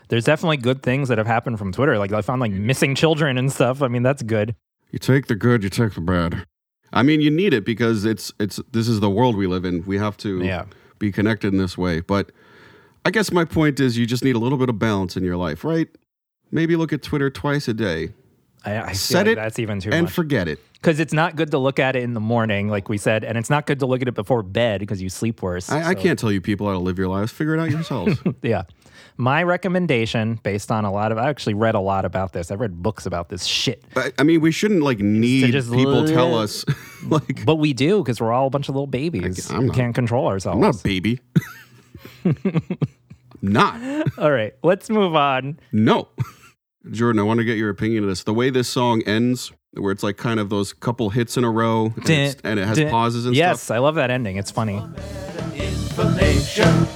There's 0.08 0.24
definitely 0.24 0.58
good 0.58 0.82
things 0.82 1.08
that 1.08 1.18
have 1.18 1.26
happened 1.26 1.58
from 1.58 1.72
Twitter. 1.72 1.98
Like 1.98 2.12
I 2.12 2.22
found 2.22 2.40
like 2.40 2.52
missing 2.52 2.94
children 2.94 3.36
and 3.38 3.50
stuff. 3.52 3.82
I 3.82 3.88
mean, 3.88 4.02
that's 4.02 4.22
good. 4.22 4.54
You 4.92 4.98
take 4.98 5.26
the 5.26 5.34
good, 5.34 5.64
you 5.64 5.70
take 5.70 5.94
the 5.94 6.00
bad. 6.00 6.46
I 6.92 7.02
mean, 7.02 7.20
you 7.20 7.30
need 7.30 7.52
it 7.52 7.64
because 7.64 8.04
it's 8.04 8.32
it's 8.38 8.60
this 8.70 8.86
is 8.86 9.00
the 9.00 9.10
world 9.10 9.36
we 9.36 9.46
live 9.48 9.64
in. 9.64 9.84
We 9.84 9.98
have 9.98 10.16
to 10.18 10.40
Yeah. 10.44 10.66
be 11.00 11.10
connected 11.10 11.52
in 11.52 11.58
this 11.58 11.76
way. 11.76 12.00
But 12.00 12.30
I 13.04 13.10
guess 13.10 13.32
my 13.32 13.44
point 13.44 13.80
is, 13.80 13.98
you 13.98 14.06
just 14.06 14.22
need 14.22 14.36
a 14.36 14.38
little 14.38 14.58
bit 14.58 14.68
of 14.68 14.78
balance 14.78 15.16
in 15.16 15.24
your 15.24 15.36
life, 15.36 15.64
right? 15.64 15.88
Maybe 16.52 16.76
look 16.76 16.92
at 16.92 17.02
Twitter 17.02 17.28
twice 17.30 17.66
a 17.66 17.74
day. 17.74 18.10
I, 18.64 18.80
I 18.82 18.92
Set 18.92 19.26
like 19.26 19.32
it 19.32 19.34
that's 19.36 19.58
even 19.58 19.80
too 19.80 19.90
and 19.92 20.04
much. 20.04 20.12
forget 20.12 20.48
it. 20.48 20.58
Because 20.74 21.00
it's 21.00 21.12
not 21.14 21.34
good 21.36 21.50
to 21.52 21.58
look 21.58 21.78
at 21.78 21.96
it 21.96 22.02
in 22.02 22.12
the 22.14 22.20
morning, 22.20 22.68
like 22.68 22.88
we 22.90 22.98
said, 22.98 23.24
and 23.24 23.38
it's 23.38 23.48
not 23.50 23.66
good 23.66 23.80
to 23.80 23.86
look 23.86 24.02
at 24.02 24.08
it 24.08 24.14
before 24.14 24.42
bed 24.42 24.80
because 24.80 25.00
you 25.00 25.08
sleep 25.08 25.40
worse. 25.42 25.70
I, 25.70 25.90
I 25.90 25.94
can't 25.94 26.18
tell 26.18 26.30
you 26.30 26.40
people 26.42 26.66
how 26.66 26.72
to 26.74 26.78
live 26.78 26.98
your 26.98 27.08
lives. 27.08 27.32
Figure 27.32 27.54
it 27.54 27.60
out 27.60 27.70
yourselves. 27.70 28.18
yeah. 28.42 28.64
My 29.16 29.42
recommendation, 29.44 30.40
based 30.42 30.70
on 30.72 30.84
a 30.84 30.92
lot 30.92 31.12
of, 31.12 31.18
I 31.18 31.28
actually 31.30 31.54
read 31.54 31.74
a 31.74 31.80
lot 31.80 32.04
about 32.04 32.32
this. 32.32 32.50
I've 32.50 32.60
read 32.60 32.82
books 32.82 33.06
about 33.06 33.28
this 33.28 33.44
shit. 33.44 33.84
I, 33.96 34.12
I 34.18 34.24
mean, 34.24 34.40
we 34.40 34.50
shouldn't 34.50 34.82
like 34.82 34.98
need 34.98 35.52
just 35.52 35.72
people 35.72 36.04
tell 36.06 36.34
us 36.34 36.64
like. 37.06 37.44
But 37.46 37.56
we 37.56 37.72
do 37.72 37.98
because 38.02 38.20
we're 38.20 38.32
all 38.32 38.48
a 38.48 38.50
bunch 38.50 38.68
of 38.68 38.74
little 38.74 38.86
babies. 38.88 39.50
I'm 39.50 39.60
we 39.60 39.66
not- 39.68 39.76
can't 39.76 39.94
control 39.94 40.26
ourselves. 40.26 40.56
I'm 40.56 40.60
not 40.60 40.80
a 40.80 40.82
baby. 40.82 41.20
not. 43.42 44.08
all 44.18 44.32
right, 44.32 44.54
let's 44.62 44.90
move 44.90 45.14
on. 45.14 45.58
No. 45.72 46.08
Jordan, 46.90 47.18
I 47.20 47.22
want 47.22 47.38
to 47.38 47.44
get 47.44 47.56
your 47.56 47.70
opinion 47.70 48.04
of 48.04 48.08
this. 48.10 48.22
The 48.24 48.34
way 48.34 48.50
this 48.50 48.68
song 48.68 49.02
ends, 49.06 49.52
where 49.72 49.90
it's 49.92 50.02
like 50.02 50.16
kind 50.16 50.38
of 50.38 50.50
those 50.50 50.72
couple 50.72 51.10
hits 51.10 51.36
in 51.36 51.44
a 51.44 51.50
row, 51.50 51.86
and, 51.96 52.10
it's- 52.10 52.36
and 52.44 52.58
it 52.60 52.66
has 52.66 52.76
Dun- 52.76 52.90
pauses 52.90 53.26
and 53.26 53.34
yes, 53.34 53.62
stuff. 53.62 53.74
I 53.76 53.78
love 53.78 53.94
that 53.94 54.10
ending. 54.10 54.36
It's 54.36 54.50
funny. 54.50 54.76
Information. 55.54 56.86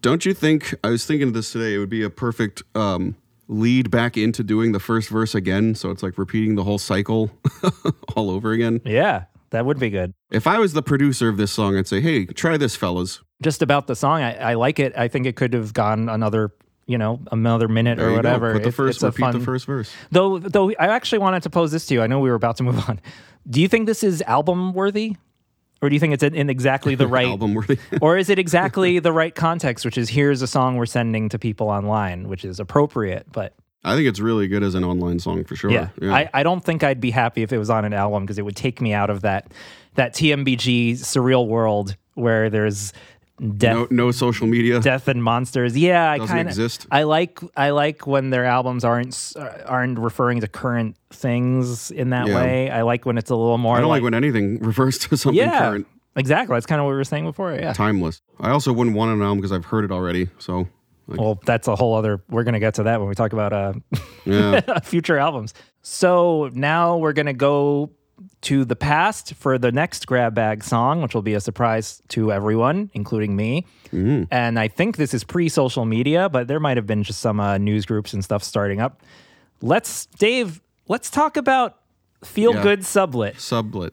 Don't 0.00 0.24
you 0.24 0.32
think? 0.32 0.74
I 0.84 0.90
was 0.90 1.04
thinking 1.04 1.28
of 1.28 1.34
this 1.34 1.50
today. 1.52 1.74
It 1.74 1.78
would 1.78 1.90
be 1.90 2.04
a 2.04 2.08
perfect 2.10 2.62
um, 2.76 3.16
lead 3.48 3.90
back 3.90 4.16
into 4.16 4.44
doing 4.44 4.70
the 4.72 4.78
first 4.78 5.08
verse 5.08 5.34
again. 5.34 5.74
So 5.74 5.90
it's 5.90 6.02
like 6.04 6.16
repeating 6.16 6.54
the 6.54 6.62
whole 6.62 6.78
cycle 6.78 7.30
all 8.16 8.30
over 8.30 8.52
again. 8.52 8.80
Yeah, 8.84 9.24
that 9.50 9.64
would 9.66 9.78
be 9.78 9.90
good. 9.90 10.14
If 10.30 10.46
I 10.46 10.58
was 10.58 10.72
the 10.72 10.82
producer 10.82 11.28
of 11.28 11.36
this 11.36 11.52
song, 11.52 11.76
I'd 11.76 11.86
say, 11.86 12.00
"Hey, 12.00 12.26
try 12.26 12.56
this, 12.56 12.76
fellas." 12.76 13.20
Just 13.42 13.62
about 13.62 13.86
the 13.86 13.96
song, 13.96 14.20
I, 14.20 14.34
I 14.36 14.54
like 14.54 14.78
it. 14.78 14.92
I 14.96 15.08
think 15.08 15.26
it 15.26 15.36
could 15.36 15.54
have 15.54 15.72
gone 15.72 16.08
another, 16.08 16.52
you 16.86 16.98
know, 16.98 17.20
another 17.30 17.68
minute 17.68 17.98
There 17.98 18.10
or 18.10 18.14
whatever. 18.14 18.54
Put 18.54 18.64
the 18.64 18.72
first, 18.72 18.96
it's 18.96 19.02
a 19.04 19.06
repeat 19.06 19.38
the 19.38 19.44
first 19.44 19.66
verse. 19.66 19.90
Though, 20.10 20.38
though, 20.38 20.70
I 20.72 20.88
actually 20.88 21.20
wanted 21.20 21.44
to 21.44 21.50
pose 21.50 21.70
this 21.70 21.86
to 21.86 21.94
you. 21.94 22.02
I 22.02 22.06
know 22.08 22.20
we 22.20 22.30
were 22.30 22.36
about 22.36 22.56
to 22.56 22.62
move 22.64 22.88
on. 22.88 23.00
Do 23.48 23.60
you 23.60 23.68
think 23.68 23.86
this 23.86 24.02
is 24.02 24.22
album 24.22 24.72
worthy, 24.74 25.16
or 25.80 25.88
do 25.88 25.94
you 25.94 26.00
think 26.00 26.14
it's 26.14 26.22
in, 26.22 26.34
in 26.34 26.50
exactly 26.50 26.94
the 26.94 27.06
right 27.16 27.26
album 27.26 27.54
worthy? 27.54 27.78
or 28.02 28.18
is 28.18 28.28
it 28.28 28.38
exactly 28.38 28.98
the 28.98 29.12
right 29.12 29.34
context? 29.34 29.84
Which 29.84 29.96
is 29.96 30.08
here's 30.08 30.42
a 30.42 30.46
song 30.46 30.76
we're 30.76 30.86
sending 30.86 31.28
to 31.30 31.38
people 31.38 31.68
online, 31.68 32.28
which 32.28 32.44
is 32.44 32.60
appropriate, 32.60 33.26
but. 33.32 33.54
I 33.84 33.94
think 33.94 34.08
it's 34.08 34.20
really 34.20 34.48
good 34.48 34.62
as 34.62 34.74
an 34.74 34.84
online 34.84 35.18
song 35.20 35.44
for 35.44 35.54
sure. 35.56 35.70
Yeah, 35.70 35.88
I, 36.02 36.28
I 36.34 36.42
don't 36.42 36.62
think 36.64 36.82
I'd 36.82 37.00
be 37.00 37.10
happy 37.10 37.42
if 37.42 37.52
it 37.52 37.58
was 37.58 37.70
on 37.70 37.84
an 37.84 37.92
album 37.92 38.24
because 38.24 38.38
it 38.38 38.44
would 38.44 38.56
take 38.56 38.80
me 38.80 38.92
out 38.92 39.08
of 39.10 39.22
that 39.22 39.52
that 39.94 40.14
TMBG 40.14 40.92
surreal 40.94 41.46
world 41.46 41.96
where 42.14 42.50
there's 42.50 42.92
death, 43.56 43.76
no, 43.76 43.86
no 44.06 44.10
social 44.10 44.46
media. 44.48 44.80
death 44.80 45.06
and 45.08 45.22
monsters. 45.22 45.76
Yeah, 45.78 46.10
I 46.10 46.18
kind 46.18 46.40
of 46.40 46.46
exist. 46.48 46.86
I 46.90 47.04
like 47.04 47.40
I 47.56 47.70
like 47.70 48.06
when 48.06 48.30
their 48.30 48.44
albums 48.44 48.84
aren't 48.84 49.32
aren't 49.64 49.98
referring 49.98 50.40
to 50.40 50.48
current 50.48 50.96
things 51.10 51.90
in 51.92 52.10
that 52.10 52.26
Yeah. 52.26 52.36
way. 52.36 52.70
I 52.70 52.82
like 52.82 53.06
when 53.06 53.16
it's 53.16 53.30
a 53.30 53.36
little 53.36 53.58
more. 53.58 53.76
I 53.76 53.80
don't 53.80 53.88
like, 53.90 54.02
when 54.02 54.14
anything 54.14 54.58
refers 54.62 54.98
to 54.98 55.16
something 55.16 55.38
yeah, 55.38 55.60
current, 55.60 55.86
exactly. 56.16 56.54
That's 56.54 56.66
kind 56.66 56.80
of 56.80 56.84
what 56.86 56.90
we 56.92 56.96
were 56.96 57.04
saying 57.04 57.24
before. 57.24 57.52
Yeah. 57.54 57.72
timeless. 57.72 58.20
I 58.40 58.50
also 58.50 58.72
wouldn't 58.72 58.96
want 58.96 59.12
an 59.12 59.22
album 59.22 59.38
because 59.38 59.52
I've 59.52 59.66
heard 59.66 59.84
it 59.84 59.92
already. 59.92 60.28
So, 60.38 60.68
like, 61.08 61.18
Well, 61.20 61.40
that's 61.44 61.66
a 61.66 61.74
whole 61.74 61.94
other. 61.96 62.22
We're 62.28 62.44
gonna 62.44 62.60
get 62.60 62.74
to 62.74 62.84
that 62.84 63.00
when 63.00 63.08
we 63.08 63.14
talk 63.16 63.32
about 63.32 63.52
uh, 63.52 63.72
Yeah. 64.24 64.60
future 64.82 65.18
albums. 65.18 65.54
So 65.82 66.50
now 66.52 66.96
we're 66.98 67.12
gonna 67.14 67.32
go 67.34 67.90
to 68.42 68.64
the 68.64 68.74
past 68.76 69.34
for 69.34 69.58
the 69.58 69.70
next 69.72 70.06
grab 70.06 70.34
bag 70.34 70.64
song, 70.64 71.02
which 71.02 71.14
will 71.14 71.22
be 71.22 71.34
a 71.34 71.40
surprise 71.40 72.02
to 72.08 72.32
everyone, 72.32 72.90
including 72.92 73.34
me. 73.36 73.64
Mm. 73.92 74.26
And 74.30 74.58
I 74.58 74.66
think 74.68 74.96
this 74.96 75.14
is 75.14 75.22
pre-social 75.24 75.84
media, 75.84 76.28
but 76.28 76.48
there 76.48 76.58
might 76.60 76.76
have 76.76 76.86
been 76.86 77.04
just 77.04 77.20
some 77.20 77.38
uh, 77.40 77.58
news 77.58 77.86
groups 77.86 78.12
and 78.12 78.24
stuff 78.24 78.42
starting 78.42 78.80
up. 78.80 79.02
Let's, 79.62 80.06
Dave. 80.06 80.60
Let's 80.88 81.10
talk 81.10 81.36
about 81.36 81.76
feel 82.24 82.54
Yeah. 82.54 82.62
good 82.62 82.84
sublet. 82.84 83.40
sublet. 83.40 83.92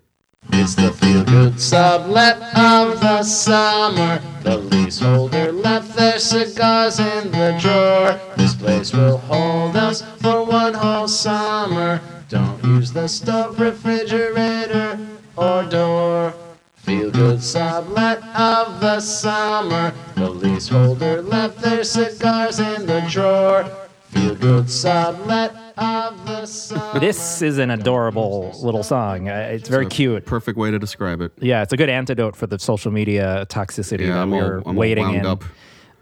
It's 0.50 0.76
the 0.76 0.92
feel 0.92 1.24
good 1.24 1.60
sublet 1.60 2.38
of 2.56 3.00
the 3.00 3.24
summer. 3.24 4.22
The 4.44 4.58
leaseholder 4.58 5.52
left 5.52 5.96
their 5.96 6.20
cigars 6.20 7.00
in 7.00 7.32
the 7.32 7.58
drawer. 7.60 8.20
This 8.38 8.56
place 8.56 8.94
will 8.94 9.18
hold 9.18 9.76
us 9.76 10.02
for 10.22 10.46
one 10.46 10.74
whole 10.74 11.08
summer. 11.08 12.02
Don't 12.30 12.64
use 12.64 12.92
the 12.92 13.08
stove, 13.08 13.60
refrigerator, 13.60 14.98
or 15.36 15.64
door. 15.64 16.34
Feel 16.76 17.10
good 17.12 17.42
sublet 17.42 18.20
of 18.36 18.80
the 18.80 19.00
summer. 19.00 19.94
The 20.16 20.30
leaseholder 20.30 21.22
left 21.22 21.60
their 21.62 21.84
cigars 21.84 22.60
in 22.60 22.86
the 22.86 23.02
drawer. 23.10 23.66
Feel 24.10 24.36
good 24.36 24.70
sublet. 24.70 25.65
This 25.78 27.42
is 27.42 27.58
an 27.58 27.70
adorable 27.72 28.52
little 28.62 28.84
song. 28.84 29.28
Uh, 29.30 29.50
It's 29.52 29.68
very 29.70 29.86
cute. 29.88 30.26
Perfect 30.26 30.58
way 30.58 30.72
to 30.72 30.80
describe 30.80 31.22
it. 31.22 31.32
Yeah, 31.40 31.62
it's 31.64 31.74
a 31.74 31.78
good 31.78 31.90
antidote 31.90 32.36
for 32.36 32.48
the 32.48 32.58
social 32.60 32.92
media 32.92 33.46
toxicity 33.50 34.02
Yeah, 34.02 34.14
that 34.16 34.18
I'm 34.22 34.32
we 34.32 34.40
all- 34.40 34.52
I'm 34.52 34.64
all 34.68 34.74
waiting 34.74 35.04
wound 35.06 35.18
in. 35.18 35.26
up. 35.26 35.44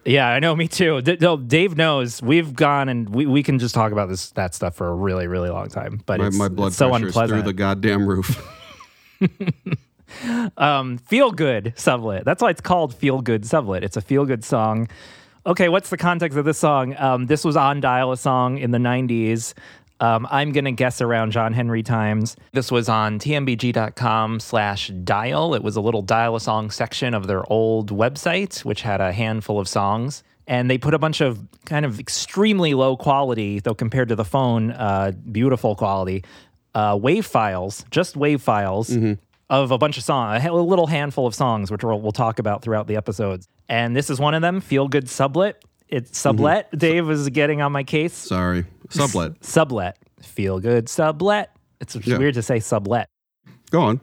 Yeah, 0.06 0.28
I 0.28 0.40
know. 0.40 0.56
Me 0.56 0.68
too. 0.68 1.02
D- 1.02 1.18
no, 1.22 1.38
Dave 1.38 1.78
knows. 1.78 2.22
We've 2.22 2.54
gone 2.54 2.90
and 2.90 3.10
we, 3.10 3.26
we 3.26 3.42
can 3.42 3.58
just 3.58 3.74
talk 3.74 3.92
about 3.94 4.10
this 4.10 4.32
that 4.32 4.54
stuff 4.54 4.76
for 4.76 4.90
a 4.90 4.94
really 4.94 5.28
really 5.28 5.50
long 5.50 5.70
time. 5.70 6.02
But 6.06 6.20
my, 6.20 6.28
it's, 6.28 6.38
my 6.38 6.50
blood 6.50 6.68
it's 6.68 6.76
so 6.78 6.90
pressure's 6.90 7.14
through 7.14 7.22
unpleasant. 7.24 7.46
the 7.46 7.54
goddamn 7.54 8.06
roof. 8.06 8.60
um, 10.58 10.98
feel 10.98 11.32
good 11.32 11.72
sublet. 11.78 12.26
That's 12.26 12.42
why 12.42 12.50
it's 12.50 12.60
called 12.62 12.94
Feel 12.94 13.22
Good 13.22 13.46
Sublet. 13.46 13.84
It's 13.84 13.96
a 13.96 14.02
feel 14.02 14.26
good 14.26 14.44
song. 14.44 14.90
Okay, 15.46 15.68
what's 15.68 15.90
the 15.90 15.98
context 15.98 16.38
of 16.38 16.46
this 16.46 16.58
song? 16.58 16.96
Um, 16.98 17.26
this 17.26 17.44
was 17.44 17.58
on 17.58 17.82
Dial 17.82 18.14
a 18.14 18.18
Song 18.18 18.58
in 18.58 18.72
the 18.72 18.78
90s. 18.78 19.54
Um, 20.00 20.26
I'm 20.32 20.54
going 20.54 20.64
to 20.64 20.72
guess 20.72 21.02
around 21.02 21.32
John 21.32 21.52
Henry 21.52 21.84
times. 21.84 22.38
This 22.54 22.72
was 22.72 22.88
on 22.88 23.20
tmbg.com 23.20 24.40
slash 24.40 24.88
dial. 25.04 25.54
It 25.54 25.62
was 25.62 25.76
a 25.76 25.82
little 25.82 26.02
dial 26.02 26.38
a 26.38 26.40
song 26.40 26.72
section 26.72 27.14
of 27.14 27.28
their 27.28 27.44
old 27.52 27.92
website, 27.92 28.64
which 28.64 28.84
had 28.84 29.02
a 29.02 29.12
handful 29.12 29.60
of 29.60 29.68
songs. 29.68 30.24
And 30.48 30.70
they 30.70 30.78
put 30.78 30.94
a 30.94 31.00
bunch 31.00 31.20
of 31.20 31.46
kind 31.66 31.86
of 31.86 32.00
extremely 32.00 32.74
low 32.74 32.96
quality, 32.96 33.60
though 33.60 33.76
compared 33.76 34.08
to 34.10 34.16
the 34.16 34.26
phone, 34.26 34.72
uh, 34.72 35.12
beautiful 35.30 35.76
quality, 35.76 36.24
uh, 36.74 36.98
wave 37.02 37.26
files, 37.26 37.84
just 37.92 38.16
wave 38.16 38.42
files 38.42 38.96
of 39.50 39.72
a 39.72 39.78
bunch 39.78 39.98
of 39.98 40.04
songs, 40.04 40.42
a 40.44 40.50
a 40.50 40.54
little 40.54 40.88
handful 40.88 41.28
of 41.28 41.36
songs, 41.36 41.70
which 41.70 41.84
we'll, 41.84 42.00
we'll 42.00 42.12
talk 42.14 42.40
about 42.40 42.62
throughout 42.62 42.88
the 42.88 42.96
episodes. 42.96 43.48
And 43.70 43.96
this 43.96 44.10
is 44.10 44.20
one 44.20 44.34
of 44.34 44.42
them, 44.42 44.62
Feel 44.62 44.88
Good 44.88 45.06
Sublet. 45.10 45.56
It's 45.88 46.18
sublet. 46.18 46.76
Dave 46.78 47.06
was 47.08 47.30
getting 47.30 47.62
on 47.62 47.72
my 47.72 47.84
case. 47.84 48.14
Sorry. 48.14 48.66
Sublet. 48.90 49.36
Sublet. 49.44 49.94
Feel 50.22 50.60
Good 50.60 50.90
Sublet. 50.90 51.48
It's 51.80 51.96
Yeah. 51.96 52.18
weird 52.18 52.34
to 52.36 52.42
say 52.42 52.60
sublet. 52.60 53.10
Go 53.70 53.82
on. 53.82 54.00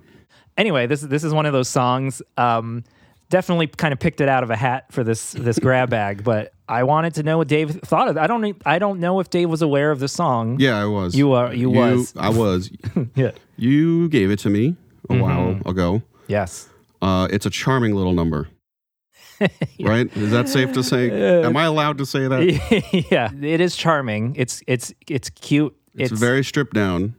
Anyway, 0.56 0.86
this 0.86 1.00
this 1.00 1.24
is 1.24 1.32
one 1.32 1.46
of 1.46 1.52
those 1.52 1.68
songs. 1.68 2.20
Um, 2.36 2.84
definitely 3.30 3.66
kind 3.68 3.92
of 3.92 3.98
picked 3.98 4.20
it 4.20 4.28
out 4.28 4.42
of 4.42 4.50
a 4.50 4.56
hat 4.56 4.86
for 4.92 5.02
this 5.02 5.32
this 5.32 5.58
grab 5.66 5.90
bag, 5.90 6.22
but 6.22 6.52
I 6.68 6.82
wanted 6.84 7.14
to 7.14 7.22
know 7.22 7.38
what 7.38 7.48
Dave 7.48 7.70
thought 7.82 8.08
of 8.08 8.16
it. 8.16 8.20
I 8.20 8.26
don't 8.26 8.56
I 8.66 8.78
don't 8.78 9.00
know 9.00 9.20
if 9.20 9.30
Dave 9.30 9.48
was 9.48 9.62
aware 9.62 9.90
of 9.90 9.98
the 10.00 10.08
song. 10.08 10.58
Yeah, 10.60 10.80
I 10.80 10.84
was. 10.86 11.16
You 11.16 11.32
are 11.32 11.52
you, 11.54 11.70
was. 11.70 12.12
I 12.16 12.28
was. 12.28 12.70
yeah. 13.14 13.30
You 13.56 14.08
gave 14.10 14.30
it 14.30 14.38
to 14.40 14.50
me 14.50 14.76
a 15.08 15.16
while 15.16 15.54
Mhm. 15.54 15.66
ago. 15.66 16.02
Yes. 16.28 16.68
Uh, 17.02 17.26
it's 17.30 17.46
a 17.46 17.50
charming 17.50 17.94
little 17.94 18.12
number. 18.12 18.48
right? 19.80 20.14
Is 20.16 20.30
that 20.30 20.48
safe 20.48 20.72
to 20.72 20.82
say? 20.82 21.42
Am 21.42 21.56
I 21.56 21.64
allowed 21.64 21.98
to 21.98 22.06
say 22.06 22.28
that? 22.28 23.06
yeah, 23.10 23.30
it 23.32 23.60
is 23.60 23.76
charming. 23.76 24.34
It's 24.36 24.62
it's 24.66 24.92
it's 25.08 25.30
cute. 25.30 25.74
It's, 25.94 26.12
very 26.12 26.44
stripped 26.44 26.74
down. 26.74 27.14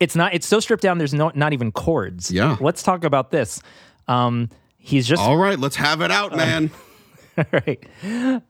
It's 0.00 0.16
not. 0.16 0.34
It's 0.34 0.46
so 0.46 0.60
stripped 0.60 0.82
down. 0.82 0.98
There's 0.98 1.14
no 1.14 1.30
not 1.34 1.52
even 1.52 1.72
chords. 1.72 2.30
Yeah. 2.30 2.56
Let's 2.60 2.82
talk 2.82 3.04
about 3.04 3.30
this. 3.30 3.60
Um, 4.06 4.48
he's 4.78 5.06
just 5.06 5.22
All 5.22 5.36
right, 5.36 5.58
let's 5.58 5.76
have 5.76 6.00
it 6.00 6.10
out, 6.10 6.36
man. 6.36 6.70
all 7.36 7.44
right. 7.52 7.84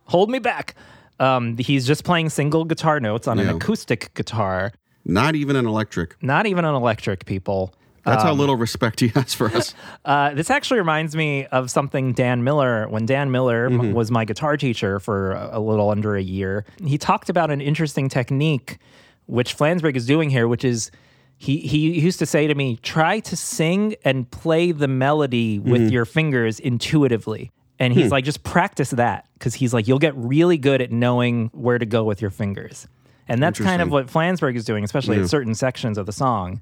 Hold 0.05 0.31
me 0.31 0.39
back. 0.39 0.75
Um, 1.21 1.57
he's 1.59 1.87
just 1.87 2.05
playing 2.05 2.31
single 2.31 2.65
guitar 2.65 3.01
notes 3.01 3.27
on 3.27 3.41
an 3.41 3.49
acoustic 3.49 4.15
guitar, 4.15 4.73
Not 5.05 5.35
even 5.35 5.57
an 5.57 5.67
electric. 5.67 6.23
not 6.23 6.47
even 6.47 6.65
an 6.65 6.75
electric. 6.75 7.25
People. 7.27 7.75
That's 8.05 8.23
how 8.23 8.33
Um, 8.33 8.39
little 8.39 8.57
respect 8.57 9.01
he 9.01 9.09
has 9.09 9.35
for 9.35 9.49
us. 9.55 9.75
Uh, 10.05 10.33
this 10.33 10.51
actually 10.51 10.79
reminds 10.79 11.15
me 11.15 11.45
of 11.47 11.71
something 11.71 12.13
Dan 12.13 12.43
Miller. 12.43 12.89
When 12.89 13.05
Dan 13.05 13.31
Miller 13.31 13.67
m- 13.67 13.79
Mhm. 13.81 13.93
was 13.93 14.11
my 14.11 14.25
guitar 14.25 14.57
teacher 14.57 14.99
for 15.01 15.33
a 15.33 15.51
a 15.55 15.61
little 15.61 15.91
under 15.91 16.17
a 16.17 16.23
year, 16.23 16.65
he 16.85 16.97
talked 16.97 17.29
about 17.29 17.51
an 17.51 17.61
interesting 17.61 18.09
technique, 18.09 18.79
which 19.27 19.57
Flansburgh 19.57 19.97
is 19.97 20.07
doing 20.07 20.31
here, 20.31 20.49
which 20.49 20.65
is 20.65 20.91
he 21.37 21.59
he 21.59 22.01
used 22.01 22.19
to 22.21 22.27
say 22.27 22.47
to 22.47 22.55
me, 22.55 22.79
"Try 22.83 23.21
to 23.21 23.37
sing 23.37 23.95
and 24.05 24.31
play 24.31 24.73
the 24.73 24.89
melody 24.89 25.59
with 25.59 25.83
Mhm. 25.83 25.93
your 25.93 26.05
fingers 26.05 26.59
intuitively." 26.59 27.51
And 27.81 27.93
he's 27.93 28.07
Hmm. 28.07 28.13
like, 28.13 28.25
just 28.25 28.43
practice 28.43 28.91
that 28.91 29.27
because 29.35 29.55
he's 29.55 29.73
like, 29.75 29.87
you'll 29.87 30.01
get 30.01 30.15
really 30.17 30.59
good 30.59 30.81
at 30.83 30.91
knowing 30.91 31.51
where 31.53 31.79
to 31.79 31.87
go 31.87 32.03
with 32.03 32.21
your 32.21 32.31
fingers. 32.33 32.89
And 33.29 33.41
that's 33.43 33.61
kind 33.61 33.81
of 33.83 33.91
what 33.91 34.07
Flansburgh 34.09 34.57
is 34.57 34.65
doing, 34.65 34.83
especially 34.83 35.17
Yeah. 35.17 35.23
in 35.23 35.29
certain 35.29 35.55
sections 35.55 35.97
of 35.99 36.07
the 36.07 36.13
song. 36.13 36.61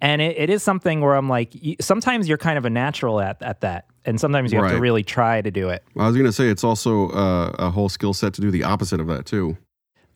And 0.00 0.22
it, 0.22 0.36
it 0.38 0.50
is 0.50 0.62
something 0.62 1.00
where 1.00 1.14
I'm 1.14 1.28
like, 1.28 1.54
sometimes 1.80 2.28
you're 2.28 2.38
kind 2.38 2.56
of 2.56 2.64
a 2.64 2.70
natural 2.70 3.20
at, 3.20 3.42
at 3.42 3.60
that. 3.60 3.86
And 4.04 4.18
sometimes 4.18 4.52
you 4.52 4.60
have 4.62 4.70
to 4.72 4.80
really 4.80 5.02
try 5.02 5.42
to 5.42 5.50
do 5.50 5.68
it. 5.68 5.82
I 5.98 6.06
was 6.06 6.16
gonna 6.16 6.32
say 6.32 6.48
it's 6.48 6.64
also 6.64 7.10
uh, 7.10 7.54
a 7.58 7.70
whole 7.70 7.88
skill 7.90 8.14
set 8.14 8.32
to 8.34 8.40
do 8.40 8.50
the 8.50 8.64
opposite 8.64 8.98
of 9.00 9.06
that 9.08 9.26
too, 9.26 9.58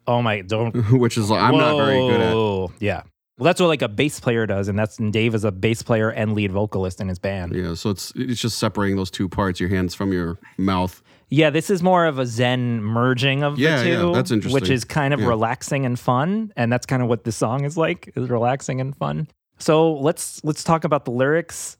Oh 0.06 0.22
my, 0.22 0.40
don't. 0.40 0.74
which 0.98 1.18
is 1.18 1.28
like, 1.30 1.42
I'm 1.42 1.56
not 1.56 1.76
very 1.76 1.98
good 1.98 2.20
at. 2.20 2.80
Yeah. 2.80 3.02
Well, 3.38 3.46
that's 3.46 3.60
what 3.60 3.66
like 3.66 3.82
a 3.82 3.88
bass 3.88 4.20
player 4.20 4.46
does. 4.46 4.68
And 4.68 4.78
that's 4.78 4.98
and 4.98 5.12
Dave 5.12 5.34
is 5.34 5.44
a 5.44 5.50
bass 5.52 5.82
player 5.82 6.08
and 6.10 6.34
lead 6.34 6.52
vocalist 6.52 7.00
in 7.00 7.08
his 7.08 7.18
band. 7.18 7.54
Yeah, 7.54 7.74
so 7.74 7.90
it's 7.90 8.12
it's 8.16 8.40
just 8.40 8.58
separating 8.58 8.96
those 8.96 9.10
two 9.10 9.28
parts, 9.28 9.58
your 9.60 9.68
hands 9.68 9.94
from 9.94 10.12
your 10.12 10.38
mouth. 10.56 11.02
Yeah, 11.30 11.50
this 11.50 11.68
is 11.68 11.82
more 11.82 12.06
of 12.06 12.18
a 12.18 12.26
Zen 12.26 12.80
merging 12.82 13.42
of 13.42 13.58
Yeah, 13.58 13.82
the 13.82 13.88
yeah, 13.88 13.96
two, 13.96 14.14
that's 14.14 14.30
which 14.52 14.70
is 14.70 14.84
kind 14.84 15.12
of 15.12 15.20
Yeah. 15.20 15.26
relaxing 15.26 15.84
and 15.84 15.98
fun, 15.98 16.52
and 16.56 16.72
that's 16.72 16.86
kind 16.86 17.02
of 17.02 17.08
what 17.08 17.24
this 17.24 17.34
song 17.36 17.64
is 17.64 17.76
like, 17.76 18.12
is 18.14 18.30
relaxing 18.30 18.80
and 18.80 18.94
fun. 18.96 19.26
So 19.58 19.94
let's 19.94 20.42
let's 20.44 20.64
talk 20.64 20.84
about 20.84 21.04
the 21.04 21.10
lyrics. 21.10 21.76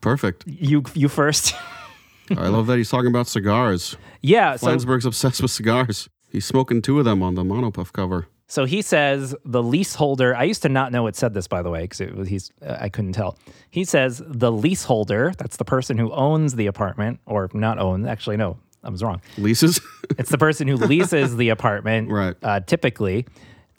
Perfect. 0.00 0.44
You 0.46 0.84
you 0.94 1.08
first. 1.08 1.54
I 2.36 2.48
love 2.48 2.66
that 2.66 2.76
he's 2.76 2.90
talking 2.90 3.08
about 3.08 3.26
cigars. 3.26 3.96
yeah, 4.20 4.56
so 4.56 4.70
obsessed 4.70 5.40
with 5.40 5.50
cigars. 5.50 6.08
He's 6.30 6.44
smoking 6.44 6.82
two 6.82 6.98
of 6.98 7.06
them 7.06 7.22
on 7.22 7.34
the 7.36 7.42
Mono 7.42 7.70
Puff 7.70 7.90
cover. 7.90 8.26
so 8.48 8.66
he 8.66 8.82
says 8.82 9.34
the 9.46 9.62
leaseholder. 9.62 10.36
I 10.36 10.44
used 10.44 10.60
to 10.62 10.68
not 10.68 10.92
know 10.92 11.06
it 11.06 11.16
said 11.16 11.32
this 11.32 11.48
by 11.48 11.62
the 11.62 11.70
way 11.70 11.82
because 11.88 12.28
he's 12.28 12.52
uh, 12.64 12.76
I 12.78 12.90
couldn't 12.90 13.14
tell. 13.14 13.38
He 13.70 13.84
says 13.84 14.22
the 14.26 14.52
leaseholder. 14.52 15.32
That's 15.38 15.56
the 15.56 15.64
person 15.64 15.96
who 15.96 16.12
owns 16.12 16.54
the 16.54 16.66
apartment 16.66 17.20
or 17.24 17.48
not 17.54 17.78
own. 17.78 18.06
Actually, 18.06 18.36
no, 18.36 18.58
I 18.84 18.90
was 18.90 19.02
wrong. 19.02 19.20
Leases? 19.38 19.80
It's 20.18 20.30
the 20.30 20.38
person 20.38 20.66
who 20.66 20.76
leases 20.76 21.36
the 21.36 21.50
apartment, 21.50 22.10
Right. 22.20 22.34
Uh, 22.42 22.60
typically, 22.60 23.26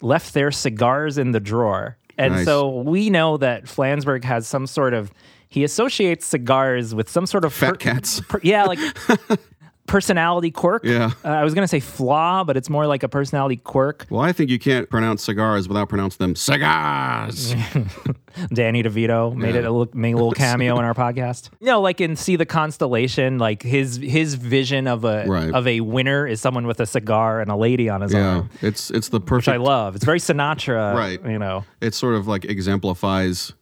left 0.00 0.32
their 0.32 0.50
cigars 0.52 1.18
in 1.18 1.32
the 1.32 1.40
drawer, 1.40 1.98
and 2.20 2.34
Nice. 2.34 2.44
so 2.44 2.68
we 2.82 3.10
know 3.10 3.36
that 3.38 3.64
Flansburgh 3.64 4.24
has 4.24 4.46
some 4.46 4.66
sort 4.66 4.94
of. 4.94 5.10
He 5.48 5.64
associates 5.64 6.26
cigars 6.26 6.94
with 6.94 7.08
some 7.08 7.26
sort 7.26 7.44
of 7.44 7.52
Fat 7.52 7.80
cats. 7.80 8.20
per- 8.20 8.38
yeah, 8.44 8.64
like 8.64 8.78
personality 9.90 10.50
quirk. 10.52 10.84
Yeah. 10.84 11.10
Uh, 11.24 11.28
I 11.28 11.42
was 11.44 11.52
gonna 11.52 11.66
say 11.68 11.80
flaw, 11.80 12.44
but 12.44 12.56
it's 12.56 12.70
more 12.70 12.86
like 12.86 13.02
a 13.02 13.08
personality 13.08 13.56
quirk. 13.56 14.06
Well, 14.08 14.20
I 14.22 14.32
think 14.32 14.48
you 14.48 14.58
can't 14.58 14.88
pronounce 14.88 15.22
cigars 15.24 15.66
without 15.68 15.88
pronouncing 15.88 16.18
them 16.24 16.36
cigars. 16.36 17.54
Danny 18.54 18.82
DeVito 18.84 19.34
made 19.34 19.54
Yeah. 19.54 19.62
it 19.62 19.64
a 19.64 19.70
little, 19.72 19.88
made 19.92 20.12
a 20.12 20.16
little 20.16 20.30
cameo 20.46 20.78
in 20.78 20.84
our 20.84 20.94
podcast. 20.94 21.50
You 21.60 21.66
know, 21.66 21.80
like 21.80 22.00
in 22.00 22.14
See 22.14 22.36
the 22.36 22.46
Constellation, 22.46 23.38
like 23.38 23.62
his 23.62 23.96
his 23.96 24.34
vision 24.34 24.86
of 24.86 25.04
a 25.04 25.24
Right. 25.26 25.52
of 25.52 25.66
a 25.66 25.80
winner 25.80 26.26
is 26.26 26.40
someone 26.40 26.66
with 26.68 26.78
a 26.78 26.86
cigar 26.86 27.40
and 27.40 27.50
a 27.50 27.56
lady 27.56 27.88
on 27.88 28.00
his 28.00 28.12
yeah, 28.14 28.36
arm. 28.36 28.50
it's 28.62 28.90
it's 28.92 29.08
the 29.08 29.18
which 29.18 29.26
perfect. 29.26 29.54
I 29.54 29.56
love. 29.56 29.96
It's 29.96 30.04
very 30.04 30.20
Sinatra, 30.20 30.94
Right. 31.00 31.20
You 31.24 31.38
know, 31.40 31.64
It 31.80 31.94
sort 31.94 32.14
of 32.14 32.28
like 32.28 32.44
exemplifies 32.44 33.52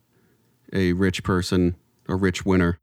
a 0.74 0.92
rich 0.92 1.22
person, 1.24 1.76
a 2.06 2.14
rich 2.14 2.44
winner, 2.44 2.78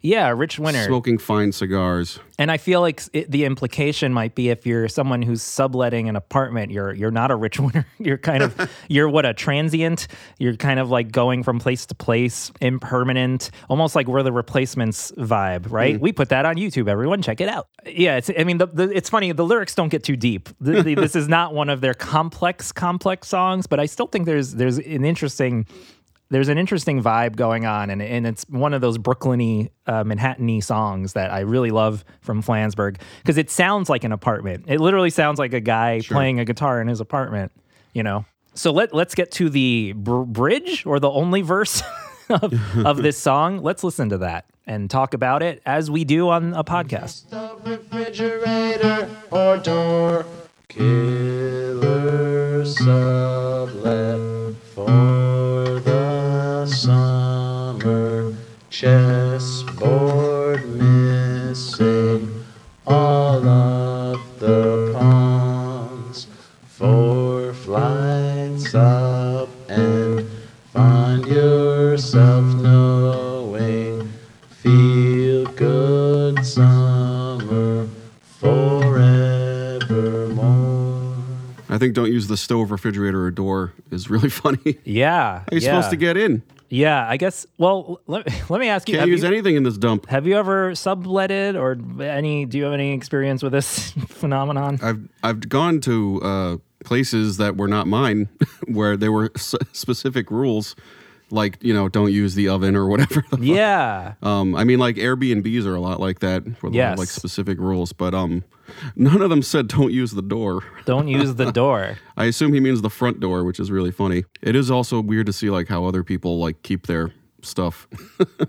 yeah, 0.00 0.28
rich 0.30 0.58
winner. 0.58 0.84
smoking 0.84 1.18
fine 1.18 1.52
cigars. 1.52 2.18
And 2.38 2.50
I 2.50 2.56
feel 2.56 2.80
like 2.80 3.02
it, 3.12 3.30
the 3.30 3.44
implication 3.44 4.12
might 4.12 4.34
be 4.34 4.48
if 4.48 4.66
you're 4.66 4.88
someone 4.88 5.22
who's 5.22 5.42
subletting 5.42 6.08
an 6.08 6.16
apartment, 6.16 6.72
you're 6.72 6.92
you're 6.92 7.10
not 7.10 7.30
a 7.30 7.36
rich 7.36 7.60
winner. 7.60 7.86
You're 7.98 8.18
kind 8.18 8.42
of 8.42 8.70
you're 8.88 9.08
what 9.08 9.24
a 9.24 9.34
transient. 9.34 10.08
You're 10.38 10.56
kind 10.56 10.80
of 10.80 10.90
like 10.90 11.12
going 11.12 11.42
from 11.42 11.60
place 11.60 11.86
to 11.86 11.94
place, 11.94 12.50
impermanent, 12.60 13.50
almost 13.68 13.94
like 13.94 14.08
we're 14.08 14.22
the 14.22 14.32
replacements 14.32 15.12
vibe, 15.12 15.70
right? 15.70 15.96
Mm. 15.96 16.00
We 16.00 16.12
put 16.12 16.30
that 16.30 16.44
on 16.44 16.56
YouTube. 16.56 16.88
Everyone, 16.88 17.22
check 17.22 17.40
it 17.40 17.48
out. 17.48 17.68
Yeah, 17.86 18.16
it's. 18.16 18.30
I 18.36 18.44
mean, 18.44 18.58
the, 18.58 18.66
the, 18.66 18.96
it's 18.96 19.08
funny. 19.08 19.32
The 19.32 19.44
lyrics 19.44 19.74
don't 19.74 19.88
get 19.88 20.02
too 20.02 20.16
deep. 20.16 20.48
The, 20.60 20.82
this 20.94 21.14
is 21.14 21.28
not 21.28 21.54
one 21.54 21.68
of 21.68 21.80
their 21.80 21.94
complex, 21.94 22.72
complex 22.72 23.28
songs, 23.28 23.66
but 23.66 23.78
I 23.78 23.86
still 23.86 24.06
think 24.06 24.26
there's 24.26 24.54
there's 24.54 24.78
an 24.78 25.04
interesting 25.04 25.66
there's 26.32 26.48
an 26.48 26.56
interesting 26.56 27.02
vibe 27.02 27.36
going 27.36 27.66
on, 27.66 27.90
and, 27.90 28.00
and 28.00 28.26
it's 28.26 28.44
one 28.48 28.72
of 28.72 28.80
those 28.80 28.96
Brooklyny, 28.96 29.68
uh, 29.86 30.02
Manhattan-y 30.02 30.60
songs 30.60 31.12
that 31.12 31.30
I 31.30 31.40
really 31.40 31.70
love 31.70 32.06
from 32.22 32.42
Flansburgh 32.42 32.98
because 33.18 33.36
it 33.36 33.50
sounds 33.50 33.90
like 33.90 34.02
an 34.02 34.12
apartment. 34.12 34.64
It 34.66 34.80
literally 34.80 35.10
sounds 35.10 35.38
like 35.38 35.52
a 35.52 35.60
guy 35.60 36.00
playing 36.02 36.40
a 36.40 36.46
guitar 36.46 36.80
in 36.80 36.88
his 36.88 37.00
apartment, 37.00 37.52
you 37.92 38.02
know. 38.02 38.24
So 38.54 38.72
let 38.72 38.94
let's 38.94 39.14
get 39.14 39.30
to 39.32 39.50
the 39.50 39.92
br- 39.92 40.22
bridge 40.22 40.86
or 40.86 40.98
the 40.98 41.10
only 41.10 41.42
verse 41.42 41.82
of, 42.30 42.54
of 42.86 43.02
this 43.02 43.18
song. 43.18 43.58
Let's 43.58 43.84
listen 43.84 44.08
to 44.08 44.18
that 44.18 44.46
and 44.66 44.90
talk 44.90 45.12
about 45.12 45.42
it 45.42 45.60
as 45.66 45.90
we 45.90 46.04
do 46.04 46.30
on 46.30 46.54
a 46.54 46.64
podcast. 46.64 47.24
refrigerator 47.66 49.08
or 49.30 49.58
door. 49.58 50.24
Killer 50.68 52.64
sublet 52.64 54.56
for 54.74 55.71
the 56.64 56.68
summer. 56.68 58.32
Chessboard 58.70 60.64
missing 60.78 62.44
all 62.86 63.44
of 63.46 64.20
the 64.38 64.92
pawns. 64.94 66.26
Four 66.66 67.52
flights 67.52 68.74
up 68.74 69.48
and 69.68 70.26
find 70.72 71.26
yourself 71.26 72.44
knowing. 72.62 74.08
Feel 74.62 75.44
good 75.46 76.46
summer 76.46 77.88
forevermore. 78.20 79.72
I 81.68 81.78
think 81.78 81.94
don't 81.94 82.12
use 82.12 82.28
the 82.28 82.36
stove, 82.36 82.70
refrigerator, 82.70 83.24
or 83.24 83.30
door 83.32 83.72
is 83.90 84.08
really 84.08 84.30
funny. 84.30 84.78
Yeah, 84.84 85.40
How 85.40 85.44
you 85.52 85.58
yeah. 85.58 85.72
supposed 85.72 85.90
to 85.90 85.96
get 85.96 86.16
in? 86.16 86.42
Yeah, 86.74 87.06
I 87.06 87.18
guess. 87.18 87.44
Well, 87.58 88.00
let, 88.06 88.26
let 88.50 88.58
me 88.60 88.68
ask 88.68 88.88
you. 88.88 88.96
Can't 88.96 89.10
use 89.10 89.20
you- 89.22 89.28
anything 89.28 89.56
in 89.56 89.62
this 89.62 89.76
dump. 89.76 90.06
Have 90.08 90.26
you 90.26 90.36
ever 90.38 90.72
subletted 90.72 91.54
or 91.54 91.76
any? 92.02 92.46
Do 92.46 92.56
you 92.56 92.64
have 92.64 92.72
any 92.72 92.94
experience 92.94 93.42
with 93.42 93.52
this 93.52 93.90
phenomenon? 94.08 94.78
I've 94.82 95.00
I've 95.22 95.48
gone 95.50 95.80
to 95.82 96.20
uh, 96.22 96.56
places 96.82 97.36
that 97.36 97.58
were 97.58 97.68
not 97.68 97.86
mine, 97.86 98.30
where 98.68 98.96
there 98.96 99.12
were 99.12 99.30
s- 99.36 99.54
specific 99.72 100.30
rules, 100.30 100.74
like 101.30 101.58
you 101.62 101.74
know, 101.74 101.88
don't 101.90 102.10
use 102.10 102.34
the 102.36 102.48
oven 102.48 102.74
or 102.74 102.86
whatever. 102.86 103.22
Yeah. 103.38 104.14
Um, 104.22 104.54
I 104.54 104.64
mean, 104.64 104.78
like 104.78 104.96
Airbnbs 104.96 105.66
are 105.66 105.74
a 105.74 105.80
lot 105.80 106.00
like 106.00 106.20
that, 106.20 106.42
where 106.62 106.72
they 106.72 106.78
have 106.78 106.98
like 106.98 107.08
specific 107.08 107.58
rules, 107.58 107.92
but 107.92 108.14
um, 108.14 108.44
none 108.96 109.22
of 109.22 109.30
them 109.30 109.42
said 109.42 109.68
don't 109.68 109.92
use 109.92 110.12
the 110.12 110.22
door. 110.22 110.62
Don't 110.84 111.08
use 111.08 111.34
the 111.34 111.50
door. 111.62 111.98
I 112.16 112.26
assume 112.26 112.52
he 112.52 112.60
means 112.60 112.82
the 112.82 112.90
front 112.90 113.20
door, 113.20 113.44
which 113.44 113.60
is 113.60 113.70
really 113.70 113.90
funny. 113.90 114.24
It 114.40 114.56
is 114.56 114.70
also 114.70 115.00
weird 115.00 115.26
to 115.26 115.32
see 115.32 115.50
like 115.50 115.68
how 115.68 115.84
other 115.84 116.02
people 116.02 116.38
like 116.38 116.62
keep 116.62 116.86
their 116.86 117.12
stuff. 117.42 117.88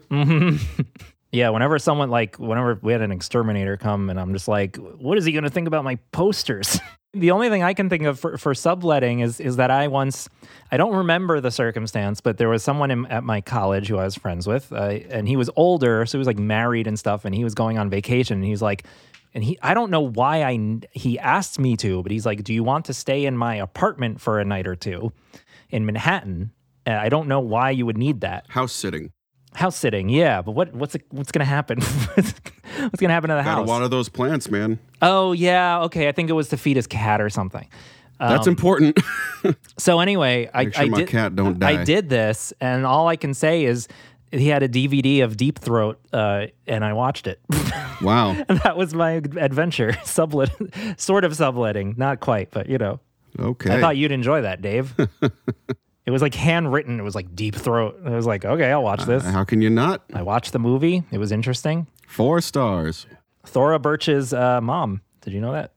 Yeah, 1.33 1.49
whenever 1.49 1.79
someone 1.79 2.11
like 2.11 2.37
whenever 2.37 2.77
we 2.83 2.91
had 2.91 3.01
an 3.01 3.11
exterminator 3.11 3.75
come 3.75 4.11
and 4.11 4.19
I'm 4.19 4.33
just 4.33 4.47
like, 4.47 4.75
what 4.77 5.17
is 5.17 5.25
he 5.25 5.31
going 5.31 5.45
to 5.45 5.49
think 5.49 5.67
about 5.67 5.83
my 5.83 5.95
posters? 6.11 6.79
the 7.15 7.31
only 7.31 7.49
thing 7.49 7.63
I 7.63 7.73
can 7.73 7.89
think 7.89 8.03
of 8.03 8.19
for, 8.19 8.37
for 8.37 8.53
subletting 8.53 9.21
is 9.21 9.39
is 9.39 9.55
that 9.55 9.71
I 9.71 9.87
once 9.87 10.29
I 10.71 10.77
don't 10.77 10.95
remember 10.95 11.41
the 11.41 11.49
circumstance, 11.49 12.21
but 12.21 12.37
there 12.37 12.49
was 12.49 12.63
someone 12.63 12.91
in, 12.91 13.07
at 13.07 13.23
my 13.23 13.41
college 13.41 13.87
who 13.87 13.97
I 13.97 14.03
was 14.03 14.15
friends 14.15 14.45
with, 14.45 14.71
uh, 14.71 14.99
and 15.09 15.27
he 15.27 15.35
was 15.35 15.49
older, 15.55 16.05
so 16.05 16.19
he 16.19 16.19
was 16.19 16.27
like 16.27 16.37
married 16.37 16.85
and 16.85 16.99
stuff, 16.99 17.25
and 17.25 17.33
he 17.33 17.43
was 17.43 17.55
going 17.55 17.79
on 17.79 17.89
vacation, 17.89 18.37
and 18.37 18.45
he's 18.45 18.61
like. 18.61 18.85
And 19.35 19.43
he, 19.43 19.57
I 19.61 19.73
don't 19.73 19.89
know 19.89 20.01
why 20.01 20.43
I, 20.43 20.79
he 20.91 21.17
asked 21.17 21.57
me 21.59 21.75
to, 21.77 22.03
but 22.03 22.11
he's 22.11 22.25
like, 22.25 22.43
"Do 22.43 22.53
you 22.53 22.63
want 22.63 22.85
to 22.85 22.93
stay 22.93 23.25
in 23.25 23.35
my 23.37 23.55
apartment 23.55 24.21
for 24.21 24.39
a 24.39 24.45
night 24.45 24.67
or 24.67 24.75
two 24.75 25.11
in 25.69 25.85
Manhattan?" 25.85 26.51
Uh, 26.85 26.91
I 26.91 27.09
don't 27.09 27.27
know 27.27 27.39
why 27.39 27.71
you 27.71 27.85
would 27.85 27.97
need 27.97 28.21
that. 28.21 28.45
House 28.49 28.73
sitting. 28.73 29.11
House 29.55 29.75
sitting, 29.75 30.09
yeah, 30.09 30.41
but 30.41 30.51
what 30.51 30.73
what's 30.73 30.95
what's 31.09 31.31
gonna 31.31 31.45
happen? 31.45 31.79
What's 32.79 32.99
gonna 32.99 33.13
happen 33.13 33.29
to 33.29 33.35
the 33.35 33.43
Got 33.43 33.59
a 33.59 33.61
lot 33.61 33.83
of 33.83 33.91
those 33.91 34.09
plants, 34.09 34.49
man. 34.49 34.79
Oh 35.01 35.31
yeah, 35.31 35.81
okay. 35.83 36.07
I 36.07 36.11
think 36.11 36.29
it 36.29 36.33
was 36.33 36.49
to 36.49 36.57
feed 36.57 36.75
his 36.75 36.87
cat 36.87 37.21
or 37.21 37.29
something. 37.29 37.67
That's 38.19 38.47
Um, 38.47 38.51
important. 38.51 38.99
So 39.77 39.99
anyway, 39.99 40.49
I, 40.53 40.69
sure 40.69 40.83
I 40.83 40.87
did, 40.87 41.13
I 41.61 41.83
did 41.83 42.07
this, 42.07 42.53
and 42.61 42.85
all 42.85 43.09
I 43.09 43.17
can 43.17 43.33
say 43.33 43.65
is 43.65 43.89
he 44.39 44.47
had 44.47 44.63
a 44.63 44.69
DVD 44.69 45.23
of 45.23 45.37
Deep 45.37 45.59
Throat, 45.59 45.99
uh, 46.11 46.47
and 46.67 46.83
I 46.83 46.93
watched 46.93 47.27
it. 47.27 47.39
wow. 48.01 48.31
and 48.49 48.59
that 48.59 48.75
was 48.75 48.93
my 48.93 49.11
adventure, 49.11 49.93
sublet, 50.03 50.49
sort 50.97 51.23
of 51.23 51.35
subletting, 51.35 51.95
not 51.97 52.19
quite, 52.19 52.51
but 52.51 52.67
you 52.67 52.77
know. 52.77 52.99
Okay. 53.39 53.75
I 53.75 53.79
thought 53.79 53.97
you'd 53.97 54.11
enjoy 54.11 54.41
that, 54.41 54.61
Dave. 54.61 54.93
it 56.05 56.11
was 56.11 56.21
like 56.21 56.35
handwritten. 56.35 56.99
It 56.99 57.03
was 57.03 57.15
like 57.15 57.35
Deep 57.35 57.55
Throat. 57.55 57.99
I 58.05 58.11
was 58.11 58.27
like, 58.27 58.45
okay, 58.45 58.71
I'll 58.71 58.83
watch 58.83 59.03
this. 59.05 59.23
Uh, 59.23 59.31
how 59.31 59.43
can 59.43 59.61
you 59.61 59.69
not? 59.69 60.03
I 60.13 60.21
watched 60.21 60.51
the 60.51 60.59
movie. 60.59 61.03
It 61.11 61.17
was 61.17 61.31
interesting. 61.31 61.87
Four 62.07 62.41
stars. 62.41 63.07
Thora 63.45 63.79
Birch's 63.79 64.33
uh, 64.33 64.61
mom. 64.61 65.01
Did 65.21 65.33
you 65.33 65.41
know 65.41 65.51
that? 65.51 65.73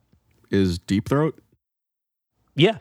Is 0.51 0.77
Deep 0.77 1.09
Throat? 1.09 1.39
Yeah. 2.55 2.77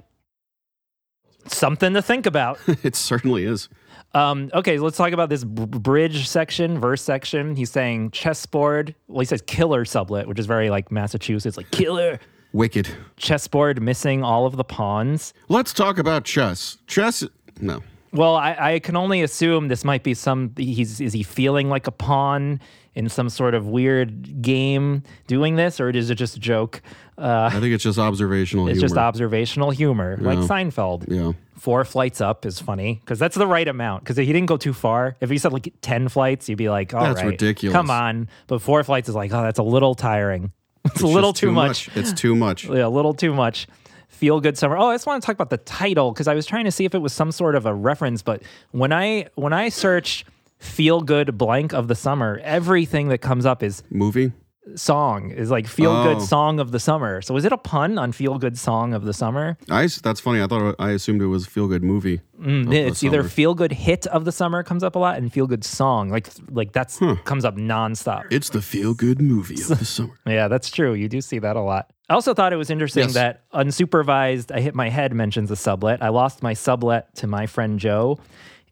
Something 1.47 1.95
to 1.95 2.03
think 2.03 2.27
about. 2.27 2.59
it 2.83 2.97
certainly 2.97 3.45
is. 3.45 3.69
Um, 4.17 4.51
okay, 4.55 4.79
let's 4.79 4.97
talk 4.97 5.13
about 5.13 5.29
this 5.29 5.45
b- 5.45 5.67
bridge 5.67 6.27
section, 6.27 6.79
verse 6.81 7.03
section. 7.03 7.55
He's 7.55 7.71
saying 7.71 8.13
chessboard. 8.13 8.95
Well, 9.09 9.21
he 9.21 9.27
says 9.27 9.43
killer 9.43 9.85
sublet, 9.85 10.27
which 10.27 10.39
is 10.39 10.47
very 10.47 10.71
like 10.71 10.91
Massachusetts, 10.91 11.59
like 11.59 11.71
killer. 11.71 12.19
Wicked. 12.55 12.89
Chessboard 13.19 13.83
missing 13.83 14.25
all 14.25 14.47
of 14.47 14.57
the 14.57 14.65
pawns. 14.65 15.35
Let's 15.49 15.75
talk 15.75 15.99
about 15.99 16.25
chess. 16.25 16.79
Chess. 16.87 17.25
No. 17.61 17.83
Well, 18.13 18.37
I, 18.37 18.57
I 18.59 18.79
can 18.79 18.97
only 18.97 19.21
assume 19.21 19.69
this 19.69 19.85
might 19.85 20.03
be 20.03 20.15
some. 20.15 20.55
He's 20.57 20.99
is 20.99 21.13
he 21.13 21.23
feeling 21.23 21.69
like 21.69 21.87
a 21.87 21.93
pawn 21.93 22.61
in 22.97 23.11
some 23.11 23.29
sort 23.29 23.55
of 23.55 23.69
weird 23.69 24.43
game 24.43 25.03
doing 25.27 25.55
this, 25.57 25.79
or 25.79 25.91
is 25.91 26.09
it 26.09 26.15
just 26.15 26.35
a 26.37 26.41
joke? 26.41 26.81
Uh, 27.19 27.51
I 27.53 27.61
think 27.61 27.75
it's 27.75 27.85
just 27.85 27.99
observational 27.99 28.67
it's 28.69 28.79
humor. 28.79 28.89
just 28.89 28.97
observational 28.97 29.71
humor, 29.71 30.17
like 30.21 30.39
Seinfeld. 30.39 31.05
Yeah. 31.07 31.33
Four 31.59 31.85
flights 31.85 32.21
up 32.21 32.45
is 32.47 32.59
funny 32.59 33.01
because 33.05 33.19
that's 33.19 33.37
the 33.37 33.47
right 33.47 33.69
amount. 33.69 34.03
Because 34.05 34.17
he 34.17 34.27
didn't 34.27 34.47
go 34.47 34.57
too 34.57 34.73
far. 34.73 35.17
If 35.21 35.31
he 35.31 35.39
said 35.39 35.53
like 35.53 35.73
ten 35.83 36.09
flights, 36.09 36.49
you'd 36.49 36.57
be 36.59 36.69
like, 36.71 36.95
"All 36.95 37.03
right, 37.03 37.15
That's 37.15 37.25
ridiculous. 37.27 37.75
Come 37.75 37.91
on." 37.91 38.29
But 38.47 38.61
four 38.63 38.83
flights 38.83 39.09
is 39.09 39.15
like, 39.15 39.33
"Oh, 39.33 39.43
that's 39.43 39.59
a 39.59 39.63
little 39.63 39.95
tiring. 39.95 40.53
It's, 40.87 40.95
It's 40.95 41.03
a 41.03 41.07
little 41.09 41.33
just 41.33 41.41
too, 41.41 41.51
much. 41.53 41.91
It's 41.97 42.13
too 42.13 42.37
much. 42.37 42.65
Yeah, 42.71 42.87
a 42.87 42.89
little 42.89 43.13
too 43.13 43.35
much. 43.35 43.67
Feel 44.09 44.41
good 44.41 44.57
summer. 44.57 44.77
Oh, 44.77 44.91
I 44.91 44.95
just 44.95 45.05
want 45.05 45.21
to 45.21 45.27
talk 45.27 45.35
about 45.35 45.51
the 45.51 45.57
title 45.59 46.13
because 46.13 46.29
I 46.29 46.35
was 46.35 46.47
trying 46.47 46.65
to 46.65 46.71
see 46.71 46.85
if 46.85 46.95
it 46.95 47.01
was 47.01 47.13
some 47.13 47.33
sort 47.33 47.57
of 47.57 47.67
a 47.67 47.75
reference, 47.75 48.23
but 48.23 48.43
when 48.71 48.93
I 48.93 49.27
when 49.35 49.53
I 49.53 49.69
search 49.69 50.25
feel 50.67 51.01
good 51.01 51.39
blank 51.39 51.73
of 51.73 51.89
the 51.89 51.95
summer, 51.95 52.41
everything 52.43 53.09
that 53.09 53.19
comes 53.19 53.47
up 53.47 53.63
is 53.63 53.83
Movie. 53.91 54.33
song 54.75 55.31
is 55.31 55.49
like 55.51 55.67
feel 55.69 56.03
good 56.03 56.17
Oh. 56.17 56.21
song 56.21 56.59
of 56.59 56.73
the 56.73 56.81
summer. 56.81 57.23
So 57.23 57.37
is 57.37 57.45
it 57.45 57.53
a 57.53 57.57
pun 57.57 57.99
on 57.99 58.11
feel 58.13 58.37
good 58.39 58.59
song 58.59 58.95
of 58.95 59.05
the 59.05 59.13
summer? 59.13 59.57
I, 59.71 59.87
that's 60.03 60.19
funny. 60.21 60.43
I 60.43 60.47
thought 60.49 60.75
I 60.81 60.91
assumed 60.91 61.23
it 61.23 61.27
was 61.27 61.47
feel 61.47 61.69
good 61.69 61.85
movie. 61.85 62.21
Mm, 62.41 62.75
it's 62.75 63.05
either 63.05 63.19
summer. 63.21 63.29
feel 63.29 63.55
good 63.55 63.73
hit 63.73 64.07
of 64.09 64.25
the 64.25 64.33
summer 64.33 64.63
comes 64.65 64.83
up 64.83 64.97
a 64.97 64.99
lot 64.99 65.19
and 65.19 65.33
feel 65.33 65.47
good 65.47 65.65
song 65.65 66.11
like 66.11 66.29
like 66.51 66.73
that's 66.73 66.99
comes 67.25 67.45
up 67.45 67.57
nonstop. 67.57 68.25
It's 68.31 68.51
the 68.51 68.61
feel 68.61 68.93
good 68.93 69.21
movie 69.23 69.55
of 69.55 69.79
the 69.79 69.85
summer. 69.85 70.19
Yeah, 70.27 70.49
that's 70.49 70.71
true. 70.71 70.95
You 70.95 71.09
do 71.09 71.21
see 71.21 71.39
that 71.39 71.55
a 71.57 71.63
lot. 71.63 71.89
I 72.09 72.15
also 72.15 72.35
thought 72.35 72.53
it 72.53 72.57
was 72.57 72.71
interesting 72.71 73.05
Yes. 73.05 73.15
that 73.15 73.51
unsupervised, 73.53 74.55
I 74.55 74.61
hit 74.61 74.75
my 74.75 74.89
head 74.89 75.13
mentions 75.15 75.51
a 75.51 75.57
sublet. 75.57 76.03
I 76.03 76.09
lost 76.09 76.43
my 76.43 76.55
sublet 76.55 77.15
to 77.17 77.27
my 77.27 77.47
friend 77.47 77.79
Joe. 77.79 78.19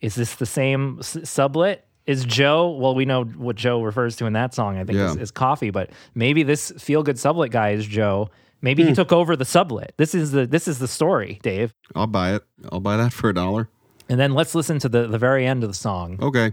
Is 0.04 0.14
this 0.14 0.34
the 0.34 0.46
same 0.46 0.98
s- 1.00 1.16
sublet? 1.24 1.86
Is 2.06 2.24
Joe, 2.26 2.70
well, 2.70 2.94
we 2.94 3.06
know 3.06 3.24
what 3.24 3.56
Joe 3.56 3.80
refers 3.82 4.16
to 4.16 4.26
in 4.26 4.34
that 4.34 4.52
song, 4.52 4.76
I 4.76 4.84
think, 4.84 4.98
is, 4.98 5.16
Yeah. 5.16 5.22
is 5.22 5.30
coffee, 5.30 5.70
but 5.70 5.88
maybe 6.14 6.42
this 6.42 6.70
feel 6.78 7.02
good 7.02 7.18
sublet 7.18 7.50
guy 7.50 7.70
is 7.70 7.86
Joe. 7.86 8.28
Maybe 8.60 8.82
Hmm. 8.82 8.90
he 8.90 8.94
took 8.94 9.10
over 9.12 9.36
the 9.36 9.44
sublet. 9.46 9.94
This 9.96 10.14
is 10.14 10.32
the 10.32 10.46
this 10.46 10.68
is 10.68 10.78
the 10.78 10.88
story, 10.88 11.38
Dave. 11.42 11.72
I'll 11.94 12.06
buy 12.06 12.34
it. 12.34 12.42
I'll 12.70 12.80
buy 12.80 12.96
that 12.98 13.12
for 13.14 13.30
a 13.30 13.34
dollar. 13.34 13.68
And 14.08 14.20
then 14.20 14.34
let's 14.34 14.54
listen 14.54 14.78
to 14.80 14.88
the, 14.90 15.06
the 15.06 15.16
very 15.18 15.46
end 15.46 15.62
of 15.64 15.70
the 15.70 15.74
song. 15.74 16.18
Okay. 16.20 16.52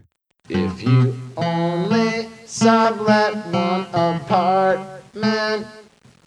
If 0.49 0.81
you 0.81 1.13
only 1.35 2.29
sublet 2.45 3.35
one 3.47 3.85
apartment, 3.93 5.67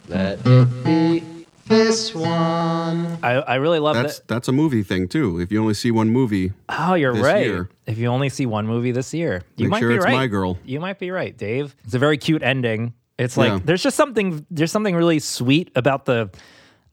let 0.07 0.39
it 0.45 0.83
be 0.83 1.23
this 1.67 2.13
one. 2.13 3.17
I, 3.23 3.43
I 3.47 3.55
really 3.55 3.79
love 3.79 3.95
That's 3.95 4.19
that. 4.19 4.27
that's 4.27 4.47
a 4.47 4.51
movie 4.51 4.83
thing 4.83 5.07
too. 5.07 5.39
If 5.39 5.51
you 5.51 5.59
only 5.61 5.73
see 5.73 5.91
one 5.91 6.09
movie, 6.09 6.53
Oh, 6.69 6.93
you're 6.93 7.13
this 7.13 7.23
right. 7.23 7.45
year. 7.45 7.69
If 7.85 7.97
you 7.97 8.07
only 8.07 8.29
see 8.29 8.45
one 8.45 8.67
movie 8.67 8.91
this 8.91 9.13
year, 9.13 9.41
you 9.57 9.65
Make 9.65 9.71
might 9.71 9.79
sure 9.79 9.89
be 9.89 9.95
it's 9.95 10.05
right. 10.05 10.13
My 10.13 10.27
Girl. 10.27 10.57
You 10.65 10.79
might 10.79 10.99
be 10.99 11.11
right, 11.11 11.35
Dave. 11.37 11.75
It's 11.83 11.93
a 11.93 11.99
very 11.99 12.17
cute 12.17 12.43
ending. 12.43 12.93
It's 13.17 13.37
like 13.37 13.49
Yeah. 13.51 13.59
there's 13.63 13.81
just 13.83 13.95
something 13.97 14.45
there's 14.51 14.71
something 14.71 14.95
really 14.95 15.19
sweet 15.19 15.71
about 15.75 16.05
the 16.05 16.29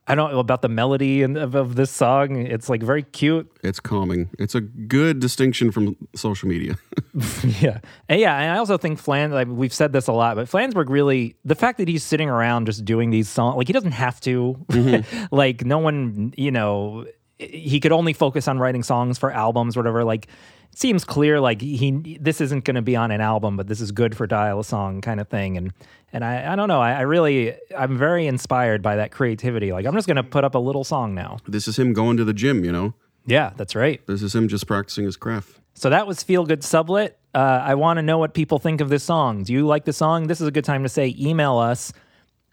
I 0.05 0.15
don't 0.15 0.31
know 0.31 0.39
about 0.39 0.61
the 0.61 0.69
melody 0.69 1.23
and 1.23 1.37
of, 1.37 1.55
of 1.55 1.75
this 1.75 1.89
song. 1.89 2.35
It's 2.35 2.67
like 2.67 2.83
very 2.83 3.03
cute. 3.03 3.49
it's 3.63 3.79
calming. 3.79 4.29
It's 4.37 4.53
a 4.53 4.59
good 4.59 5.19
distinction 5.19 5.71
from 5.71 5.95
social 6.13 6.49
media. 6.49 6.77
yeah. 7.61 7.79
And 8.09 8.19
yeah, 8.19 8.37
and 8.37 8.51
I 8.51 8.57
also 8.57 8.77
think 8.77 8.99
Flan 8.99 9.31
like 9.31 9.47
we've 9.47 9.73
said 9.73 9.93
this 9.93 10.07
a 10.07 10.11
lot, 10.11 10.35
but 10.35 10.47
Flansburgh 10.49 10.89
really 10.89 11.35
the 11.45 11.55
fact 11.55 11.77
that 11.77 11.87
he's 11.87 12.03
sitting 12.03 12.29
around 12.29 12.65
just 12.65 12.83
doing 12.83 13.11
these 13.11 13.29
songs 13.29 13.55
like 13.55 13.67
he 13.67 13.73
doesn't 13.73 13.93
have 13.93 14.19
to. 14.21 14.57
Mm-hmm. 14.67 15.25
like 15.31 15.63
no 15.65 15.79
one, 15.79 16.33
you 16.35 16.51
know, 16.51 17.05
he 17.37 17.79
could 17.79 17.93
only 17.93 18.13
focus 18.13 18.47
on 18.47 18.59
writing 18.59 18.83
songs 18.83 19.17
for 19.17 19.31
albums 19.31 19.77
or 19.77 19.79
whatever. 19.79 20.03
Like 20.03 20.27
seems 20.75 21.03
clear 21.03 21.39
like 21.39 21.61
he 21.61 22.17
this 22.19 22.41
isn't 22.41 22.65
going 22.65 22.75
to 22.75 22.81
be 22.81 22.95
on 22.95 23.11
an 23.11 23.21
album, 23.21 23.57
but 23.57 23.67
this 23.67 23.81
is 23.81 23.91
good 23.91 24.15
for 24.15 24.27
dial 24.27 24.59
a 24.59 24.63
song 24.63 25.01
kind 25.01 25.19
of 25.19 25.27
thing. 25.27 25.57
And 25.57 25.73
and 26.11 26.23
I 26.23 26.53
I 26.53 26.55
don't 26.55 26.67
know, 26.67 26.81
I, 26.81 26.93
I 26.93 27.01
really 27.01 27.55
I'm 27.77 27.97
very 27.97 28.27
inspired 28.27 28.81
by 28.81 28.95
that 28.97 29.11
creativity. 29.11 29.71
Like 29.71 29.85
I'm 29.85 29.93
just 29.93 30.07
going 30.07 30.17
to 30.17 30.23
put 30.23 30.43
up 30.43 30.55
a 30.55 30.59
little 30.59 30.83
song 30.83 31.13
now. 31.15 31.37
this 31.47 31.67
is 31.67 31.77
him 31.77 31.93
going 31.93 32.17
to 32.17 32.23
the 32.23 32.33
gym. 32.33 32.63
You 32.63 32.71
know. 32.71 32.93
Yeah, 33.25 33.51
that's 33.55 33.73
right. 33.75 34.05
This 34.05 34.21
is 34.21 34.35
him 34.35 34.49
just 34.49 34.67
practicing 34.67 35.05
his 35.05 35.15
craft. 35.15 35.59
So 35.75 35.89
that 35.89 36.07
was 36.07 36.21
Feel 36.21 36.45
Good 36.45 36.61
Sublet. 36.61 37.13
Uh, 37.33 37.61
I 37.63 37.75
want 37.75 37.97
to 37.97 38.03
know 38.03 38.17
what 38.17 38.33
people 38.33 38.59
think 38.59 38.81
of 38.81 38.89
this 38.89 39.03
song. 39.03 39.43
Do 39.43 39.53
you 39.53 39.65
like 39.65 39.85
the 39.85 39.93
song? 39.93 40.27
This 40.27 40.41
is 40.41 40.47
a 40.47 40.51
good 40.51 40.65
time 40.65 40.83
to 40.83 40.89
say 40.89 41.15
email 41.17 41.57
us 41.57 41.93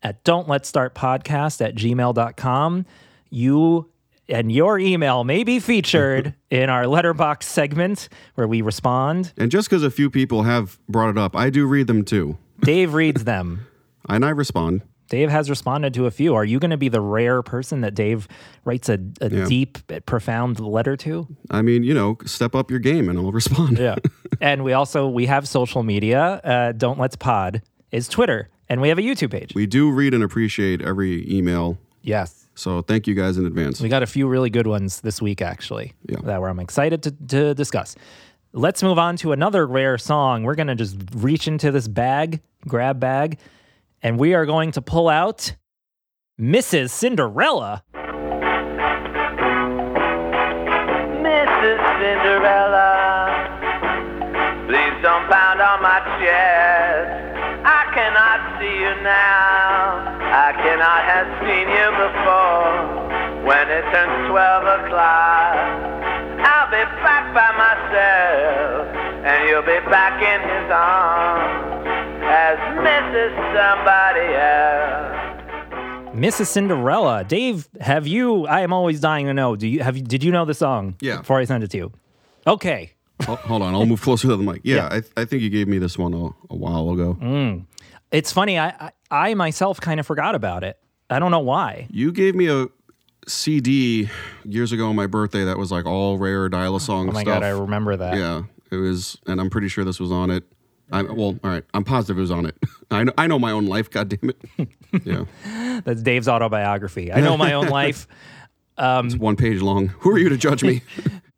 at 0.03 0.23
don't 0.25 0.49
let's 0.49 0.69
start 0.69 0.95
podcast 0.95 1.65
at 1.65 1.75
gmail.com. 1.75 2.87
You 3.31 3.91
and 4.31 4.51
your 4.53 4.79
email 4.79 5.25
may 5.25 5.45
be 5.45 5.59
featured 5.61 6.35
in 6.51 6.71
our 6.71 6.87
letterbox 6.87 7.47
segment 7.47 8.09
where 8.37 8.47
we 8.49 8.63
respond. 8.63 9.33
And 9.37 9.51
just 9.51 9.69
because 9.69 9.83
a 9.83 9.91
few 9.91 10.09
people 10.11 10.45
have 10.45 10.79
brought 10.89 11.11
it 11.11 11.19
up, 11.19 11.37
I 11.37 11.51
do 11.51 11.67
read 11.67 11.87
them 11.89 12.05
too, 12.05 12.39
Dave 12.63 12.95
reads 12.95 13.25
them. 13.25 13.67
and 14.09 14.25
I 14.25 14.31
respond. 14.31 14.83
Dave 15.09 15.29
has 15.29 15.51
responded 15.51 15.93
to 15.95 16.07
a 16.07 16.11
few. 16.13 16.37
Are 16.37 16.45
you 16.45 16.61
going 16.61 16.71
to 16.71 16.77
be 16.77 16.89
the 16.89 17.01
rare 17.01 17.43
person 17.43 17.81
that 17.81 17.95
Dave 17.97 18.29
writes 18.65 18.89
a, 18.89 19.01
a 19.21 19.29
Yeah. 19.29 19.45
deep, 19.45 19.79
profound 20.07 20.61
letter 20.61 20.97
to? 20.99 21.27
I 21.51 21.63
mean, 21.63 21.83
you 21.83 21.93
know, 21.95 22.17
step 22.27 22.55
up 22.55 22.71
your 22.71 22.79
game, 22.79 23.09
and 23.09 23.19
I'll 23.19 23.33
respond. 23.43 23.77
Yeah. 23.77 23.97
and 24.41 24.63
we 24.63 24.73
also 24.73 25.09
we 25.09 25.27
have 25.27 25.49
social 25.49 25.83
media. 25.83 26.41
Uh, 26.45 26.71
Don't 26.71 26.97
Let's 27.01 27.17
Pod 27.17 27.61
is 27.91 28.07
Twitter, 28.07 28.51
and 28.69 28.81
we 28.81 28.89
have 28.89 28.99
a 28.99 29.03
YouTube 29.03 29.33
page. 29.33 29.53
We 29.53 29.67
do 29.67 29.91
read 29.91 30.15
and 30.15 30.23
appreciate 30.23 30.81
every 30.81 31.29
email. 31.29 31.77
Yes. 32.03 32.47
So 32.61 32.83
thank 32.83 33.07
you 33.07 33.15
guys 33.15 33.39
in 33.39 33.47
advance. 33.47 33.81
We 33.81 33.89
got 33.89 34.03
a 34.03 34.07
few 34.07 34.29
really 34.29 34.51
good 34.51 34.67
ones 34.67 35.01
this 35.01 35.23
week, 35.23 35.41
actually, 35.41 35.95
Yeah. 36.07 36.19
that 36.25 36.43
where 36.43 36.51
I'm 36.51 36.61
excited 36.61 37.03
to, 37.05 37.11
to 37.29 37.55
discuss. 37.55 37.97
Let's 38.53 38.83
move 38.83 38.99
on 38.99 39.17
to 39.19 39.33
another 39.33 39.67
rare 39.67 39.97
song. 39.97 40.43
We're 40.43 40.57
going 40.57 40.67
to 40.67 40.75
just 40.75 40.99
reach 41.15 41.49
into 41.49 41.71
this 41.73 41.89
bag, 41.89 42.43
grab 42.69 43.01
bag, 43.01 43.39
and 44.03 44.19
we 44.19 44.35
are 44.35 44.45
going 44.45 44.73
to 44.73 44.83
pull 44.83 45.09
out 45.09 45.57
Mrs. 46.39 46.91
Cinderella. 46.91 47.83
Mrs. 51.25 51.81
Cinderella, 51.97 53.09
please 54.67 55.03
don't 55.03 55.31
pound 55.31 55.63
on 55.63 55.81
my 55.81 56.01
chest. 56.21 57.09
I 57.65 57.91
cannot 57.95 58.61
see 58.61 58.75
you 58.85 59.03
now. 59.03 60.10
I 60.41 60.53
cannot 60.65 61.01
have 61.13 61.29
seen 61.45 61.67
you 61.69 61.89
before. 62.07 62.65
When 63.47 63.67
it 63.69 63.85
turns 63.93 64.29
12 64.29 64.65
o'clock, 64.81 65.55
I'll 66.51 66.71
be 66.71 66.85
back 67.05 67.25
by 67.35 67.51
myself, 67.65 68.89
and 69.25 69.49
you'll 69.49 69.63
be 69.63 69.81
back 69.91 70.17
in 70.23 70.41
his 70.41 70.71
arms 70.71 71.87
as 72.25 72.59
Mrs. 72.87 73.33
Somebody 73.57 74.29
else. 74.35 75.17
Mrs. 76.15 76.47
Cinderella. 76.47 77.25
Dave, 77.25 77.69
have 77.81 78.07
you? 78.07 78.47
I 78.47 78.61
am 78.61 78.73
always 78.73 79.01
dying 79.01 79.27
to 79.27 79.35
know. 79.35 79.57
Do 79.57 79.67
you 79.69 79.83
have? 79.83 79.97
you- 79.97 80.03
Did 80.03 80.23
you 80.25 80.33
know 80.33 80.45
the 80.45 80.55
song? 80.55 80.97
Yeah. 81.01 81.19
Before 81.19 81.39
I 81.39 81.45
send 81.45 81.65
it 81.65 81.71
to 81.73 81.77
you. 81.77 81.93
Okay. 82.47 82.93
Hol- 83.25 83.37
Hold 83.37 83.63
on, 83.63 83.75
I'll 83.75 83.87
move 83.87 84.01
closer 84.01 84.29
to 84.29 84.37
the 84.37 84.43
mic. 84.43 84.61
Yeah, 84.65 84.89
I, 84.91 85.03
I 85.21 85.25
think 85.27 85.43
you 85.43 85.51
gave 85.51 85.69
me 85.69 85.79
this 85.79 85.99
one 85.99 86.15
a, 86.15 86.25
a 86.51 86.57
while 86.57 86.91
ago. 86.91 87.17
Mm. 87.21 87.65
It's 88.13 88.33
funny. 88.33 88.59
I, 88.59 88.69
I 88.69 88.91
I 89.11 89.35
myself 89.35 89.81
kind 89.81 90.01
of 90.01 90.07
forgot 90.07 90.35
about 90.35 90.65
it. 90.65 90.79
I 91.09 91.19
don't 91.19 91.31
know 91.31 91.41
why. 91.41 91.87
You 91.91 92.13
gave 92.13 92.35
me 92.35 92.49
a 92.49 92.67
CD 93.27 94.09
years 94.45 94.73
ago 94.73 94.89
on 94.89 94.97
my 94.97 95.07
birthday 95.07 95.45
that 95.45 95.59
was 95.59 95.71
like 95.73 95.87
all 95.87 96.19
rare 96.19 96.49
dial 96.49 96.77
a 96.77 96.81
song 96.81 97.09
Oh 97.09 97.13
my 97.13 97.23
stuff. 97.23 97.41
god, 97.41 97.43
I 97.43 97.51
remember 97.51 97.97
that. 97.97 98.17
Yeah, 98.17 98.43
it 98.71 98.77
was, 98.77 99.19
and 99.27 99.41
I'm 99.41 99.51
pretty 99.51 99.69
sure 99.69 99.85
this 99.85 100.01
was 100.01 100.11
on 100.13 100.31
it. 100.31 100.45
I, 100.93 101.03
well, 101.03 101.39
all 101.45 101.51
right. 101.51 101.63
I'm 101.73 101.85
positive 101.85 102.19
it 102.19 102.23
was 102.23 102.31
on 102.33 102.47
it. 102.47 102.57
I 102.91 103.05
know, 103.05 103.13
I 103.17 103.27
know 103.29 103.39
my 103.39 103.53
own 103.53 103.67
life. 103.67 103.91
God 103.91 104.09
damn 104.09 104.31
it. 104.31 104.69
Yeah. 105.05 105.81
That's 105.85 106.03
Dave's 106.03 106.27
autobiography. 106.29 107.13
I 107.13 107.21
know 107.21 107.37
my 107.37 107.53
own 107.53 107.69
life. 107.69 108.09
Um, 108.77 109.07
it's 109.07 109.17
one 109.17 109.37
page 109.37 109.61
long. 109.61 109.89
Who 110.01 110.11
are 110.11 110.19
you 110.19 110.29
to 110.31 110.37
judge 110.37 110.63
me? 110.65 110.83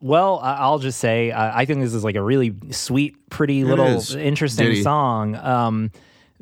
Well, 0.00 0.38
I- 0.38 0.56
I'll 0.58 0.78
just 0.78 0.98
say 1.00 1.32
I 1.32 1.64
think 1.66 1.80
this 1.80 1.92
is 1.92 2.04
like 2.04 2.14
a 2.16 2.22
really 2.22 2.54
sweet, 2.70 3.28
pretty 3.30 3.64
little, 3.64 4.00
interesting 4.16 4.66
Ditty. 4.68 4.82
song. 4.82 5.34
Um, 5.36 5.90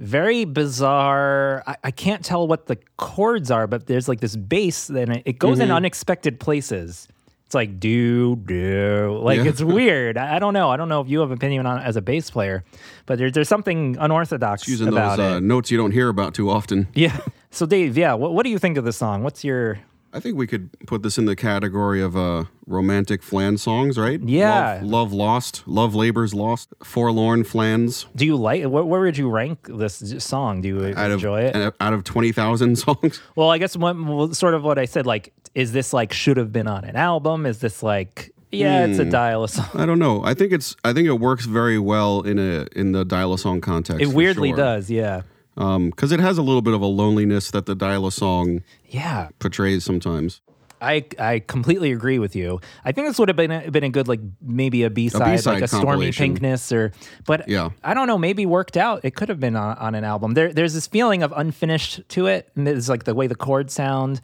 very 0.01 0.45
bizarre. 0.47 1.63
I, 1.67 1.77
I 1.85 1.91
can't 1.91 2.25
tell 2.25 2.49
what 2.49 2.67
the 2.67 2.77
chords 2.97 3.51
are, 3.51 3.67
but 3.67 3.87
there's 3.87 4.09
like 4.09 4.21
this 4.21 4.35
bass, 4.35 4.89
and 4.89 5.17
it, 5.17 5.23
it 5.27 5.39
goes 5.39 5.59
in 5.61 5.69
Mhm. 5.69 5.75
unexpected 5.77 6.41
places. 6.41 7.07
It's 7.47 7.55
like 7.55 7.79
do 7.81 8.37
do, 8.37 9.21
like 9.23 9.39
Yeah. 9.39 9.45
it's 9.51 9.61
weird. 9.63 10.17
I, 10.17 10.37
I 10.37 10.39
don't 10.39 10.55
know. 10.55 10.71
I 10.71 10.77
don't 10.77 10.89
know 10.89 11.01
if 11.01 11.09
you 11.09 11.19
have 11.21 11.31
opinion 11.33 11.67
on 11.67 11.79
it 11.79 11.85
as 11.85 11.97
a 11.97 12.01
bass 12.03 12.31
player, 12.31 12.65
but 13.07 13.19
there's 13.19 13.33
there's 13.33 13.49
something 13.49 13.97
unorthodox 14.01 14.67
Using 14.69 14.89
about 14.89 15.19
those 15.19 15.27
it. 15.33 15.37
uh, 15.37 15.41
notes 15.41 15.71
you 15.71 15.77
don't 15.77 15.91
hear 15.91 16.09
about 16.09 16.33
too 16.35 16.49
often. 16.49 16.87
Yeah. 16.95 17.19
So 17.51 17.67
Dave, 17.67 17.99
yeah, 17.99 18.15
what 18.15 18.33
what 18.35 18.45
do 18.45 18.51
you 18.51 18.59
think 18.59 18.77
of 18.79 18.85
the 18.85 18.93
song? 18.93 19.23
What's 19.25 19.43
your 19.45 19.81
I 20.13 20.19
think 20.21 20.37
we 20.37 20.47
could 20.49 20.71
put 20.87 21.03
this 21.05 21.19
in 21.19 21.27
the 21.27 21.37
category 21.37 22.03
of 22.03 22.17
uh, 22.17 22.45
romantic 22.67 23.23
flan 23.23 23.57
songs, 23.59 23.97
right? 23.97 24.21
Yeah. 24.21 24.81
Love, 24.83 24.83
love 24.83 25.13
lost. 25.13 25.63
Love 25.69 25.95
labors 25.95 26.35
lost. 26.35 26.75
Forlorn 26.83 27.45
flans. 27.45 28.07
do 28.17 28.27
you 28.27 28.35
like? 28.37 28.65
Where, 28.65 28.83
where 28.85 29.01
would 29.03 29.17
you 29.17 29.31
rank 29.31 29.69
this 29.69 30.03
song? 30.19 30.63
Do 30.63 30.69
you 30.69 30.87
Out 30.97 31.07
of, 31.11 31.13
enjoy 31.13 31.43
it? 31.43 31.55
uh, 31.57 31.71
Out 31.81 31.93
of 31.93 32.03
20,000 32.05 32.77
songs. 32.85 33.21
Well, 33.37 33.51
I 33.51 33.59
guess 33.59 33.77
what, 33.77 34.35
sort 34.35 34.55
of 34.55 34.65
what 34.65 34.79
I 34.79 34.85
said, 34.87 35.07
like, 35.07 35.33
is 35.55 35.73
this 35.73 35.93
like 35.93 36.13
should 36.13 36.37
have 36.39 36.53
been 36.53 36.67
on 36.67 36.85
an 36.85 36.97
album? 36.97 37.47
Is 37.47 37.61
this 37.61 37.83
like, 37.83 38.33
yeah, 38.53 38.87
it's 38.87 38.99
a 38.99 39.05
Hmm. 39.05 39.11
dial 39.11 39.45
a 39.45 39.49
song? 39.49 39.69
I 39.75 39.87
don't 39.87 40.01
know. 40.01 40.25
I 40.25 40.35
think 40.35 40.53
it's. 40.53 40.75
I 40.85 40.93
think 40.93 41.07
it 41.07 41.21
works 41.21 41.45
very 41.47 41.79
well 41.79 42.23
in 42.23 42.37
a 42.41 42.67
in 42.75 42.91
the 42.91 43.05
dial 43.05 43.33
a 43.33 43.39
song 43.39 43.61
context. 43.61 44.03
It 44.03 44.09
weirdly 44.09 44.49
sure. 44.51 44.57
does, 44.57 44.91
yeah. 44.91 45.23
Um, 45.57 45.91
because 45.91 46.11
it 46.11 46.19
has 46.21 46.37
a 46.39 46.43
little 46.43 46.63
bit 46.63 46.75
of 46.75 46.81
a 46.81 46.87
loneliness 46.87 47.51
that 47.53 47.67
the 47.67 47.75
dial 47.77 48.07
a 48.07 48.13
song 48.13 48.63
Yeah. 48.91 49.29
portrays 49.39 49.85
sometimes. 49.85 50.41
I 50.83 51.05
I 51.19 51.41
completely 51.41 51.93
agree 51.93 52.19
with 52.19 52.35
you. 52.35 52.59
I 52.87 52.93
think 52.93 53.07
this 53.07 53.19
would 53.19 53.29
have 53.29 53.37
been 53.37 53.51
a, 53.51 53.71
been 53.71 53.85
a 53.85 53.91
good 53.91 54.09
like 54.09 54.21
maybe 54.41 54.83
a 54.85 54.89
B 54.91 55.11
side, 55.11 55.45
like 55.45 55.63
a 55.63 55.69
stormy 55.69 56.11
pinkness 56.11 56.73
or, 56.75 56.93
but 57.27 57.47
Yeah. 57.49 57.71
I 57.85 57.93
don't 57.93 58.07
know. 58.07 58.17
Maybe 58.17 58.47
worked 58.47 58.79
out. 58.79 59.05
It 59.05 59.15
could 59.15 59.29
have 59.29 59.39
been 59.41 59.57
on, 59.57 59.77
on 59.77 59.95
an 59.95 60.05
album. 60.05 60.33
There 60.33 60.53
there's 60.55 60.73
this 60.73 60.87
feeling 60.87 61.23
of 61.23 61.35
unfinished 61.37 62.09
to 62.11 62.27
it, 62.29 62.49
and 62.57 62.67
there's 62.67 62.89
like 62.89 63.05
the 63.05 63.15
way 63.15 63.27
the 63.27 63.35
chords 63.35 63.75
sound. 63.75 64.23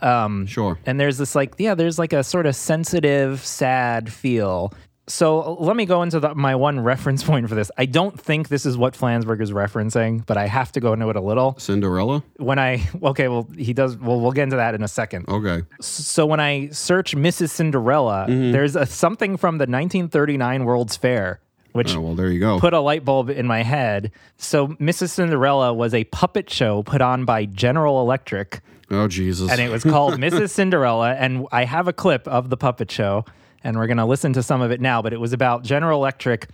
Um, 0.00 0.46
sure. 0.46 0.76
And 0.86 0.98
there's 0.98 1.18
this 1.18 1.36
like 1.36 1.54
yeah, 1.58 1.76
there's 1.76 2.00
like 2.00 2.12
a 2.12 2.24
sort 2.24 2.46
of 2.46 2.56
sensitive, 2.56 3.44
sad 3.44 4.12
feel. 4.12 4.74
So 5.08 5.54
let 5.54 5.74
me 5.74 5.84
go 5.84 6.02
into 6.02 6.20
the, 6.20 6.34
my 6.34 6.54
one 6.54 6.78
reference 6.80 7.22
point 7.30 7.48
for 7.48 7.54
this. 7.54 7.70
I 7.76 7.86
don't 7.86 8.18
think 8.18 8.48
this 8.48 8.64
is 8.64 8.76
what 8.76 8.94
Flansburgh 8.94 9.40
is 9.40 9.50
referencing, 9.50 10.24
but 10.26 10.36
I 10.36 10.46
have 10.46 10.70
to 10.72 10.80
go 10.80 10.92
into 10.92 11.08
it 11.10 11.16
a 11.16 11.20
little. 11.20 11.56
Cinderella. 11.58 12.22
When 12.36 12.58
I 12.58 12.88
okay, 13.02 13.28
well 13.28 13.48
he 13.56 13.72
does. 13.72 13.96
Well, 13.96 14.20
we'll 14.20 14.32
get 14.32 14.44
into 14.44 14.56
that 14.56 14.74
in 14.74 14.82
a 14.82 14.88
second. 14.88 15.28
Okay. 15.28 15.62
So 15.80 16.24
when 16.26 16.38
I 16.40 16.68
search 16.68 17.16
Mrs. 17.16 17.50
Cinderella, 17.50 18.26
Mhm. 18.28 18.52
there's 18.52 18.76
a, 18.76 18.86
something 18.86 19.36
from 19.36 19.58
the 19.58 19.66
1939 19.66 20.64
World's 20.64 20.96
Fair, 20.96 21.40
which 21.72 21.96
Oh, 21.96 22.00
well, 22.00 22.14
there 22.14 22.30
you 22.30 22.38
go. 22.40 22.60
put 22.60 22.72
a 22.72 22.80
light 22.80 23.04
bulb 23.04 23.28
in 23.28 23.46
my 23.46 23.62
head. 23.64 24.12
So 24.36 24.68
Mrs. 24.68 25.10
Cinderella 25.10 25.74
was 25.74 25.94
a 25.94 26.04
puppet 26.04 26.48
show 26.48 26.82
put 26.84 27.00
on 27.00 27.24
by 27.24 27.44
General 27.46 28.00
Electric, 28.00 28.60
Oh 28.90 29.08
Jesus. 29.08 29.50
and 29.50 29.60
it 29.60 29.70
was 29.70 29.82
called 29.82 30.14
Mrs. 30.20 30.50
Cinderella. 30.50 31.14
And 31.14 31.46
I 31.50 31.64
have 31.64 31.88
a 31.88 31.92
clip 31.92 32.28
of 32.28 32.50
the 32.50 32.56
puppet 32.56 32.90
show, 32.90 33.24
and 33.64 33.76
we're 33.76 33.86
gonna 33.86 34.06
listen 34.06 34.32
to 34.34 34.42
some 34.42 34.60
of 34.60 34.70
it 34.70 34.80
now. 34.80 35.02
But 35.02 35.12
it 35.12 35.20
was 35.20 35.32
about 35.32 35.62
General 35.64 35.98
Electric. 35.98 36.48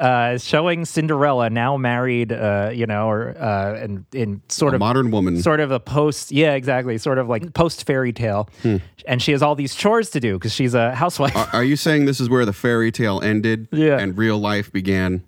Uh, 0.00 0.36
showing 0.36 0.84
Cinderella 0.84 1.48
now 1.48 1.76
married, 1.76 2.32
uh, 2.32 2.70
you 2.74 2.86
know, 2.86 3.08
or 3.08 3.38
uh, 3.40 3.78
in 3.80 4.04
in 4.12 4.42
sort 4.48 4.72
A 4.72 4.76
of 4.76 4.80
modern 4.80 5.12
woman. 5.12 5.40
sort 5.40 5.60
of 5.60 5.70
a 5.70 5.78
post, 5.78 6.32
yeah, 6.32 6.54
exactly, 6.54 6.98
sort 6.98 7.18
of 7.18 7.28
like 7.28 7.54
post 7.54 7.86
fairy 7.86 8.12
tale, 8.12 8.48
Hmm. 8.62 8.78
and 9.06 9.22
she 9.22 9.30
has 9.30 9.42
all 9.42 9.54
these 9.54 9.76
chores 9.76 10.10
to 10.10 10.18
do 10.18 10.34
because 10.38 10.52
she's 10.52 10.74
a 10.74 10.92
housewife. 10.96 11.36
Are, 11.36 11.48
are 11.52 11.64
you 11.64 11.76
saying 11.76 12.06
this 12.06 12.18
is 12.18 12.28
where 12.28 12.44
the 12.44 12.52
fairy 12.52 12.90
tale 12.90 13.20
ended 13.22 13.68
Yeah. 13.70 13.96
and 14.00 14.18
real 14.18 14.38
life 14.38 14.72
began? 14.72 15.22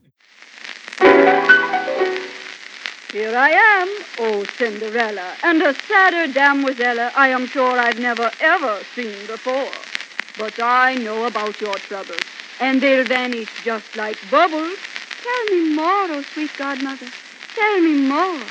Here 3.12 3.36
I 3.36 3.50
am, 3.50 3.88
oh 4.20 4.44
Cinderella, 4.56 5.34
and 5.44 5.62
a 5.62 5.72
sadder 5.86 6.32
damoiselle 6.32 7.12
I 7.14 7.28
am 7.28 7.46
sure 7.46 7.78
I've 7.78 8.00
never 8.00 8.28
ever 8.40 8.78
seen 8.96 9.14
before. 9.28 9.68
But 10.42 10.58
I 10.58 10.96
know 10.96 11.26
about 11.26 11.60
your 11.60 11.76
troubles, 11.76 12.18
and 12.58 12.80
they'll 12.80 13.04
vanish 13.04 13.48
just 13.62 13.94
like 13.94 14.16
bubbles. 14.28 14.76
Tell 15.22 15.44
me 15.54 15.72
more, 15.72 16.06
oh 16.10 16.24
sweet 16.34 16.50
godmother, 16.58 17.06
tell 17.54 17.80
me 17.80 17.94
more. 17.94 18.42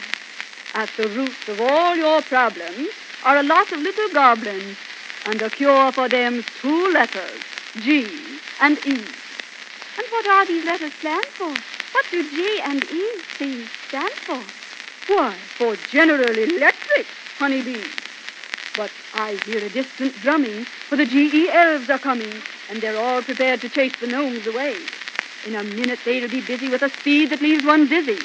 At 0.73 0.89
the 0.95 1.09
root 1.09 1.49
of 1.49 1.59
all 1.59 1.97
your 1.97 2.21
problems 2.21 2.87
are 3.25 3.35
a 3.39 3.43
lot 3.43 3.69
of 3.73 3.79
little 3.79 4.07
goblins, 4.13 4.77
and 5.25 5.37
the 5.37 5.49
cure 5.49 5.91
for 5.91 6.07
them's 6.07 6.45
two 6.61 6.93
letters, 6.93 7.41
G 7.81 8.07
and 8.61 8.77
E. 8.87 8.91
And 9.97 10.07
what 10.11 10.27
are 10.27 10.45
these 10.45 10.63
letters 10.63 10.93
stand 10.93 11.25
for? 11.25 11.49
What 11.91 12.05
do 12.09 12.23
G 12.23 12.61
and 12.63 12.85
E 12.85 13.21
please 13.37 13.67
stand 13.89 14.13
for? 14.13 14.41
Why, 15.13 15.33
for 15.57 15.75
General 15.91 16.37
Electric, 16.37 17.05
honeybees. 17.37 18.10
But 18.77 18.91
I 19.13 19.37
hear 19.45 19.57
a 19.65 19.69
distant 19.69 20.13
drumming, 20.21 20.63
for 20.65 20.95
the 20.95 21.05
GE 21.05 21.49
elves 21.51 21.89
are 21.89 21.99
coming, 21.99 22.31
and 22.69 22.81
they're 22.81 22.97
all 23.01 23.21
prepared 23.21 23.61
to 23.61 23.69
chase 23.69 23.93
the 23.99 24.07
gnomes 24.07 24.47
away. 24.47 24.75
In 25.45 25.55
a 25.55 25.63
minute 25.63 25.99
they'll 26.05 26.29
be 26.29 26.41
busy 26.41 26.69
with 26.69 26.81
a 26.81 26.89
speed 26.89 27.31
that 27.31 27.41
leaves 27.41 27.65
one 27.65 27.87
dizzy. 27.87 28.17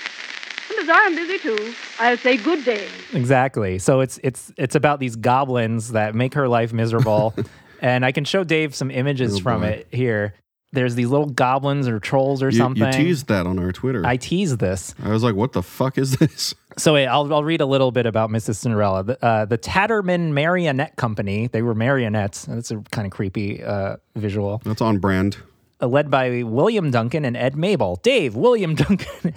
And 0.68 0.78
as 0.80 0.88
I'm 0.92 1.14
busy 1.14 1.38
too, 1.38 1.74
I'll 1.98 2.16
say 2.18 2.36
good 2.36 2.64
day. 2.64 2.86
Exactly. 3.12 3.78
So 3.78 4.00
it's 4.00 4.18
it's 4.22 4.52
it's 4.56 4.74
about 4.74 5.00
these 5.00 5.16
goblins 5.16 5.92
that 5.92 6.14
make 6.14 6.34
her 6.34 6.48
life 6.48 6.72
miserable, 6.72 7.34
and 7.80 8.04
I 8.04 8.12
can 8.12 8.24
show 8.24 8.44
Dave 8.44 8.74
some 8.74 8.90
images 8.90 9.36
Oh, 9.36 9.40
from 9.40 9.60
boy. 9.62 9.68
it 9.68 9.88
here. 9.92 10.34
There's 10.72 10.94
these 10.94 11.08
little 11.08 11.28
goblins 11.30 11.88
or 11.88 11.98
trolls 12.00 12.42
or 12.42 12.50
You, 12.50 12.58
something. 12.58 12.84
you 12.84 12.92
teased 12.92 13.28
that 13.28 13.46
on 13.46 13.58
our 13.58 13.72
Twitter. 13.72 14.04
I 14.04 14.16
teased 14.16 14.58
this. 14.58 14.94
I 15.02 15.08
was 15.10 15.22
like, 15.22 15.34
what 15.34 15.52
the 15.52 15.62
fuck 15.62 15.96
is 15.96 16.16
this? 16.18 16.54
So 16.78 16.92
wait, 16.92 17.06
I'll, 17.06 17.32
I'll 17.32 17.44
read 17.44 17.62
a 17.62 17.66
little 17.66 17.90
bit 17.90 18.04
about 18.04 18.28
Mrs. 18.30 18.56
Cinderella. 18.56 19.02
The, 19.02 19.24
uh, 19.24 19.44
the 19.46 19.56
Tatterman 19.56 20.32
Marionette 20.32 20.96
Company, 20.96 21.46
they 21.46 21.62
were 21.62 21.74
marionettes. 21.74 22.44
That's 22.44 22.70
a 22.70 22.82
kind 22.90 23.06
of 23.06 23.12
creepy 23.12 23.64
uh, 23.64 23.96
visual. 24.14 24.60
That's 24.64 24.82
on 24.82 24.98
brand. 24.98 25.38
Uh, 25.80 25.86
led 25.86 26.10
by 26.10 26.42
William 26.42 26.90
Duncan 26.90 27.24
and 27.24 27.36
Ed 27.36 27.56
Mabley. 27.56 27.96
Dave, 28.02 28.34
William 28.34 28.74
Duncan. 28.74 29.34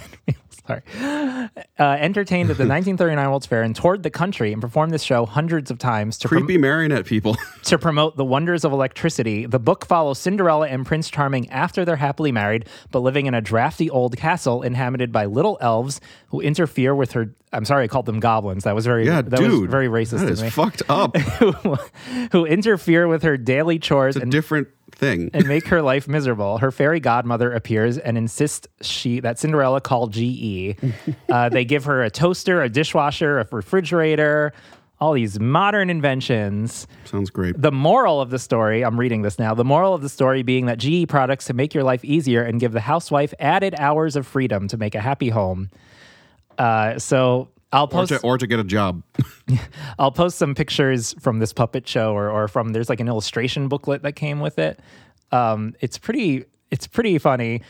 Sorry. 0.70 0.82
Uh, 1.80 1.84
entertained 1.84 2.50
at 2.52 2.58
the 2.58 2.64
1939 2.68 3.28
World's 3.30 3.46
Fair 3.48 3.64
and 3.64 3.76
toured 3.76 4.04
the 4.04 4.10
country 4.10 4.54
and 4.54 4.62
performed 4.62 4.94
this 4.94 5.02
show 5.04 5.26
hundreds 5.26 5.72
of 5.72 5.80
times 5.80 6.18
to 6.20 6.28
prom- 6.30 6.44
Creepy 6.46 6.58
marionette 6.60 7.06
people. 7.06 7.36
to 7.64 7.78
promote 7.78 8.18
the 8.18 8.26
wonders 8.26 8.64
of 8.64 8.72
electricity. 8.72 9.46
The 9.46 9.60
book 9.60 9.86
follows 9.86 10.20
Cinderella 10.20 10.68
and 10.68 10.86
Prince 10.86 11.10
Charming 11.10 11.50
after 11.50 11.86
they're 11.86 11.96
happily 11.96 12.32
married, 12.32 12.68
but 12.92 13.00
living 13.00 13.26
in 13.26 13.34
a 13.34 13.42
drafty 13.42 13.90
old 13.90 14.16
castle 14.18 14.62
inhabited 14.62 15.12
by 15.12 15.26
little 15.26 15.58
elves 15.62 16.00
who 16.28 16.40
interfere 16.42 16.94
with 16.94 17.14
her. 17.14 17.34
I'm 17.52 17.66
sorry, 17.66 17.86
I 17.86 17.88
called 17.88 18.06
them 18.06 18.20
goblins. 18.20 18.66
That 18.66 18.76
was 18.76 18.86
very 18.86 19.08
Yeah, 19.08 19.24
that 19.24 19.40
dude. 19.40 19.62
was 19.62 19.72
very 19.72 19.88
racist 19.88 20.20
That 20.20 20.28
to 20.28 20.32
is 20.34 20.44
me. 20.44 20.50
fucked 20.52 20.84
up. 20.88 21.18
who, 21.40 21.52
who 22.32 22.46
interfere 22.46 23.08
with 23.08 23.24
her 23.24 23.38
daily 23.38 23.80
chores 23.80 24.16
It's 24.16 24.22
a 24.22 24.24
and 24.24 24.32
different 24.32 24.68
thing. 24.92 25.30
and 25.34 25.48
make 25.48 25.68
her 25.68 25.82
life 25.82 26.08
miserable. 26.08 26.58
Her 26.58 26.72
fairy 26.72 27.00
godmother 27.00 27.52
appears 27.52 27.98
and 27.98 28.18
insists 28.18 28.68
she 28.82 29.20
that 29.22 29.40
Cinderella 29.40 29.82
call 29.82 30.08
GE. 30.08 30.76
Uh, 31.30 31.50
they 31.50 31.66
give 31.66 31.86
her 31.86 32.04
a 32.04 32.10
toaster, 32.10 32.62
a 32.62 32.70
dishwasher, 32.70 33.40
a 33.40 33.48
refrigerator, 33.52 34.54
all 35.00 35.14
these 35.14 35.40
modern 35.40 35.90
inventions. 35.90 36.88
Sounds 37.06 37.30
great. 37.30 37.60
The 37.60 37.72
moral 37.72 38.20
of 38.20 38.30
the 38.30 38.40
story, 38.40 38.84
I'm 38.84 39.00
reading 39.00 39.22
this 39.22 39.40
now. 39.40 39.54
The 39.54 39.64
moral 39.64 39.94
of 39.94 40.02
the 40.02 40.10
story 40.10 40.44
being 40.44 40.66
that 40.66 40.78
GE 40.78 41.08
products 41.08 41.46
to 41.46 41.54
make 41.54 41.74
your 41.74 41.84
life 41.84 42.04
easier 42.04 42.44
and 42.44 42.60
give 42.60 42.74
the 42.74 42.82
housewife 42.82 43.34
added 43.40 43.76
hours 43.78 44.16
of 44.16 44.28
freedom 44.28 44.68
to 44.68 44.78
make 44.78 44.96
a 44.96 45.02
happy 45.02 45.30
home. 45.30 45.70
Uh, 46.58 47.00
so 47.00 47.48
I'll 47.72 47.84
Or 47.84 47.88
post 47.88 48.10
to, 48.10 48.20
or 48.22 48.38
to 48.38 48.48
get 48.48 48.60
a 48.60 48.64
job. 48.64 49.04
I'll 50.00 50.12
post 50.12 50.38
some 50.38 50.56
pictures 50.56 51.14
from 51.20 51.40
this 51.40 51.54
puppet 51.54 51.88
show 51.88 52.14
or, 52.14 52.30
or 52.30 52.48
from 52.48 52.70
there's 52.70 52.90
like 52.90 53.00
an 53.00 53.08
illustration 53.08 53.68
booklet 53.68 54.02
that 54.04 54.14
came 54.14 54.40
with 54.40 54.58
it. 54.58 54.80
Um, 55.32 55.76
it's 55.80 55.98
pretty 55.98 56.46
it's 56.72 56.88
pretty 56.88 57.18
funny. 57.20 57.62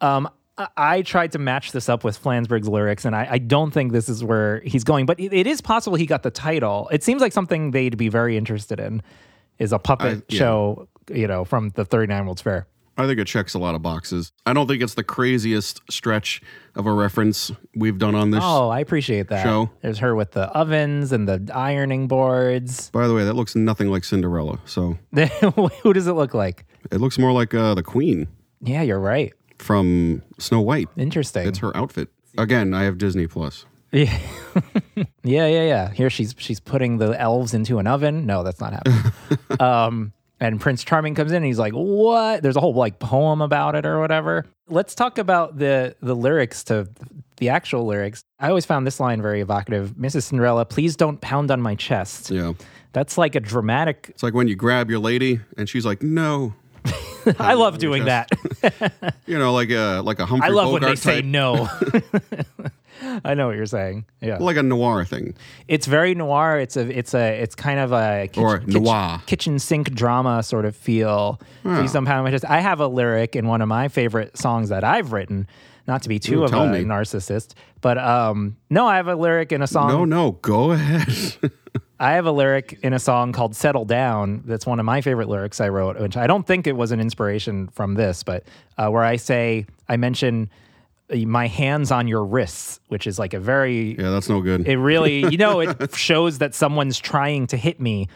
Um, 0.00 0.28
I, 0.56 0.68
I 0.76 1.02
tried 1.02 1.32
to 1.32 1.38
match 1.38 1.72
this 1.72 1.88
up 1.88 2.04
with 2.04 2.22
Flansburgh's 2.22 2.68
lyrics, 2.68 3.04
and 3.04 3.14
I, 3.16 3.26
I 3.32 3.38
don't 3.38 3.70
think 3.72 3.92
this 3.92 4.08
is 4.08 4.22
where 4.22 4.60
he's 4.60 4.84
going. 4.84 5.06
But 5.06 5.18
it, 5.18 5.32
it 5.32 5.46
is 5.46 5.60
possible 5.60 5.96
he 5.96 6.06
got 6.06 6.22
the 6.22 6.30
title. 6.30 6.88
It 6.92 7.02
seems 7.02 7.20
like 7.20 7.32
something 7.32 7.72
they'd 7.72 7.96
be 7.96 8.08
very 8.08 8.36
interested 8.36 8.78
in 8.78 9.02
is 9.58 9.72
a 9.72 9.78
puppet 9.78 10.18
I- 10.18 10.22
yeah. 10.28 10.38
show, 10.38 10.88
you 11.12 11.26
know, 11.26 11.44
from 11.44 11.70
the 11.70 11.84
39 11.84 12.26
World's 12.26 12.42
Fair. 12.42 12.66
I 12.98 13.06
think 13.06 13.20
it 13.20 13.26
checks 13.28 13.54
a 13.54 13.58
lot 13.60 13.74
of 13.76 13.82
boxes. 13.82 14.32
I 14.44 14.52
don't 14.52 14.66
think 14.66 14.82
it's 14.82 14.94
the 14.94 15.04
craziest 15.04 15.80
stretch 15.88 16.42
of 16.74 16.84
a 16.86 16.92
reference 16.92 17.52
we've 17.74 17.96
done 17.96 18.16
on 18.16 18.32
this. 18.32 18.40
Oh, 18.42 18.68
I 18.70 18.80
appreciate 18.80 19.28
that. 19.28 19.44
show. 19.44 19.70
There's 19.82 19.98
her 19.98 20.14
with 20.16 20.32
the 20.32 20.46
ovens 20.48 21.12
and 21.12 21.28
the 21.28 21.50
ironing 21.54 22.08
boards. 22.08 22.90
By 22.90 23.06
the 23.06 23.14
way, 23.14 23.24
that 23.24 23.34
looks 23.34 23.54
nothing 23.54 23.88
like 23.88 24.02
Cinderella. 24.02 24.58
So 24.64 24.98
Who 25.82 25.92
does 25.92 26.08
it 26.08 26.14
look 26.14 26.34
like? 26.34 26.66
it 26.90 27.00
looks 27.00 27.18
more 27.18 27.32
like 27.32 27.54
uh, 27.54 27.74
the 27.74 27.82
Queen. 27.84 28.26
Yeah, 28.60 28.82
you're 28.82 28.98
right. 29.00 29.32
from 29.58 30.22
Snow 30.38 30.60
White. 30.60 30.88
Interesting. 30.96 31.46
It's 31.46 31.58
her 31.58 31.74
outfit. 31.76 32.08
Again, 32.36 32.74
I 32.74 32.82
have 32.82 32.98
Disney 32.98 33.26
Plus. 33.28 33.64
Yeah. 33.92 34.18
yeah, 34.96 35.46
yeah, 35.46 35.62
yeah. 35.62 35.92
Here 35.92 36.10
she's 36.10 36.34
she's 36.38 36.60
putting 36.60 36.98
the 36.98 37.18
elves 37.18 37.54
into 37.54 37.78
an 37.78 37.86
oven. 37.86 38.26
No, 38.26 38.42
that's 38.42 38.60
not 38.60 38.72
happening. 38.74 39.12
um, 39.60 40.12
and 40.40 40.60
Prince 40.60 40.84
Charming 40.84 41.14
comes 41.14 41.30
in 41.30 41.38
and 41.38 41.46
he's 41.46 41.58
like, 41.58 41.72
"What?" 41.72 42.42
There's 42.42 42.56
a 42.56 42.60
whole 42.60 42.74
like 42.74 42.98
poem 42.98 43.40
about 43.40 43.74
it 43.74 43.84
or 43.86 44.00
whatever. 44.00 44.46
Let's 44.68 44.94
talk 44.94 45.18
about 45.18 45.58
the 45.58 45.96
the 46.00 46.14
lyrics 46.14 46.64
to 46.64 46.88
the 47.38 47.48
actual 47.48 47.86
lyrics. 47.86 48.22
I 48.38 48.48
always 48.48 48.66
found 48.66 48.86
this 48.86 49.00
line 49.00 49.22
very 49.22 49.40
evocative. 49.40 49.94
Mrs. 49.98 50.24
Cinderella, 50.24 50.64
please 50.64 50.96
don't 50.96 51.20
pound 51.20 51.50
on 51.50 51.60
my 51.60 51.74
chest. 51.74 52.30
Yeah. 52.30 52.52
That's 52.92 53.18
like 53.18 53.34
a 53.34 53.40
dramatic. 53.40 54.06
It's 54.08 54.22
like 54.22 54.34
when 54.34 54.48
you 54.48 54.56
grab 54.56 54.90
your 54.90 54.98
lady 54.98 55.40
and 55.56 55.68
she's 55.68 55.86
like, 55.86 56.02
"No." 56.02 56.54
I 57.38 57.54
love 57.54 57.78
doing 57.78 58.04
that. 58.06 58.30
You 59.26 59.38
know, 59.38 59.52
like 59.52 59.68
a 59.70 60.00
like 60.02 60.20
a 60.20 60.24
Humphrey 60.26 60.48
I 60.48 60.52
love 60.52 60.72
when 60.72 60.80
they 60.80 60.86
Bogart 60.94 60.98
say 60.98 61.20
no. 61.20 61.68
I 63.24 63.34
know 63.34 63.46
what 63.46 63.56
you're 63.56 63.66
saying. 63.66 64.06
Yeah. 64.22 64.38
like 64.38 64.56
a 64.56 64.62
noir 64.62 65.04
thing. 65.04 65.34
It's 65.68 65.86
very 65.86 66.14
noir. 66.14 66.58
It's 66.58 66.76
a 66.78 66.88
it's 66.98 67.12
a 67.14 67.40
it's 67.42 67.54
kind 67.54 67.78
of 67.78 67.92
a 67.92 68.28
kitchen, 68.28 68.42
Or 68.42 68.60
noir. 68.66 69.20
kitchen 69.26 69.58
sink 69.58 69.92
drama 69.92 70.42
sort 70.42 70.64
of 70.64 70.74
feel. 70.74 71.40
Yeah. 71.64 71.86
Pound 71.92 72.06
my 72.24 72.30
chest. 72.30 72.46
I 72.46 72.60
have 72.60 72.80
a 72.80 72.86
lyric 72.88 73.36
in 73.36 73.46
one 73.46 73.60
of 73.60 73.68
my 73.68 73.88
favorite 73.88 74.38
songs 74.38 74.70
that 74.70 74.82
I've 74.82 75.12
written. 75.12 75.46
Not 75.86 76.02
to 76.02 76.08
be 76.08 76.18
too 76.18 76.40
Ooh, 76.40 76.44
of 76.44 76.52
a 76.54 76.66
me. 76.72 76.84
narcissist, 76.84 77.52
but 77.80 77.96
um, 77.98 78.56
no, 78.70 78.86
I 78.86 78.96
have 78.96 79.08
a 79.08 79.14
lyric 79.14 79.52
in 79.52 79.62
a 79.62 79.66
song. 79.66 79.88
No, 79.88 80.04
no, 80.04 80.32
go 80.32 80.72
ahead. 80.72 81.50
I 82.00 82.12
have 82.12 82.26
a 82.26 82.32
lyric 82.32 82.78
in 82.82 82.92
a 82.92 82.98
song 82.98 83.32
called 83.32 83.56
"Settle 83.56 83.84
Down." 83.84 84.42
That's 84.46 84.66
one 84.66 84.78
of 84.78 84.86
my 84.86 85.00
favorite 85.00 85.28
lyrics 85.28 85.60
I 85.60 85.68
wrote, 85.68 85.98
which 85.98 86.16
I 86.16 86.26
don't 86.26 86.46
think 86.46 86.66
it 86.66 86.76
was 86.76 86.92
an 86.92 87.00
inspiration 87.00 87.68
from 87.68 87.94
this, 87.94 88.22
but 88.22 88.44
uh, 88.76 88.88
where 88.88 89.02
I 89.02 89.16
say 89.16 89.66
I 89.88 89.96
mention 89.96 90.48
uh, 91.10 91.16
my 91.16 91.48
hands 91.48 91.90
on 91.90 92.06
your 92.06 92.24
wrists, 92.24 92.80
which 92.88 93.06
is 93.06 93.18
like 93.18 93.34
a 93.34 93.40
very 93.40 93.96
yeah, 93.98 94.10
that's 94.10 94.28
no 94.28 94.40
good. 94.40 94.66
it 94.68 94.76
really, 94.78 95.26
you 95.30 95.38
know, 95.38 95.60
it 95.60 95.94
shows 95.94 96.38
that 96.38 96.54
someone's 96.54 96.98
trying 96.98 97.46
to 97.48 97.56
hit 97.56 97.80
me, 97.80 98.06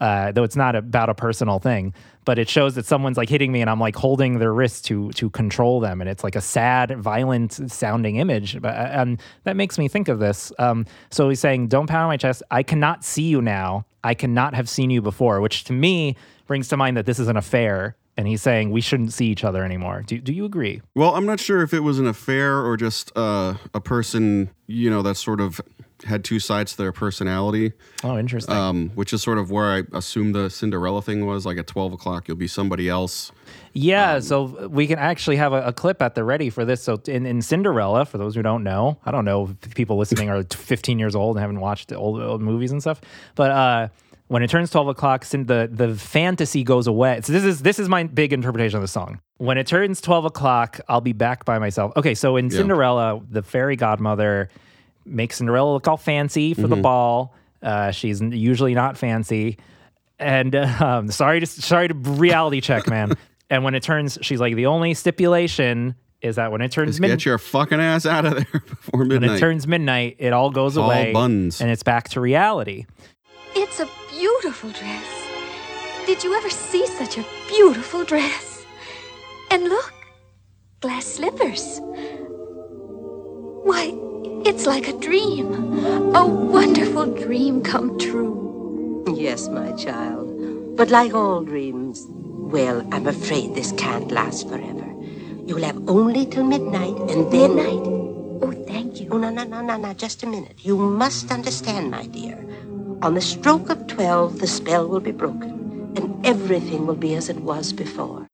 uh, 0.00 0.32
though 0.32 0.44
it's 0.44 0.56
not 0.56 0.76
about 0.76 1.08
a 1.08 1.14
personal 1.14 1.58
thing. 1.58 1.94
But 2.24 2.38
it 2.38 2.48
shows 2.48 2.76
that 2.76 2.86
someone's 2.86 3.16
like 3.16 3.28
hitting 3.28 3.50
me, 3.50 3.60
and 3.60 3.68
I'm 3.68 3.80
like 3.80 3.96
holding 3.96 4.38
their 4.38 4.52
wrist 4.52 4.84
to 4.86 5.10
to 5.12 5.30
control 5.30 5.80
them, 5.80 6.00
and 6.00 6.08
it's 6.08 6.22
like 6.22 6.36
a 6.36 6.40
sad, 6.40 6.96
violent 6.98 7.70
sounding 7.70 8.16
image. 8.16 8.60
But 8.60 8.74
and 8.74 9.20
that 9.44 9.56
makes 9.56 9.78
me 9.78 9.88
think 9.88 10.08
of 10.08 10.18
this. 10.18 10.52
Um, 10.58 10.86
so 11.10 11.28
he's 11.28 11.40
saying, 11.40 11.68
"Don't 11.68 11.88
pound 11.88 12.08
my 12.08 12.16
chest. 12.16 12.42
I 12.50 12.62
cannot 12.62 13.04
see 13.04 13.24
you 13.24 13.42
now. 13.42 13.86
I 14.04 14.14
cannot 14.14 14.54
have 14.54 14.68
seen 14.68 14.90
you 14.90 15.02
before," 15.02 15.40
which 15.40 15.64
to 15.64 15.72
me 15.72 16.16
brings 16.46 16.68
to 16.68 16.76
mind 16.76 16.96
that 16.96 17.06
this 17.06 17.18
is 17.18 17.28
an 17.28 17.36
affair. 17.36 17.96
And 18.14 18.28
he's 18.28 18.42
saying 18.42 18.70
we 18.70 18.82
shouldn't 18.82 19.14
see 19.14 19.28
each 19.28 19.42
other 19.42 19.64
anymore. 19.64 20.02
Do, 20.06 20.18
do 20.18 20.34
you 20.34 20.44
agree? 20.44 20.82
Well, 20.94 21.14
I'm 21.14 21.24
not 21.24 21.40
sure 21.40 21.62
if 21.62 21.72
it 21.72 21.80
was 21.80 21.98
an 21.98 22.06
affair 22.06 22.58
or 22.58 22.76
just 22.76 23.10
uh, 23.16 23.54
a 23.72 23.80
person, 23.80 24.50
you 24.66 24.90
know, 24.90 25.00
that 25.00 25.16
sort 25.16 25.40
of 25.40 25.62
had 26.04 26.24
two 26.24 26.38
sides 26.40 26.72
to 26.72 26.78
their 26.78 26.92
personality. 26.92 27.72
Oh, 28.02 28.18
interesting. 28.18 28.54
Um, 28.54 28.90
which 28.94 29.12
is 29.12 29.22
sort 29.22 29.38
of 29.38 29.50
where 29.50 29.72
I 29.72 29.82
assume 29.92 30.32
the 30.32 30.50
Cinderella 30.50 31.02
thing 31.02 31.26
was. 31.26 31.46
Like 31.46 31.58
at 31.58 31.66
12 31.66 31.92
o'clock, 31.92 32.28
you'll 32.28 32.36
be 32.36 32.48
somebody 32.48 32.88
else. 32.88 33.32
Yeah, 33.72 34.14
Um, 34.14 34.20
so 34.22 34.68
we 34.68 34.86
can 34.86 34.98
actually 34.98 35.36
have 35.36 35.52
a, 35.52 35.62
a 35.68 35.72
clip 35.72 36.02
at 36.02 36.14
the 36.14 36.24
ready 36.24 36.50
for 36.50 36.64
this. 36.64 36.82
So 36.82 37.00
in, 37.06 37.24
in 37.26 37.40
Cinderella, 37.42 38.04
for 38.04 38.18
those 38.18 38.34
who 38.34 38.42
don't 38.42 38.62
know, 38.62 38.98
I 39.04 39.10
don't 39.10 39.24
know 39.24 39.50
if 39.62 39.74
people 39.74 39.96
listening 39.96 40.28
are 40.28 40.42
15 40.44 40.98
years 40.98 41.14
old 41.14 41.36
and 41.36 41.40
haven't 41.40 41.60
watched 41.60 41.88
the 41.88 41.96
old, 41.96 42.20
old 42.20 42.42
movies 42.42 42.72
and 42.72 42.80
stuff, 42.80 43.00
but 43.34 43.50
uh, 43.50 43.88
when 44.28 44.42
it 44.42 44.48
turns 44.48 44.70
12 44.70 44.88
o'clock, 44.88 45.26
the 45.26 45.68
the 45.70 45.94
fantasy 45.94 46.64
goes 46.64 46.86
away. 46.86 47.20
So 47.22 47.32
this 47.34 47.44
is 47.44 47.60
this 47.60 47.78
is 47.78 47.88
my 47.88 48.04
big 48.04 48.32
interpretation 48.32 48.76
of 48.76 48.82
the 48.82 48.88
song. 48.88 49.20
When 49.36 49.58
it 49.58 49.66
turns 49.66 50.00
12 50.00 50.24
o'clock, 50.26 50.80
I'll 50.88 51.02
be 51.02 51.12
back 51.12 51.44
by 51.44 51.58
myself. 51.58 51.92
Okay, 51.96 52.14
so 52.14 52.36
in 52.36 52.46
Yeah. 52.48 52.56
Cinderella, 52.58 53.20
the 53.30 53.42
fairy 53.42 53.76
godmother 53.76 54.48
makes 55.04 55.36
Cinderella 55.38 55.72
look 55.72 55.86
all 55.88 55.96
fancy 55.96 56.54
for 56.54 56.66
the 56.66 56.76
Mhm. 56.76 56.82
ball. 56.82 57.34
Uh, 57.62 57.90
she's 57.92 58.20
usually 58.20 58.74
not 58.74 58.96
fancy, 58.98 59.56
and 60.18 60.54
uh, 60.56 60.66
um, 60.80 61.08
sorry 61.10 61.40
to 61.40 61.46
sorry 61.46 61.88
to 61.88 61.94
reality 61.94 62.60
check, 62.60 62.88
man. 62.88 63.12
and 63.50 63.62
when 63.64 63.74
it 63.74 63.82
turns, 63.82 64.18
she's 64.22 64.40
like 64.40 64.54
the 64.56 64.66
only 64.66 64.94
stipulation 64.94 65.94
is 66.20 66.36
that 66.36 66.52
when 66.52 66.60
it 66.60 66.70
turns 66.72 66.90
Just 66.90 67.00
mid- 67.00 67.10
get 67.10 67.24
your 67.24 67.38
fucking 67.38 67.80
ass 67.80 68.06
out 68.06 68.24
of 68.24 68.34
there 68.34 68.60
before 68.68 69.04
midnight. 69.04 69.28
when 69.28 69.36
it 69.36 69.40
turns 69.40 69.66
midnight, 69.66 70.16
it 70.18 70.32
all 70.32 70.50
goes 70.50 70.76
All 70.76 70.86
away, 70.86 71.12
buns. 71.12 71.60
and 71.60 71.70
it's 71.70 71.82
back 71.82 72.08
to 72.10 72.20
reality. 72.20 72.86
It's 73.56 73.80
a 73.80 73.88
beautiful 74.10 74.70
dress. 74.70 75.04
Did 76.06 76.22
you 76.24 76.34
ever 76.34 76.50
see 76.50 76.86
such 76.86 77.18
a 77.18 77.24
beautiful 77.48 78.04
dress? 78.04 78.64
And 79.50 79.64
look, 79.64 79.92
glass 80.80 81.06
slippers. 81.06 81.80
Why, 83.64 83.90
it's 84.46 84.66
like 84.66 84.88
a 84.88 84.98
dream. 84.98 85.52
A 86.14 86.26
wonderful 86.26 87.06
dream 87.06 87.62
come 87.62 87.98
true. 87.98 89.04
Yes, 89.14 89.48
my 89.48 89.72
child. 89.72 90.76
But 90.76 90.90
like 90.90 91.14
all 91.14 91.42
dreams, 91.42 92.06
well, 92.08 92.86
I'm 92.92 93.06
afraid 93.06 93.54
this 93.54 93.72
can't 93.72 94.10
last 94.10 94.48
forever. 94.48 94.88
You'll 95.46 95.62
have 95.62 95.88
only 95.88 96.26
till 96.26 96.44
midnight, 96.44 96.96
and 97.10 97.30
then. 97.30 97.56
Midnight? 97.56 97.86
Oh, 98.42 98.52
thank 98.66 99.00
you. 99.00 99.08
Oh, 99.10 99.18
no, 99.18 99.30
no, 99.30 99.44
no, 99.44 99.60
no, 99.60 99.76
no, 99.76 99.92
just 99.94 100.22
a 100.22 100.26
minute. 100.26 100.64
You 100.64 100.76
must 100.76 101.30
understand, 101.30 101.90
my 101.90 102.06
dear. 102.06 102.38
On 103.02 103.14
the 103.14 103.20
stroke 103.20 103.70
of 103.70 103.86
12, 103.86 104.38
the 104.38 104.46
spell 104.46 104.88
will 104.88 105.00
be 105.00 105.12
broken, 105.12 105.92
and 105.96 106.24
everything 106.26 106.86
will 106.86 106.96
be 106.96 107.14
as 107.14 107.28
it 107.28 107.40
was 107.40 107.72
before. 107.72 108.31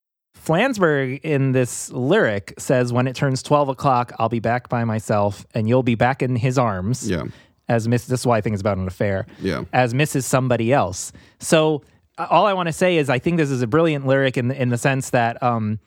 Flansburgh 0.49 1.21
in 1.23 1.53
this 1.53 1.91
lyric 1.93 2.55
says, 2.59 2.93
"When 2.93 3.07
it 3.07 3.15
turns 3.15 3.43
twelve 3.43 3.69
o'clock, 3.69 4.13
I'll 4.19 4.29
be 4.31 4.41
back 4.41 4.69
by 4.69 4.85
myself, 4.85 5.47
and 5.55 5.69
you'll 5.69 5.83
be 5.83 5.95
back 5.95 6.23
in 6.23 6.37
his 6.37 6.57
arms." 6.59 7.09
Yeah. 7.09 7.25
As 7.69 7.87
Miss, 7.87 8.07
this 8.07 8.21
is 8.21 8.27
why 8.27 8.39
I 8.39 8.41
think 8.41 8.55
it's 8.55 8.63
about 8.63 8.79
an 8.79 8.87
affair. 8.87 9.27
Yeah. 9.41 9.65
As 9.75 9.93
Mrs. 9.93 10.25
Somebody 10.25 10.73
Else. 10.73 11.13
So 11.39 11.83
uh, 12.17 12.27
all 12.31 12.47
I 12.47 12.55
want 12.55 12.69
to 12.69 12.73
say 12.73 12.97
is, 12.97 13.11
I 13.11 13.19
think 13.19 13.37
this 13.37 13.51
is 13.51 13.61
a 13.61 13.67
brilliant 13.67 14.07
lyric 14.07 14.39
in 14.39 14.49
the, 14.49 14.61
in 14.61 14.71
the 14.71 14.79
sense 14.79 15.11
that 15.11 15.41
um, 15.43 15.79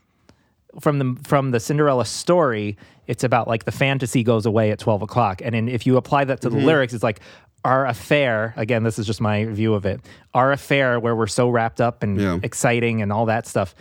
from 0.80 1.00
the 1.00 1.18
from 1.28 1.50
the 1.52 1.60
Cinderella 1.60 2.06
story, 2.06 2.78
it's 3.08 3.24
about 3.24 3.48
like 3.48 3.66
the 3.66 3.72
fantasy 3.72 4.22
goes 4.24 4.46
away 4.46 4.70
at 4.70 4.78
twelve 4.78 5.02
o'clock, 5.02 5.42
and 5.44 5.56
in, 5.56 5.68
if 5.70 5.88
you 5.88 5.98
apply 5.98 6.24
that 6.26 6.42
to 6.42 6.50
the 6.52 6.58
Mhm. 6.58 6.66
lyrics, 6.66 6.94
it's 6.94 7.04
like 7.04 7.20
our 7.66 7.86
affair. 7.88 8.54
Again, 8.58 8.84
this 8.84 8.98
is 9.00 9.06
just 9.08 9.20
my 9.22 9.46
view 9.46 9.74
of 9.74 9.86
it. 9.86 10.02
Our 10.36 10.52
affair, 10.52 11.00
where 11.00 11.16
we're 11.16 11.28
so 11.28 11.50
wrapped 11.50 11.82
up 11.82 12.04
and 12.04 12.20
Yeah. 12.22 12.40
exciting 12.44 13.02
and 13.02 13.12
all 13.12 13.26
that 13.26 13.48
stuff. 13.48 13.74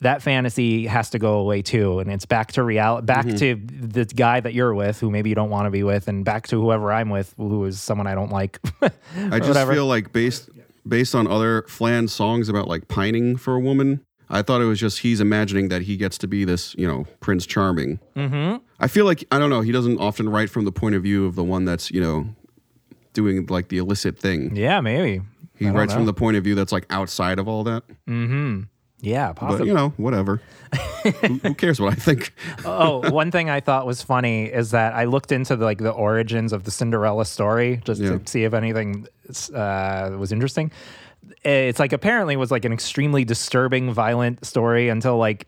That 0.00 0.22
fantasy 0.22 0.86
has 0.86 1.10
to 1.10 1.18
go 1.18 1.38
away 1.38 1.62
too, 1.62 1.98
and 2.00 2.10
it's 2.12 2.26
back 2.26 2.52
to 2.52 2.62
reality, 2.62 3.06
back 3.06 3.24
Mhm. 3.26 3.38
to 3.38 3.54
the 3.88 4.04
guy 4.04 4.40
that 4.40 4.52
you're 4.52 4.74
with, 4.74 5.00
who 5.00 5.10
maybe 5.10 5.28
you 5.30 5.34
don't 5.34 5.50
want 5.50 5.66
to 5.66 5.70
be 5.70 5.82
with, 5.82 6.08
and 6.08 6.24
back 6.24 6.46
to 6.48 6.60
whoever 6.60 6.92
I'm 6.92 7.08
with, 7.10 7.32
who 7.38 7.64
is 7.64 7.80
someone 7.80 8.06
I 8.06 8.14
don't 8.14 8.30
like. 8.30 8.58
I 8.82 9.38
just 9.38 9.48
Whatever. 9.48 9.72
feel 9.72 9.86
like 9.86 10.12
based 10.12 10.50
based 10.86 11.14
on 11.14 11.26
other 11.26 11.62
Flan 11.68 12.08
songs 12.08 12.48
about 12.50 12.68
like 12.68 12.88
pining 12.88 13.36
for 13.36 13.54
a 13.54 13.60
woman, 13.60 14.00
I 14.28 14.42
thought 14.42 14.60
it 14.60 14.66
was 14.66 14.78
just 14.80 14.98
he's 14.98 15.20
imagining 15.20 15.68
that 15.68 15.82
he 15.82 15.96
gets 15.96 16.18
to 16.18 16.26
be 16.26 16.44
this, 16.44 16.74
you 16.76 16.86
know, 16.86 17.06
Prince 17.20 17.46
Charming. 17.46 18.00
Mm-hmm. 18.16 18.56
I 18.80 18.88
feel 18.88 19.06
like 19.06 19.24
I 19.30 19.38
don't 19.38 19.48
know. 19.48 19.62
He 19.62 19.72
doesn't 19.72 19.98
often 19.98 20.28
write 20.28 20.50
from 20.50 20.66
the 20.66 20.72
point 20.72 20.94
of 20.96 21.02
view 21.02 21.24
of 21.24 21.34
the 21.36 21.44
one 21.44 21.64
that's 21.64 21.90
you 21.90 22.00
know 22.02 22.26
doing 23.14 23.46
like 23.46 23.68
the 23.68 23.78
illicit 23.78 24.18
thing. 24.18 24.54
Yeah, 24.56 24.80
maybe. 24.80 25.22
He 25.56 25.70
writes 25.70 25.94
from 25.94 26.04
the 26.04 26.12
point 26.12 26.36
of 26.36 26.42
view 26.44 26.54
that's 26.56 26.72
like 26.72 26.84
outside 26.90 27.38
of 27.38 27.46
all 27.48 27.62
that. 27.64 27.84
Mm-hmm. 28.08 28.62
Yeah, 29.04 29.32
possibly. 29.32 29.58
But 29.58 29.66
you 29.68 29.74
know, 29.74 29.92
whatever. 29.98 30.40
who, 31.02 31.34
who 31.34 31.54
cares 31.54 31.78
what 31.80 31.92
I 31.92 31.96
think? 31.96 32.32
oh, 32.64 33.10
one 33.10 33.30
thing 33.30 33.50
I 33.50 33.60
thought 33.60 33.86
was 33.86 34.02
funny 34.02 34.46
is 34.46 34.70
that 34.70 34.94
I 34.94 35.04
looked 35.04 35.30
into 35.30 35.56
the, 35.56 35.64
like 35.64 35.78
the 35.78 35.90
origins 35.90 36.52
of 36.52 36.64
the 36.64 36.70
Cinderella 36.70 37.24
story 37.26 37.80
just 37.84 38.00
Yeah. 38.00 38.18
to 38.18 38.26
see 38.26 38.44
if 38.44 38.54
anything 38.54 39.06
uh, 39.54 40.10
was 40.18 40.32
interesting. 40.32 40.72
It's 41.44 41.78
like 41.78 41.92
apparently 41.92 42.34
it 42.34 42.38
was 42.38 42.50
like 42.50 42.64
an 42.64 42.72
extremely 42.72 43.24
disturbing, 43.24 43.92
violent 43.92 44.44
story 44.44 44.88
until 44.88 45.16
like 45.18 45.46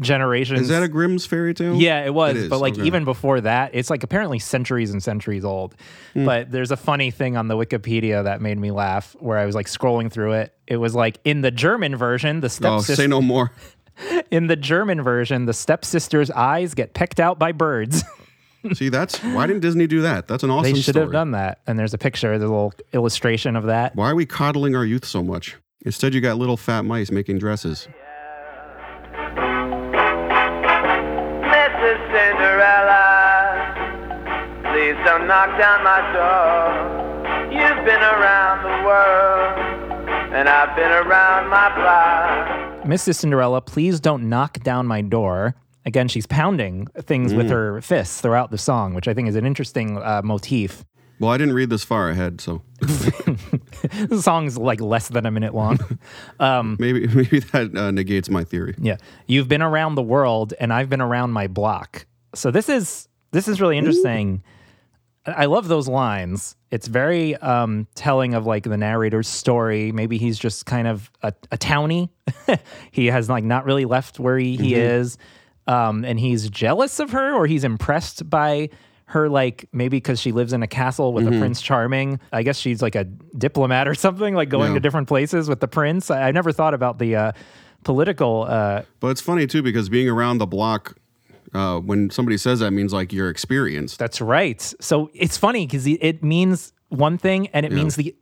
generations. 0.00 0.60
Is 0.62 0.68
that 0.68 0.82
a 0.82 0.88
Grimm's 0.88 1.26
fairy 1.26 1.54
tale? 1.54 1.74
Yeah, 1.76 2.04
it 2.04 2.12
was. 2.14 2.36
It 2.36 2.50
But 2.50 2.60
like 2.60 2.74
okay. 2.74 2.82
even 2.86 3.04
before 3.04 3.40
that, 3.42 3.70
it's 3.74 3.90
like 3.90 4.02
apparently 4.02 4.38
centuries 4.38 4.90
and 4.90 5.02
centuries 5.02 5.44
old. 5.44 5.74
Hmm. 6.14 6.24
But 6.24 6.50
there's 6.50 6.70
a 6.70 6.76
funny 6.76 7.10
thing 7.10 7.36
on 7.36 7.48
the 7.48 7.56
Wikipedia 7.56 8.24
that 8.24 8.40
made 8.40 8.58
me 8.58 8.70
laugh 8.70 9.14
where 9.20 9.38
I 9.38 9.46
was 9.46 9.54
like 9.54 9.66
scrolling 9.66 10.10
through 10.10 10.32
it. 10.32 10.54
It 10.66 10.76
was 10.78 10.94
like 10.94 11.18
in 11.24 11.42
the 11.42 11.50
German 11.50 11.96
version, 11.96 12.40
the 12.40 12.46
Oh, 12.46 12.48
stepsister 12.80 12.94
say 12.96 13.06
no 13.06 13.20
more. 13.20 13.52
in 14.30 14.46
the 14.48 14.56
German 14.56 15.02
version, 15.02 15.46
the 15.46 15.52
stepsister's 15.52 16.30
eyes 16.30 16.74
get 16.74 16.94
pecked 16.94 17.20
out 17.20 17.38
by 17.38 17.52
birds. 17.52 18.02
See, 18.72 18.88
that's 18.88 19.18
why 19.18 19.46
didn't 19.46 19.60
Disney 19.60 19.86
do 19.86 20.00
that? 20.02 20.26
That's 20.26 20.42
an 20.42 20.50
awesome 20.50 20.72
they 20.72 20.80
should 20.80 20.94
story. 20.94 21.04
have 21.04 21.12
done 21.12 21.32
that. 21.32 21.60
And 21.66 21.78
there's 21.78 21.92
a 21.92 21.98
picture, 21.98 22.30
there's 22.38 22.48
a 22.48 22.52
little 22.52 22.72
illustration 22.94 23.56
of 23.56 23.64
that. 23.64 23.94
Why 23.94 24.10
are 24.10 24.14
we 24.14 24.24
coddling 24.24 24.74
our 24.74 24.86
youth 24.86 25.04
so 25.04 25.22
much? 25.22 25.56
Instead, 25.84 26.14
you 26.14 26.22
got 26.22 26.38
little 26.38 26.56
fat 26.56 26.86
mice 26.86 27.10
making 27.10 27.38
dresses. 27.38 27.86
Please 35.14 35.20
don't 35.20 35.28
knock 35.28 35.58
down 35.58 35.84
my 35.84 36.12
door. 36.12 37.52
You've 37.52 37.84
been 37.84 38.00
around 38.02 38.62
the 38.64 38.84
world, 38.86 40.08
and 40.34 40.48
I've 40.48 40.74
been 40.76 40.90
around 40.90 41.48
my 41.48 41.74
block. 41.74 42.84
Mrs. 42.84 43.16
Cinderella, 43.16 43.60
please 43.60 44.00
don't 44.00 44.28
knock 44.28 44.60
down 44.64 44.86
my 44.86 45.02
door. 45.02 45.54
Again, 45.86 46.08
she's 46.08 46.26
pounding 46.26 46.86
things 47.02 47.32
with 47.34 47.46
Mm. 47.46 47.50
her 47.50 47.80
fists 47.82 48.20
throughout 48.20 48.50
the 48.50 48.58
song, 48.58 48.94
which 48.94 49.06
I 49.06 49.14
think 49.14 49.28
is 49.28 49.36
an 49.36 49.46
interesting 49.46 49.98
uh, 49.98 50.22
motif. 50.24 50.84
Well, 51.20 51.30
I 51.30 51.36
didn't 51.38 51.54
read 51.54 51.70
this 51.70 51.84
far 51.84 52.10
ahead, 52.10 52.40
so 52.40 52.62
the 52.80 54.18
song's 54.20 54.58
like 54.58 54.80
less 54.80 55.08
than 55.08 55.26
a 55.26 55.30
minute 55.30 55.54
long. 55.54 55.78
um, 56.40 56.76
maybe 56.80 57.06
maybe 57.14 57.38
that 57.38 57.76
uh, 57.76 57.90
negates 57.92 58.28
my 58.28 58.42
theory. 58.42 58.74
yeah, 58.78 58.96
you've 59.28 59.46
been 59.48 59.62
around 59.62 59.94
the 59.94 60.02
world, 60.02 60.54
and 60.58 60.72
I've 60.72 60.88
been 60.90 61.00
around 61.00 61.30
my 61.32 61.46
block. 61.46 62.06
So 62.34 62.50
this 62.50 62.68
is 62.68 63.08
this 63.30 63.46
is 63.46 63.60
really 63.60 63.78
interesting. 63.78 64.42
I 64.44 64.53
I 65.26 65.46
love 65.46 65.68
those 65.68 65.88
lines. 65.88 66.54
It's 66.70 66.86
very 66.86 67.34
um, 67.36 67.86
telling 67.94 68.34
of 68.34 68.44
like 68.46 68.64
the 68.64 68.76
narrator's 68.76 69.28
story. 69.28 69.90
Maybe 69.92 70.18
he's 70.18 70.38
just 70.38 70.66
kind 70.66 70.86
of 70.86 71.10
a, 71.22 71.32
a 71.50 71.56
townie. 71.56 72.10
he 72.92 73.06
has 73.06 73.28
like 73.30 73.44
not 73.44 73.64
really 73.64 73.84
left 73.86 74.18
where 74.20 74.36
he, 74.38 74.56
he 74.56 74.72
Mhm. 74.72 74.76
is, 75.00 75.18
um, 75.66 76.04
and 76.04 76.20
he's 76.20 76.50
jealous 76.50 77.00
of 77.00 77.10
her, 77.12 77.32
or 77.32 77.46
he's 77.46 77.64
impressed 77.64 78.28
by 78.28 78.68
her. 79.06 79.28
Like 79.30 79.66
maybe 79.72 79.96
because 79.96 80.20
she 80.20 80.30
lives 80.32 80.52
in 80.52 80.62
a 80.62 80.66
castle 80.66 81.12
with 81.14 81.24
Mhm. 81.24 81.36
a 81.36 81.38
Prince 81.40 81.62
Charming. 81.62 82.20
I 82.32 82.42
guess 82.42 82.58
she's 82.58 82.82
like 82.82 82.94
a 82.94 83.04
diplomat 83.04 83.88
or 83.88 83.94
something, 83.94 84.34
like 84.34 84.50
going 84.50 84.70
Yeah. 84.72 84.74
to 84.74 84.80
different 84.80 85.08
places 85.08 85.48
with 85.48 85.60
the 85.60 85.68
prince. 85.68 86.10
I, 86.10 86.28
I 86.28 86.30
never 86.32 86.52
thought 86.52 86.74
about 86.74 86.98
the 86.98 87.16
uh, 87.16 87.32
political. 87.82 88.46
Uh, 88.48 88.82
But 89.00 89.08
it's 89.08 89.20
funny 89.20 89.46
too 89.46 89.62
because 89.62 89.88
being 89.88 90.08
around 90.08 90.38
the 90.38 90.46
block, 90.46 90.96
uh, 91.54 91.78
when 91.80 92.10
somebody 92.10 92.36
says 92.36 92.60
that 92.60 92.72
means 92.72 92.92
like 92.92 93.12
you're 93.12 93.30
experienced. 93.30 93.98
That's 93.98 94.20
right. 94.20 94.60
So 94.80 95.10
it's 95.14 95.36
funny 95.36 95.66
because 95.66 95.86
it 95.86 96.22
means 96.22 96.72
one 96.88 97.16
thing 97.18 97.48
and 97.48 97.64
it 97.64 97.72
Yeah. 97.72 97.78
means 97.78 97.96
the 97.96 98.14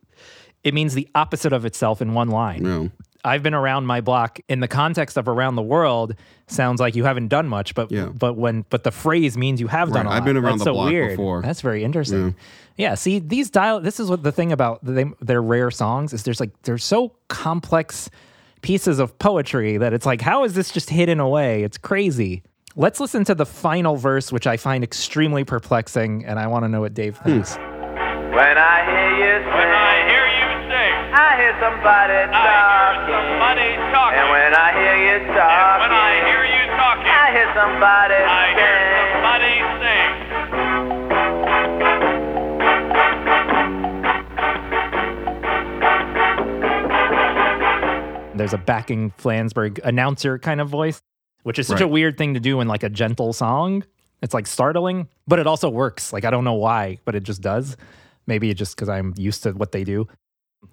it 0.65 0.75
means 0.75 0.95
the 0.95 1.09
opposite 1.17 1.53
of 1.53 1.65
itself 1.65 2.01
in 2.01 2.15
one 2.15 2.29
line. 2.29 2.65
Yeah. 2.65 2.87
I've 3.25 3.43
been 3.43 3.55
around 3.55 3.87
my 3.87 4.01
block 4.01 4.39
in 4.49 4.61
the 4.61 4.69
context 4.69 5.17
of 5.17 5.29
around 5.29 5.55
the 5.57 5.63
world 5.63 6.15
sounds 6.49 6.81
like 6.81 6.95
you 6.97 7.05
haven't 7.05 7.29
done 7.29 7.49
much, 7.49 7.75
but 7.75 7.91
Yeah. 7.91 8.07
but 8.07 8.35
when 8.35 8.65
but 8.71 8.85
the 8.85 8.91
phrase 8.91 9.37
means 9.37 9.61
you 9.61 9.69
have 9.69 9.93
done. 9.93 10.07
Right. 10.07 10.13
A 10.13 10.17
I've 10.17 10.25
been 10.25 10.37
around 10.37 10.59
That's 10.59 10.61
the 10.61 10.65
so 10.71 10.75
block 10.75 10.91
weird. 10.91 11.11
before. 11.11 11.43
That's 11.43 11.61
very 11.61 11.83
interesting. 11.85 12.35
Yeah. 12.77 12.95
see, 12.97 13.19
these 13.19 13.51
dial. 13.51 13.81
This 13.81 13.99
is 14.01 14.09
what 14.11 14.23
the 14.23 14.33
thing 14.33 14.53
about 14.53 14.85
they, 14.85 15.05
their 15.21 15.41
rare 15.43 15.71
songs 15.71 16.13
is. 16.13 16.23
There's 16.25 16.41
like 16.41 16.51
they're 16.63 16.79
so 16.79 17.13
complex 17.29 18.11
pieces 18.61 18.99
of 19.01 19.19
poetry 19.19 19.77
that 19.79 19.93
it's 19.93 20.07
like, 20.07 20.21
how 20.21 20.45
is 20.45 20.55
this 20.55 20.71
just 20.71 20.91
hidden 20.91 21.19
away? 21.19 21.63
It's 21.65 21.79
crazy. 21.79 22.43
Let's 22.75 23.01
listen 23.01 23.23
to 23.25 23.35
the 23.35 23.45
final 23.45 23.97
verse, 23.97 24.33
which 24.33 24.47
I 24.47 24.57
find 24.57 24.83
extremely 24.83 25.45
perplexing, 25.45 26.25
and 26.25 26.39
I 26.39 26.47
want 26.47 26.65
to 26.65 26.71
know 26.71 26.81
what 26.81 26.95
Dave 26.95 27.19
hmm. 27.19 27.29
thinks. 27.29 27.57
When 27.57 27.69
I 28.57 28.89
hear 28.89 29.13
you 29.13 29.45
sing, 29.45 29.53
when 29.53 29.69
I 29.69 30.09
hear 30.09 30.25
you 30.25 30.49
sing, 30.73 30.95
I 31.13 31.37
hear 31.37 31.53
somebody 31.61 32.33
talking. 32.33 33.13
somebody 33.13 33.77
talking. 33.93 34.25
And 34.25 34.33
when 34.33 34.57
I 34.57 34.73
hear 34.73 34.97
you 35.05 35.21
talking, 35.37 35.85
when 35.85 35.93
I 35.93 36.25
hear 36.25 36.49
you 36.49 36.65
talking, 36.81 37.13
I 37.13 37.29
hear 37.37 37.53
somebody 37.53 38.17
I 38.25 38.57
sing. 38.57 38.57
hear 38.57 39.13
somebody 39.21 39.53
sing. 39.85 40.23
There's 48.39 48.55
a 48.55 48.59
backing 48.59 49.13
Flansburgh 49.19 49.79
announcer 49.85 50.39
kind 50.39 50.63
of 50.63 50.71
voice, 50.71 51.03
which 51.43 51.59
is 51.59 51.67
such 51.67 51.81
a 51.81 51.89
weird 51.89 52.17
thing 52.19 52.35
to 52.35 52.41
do 52.41 52.61
in 52.61 52.69
like 52.69 52.83
a 52.83 52.89
gentle 52.89 53.33
song. 53.33 53.85
It's 54.23 54.35
like 54.35 54.47
startling, 54.47 55.09
but 55.27 55.39
it 55.39 55.47
also 55.47 55.69
works. 55.69 56.13
Like 56.13 56.25
I 56.25 56.31
don't 56.31 56.45
know 56.45 56.55
why, 56.55 56.99
but 57.05 57.15
it 57.15 57.25
just 57.25 57.41
does. 57.43 57.77
Maybe 58.27 58.51
it's 58.51 58.59
just 58.59 58.77
because 58.77 58.89
I'm 58.89 59.15
used 59.17 59.43
to 59.43 59.53
what 59.53 59.73
they 59.73 59.85
do. 59.85 60.07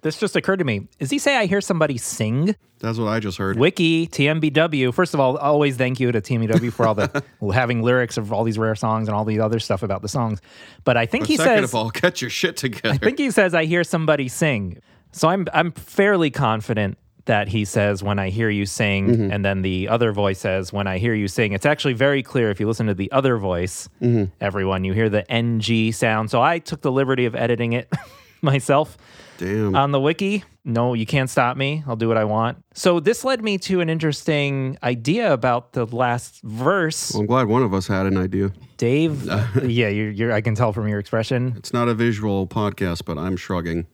This 0.01 0.19
just 0.19 0.35
occurred 0.35 0.59
to 0.59 0.65
me. 0.65 0.87
Is 0.99 1.09
he 1.09 1.17
say 1.17 1.35
I 1.35 1.47
hear 1.47 1.61
somebody 1.61 1.97
sing? 1.97 2.55
That's 2.79 2.99
what 2.99 3.07
I 3.07 3.19
just 3.19 3.39
heard. 3.39 3.57
Wiki, 3.57 4.07
TMBW. 4.07 4.93
First 4.93 5.15
of 5.15 5.19
all, 5.19 5.35
always 5.37 5.77
thank 5.77 5.99
you 5.99 6.11
to 6.11 6.21
TMBW 6.21 6.71
for 6.71 6.85
all 6.87 6.93
the 6.93 7.23
having 7.53 7.81
lyrics 7.81 8.15
of 8.15 8.31
all 8.31 8.43
these 8.43 8.59
rare 8.59 8.75
songs 8.75 9.07
and 9.07 9.15
all 9.15 9.25
the 9.25 9.39
other 9.39 9.59
stuff 9.59 9.81
about 9.81 10.03
the 10.03 10.07
songs. 10.07 10.41
But 10.83 10.95
I 10.95 11.07
think 11.07 11.23
But 11.23 11.29
he 11.29 11.37
second 11.37 11.63
says 11.63 11.69
of 11.71 11.75
all, 11.75 11.89
get 11.89 12.21
your 12.21 12.29
shit 12.29 12.55
together. 12.55 12.93
I 12.93 12.97
think 12.97 13.17
he 13.17 13.31
says 13.31 13.55
I 13.55 13.65
hear 13.65 13.83
somebody 13.83 14.27
sing. 14.27 14.77
So 15.11 15.27
I'm 15.27 15.47
I'm 15.53 15.71
fairly 15.71 16.29
confident 16.29 16.97
that 17.29 17.47
he 17.47 17.63
says 17.63 18.01
when 18.03 18.17
I 18.17 18.29
hear 18.29 18.49
you 18.49 18.65
sing 18.65 19.07
Mhm. 19.07 19.31
and 19.33 19.45
then 19.45 19.61
the 19.61 19.87
other 19.87 20.11
voice 20.11 20.39
says 20.39 20.73
when 20.73 20.87
I 20.87 20.97
hear 20.97 21.13
you 21.13 21.27
sing. 21.27 21.53
It's 21.53 21.65
actually 21.65 21.93
very 21.93 22.23
clear 22.23 22.49
if 22.49 22.59
you 22.59 22.67
listen 22.67 22.87
to 22.87 22.95
the 22.95 23.11
other 23.11 23.37
voice, 23.37 23.87
Mhm. 24.01 24.31
everyone, 24.41 24.83
you 24.83 24.93
hear 24.93 25.09
the 25.09 25.23
NG 25.31 25.91
sound. 25.91 26.31
So 26.31 26.41
I 26.41 26.57
took 26.59 26.81
the 26.81 26.91
liberty 26.91 27.25
of 27.25 27.35
editing 27.35 27.73
it 27.73 27.87
myself. 28.41 28.97
Damn. 29.37 29.75
On 29.75 29.91
the 29.91 29.99
wiki, 30.01 30.43
no, 30.65 30.93
you 30.95 31.05
can't 31.05 31.29
stop 31.29 31.55
me. 31.55 31.83
I'll 31.87 31.95
do 31.95 32.07
what 32.07 32.17
I 32.17 32.25
want. 32.25 32.57
So 32.73 32.99
this 32.99 33.23
led 33.23 33.41
me 33.43 33.57
to 33.59 33.79
an 33.79 33.89
interesting 33.89 34.77
idea 34.83 35.31
about 35.31 35.73
the 35.73 35.85
last 35.85 36.41
verse. 36.43 37.11
Well, 37.13 37.21
I'm 37.21 37.27
glad 37.27 37.47
one 37.47 37.63
of 37.63 37.73
us 37.73 37.87
had 37.87 38.05
an 38.05 38.17
idea. 38.17 38.51
Dave, 38.77 39.23
yeah, 39.63 39.87
you're, 39.87 40.09
you're, 40.11 40.31
I 40.33 40.41
can 40.41 40.55
tell 40.55 40.73
from 40.73 40.87
your 40.87 40.99
expression. 40.99 41.53
It's 41.57 41.71
not 41.73 41.87
a 41.87 41.93
visual 41.93 42.47
podcast, 42.47 43.03
but 43.05 43.17
I'm 43.17 43.37
shrugging. 43.37 43.85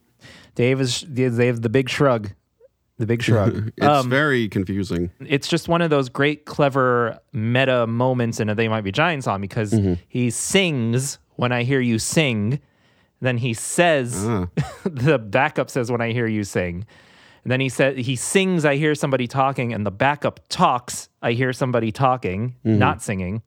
Dave 0.56 0.80
is 0.82 1.03
they 1.10 1.48
have 1.48 1.62
the 1.62 1.70
big 1.70 1.90
shrug, 1.90 2.30
the 2.97 3.05
big 3.05 3.22
shrug. 3.22 3.72
it's 3.77 3.85
Um, 3.85 4.09
very 4.09 4.47
confusing. 4.47 5.11
it's 5.19 5.47
just 5.47 5.67
one 5.67 5.81
of 5.81 5.89
those 5.89 6.09
great, 6.09 6.45
clever 6.45 7.19
meta 7.34 7.85
moments 7.88 8.39
in 8.39 8.49
a 8.49 8.55
They 8.55 8.67
Might 8.67 8.84
Be 8.84 8.91
Giants 8.91 9.26
song 9.26 9.41
because 9.41 9.73
Mhm. 9.73 9.97
he 10.07 10.30
sings 10.30 11.19
when 11.35 11.51
I 11.51 11.63
hear 11.63 11.81
you 11.81 11.99
sing. 11.99 12.59
Then 13.22 13.38
he 13.38 13.53
says, 13.53 14.26
Ah. 14.27 14.47
the 14.85 15.17
backup 15.19 15.69
says, 15.69 15.91
when 15.91 16.01
I 16.01 16.11
hear 16.11 16.27
you 16.27 16.43
sing. 16.43 16.85
And 17.43 17.51
then 17.51 17.59
he 17.59 17.69
said, 17.69 17.97
he 17.97 18.15
sings, 18.15 18.65
I 18.65 18.76
hear 18.76 18.95
somebody 18.95 19.27
talking, 19.27 19.72
and 19.73 19.85
the 19.85 19.91
backup 19.91 20.39
talks, 20.49 21.09
I 21.22 21.34
hear 21.34 21.53
somebody 21.53 21.91
talking, 21.91 22.55
Mhm. 22.65 22.77
not 22.77 23.01
singing. 23.03 23.41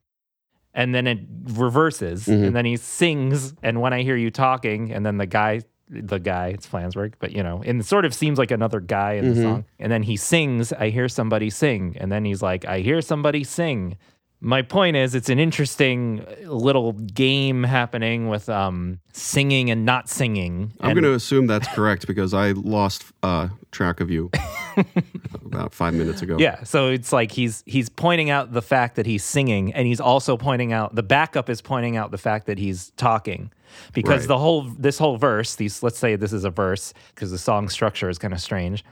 And 0.75 0.95
then 0.95 1.07
it 1.07 1.19
reverses. 1.55 2.27
Mhm. 2.27 2.47
And 2.49 2.57
then 2.57 2.65
he 2.65 2.77
sings, 2.77 3.55
and 3.63 3.81
when 3.81 3.93
I 3.93 4.03
hear 4.03 4.17
you 4.17 4.31
talking, 4.31 4.93
and 4.93 5.05
then 5.05 5.17
the 5.19 5.27
guy, 5.27 5.63
the 5.91 6.19
guy, 6.19 6.49
it's 6.49 6.67
Flansburgh, 6.67 7.15
but 7.19 7.33
you 7.33 7.43
know, 7.43 7.63
and 7.65 7.85
sort 7.85 8.05
of 8.05 8.15
seems 8.15 8.39
like 8.39 8.51
another 8.51 8.81
guy 8.81 9.15
in 9.15 9.35
the 9.35 9.41
Mhm. 9.41 9.43
song. 9.43 9.65
And 9.79 9.91
then 9.91 10.03
he 10.03 10.17
sings, 10.17 10.73
I 10.73 10.91
hear 10.91 11.09
somebody 11.09 11.51
sing. 11.51 11.97
And 11.99 12.13
then 12.13 12.25
he's 12.25 12.43
like, 12.43 12.65
I 12.67 12.81
hear 12.81 13.01
somebody 13.01 13.43
sing. 13.45 13.97
My 14.41 14.63
point 14.63 14.97
is, 14.97 15.17
it's 15.17 15.29
an 15.31 15.41
interesting 15.41 16.25
little 16.47 16.93
game 16.93 17.65
happening 17.65 18.29
with 18.29 18.49
um, 18.49 19.01
singing 19.13 19.69
and 19.71 19.85
not 19.85 20.09
singing. 20.09 20.73
I'm 20.81 20.91
And- 20.91 21.01
going 21.01 21.11
to 21.11 21.15
assume 21.15 21.47
that's 21.49 21.67
correct 21.75 22.07
because 22.07 22.33
I 22.35 22.53
lost 22.53 23.05
uh, 23.25 23.49
track 23.73 24.01
of 24.01 24.11
you 24.11 24.31
about 25.53 25.75
five 25.75 25.95
minutes 25.95 26.23
ago. 26.23 26.37
Yeah, 26.39 26.63
so 26.65 26.89
it's 26.89 27.13
like 27.13 27.33
he's 27.33 27.63
he's 27.67 27.89
pointing 27.89 28.31
out 28.31 28.53
the 28.53 28.63
fact 28.63 28.97
that 28.97 29.07
he's 29.07 29.25
singing, 29.25 29.73
and 29.75 29.87
he's 29.87 30.01
also 30.01 30.37
pointing 30.37 30.73
out 30.73 30.95
the 30.95 31.03
backup 31.03 31.49
is 31.51 31.61
pointing 31.61 31.97
out 31.97 32.11
the 32.11 32.19
fact 32.19 32.47
that 32.47 32.59
he's 32.59 32.91
talking, 32.97 33.51
because 33.93 34.21
Right. 34.23 34.29
the 34.29 34.39
whole 34.39 34.63
this 34.79 34.99
whole 34.99 35.17
verse, 35.17 35.57
these 35.57 35.83
let's 35.83 35.99
say 35.99 36.17
this 36.17 36.33
is 36.33 36.45
a 36.45 36.51
verse 36.51 36.93
because 37.15 37.31
the 37.31 37.39
song 37.39 37.69
structure 37.69 38.09
is 38.09 38.19
kind 38.19 38.33
of 38.35 38.41
strange. 38.41 38.85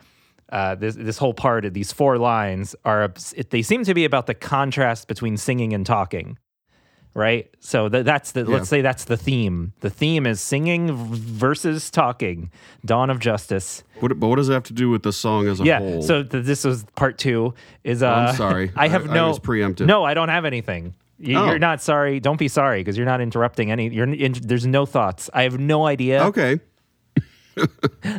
Uh, 0.50 0.74
this 0.76 0.94
this 0.94 1.18
whole 1.18 1.34
part 1.34 1.64
of 1.64 1.74
these 1.74 1.92
four 1.92 2.18
lines 2.18 2.76
are 2.84 3.12
it, 3.34 3.50
they 3.50 3.62
seem 3.62 3.82
to 3.84 3.94
be 3.94 4.04
about 4.04 4.26
the 4.26 4.34
contrast 4.34 5.08
between 5.08 5.36
singing 5.36 5.72
and 5.72 5.84
talking, 5.84 6.38
right? 7.16 7.48
So 7.60 7.88
th- 7.88 8.05
that's 8.05 8.32
the 8.32 8.40
Yeah. 8.40 8.47
let's 8.55 8.68
say 8.68 8.82
that's 8.82 9.05
the 9.05 9.16
theme. 9.16 9.72
The 9.80 9.90
theme 9.90 10.26
is 10.26 10.40
singing 10.40 10.94
versus 10.94 11.90
talking. 11.90 12.51
Dawn 12.84 13.10
of 13.10 13.18
Justice. 13.18 13.82
What, 14.01 14.18
but 14.20 14.28
what 14.28 14.36
does 14.36 14.48
it 14.48 14.52
have 14.52 14.62
to 14.64 14.72
do 14.72 14.90
with 14.90 15.02
the 15.02 15.12
song 15.12 15.48
as 15.48 15.59
a 15.59 15.62
whole? 15.62 15.66
yeah. 15.66 15.78
whole? 15.78 16.02
So 16.02 16.22
th- 16.22 16.44
this 16.44 16.64
was 16.64 16.84
part 16.94 17.18
two. 17.18 17.55
Is 17.82 18.02
uh, 18.02 18.06
Oh, 18.06 18.10
I'm 18.30 18.36
sorry. 18.36 18.70
I 18.76 18.88
have 18.88 19.09
I- 19.09 19.12
I 19.12 19.14
no 19.14 19.28
was 19.28 19.38
preemptive. 19.40 19.86
No, 19.86 20.05
I 20.05 20.14
don't 20.14 20.28
have 20.28 20.44
anything. 20.44 20.94
You, 21.18 21.38
Oh. 21.38 21.47
You're 21.47 21.59
not 21.59 21.80
sorry. 21.80 22.20
Don't 22.20 22.38
be 22.38 22.48
sorry 22.48 22.80
because 22.80 22.97
you're 22.98 23.06
not 23.06 23.22
interrupting 23.22 23.70
any. 23.70 23.88
You're 23.88 24.06
in, 24.12 24.34
there's 24.43 24.66
no 24.66 24.84
thoughts. 24.84 25.30
I 25.32 25.44
have 25.44 25.59
no 25.59 25.86
idea. 25.86 26.22
okay. 26.26 26.60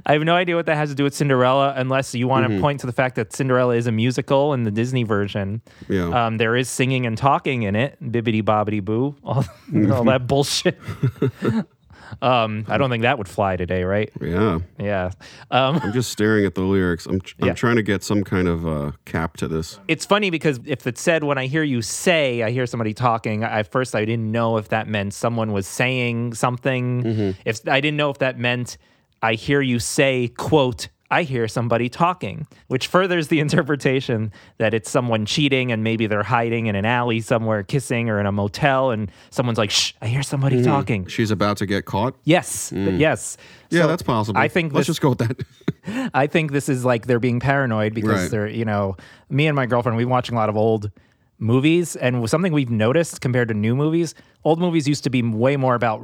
I 0.06 0.14
have 0.14 0.24
no 0.24 0.36
idea 0.36 0.56
what 0.56 0.66
that 0.66 0.76
has 0.78 0.90
to 0.90 0.96
do 0.96 1.04
with 1.04 1.14
Cinderella, 1.16 1.74
unless 1.76 2.14
you 2.16 2.28
want 2.28 2.48
to 2.48 2.54
Mhm. 2.54 2.62
point 2.62 2.80
to 2.82 2.88
the 2.88 2.94
fact 2.94 3.16
that 3.16 3.34
Cinderella 3.34 3.76
is 3.76 3.86
a 3.88 3.92
musical 3.92 4.54
in 4.54 4.64
the 4.64 4.72
Disney 4.72 5.04
version. 5.04 5.62
Yeah. 5.88 6.10
Um, 6.28 6.38
there 6.38 6.56
is 6.56 6.70
singing 6.70 7.06
and 7.06 7.18
talking 7.18 7.64
in 7.64 7.76
it, 7.76 7.98
bibbity 8.04 8.42
bobbity 8.42 8.84
boo, 8.84 9.16
all, 9.24 9.46
all 9.94 10.04
that 10.06 10.26
bullshit. 10.28 10.80
um, 12.22 12.66
I 12.68 12.78
don't 12.78 12.90
think 12.90 13.04
that 13.04 13.18
would 13.18 13.28
fly 13.28 13.58
today, 13.58 13.84
right? 13.84 14.10
Yeah. 14.22 14.60
Yeah. 14.80 15.12
Um, 15.52 15.80
I'm 15.84 15.94
just 15.94 16.10
staring 16.12 16.46
at 16.46 16.56
the 16.56 16.62
lyrics. 16.62 17.06
I'm, 17.06 17.22
I'm 17.42 17.48
Yeah. 17.50 17.54
trying 17.54 17.76
to 17.76 17.84
get 17.84 18.04
some 18.04 18.24
kind 18.24 18.48
of 18.48 18.66
uh, 18.68 18.92
cap 19.06 19.38
to 19.38 19.48
this. 19.48 19.80
It's 19.88 20.06
funny 20.06 20.30
because 20.30 20.60
if 20.66 20.88
it 20.88 20.98
said 20.98 21.24
when 21.24 21.38
I 21.38 21.48
hear 21.48 21.64
you 21.64 21.82
say, 21.82 22.44
I 22.44 22.52
hear 22.52 22.66
somebody 22.66 22.94
talking. 22.94 23.44
I- 23.44 23.60
At 23.60 23.72
first, 23.72 23.94
I 23.96 24.06
didn't 24.06 24.32
know 24.32 24.58
if 24.58 24.70
that 24.70 24.88
meant 24.88 25.14
someone 25.14 25.52
was 25.52 25.68
saying 25.68 26.34
something. 26.36 27.04
Mm-hmm. 27.04 27.32
If 27.46 27.68
I 27.68 27.82
didn't 27.82 27.98
know 27.98 28.10
if 28.10 28.20
that 28.20 28.40
meant 28.40 28.78
I 29.22 29.34
hear 29.34 29.62
you 29.62 29.80
say, 29.80 30.30
"quote." 30.30 30.90
I 31.10 31.24
hear 31.24 31.48
somebody 31.48 31.88
talking, 31.88 32.48
which 32.68 32.88
furthers 32.88 33.30
the 33.30 33.40
interpretation 33.46 34.30
that 34.58 34.74
it's 34.74 34.90
someone 34.92 35.26
cheating 35.26 35.72
and 35.72 35.82
maybe 35.82 36.06
they're 36.06 36.22
hiding 36.22 36.66
in 36.66 36.76
an 36.76 36.84
alley 36.84 37.22
somewhere, 37.22 37.64
kissing, 37.64 38.10
or 38.10 38.20
in 38.20 38.26
a 38.26 38.32
motel, 38.34 38.92
and 38.92 39.10
someone's 39.30 39.58
like, 39.58 39.72
"Shh, 39.72 39.94
I 40.02 40.08
hear 40.08 40.22
somebody 40.22 40.58
Mhm. 40.58 40.66
talking." 40.66 41.06
She's 41.08 41.32
about 41.32 41.56
to 41.58 41.66
get 41.66 41.86
caught. 41.86 42.14
Yes, 42.26 42.74
Mm. 42.76 43.00
yes. 43.00 43.38
Yeah, 43.70 43.84
So 43.84 43.88
that's 43.88 44.02
possible. 44.04 44.38
I 44.38 44.50
think 44.50 44.74
Let's 44.74 44.82
this- 44.88 44.96
just 44.98 45.02
go 45.02 45.10
with 45.12 45.20
that. 45.20 45.38
I 46.14 46.28
think 46.28 46.52
this 46.52 46.68
is 46.68 46.84
like 46.84 47.08
they're 47.08 47.22
being 47.22 47.40
paranoid 47.40 47.94
because 47.94 48.24
Right. 48.24 48.32
they're, 48.32 48.48
you 48.50 48.66
know, 48.66 48.98
me 49.30 49.48
and 49.48 49.56
my 49.56 49.66
girlfriend, 49.66 49.96
we've 49.96 50.08
been 50.08 50.12
watching 50.12 50.36
a 50.36 50.38
lot 50.40 50.50
of 50.50 50.58
old 50.58 50.92
movies, 51.40 51.96
and 51.96 52.30
something 52.30 52.52
we've 52.52 52.70
noticed 52.70 53.22
compared 53.22 53.48
to 53.48 53.54
new 53.54 53.78
movies, 53.78 54.14
old 54.44 54.60
movies 54.60 54.90
used 54.90 55.06
to 55.06 55.10
be 55.10 55.22
way 55.22 55.56
more 55.56 55.76
about 55.76 56.02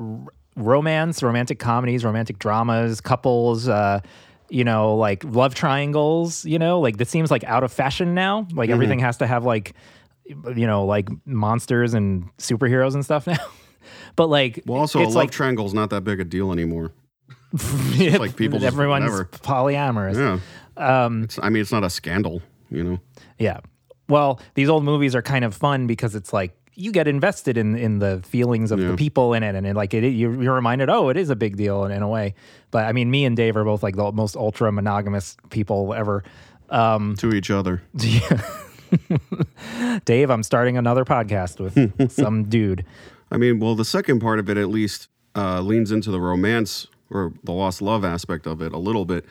romance, 0.55 1.21
romantic 1.23 1.59
comedies, 1.59 2.03
romantic 2.05 2.39
dramas, 2.39 3.01
couples. 3.01 3.67
Uh, 3.67 3.99
you 4.49 4.63
know, 4.63 4.95
like 4.95 5.23
love 5.23 5.55
triangles. 5.55 6.45
You 6.45 6.59
know, 6.59 6.79
like 6.79 6.97
this 6.97 7.09
seems 7.09 7.31
like 7.31 7.43
out 7.45 7.63
of 7.63 7.71
fashion 7.73 8.13
now. 8.13 8.47
Like 8.53 8.69
Mhm. 8.69 8.73
everything 8.73 8.99
has 8.99 9.17
to 9.17 9.27
have 9.27 9.45
like, 9.45 9.73
you 10.25 10.67
know, 10.67 10.85
like 10.85 11.09
monsters 11.25 11.93
and 11.93 12.25
superheroes 12.37 12.93
and 12.93 13.03
stuff 13.03 13.25
now. 13.27 13.37
but 14.15 14.27
like, 14.27 14.61
Well, 14.67 14.79
also, 14.79 14.99
a 14.99 15.03
love 15.05 15.15
like 15.15 15.31
triangle's 15.31 15.73
not 15.73 15.89
that 15.89 16.03
big 16.03 16.19
a 16.19 16.23
deal 16.23 16.51
anymore. 16.51 16.91
It's 17.53 18.19
like 18.19 18.35
people 18.35 18.59
just 18.59 18.73
everyone's 18.73 19.03
whatever. 19.11 19.25
polyamorous. 19.25 20.15
Yeah. 20.77 21.05
Um, 21.05 21.23
It's, 21.23 21.39
I 21.41 21.49
mean, 21.49 21.61
it's 21.61 21.71
not 21.71 21.83
a 21.83 21.89
scandal, 21.89 22.41
you 22.69 22.83
know. 22.83 22.99
Yeah. 23.39 23.59
Well, 24.09 24.39
these 24.55 24.69
old 24.69 24.83
movies 24.83 25.15
are 25.15 25.21
kind 25.21 25.45
of 25.45 25.55
fun 25.55 25.87
because 25.87 26.13
it's 26.15 26.33
like 26.33 26.55
you 26.75 26.91
get 26.91 27.07
invested 27.07 27.57
in 27.57 27.75
in 27.75 27.99
the 27.99 28.21
feelings 28.25 28.71
of 28.71 28.79
the 28.79 28.95
people 28.95 29.33
in 29.33 29.43
it, 29.43 29.55
and 29.55 29.65
it, 29.67 29.75
like 29.75 29.93
it, 29.93 30.07
you're, 30.09 30.41
you're 30.41 30.55
reminded, 30.55 30.89
oh, 30.89 31.09
it 31.09 31.17
is 31.17 31.29
a 31.29 31.35
big 31.35 31.57
deal 31.57 31.85
in, 31.85 31.91
in 31.91 32.01
a 32.01 32.07
way. 32.07 32.33
But 32.71 32.85
I 32.85 32.93
mean, 32.93 33.11
me 33.11 33.25
and 33.25 33.37
Dave 33.37 33.55
are 33.55 33.63
both 33.63 33.83
like 33.83 33.95
the 33.95 34.11
most 34.11 34.35
ultra 34.35 34.71
monogamous 34.71 35.37
people 35.49 35.93
ever. 35.93 36.23
Um, 36.69 37.15
to 37.17 37.33
each 37.33 37.51
other. 37.51 37.83
Dave, 40.05 40.29
I'm 40.29 40.43
starting 40.43 40.77
another 40.77 41.05
podcast 41.05 41.59
with 41.59 42.11
some 42.11 42.45
dude. 42.45 42.85
I 43.31 43.37
mean, 43.37 43.59
well, 43.59 43.75
the 43.75 43.85
second 43.85 44.19
part 44.19 44.39
of 44.39 44.49
it 44.49 44.57
at 44.57 44.69
least 44.69 45.07
uh, 45.35 45.61
leans 45.61 45.91
into 45.91 46.11
the 46.11 46.19
romance 46.19 46.87
or 47.09 47.33
the 47.43 47.51
lost 47.51 47.81
love 47.81 48.03
aspect 48.05 48.47
of 48.47 48.61
it 48.61 48.73
a 48.73 48.77
little 48.77 49.05
bit. 49.05 49.25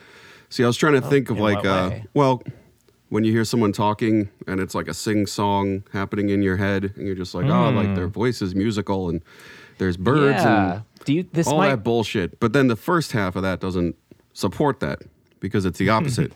See, 0.48 0.62
I 0.62 0.66
was 0.66 0.76
trying 0.76 0.94
to 0.94 1.00
think 1.00 1.30
of 1.30 1.38
like, 1.40 1.64
uh, 1.64 2.00
well, 2.14 2.42
when 3.12 3.24
you 3.24 3.32
hear 3.32 3.44
someone 3.44 3.72
talking 3.72 4.30
and 4.46 4.58
it's 4.58 4.74
like 4.74 4.88
a 4.88 4.94
sing 4.94 5.26
song 5.26 5.82
happening 5.92 6.30
in 6.30 6.42
your 6.42 6.56
head, 6.56 6.94
and 6.96 7.06
you're 7.06 7.14
just 7.14 7.34
like, 7.34 7.44
oh, 7.44 7.68
like 7.70 7.88
Mm. 7.88 7.94
their 7.94 8.08
voice 8.08 8.40
is 8.40 8.54
musical 8.54 9.10
and 9.10 9.20
there's 9.76 9.98
birds 9.98 10.42
Yeah. 10.42 10.72
and 10.76 10.82
Do 11.04 11.12
you 11.12 11.24
this 11.30 11.46
all 11.46 11.58
might 11.58 11.68
that 11.70 11.84
bullshit. 11.84 12.40
But 12.40 12.54
then 12.54 12.68
the 12.68 12.76
first 12.76 13.12
half 13.12 13.36
of 13.36 13.42
that 13.42 13.60
doesn't 13.60 13.96
support 14.32 14.80
that 14.80 15.00
because 15.40 15.66
it's 15.66 15.78
the 15.78 15.90
opposite. 15.96 16.32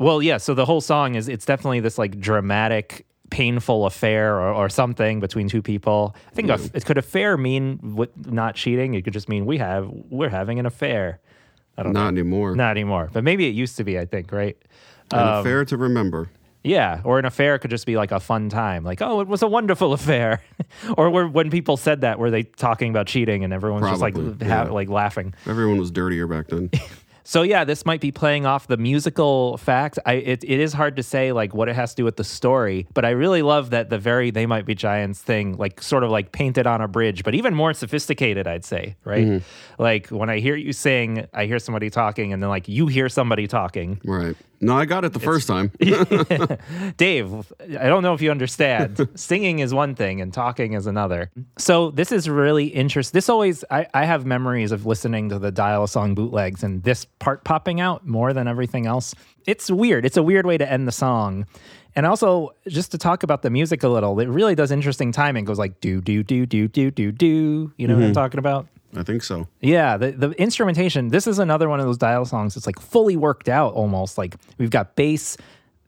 Well, 0.00 0.22
yeah. 0.22 0.38
So 0.38 0.54
the 0.54 0.64
whole 0.64 0.80
song 0.80 1.14
is 1.14 1.28
it's 1.28 1.44
definitely 1.44 1.80
this 1.80 1.98
like 1.98 2.18
dramatic, 2.18 3.04
painful 3.30 3.84
affair 3.84 4.36
or, 4.40 4.50
or 4.54 4.68
something 4.70 5.20
between 5.20 5.46
two 5.48 5.60
people. 5.60 6.14
I 6.30 6.34
think 6.34 6.48
a, 6.48 6.58
it 6.72 6.86
could 6.86 6.96
affair 6.96 7.36
mean 7.36 7.78
what, 7.82 8.10
not 8.30 8.54
cheating. 8.54 8.94
It 8.94 9.02
could 9.04 9.12
just 9.12 9.28
mean 9.28 9.44
we 9.44 9.58
have 9.58 9.90
we're 10.08 10.30
having 10.30 10.58
an 10.58 10.64
affair. 10.64 11.20
I 11.76 11.82
don't 11.82 11.92
Not 11.92 12.02
know. 12.04 12.08
anymore. 12.20 12.54
Not 12.56 12.70
anymore. 12.70 13.10
But 13.12 13.24
maybe 13.24 13.46
it 13.46 13.54
used 13.54 13.76
to 13.76 13.84
be. 13.84 13.98
I 13.98 14.06
think 14.06 14.30
right. 14.32 14.56
An 15.12 15.18
Um, 15.20 15.28
affair 15.40 15.64
to 15.66 15.76
remember. 15.76 16.28
Yeah, 16.66 17.02
or 17.04 17.18
an 17.18 17.26
affair 17.26 17.58
could 17.58 17.70
just 17.70 17.84
be 17.84 17.96
like 17.96 18.10
a 18.10 18.18
fun 18.20 18.48
time, 18.48 18.84
like 18.84 19.02
oh, 19.02 19.20
it 19.20 19.28
was 19.28 19.42
a 19.42 19.46
wonderful 19.48 19.92
affair, 19.98 20.40
or 20.96 21.10
where, 21.10 21.26
when 21.28 21.50
people 21.50 21.76
said 21.76 22.00
that, 22.00 22.18
were 22.18 22.30
they 22.30 22.42
talking 22.44 22.88
about 22.90 23.06
cheating 23.06 23.44
and 23.44 23.52
everyone's 23.52 23.86
just 23.86 24.00
like 24.00 24.16
ha- 24.16 24.34
yeah. 24.40 24.62
like 24.64 24.88
laughing? 24.88 25.34
Everyone 25.46 25.78
was 25.78 25.90
dirtier 25.90 26.26
back 26.26 26.48
then. 26.48 26.70
So 27.26 27.40
yeah, 27.40 27.64
this 27.64 27.86
might 27.86 28.02
be 28.02 28.12
playing 28.12 28.44
off 28.44 28.66
the 28.66 28.76
musical 28.76 29.56
fact. 29.56 29.98
I 30.04 30.12
it, 30.16 30.44
it 30.44 30.60
is 30.60 30.74
hard 30.74 30.96
to 30.96 31.02
say 31.02 31.32
like 31.32 31.54
what 31.54 31.70
it 31.70 31.74
has 31.74 31.92
to 31.92 31.96
do 31.96 32.04
with 32.04 32.16
the 32.18 32.22
story, 32.24 32.86
but 32.92 33.06
I 33.06 33.10
really 33.12 33.40
love 33.40 33.70
that 33.70 33.88
the 33.88 33.96
very 33.96 34.30
they 34.30 34.44
might 34.44 34.66
be 34.66 34.74
giants 34.74 35.22
thing, 35.22 35.56
like 35.56 35.80
sort 35.80 36.04
of 36.04 36.10
like 36.10 36.32
painted 36.32 36.66
on 36.66 36.82
a 36.82 36.86
bridge, 36.86 37.24
but 37.24 37.34
even 37.34 37.54
more 37.54 37.72
sophisticated, 37.72 38.46
I'd 38.46 38.66
say, 38.66 38.96
right? 39.04 39.24
Mhm. 39.26 39.42
Like 39.78 40.08
when 40.08 40.28
I 40.28 40.38
hear 40.40 40.54
you 40.54 40.74
sing, 40.74 41.26
I 41.32 41.46
hear 41.46 41.58
somebody 41.58 41.88
talking, 41.88 42.34
and 42.34 42.42
then 42.42 42.50
like 42.50 42.68
you 42.68 42.88
hear 42.88 43.08
somebody 43.08 43.46
talking. 43.46 44.02
Right. 44.04 44.36
No, 44.64 44.76
I 44.76 44.84
got 44.86 45.04
it 45.04 45.12
the 45.12 45.20
first 45.20 45.46
time. 45.46 45.70
Dave, 46.96 47.52
I 47.60 47.86
don't 47.88 48.02
know 48.02 48.14
if 48.14 48.22
you 48.22 48.30
understand. 48.30 49.08
Singing 49.14 49.58
is 49.58 49.74
one 49.74 49.94
thing 49.94 50.20
and 50.20 50.32
talking 50.32 50.72
is 50.72 50.86
another. 50.86 51.30
So 51.58 51.90
this 51.90 52.12
is 52.12 52.28
really 52.28 52.66
interesting. 52.66 53.16
This 53.16 53.28
always 53.28 53.64
I, 53.70 53.86
I 53.94 54.04
have 54.04 54.24
memories 54.26 54.72
of 54.72 54.86
listening 54.86 55.28
to 55.30 55.38
the 55.38 55.50
dial 55.50 55.86
song 55.86 56.14
bootlegs 56.14 56.62
and 56.62 56.82
this 56.82 57.04
part 57.18 57.44
popping 57.44 57.80
out 57.80 58.06
more 58.06 58.32
than 58.32 58.48
everything 58.48 58.86
else. 58.86 59.14
It's 59.46 59.70
weird. 59.70 60.04
It's 60.06 60.16
a 60.16 60.22
weird 60.22 60.46
way 60.46 60.56
to 60.58 60.70
end 60.70 60.88
the 60.88 60.92
song. 60.92 61.46
And 61.96 62.06
also, 62.06 62.50
just 62.66 62.90
to 62.90 62.98
talk 62.98 63.22
about 63.22 63.42
the 63.42 63.50
music 63.50 63.84
a 63.84 63.88
little, 63.88 64.18
it 64.18 64.26
really 64.28 64.56
does 64.56 64.72
interesting 64.72 65.12
timing. 65.12 65.44
It 65.44 65.46
goes 65.46 65.58
like 65.58 65.80
do 65.80 66.00
do 66.00 66.22
do 66.24 66.44
do 66.46 66.66
do 66.66 66.90
do 66.90 67.12
do. 67.12 67.72
You 67.76 67.86
know 67.86 67.94
what 67.94 68.04
I'm 68.04 68.10
Mhm. 68.10 68.14
talking 68.14 68.38
about? 68.38 68.66
I 68.96 69.02
think 69.02 69.22
so. 69.22 69.48
Yeah, 69.60 69.96
the, 69.96 70.12
the 70.12 70.30
instrumentation. 70.32 71.08
This 71.08 71.26
is 71.26 71.38
another 71.38 71.68
one 71.68 71.80
of 71.80 71.86
those 71.86 71.98
dial 71.98 72.24
songs. 72.24 72.56
It's 72.56 72.66
like 72.66 72.78
fully 72.80 73.16
worked 73.16 73.48
out 73.48 73.74
almost. 73.74 74.18
Like 74.18 74.36
we've 74.58 74.70
got 74.70 74.96
bass. 74.96 75.36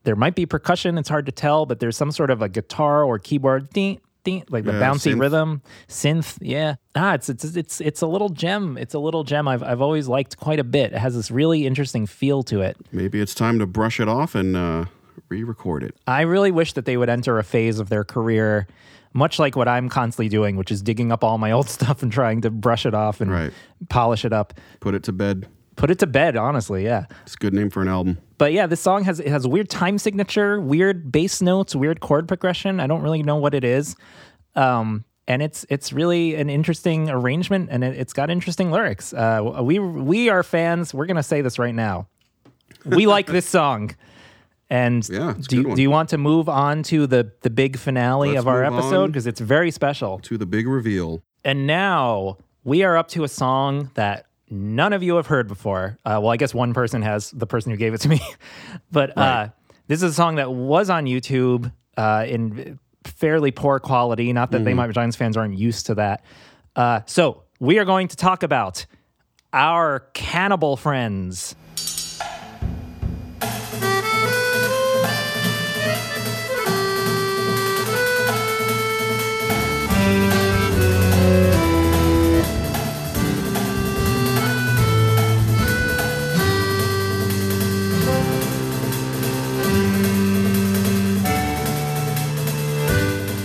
There 0.05 0.17
might 0.17 0.35
be 0.35 0.47
percussion. 0.47 0.99
It's 0.99 1.09
hard 1.09 1.27
to 1.27 1.33
tell, 1.33 1.67
but 1.67 1.81
there's 1.81 1.97
some 1.97 2.13
sort 2.13 2.31
of 2.31 2.41
a 2.43 2.49
guitar 2.49 3.03
or 3.03 3.19
keyboard, 3.19 3.71
ding, 3.71 4.01
ding, 4.23 4.45
like 4.51 4.65
the 4.65 4.73
Yeah, 4.73 4.81
bouncy 4.81 5.15
synth. 5.15 5.21
rhythm, 5.21 5.63
synth. 5.89 6.39
Yeah, 6.41 6.77
ah, 6.95 7.15
it's 7.15 7.29
it's 7.29 7.45
it's 7.57 7.81
it's 7.81 8.03
a 8.03 8.07
little 8.07 8.29
gem. 8.29 8.77
It's 8.79 8.95
a 8.95 8.99
little 9.01 9.25
gem. 9.25 9.49
I've 9.49 9.63
I've 9.63 9.81
always 9.81 10.07
liked 10.09 10.37
quite 10.37 10.59
a 10.61 10.65
bit. 10.65 10.93
It 10.93 10.99
has 10.99 11.15
this 11.17 11.31
really 11.31 11.67
interesting 11.67 12.07
feel 12.07 12.43
to 12.45 12.61
it. 12.61 12.77
Maybe 12.93 13.21
it's 13.21 13.35
time 13.35 13.59
to 13.59 13.67
brush 13.67 13.99
it 13.99 14.09
off 14.09 14.35
and 14.37 14.57
uh, 14.57 14.85
re-record 15.29 15.83
it. 15.83 15.97
I 16.07 16.23
really 16.23 16.53
wish 16.53 16.73
that 16.75 16.85
they 16.85 16.97
would 16.97 17.09
enter 17.09 17.39
a 17.39 17.45
phase 17.45 17.81
of 17.81 17.89
their 17.89 18.05
career, 18.05 18.69
much 19.13 19.39
like 19.39 19.57
what 19.57 19.69
I'm 19.69 19.89
constantly 19.89 20.29
doing, 20.29 20.57
which 20.57 20.71
is 20.71 20.83
digging 20.83 21.13
up 21.13 21.25
all 21.25 21.39
my 21.39 21.53
old 21.53 21.69
stuff 21.77 22.03
and 22.03 22.13
trying 22.13 22.41
to 22.43 22.51
brush 22.51 22.87
it 22.87 22.95
off 22.95 23.21
and 23.21 23.53
polish 23.89 24.25
it 24.25 24.33
up. 24.33 24.55
Put 24.81 24.95
it 24.95 25.03
to 25.05 25.13
bed. 25.13 25.49
Put 25.77 25.91
it 25.91 25.99
to 25.99 26.07
bed, 26.07 26.37
honestly, 26.37 26.85
yeah. 26.85 27.05
It's 27.25 27.35
a 27.35 27.39
good 27.39 27.53
name 27.53 27.69
for 27.69 27.83
an 27.83 27.89
album. 27.89 28.17
But 28.39 28.53
yeah, 28.53 28.67
this 28.67 28.81
song 28.81 29.05
has 29.05 29.21
it 29.21 29.29
has 29.29 29.45
a 29.45 29.49
weird 29.49 29.69
time 29.69 29.99
signature, 29.99 30.59
weird 30.59 31.13
bass 31.13 31.43
notes, 31.43 31.75
weird 31.75 32.01
chord 32.01 32.27
progression. 32.27 32.81
I 32.81 32.87
don't 32.87 33.03
really 33.03 33.23
know 33.23 33.37
what 33.37 33.53
it 33.53 33.63
is. 33.63 33.95
Um, 34.55 35.05
and 35.29 35.43
it's 35.43 35.67
it's 35.69 35.93
really 35.93 36.35
an 36.35 36.49
interesting 36.49 37.11
arrangement, 37.11 37.69
and 37.71 37.85
it, 37.85 37.97
it's 37.97 38.13
got 38.13 38.31
interesting 38.31 38.71
lyrics. 38.71 39.13
Uh, 39.13 39.61
we 39.63 39.79
we 39.79 40.31
are 40.31 40.43
fans. 40.43 40.95
We're 40.95 41.07
gonna 41.07 41.23
say 41.23 41.43
this 41.43 41.59
right 41.59 41.75
now. 41.75 42.09
We 42.85 43.07
like 43.07 43.27
this 43.27 43.47
song. 43.47 43.95
And 44.69 45.09
Yeah, 45.09 45.35
do 45.49 45.57
you, 45.57 45.77
do 45.77 45.83
you 45.83 45.91
want 45.91 46.09
to 46.09 46.19
move 46.19 46.49
on 46.49 46.83
to 46.85 47.07
the 47.07 47.31
the 47.43 47.51
big 47.51 47.79
finale 47.79 48.31
Let's 48.31 48.41
of 48.41 48.49
our 48.49 48.65
episode 48.65 49.07
because 49.09 49.27
it's 49.27 49.41
very 49.41 49.71
special? 49.71 50.19
To 50.21 50.37
the 50.37 50.47
big 50.47 50.67
reveal. 50.67 51.23
And 51.45 51.67
now 51.67 52.39
we 52.65 52.83
are 52.83 52.97
up 52.97 53.07
to 53.09 53.23
a 53.23 53.29
song 53.29 53.91
that 53.95 54.27
none 54.51 54.93
of 54.93 55.03
you 55.05 55.15
have 55.17 55.29
heard 55.29 55.47
before. 55.47 55.99
Uh, 56.05 56.19
well, 56.21 56.31
I 56.31 56.37
guess 56.37 56.53
one 56.53 56.75
person 56.75 57.03
has, 57.03 57.31
the 57.31 57.47
person 57.47 57.71
who 57.71 57.77
gave 57.77 57.95
it 57.95 58.01
to 58.03 58.09
me. 58.09 58.21
but 58.91 59.17
uh, 59.17 59.49
this 59.87 60.03
is 60.03 60.11
a 60.11 60.15
song 60.15 60.35
that 60.37 60.51
was 60.53 60.91
on 60.91 61.05
YouTube 61.05 61.71
uh, 61.97 62.25
in 62.29 62.79
fairly 63.05 63.53
poor 63.53 63.79
quality. 63.79 64.33
Not 64.33 64.51
that 64.51 64.65
They 64.65 64.73
Mhm. 64.73 64.77
Might 64.77 64.87
Be 64.89 64.93
Giants 64.95 65.17
fans 65.17 65.37
aren't 65.37 65.57
used 65.57 65.87
to 65.87 65.95
that. 65.95 66.25
Uh, 66.75 67.01
so 67.07 67.43
we 67.61 67.79
are 67.79 67.85
going 67.85 68.09
to 68.09 68.17
talk 68.17 68.43
about 68.43 68.85
our 69.53 70.01
cannibal 70.13 70.77
friends. 70.77 71.55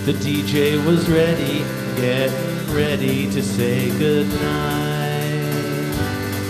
The 0.04 0.14
DJ 0.14 0.84
was 0.84 1.08
ready, 1.08 1.58
getting 1.94 2.74
ready 2.74 3.30
to 3.30 3.40
say 3.40 3.88
goodnight. 4.00 5.30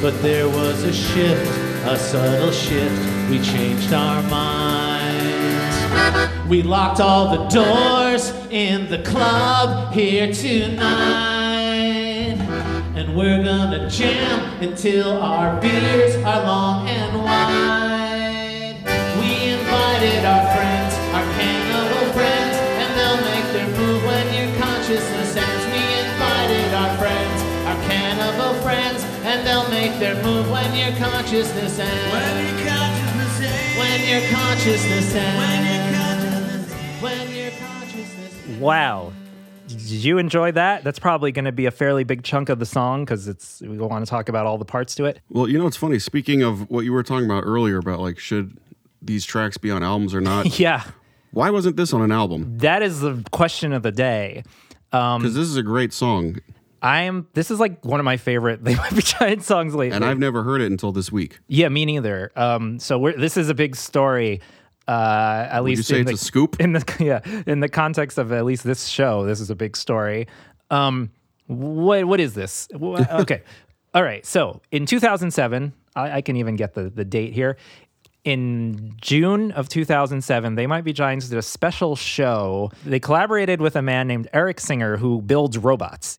But 0.01 0.23
there 0.23 0.49
was 0.49 0.83
a 0.85 0.93
shift, 0.93 1.51
a 1.87 1.99
subtle 1.99 2.51
shift. 2.51 2.99
We 3.29 3.43
changed 3.43 3.93
our 3.93 4.23
minds. 4.23 5.77
We 6.49 6.63
locked 6.63 7.01
all 7.01 7.29
the 7.37 7.45
doors 7.49 8.31
in 8.49 8.89
the 8.89 9.03
club 9.03 9.93
here 9.93 10.33
tonight. 10.33 10.81
And 12.97 13.15
we're 13.15 13.45
gonna 13.45 13.91
jam 13.91 14.63
until 14.63 15.21
our 15.21 15.61
beers 15.61 16.17
are 16.25 16.43
long 16.43 16.89
and 16.89 17.23
wide. 17.23 17.92
Consciousness 31.03 31.79
ends. 31.79 32.13
When 32.13 32.47
your 32.47 32.71
consciousness 32.71 33.41
ends. 33.41 33.79
When 33.79 34.09
your 34.09 34.31
consciousness 34.31 35.15
ends. 35.15 36.73
When 37.03 37.35
your 37.35 37.51
consciousness 37.51 38.59
Wow. 38.61 39.13
Did 39.67 39.81
you 40.05 40.19
enjoy 40.19 40.53
that? 40.53 40.85
That's 40.85 40.99
probably 40.99 41.33
going 41.33 41.47
to 41.47 41.53
be 41.53 41.67
a 41.67 41.71
fairly 41.71 42.05
big 42.05 42.23
chunk 42.23 42.49
of 42.49 42.59
the 42.59 42.67
song 42.67 43.05
because 43.05 43.27
it's 43.27 43.61
we 43.63 43.79
want 43.79 44.05
to 44.05 44.11
talk 44.11 44.29
about 44.29 44.47
all 44.47 44.59
the 44.59 44.65
parts 44.65 44.95
to 44.97 45.05
it. 45.07 45.21
Well, 45.31 45.49
you 45.49 45.59
know, 45.59 45.67
it's 45.67 45.77
funny. 45.77 45.99
Speaking 45.99 46.43
of 46.43 46.71
what 46.71 46.85
you 46.85 46.93
were 46.93 47.03
talking 47.03 47.25
about 47.25 47.45
earlier 47.45 47.79
about 47.79 48.01
like 48.01 48.19
should 48.19 48.57
these 49.01 49.25
tracks 49.25 49.57
be 49.57 49.71
on 49.71 49.83
albums 49.83 50.15
or 50.15 50.21
not? 50.21 50.59
yeah. 50.61 50.85
Why 51.33 51.51
wasn't 51.51 51.77
this 51.77 51.93
on 51.93 52.03
an 52.03 52.13
album? 52.13 52.59
That 52.59 52.83
is 52.83 53.01
the 53.01 53.25
question 53.33 53.73
of 53.73 53.83
the 53.83 53.93
day. 53.93 54.45
Um, 54.93 55.23
Because 55.23 55.35
this 55.35 55.49
is 55.49 55.57
a 55.57 55.63
great 55.63 55.93
song, 55.93 56.37
I 56.83 57.03
am. 57.03 57.29
This 57.33 57.51
is 57.51 57.61
like 57.61 57.85
one 57.85 58.01
of 58.01 58.05
my 58.05 58.17
favorite 58.17 58.63
They 58.65 58.75
Might 58.75 58.95
Be 58.95 59.03
Giant 59.03 59.43
songs 59.45 59.75
lately. 59.75 59.95
and 59.97 60.05
I've 60.05 60.19
never 60.19 60.43
heard 60.43 60.61
it 60.61 60.71
until 60.71 60.93
this 60.93 61.11
week. 61.13 61.39
Yeah, 61.47 61.69
me 61.69 61.85
neither. 61.87 62.33
Um, 62.37 62.79
so 62.81 62.99
we're, 62.99 63.17
this 63.17 63.37
is 63.37 63.49
a 63.49 63.55
big 63.55 63.77
story. 63.77 64.41
Uh, 64.89 65.47
at 65.51 65.61
Would 65.63 65.71
you 65.71 65.77
least 65.77 65.89
say 65.89 66.01
in 66.01 66.09
it's 66.09 66.11
the, 66.11 66.15
a 66.15 66.19
scoop? 66.19 66.61
in 66.61 66.73
the 66.73 66.97
yeah 67.01 67.21
in 67.47 67.61
the 67.61 67.69
context 67.69 68.19
of 68.19 68.33
at 68.33 68.45
least 68.45 68.65
this 68.65 68.87
show. 68.87 69.25
This 69.25 69.41
is 69.41 69.49
a 69.49 69.55
big 69.55 69.77
story. 69.77 70.27
Um, 70.71 71.11
what 71.47 72.05
what 72.05 72.19
is 72.21 72.35
this? 72.35 72.67
Okay, 72.75 73.43
all 73.95 74.03
right. 74.03 74.27
So 74.27 74.61
in 74.73 74.85
2007, 74.87 75.73
I, 75.95 76.11
I 76.17 76.21
can 76.21 76.37
even 76.37 76.57
get 76.57 76.75
the 76.75 76.91
the 76.91 77.05
date 77.05 77.33
here. 77.33 77.57
In 78.25 78.95
June 79.01 79.51
of 79.53 79.69
2007, 79.69 80.55
They 80.55 80.67
Might 80.67 80.83
Be 80.85 80.93
Giants 80.93 81.29
did 81.29 81.39
a 81.39 81.43
special 81.43 81.95
show. 81.97 82.71
They 82.85 83.01
collaborated 83.01 83.61
with 83.61 83.75
a 83.77 83.83
man 83.83 84.07
named 84.09 84.29
Eric 84.33 84.61
Singer 84.61 84.97
who 84.97 85.21
builds 85.23 85.59
robots. 85.59 86.19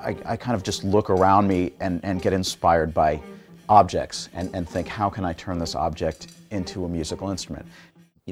I, 0.00 0.16
I 0.24 0.36
kind 0.36 0.54
of 0.54 0.62
just 0.62 0.84
look 0.84 1.10
around 1.10 1.48
me 1.48 1.72
and, 1.80 2.00
and 2.02 2.22
get 2.22 2.32
inspired 2.32 2.94
by 2.94 3.20
objects 3.68 4.28
and, 4.32 4.54
and 4.54 4.68
think, 4.68 4.88
how 4.88 5.10
can 5.10 5.24
I 5.24 5.32
turn 5.32 5.58
this 5.58 5.74
object 5.74 6.28
into 6.50 6.84
a 6.84 6.88
musical 6.88 7.30
instrument? 7.30 7.66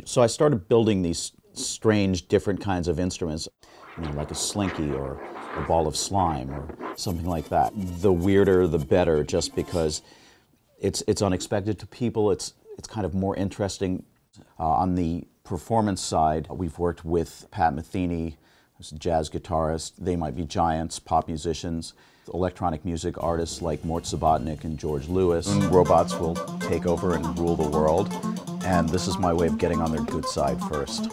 So 0.05 0.23
I 0.23 0.27
started 0.27 0.69
building 0.69 1.03
these 1.03 1.33
strange, 1.53 2.29
different 2.29 2.61
kinds 2.61 2.89
of 2.89 3.01
instruments, 3.01 3.49
you 3.97 4.05
know, 4.05 4.13
like 4.13 4.31
a 4.31 4.35
slinky 4.35 4.93
or 4.93 5.21
a 5.57 5.63
ball 5.63 5.87
of 5.87 5.97
slime 5.97 6.51
or 6.51 6.69
something 6.97 7.27
like 7.27 7.49
that. 7.49 7.73
The 7.75 8.13
weirder, 8.13 8.67
the 8.67 8.79
better, 8.79 9.25
just 9.25 9.55
because 9.55 10.03
it's, 10.79 11.03
it's 11.07 11.23
unexpected 11.23 11.79
to 11.79 11.87
people. 11.87 12.31
It's, 12.31 12.55
it's 12.79 12.89
kind 12.89 13.07
of 13.07 13.15
more 13.15 13.35
interesting. 13.37 14.05
Uh, 14.59 14.69
on 14.69 14.95
the 14.95 15.27
performance 15.45 16.03
side, 16.03 16.47
we've 16.51 16.79
worked 16.79 17.05
with 17.05 17.47
Pat 17.51 17.75
Metheny, 17.75 18.37
who's 18.77 18.91
jazz 18.91 19.31
guitarists, 19.31 19.93
They 19.99 20.17
might 20.17 20.37
be 20.37 20.45
giants, 20.45 20.99
pop 20.99 21.29
musicians, 21.29 21.95
electronic 22.33 22.85
music 22.85 23.23
artists 23.23 23.63
like 23.63 23.85
Mort 23.85 24.05
Subotnick 24.05 24.65
and 24.65 24.79
George 24.79 25.09
Lewis. 25.09 25.49
Robots 25.49 26.15
will 26.19 26.35
take 26.61 26.87
over 26.87 27.15
and 27.15 27.39
rule 27.39 27.57
the 27.57 27.69
world. 27.69 28.13
And 28.65 28.89
this 28.89 29.07
is 29.07 29.17
my 29.19 29.33
way 29.33 29.47
of 29.47 29.59
getting 29.59 29.81
on 29.81 29.93
their 29.93 30.03
good 30.03 30.27
side 30.27 30.61
first. 30.65 31.09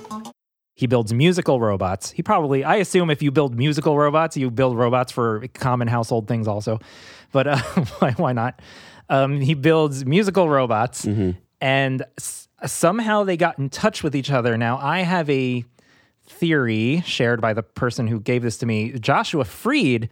He 0.75 0.87
builds 0.87 1.13
musical 1.13 1.59
robots. 1.59 2.09
He 2.09 2.23
probably, 2.23 2.63
I 2.63 2.77
assume, 2.77 3.11
if 3.11 3.21
you 3.21 3.31
build 3.31 3.55
musical 3.55 3.95
robots, 3.95 4.35
you 4.35 4.49
build 4.49 4.75
robots 4.75 5.11
for 5.11 5.45
common 5.53 5.87
household 5.87 6.27
things 6.27 6.47
also. 6.47 6.79
But 7.31 7.45
uh, 7.47 7.57
why, 7.99 8.11
why 8.13 8.33
not? 8.33 8.59
Um, 9.09 9.39
he 9.39 9.53
builds 9.53 10.03
musical 10.05 10.49
robots, 10.49 11.05
and 11.61 12.03
s- 12.17 12.47
somehow 12.65 13.23
they 13.23 13.37
got 13.37 13.59
in 13.59 13.69
touch 13.69 14.01
with 14.01 14.15
each 14.15 14.31
other. 14.31 14.57
Now, 14.57 14.79
I 14.79 15.01
have 15.01 15.29
a 15.29 15.63
theory 16.43 17.01
shared 17.05 17.39
by 17.39 17.53
the 17.53 17.63
person 17.63 18.05
who 18.07 18.19
gave 18.19 18.41
this 18.43 18.57
to 18.57 18.65
me. 18.65 18.91
Joshua 18.99 19.45
Fried 19.45 20.09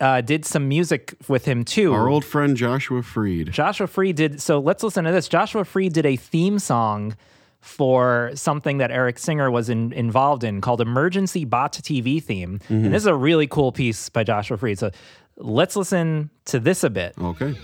uh, 0.00 0.20
did 0.20 0.44
some 0.44 0.68
music 0.68 1.14
with 1.26 1.44
him 1.44 1.64
too. 1.64 1.92
Our 1.92 2.08
old 2.08 2.24
friend 2.24 2.56
Joshua 2.56 3.02
Fried. 3.02 3.50
Joshua 3.50 3.88
Fried 3.88 4.14
did. 4.14 4.40
So 4.40 4.60
let's 4.60 4.84
listen 4.84 5.02
to 5.04 5.10
this. 5.10 5.26
Joshua 5.26 5.64
Fried 5.64 5.92
did 5.92 6.06
a 6.06 6.14
theme 6.14 6.60
song 6.60 7.16
for 7.60 8.30
something 8.34 8.78
that 8.78 8.92
Eric 8.92 9.18
Singer 9.18 9.50
was 9.50 9.68
in, 9.68 9.92
involved 9.92 10.44
in 10.44 10.60
called 10.60 10.80
Emergency 10.80 11.44
Bot 11.44 11.72
TV 11.72 12.22
Theme. 12.22 12.60
Mhm. 12.68 12.84
And 12.84 12.94
this 12.94 13.02
is 13.02 13.06
a 13.06 13.14
really 13.16 13.48
cool 13.48 13.72
piece 13.72 14.08
by 14.10 14.22
Joshua 14.22 14.56
Fried. 14.56 14.78
So 14.78 14.90
let's 15.36 15.74
listen 15.74 16.30
to 16.44 16.60
this 16.60 16.84
a 16.84 16.90
bit. 16.90 17.14
Okay. 17.20 17.54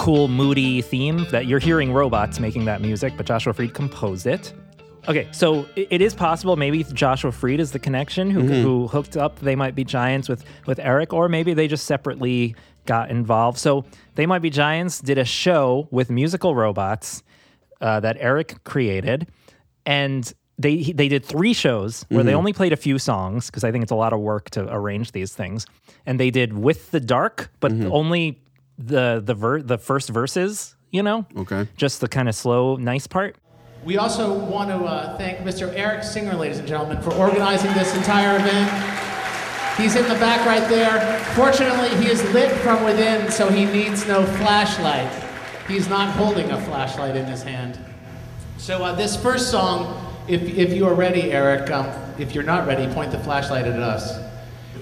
Cool, 0.00 0.28
moody 0.28 0.80
theme 0.80 1.26
that 1.30 1.44
you're 1.46 1.58
hearing 1.58 1.92
robots 1.92 2.40
making 2.40 2.64
that 2.64 2.80
music, 2.80 3.12
but 3.18 3.26
Joshua 3.26 3.52
Fried 3.52 3.74
composed 3.74 4.26
it. 4.26 4.54
Okay, 5.08 5.28
so 5.30 5.66
it 5.76 6.00
is 6.00 6.14
possible 6.14 6.56
maybe 6.56 6.84
Joshua 6.84 7.30
Fried 7.30 7.60
is 7.60 7.72
the 7.72 7.78
connection 7.78 8.30
who, 8.30 8.44
Mhm. 8.44 8.62
who 8.62 8.88
hooked 8.88 9.18
up 9.18 9.38
They 9.40 9.54
Might 9.54 9.74
Be 9.74 9.84
Giants 9.84 10.26
with, 10.26 10.42
with 10.66 10.78
Eric, 10.78 11.12
or 11.12 11.28
maybe 11.28 11.52
they 11.52 11.68
just 11.68 11.84
separately 11.84 12.54
got 12.86 13.10
involved. 13.10 13.58
So 13.58 13.84
They 14.14 14.24
Might 14.24 14.40
Be 14.40 14.48
Giants 14.48 15.00
did 15.00 15.18
a 15.18 15.24
show 15.26 15.86
with 15.90 16.08
musical 16.10 16.54
robots 16.54 17.22
uh, 17.82 18.00
that 18.00 18.16
Eric 18.20 18.64
created, 18.64 19.26
and 19.84 20.32
they 20.58 20.82
they 20.94 21.08
did 21.08 21.24
three 21.26 21.52
shows 21.52 22.06
where 22.08 22.24
they 22.24 22.32
Mhm. 22.32 22.36
only 22.36 22.52
played 22.54 22.72
a 22.72 22.76
few 22.76 22.98
songs 22.98 23.46
because 23.46 23.64
I 23.64 23.70
think 23.72 23.82
it's 23.82 23.92
a 23.92 23.96
lot 23.96 24.12
of 24.14 24.20
work 24.20 24.48
to 24.50 24.66
arrange 24.74 25.12
these 25.12 25.34
things. 25.34 25.66
And 26.06 26.18
they 26.20 26.30
did 26.30 26.52
with 26.58 26.90
the 26.90 27.00
dark, 27.00 27.50
but 27.60 27.72
only 27.90 28.38
the 28.86 29.22
the 29.24 29.34
ver- 29.34 29.62
the 29.62 29.78
first 29.78 30.08
verses, 30.08 30.74
you 30.90 31.02
know, 31.02 31.26
Okay. 31.36 31.68
just 31.76 32.00
the 32.00 32.08
kind 32.08 32.28
of 32.28 32.34
slow, 32.34 32.76
nice 32.76 33.06
part. 33.06 33.36
We 33.84 33.96
also 33.96 34.34
want 34.34 34.68
to 34.70 34.76
uh, 34.76 35.16
thank 35.16 35.38
Mr. 35.38 35.72
Eric 35.74 36.04
Singer, 36.04 36.34
ladies 36.34 36.58
and 36.58 36.68
gentlemen, 36.68 37.00
for 37.00 37.14
organizing 37.14 37.72
this 37.74 37.94
entire 37.96 38.36
event. 38.36 38.70
He's 39.78 39.96
in 39.96 40.02
the 40.08 40.14
back 40.16 40.44
right 40.44 40.68
there. 40.68 41.18
Fortunately, 41.34 41.88
he 42.04 42.10
is 42.10 42.22
lit 42.34 42.50
from 42.58 42.84
within, 42.84 43.30
so 43.30 43.48
he 43.48 43.64
needs 43.64 44.06
no 44.06 44.26
flashlight. 44.26 45.10
He's 45.66 45.88
not 45.88 46.10
holding 46.10 46.50
a 46.50 46.60
flashlight 46.62 47.16
in 47.16 47.24
his 47.24 47.42
hand. 47.42 47.78
So 48.58 48.84
uh, 48.84 48.94
this 48.94 49.16
first 49.16 49.50
song, 49.50 50.06
if, 50.28 50.42
if 50.42 50.74
you 50.74 50.86
are 50.86 50.92
ready, 50.94 51.32
Eric, 51.32 51.70
um, 51.70 51.86
if 52.18 52.34
you're 52.34 52.44
not 52.44 52.66
ready, 52.66 52.92
point 52.92 53.12
the 53.12 53.18
flashlight 53.20 53.66
at 53.66 53.78
us. 53.80 54.18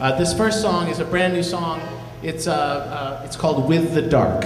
Uh, 0.01 0.19
this 0.19 0.35
first 0.37 0.61
song 0.61 0.89
is 0.89 0.99
a 0.99 1.05
brand 1.05 1.33
new 1.35 1.43
song. 1.45 1.81
It's, 2.23 2.49
uh, 2.49 2.53
uh, 2.53 3.23
it's 3.25 3.37
called 3.37 3.69
With 3.69 3.95
the 3.95 4.03
Dark. 4.03 4.45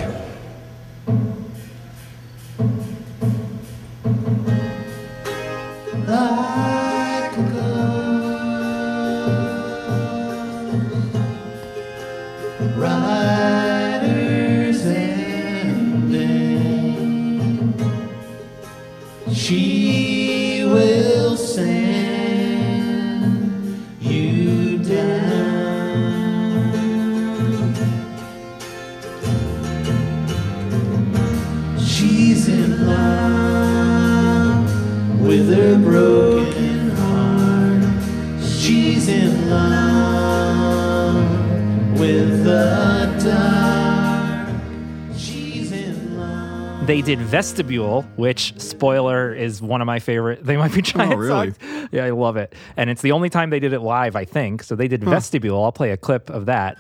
They 46.93 47.01
did 47.01 47.21
Vestibule, 47.21 48.03
which 48.17 48.53
spoiler 48.61 49.33
is 49.33 49.63
one 49.63 49.81
of 49.81 49.87
my 49.87 49.99
favorite. 49.99 50.45
They 50.45 50.59
might 50.59 50.75
be 50.75 50.81
oh, 50.81 50.83
giant 50.83 51.17
really? 51.17 51.55
songs. 51.55 51.89
Yeah, 51.91 52.05
I 52.05 52.11
love 52.11 52.37
it, 52.37 52.55
and 52.77 52.91
it's 52.91 53.01
the 53.01 53.13
only 53.13 53.31
time 53.31 53.49
they 53.49 53.61
did 53.61 53.73
it 53.73 53.81
live, 53.81 54.15
I 54.15 54.27
think. 54.27 54.63
So 54.63 54.77
they 54.77 54.89
did 54.89 55.03
Vestibule. 55.03 55.65
I'll 55.65 55.73
play 55.73 55.93
a 55.93 55.97
clip 55.97 56.29
of 56.29 56.45
that. 56.45 56.77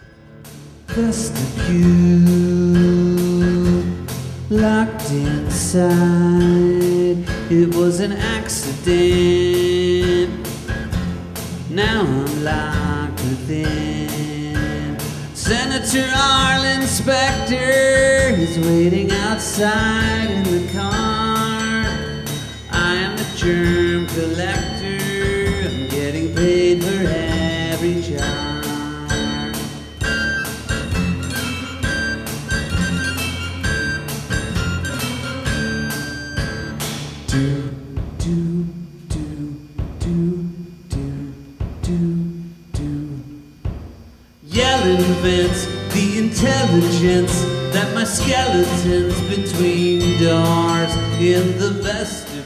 vestibule 0.88 1.80
locked 4.50 5.10
inside. 5.12 5.96
It 7.50 7.74
was 7.74 8.00
an 8.00 8.12
accident. 8.12 8.92
Now 11.70 12.02
I'm 12.02 12.44
locked 12.44 13.22
within. 13.22 13.91
Senator 15.44 16.08
Arlen 16.14 16.86
Specter 16.86 17.56
is 17.56 18.60
waiting 18.60 19.10
outside 19.10 20.30
in 20.30 20.44
the 20.44 20.72
car. 20.72 21.84
I 22.70 22.94
am 22.94 23.16
the 23.16 23.26
germ 23.34 24.06
collector. 24.06 25.00
I'm 25.66 25.88
getting 25.88 26.32
paid 26.32 26.84
for 26.84 27.08
every. 27.08 28.02
Do, 37.26 37.70
do, 38.18 38.64
do, 39.08 39.08
do, 39.08 39.56
do, 39.98 40.41
Yelling 45.22 45.50
the 45.90 46.18
intelligence 46.18 47.42
that 47.72 47.94
my 47.94 48.02
skeleton's 48.02 49.20
between 49.28 50.00
doors 50.20 50.92
in 51.20 51.56
the 51.58 51.70
vestibule. 51.80 52.42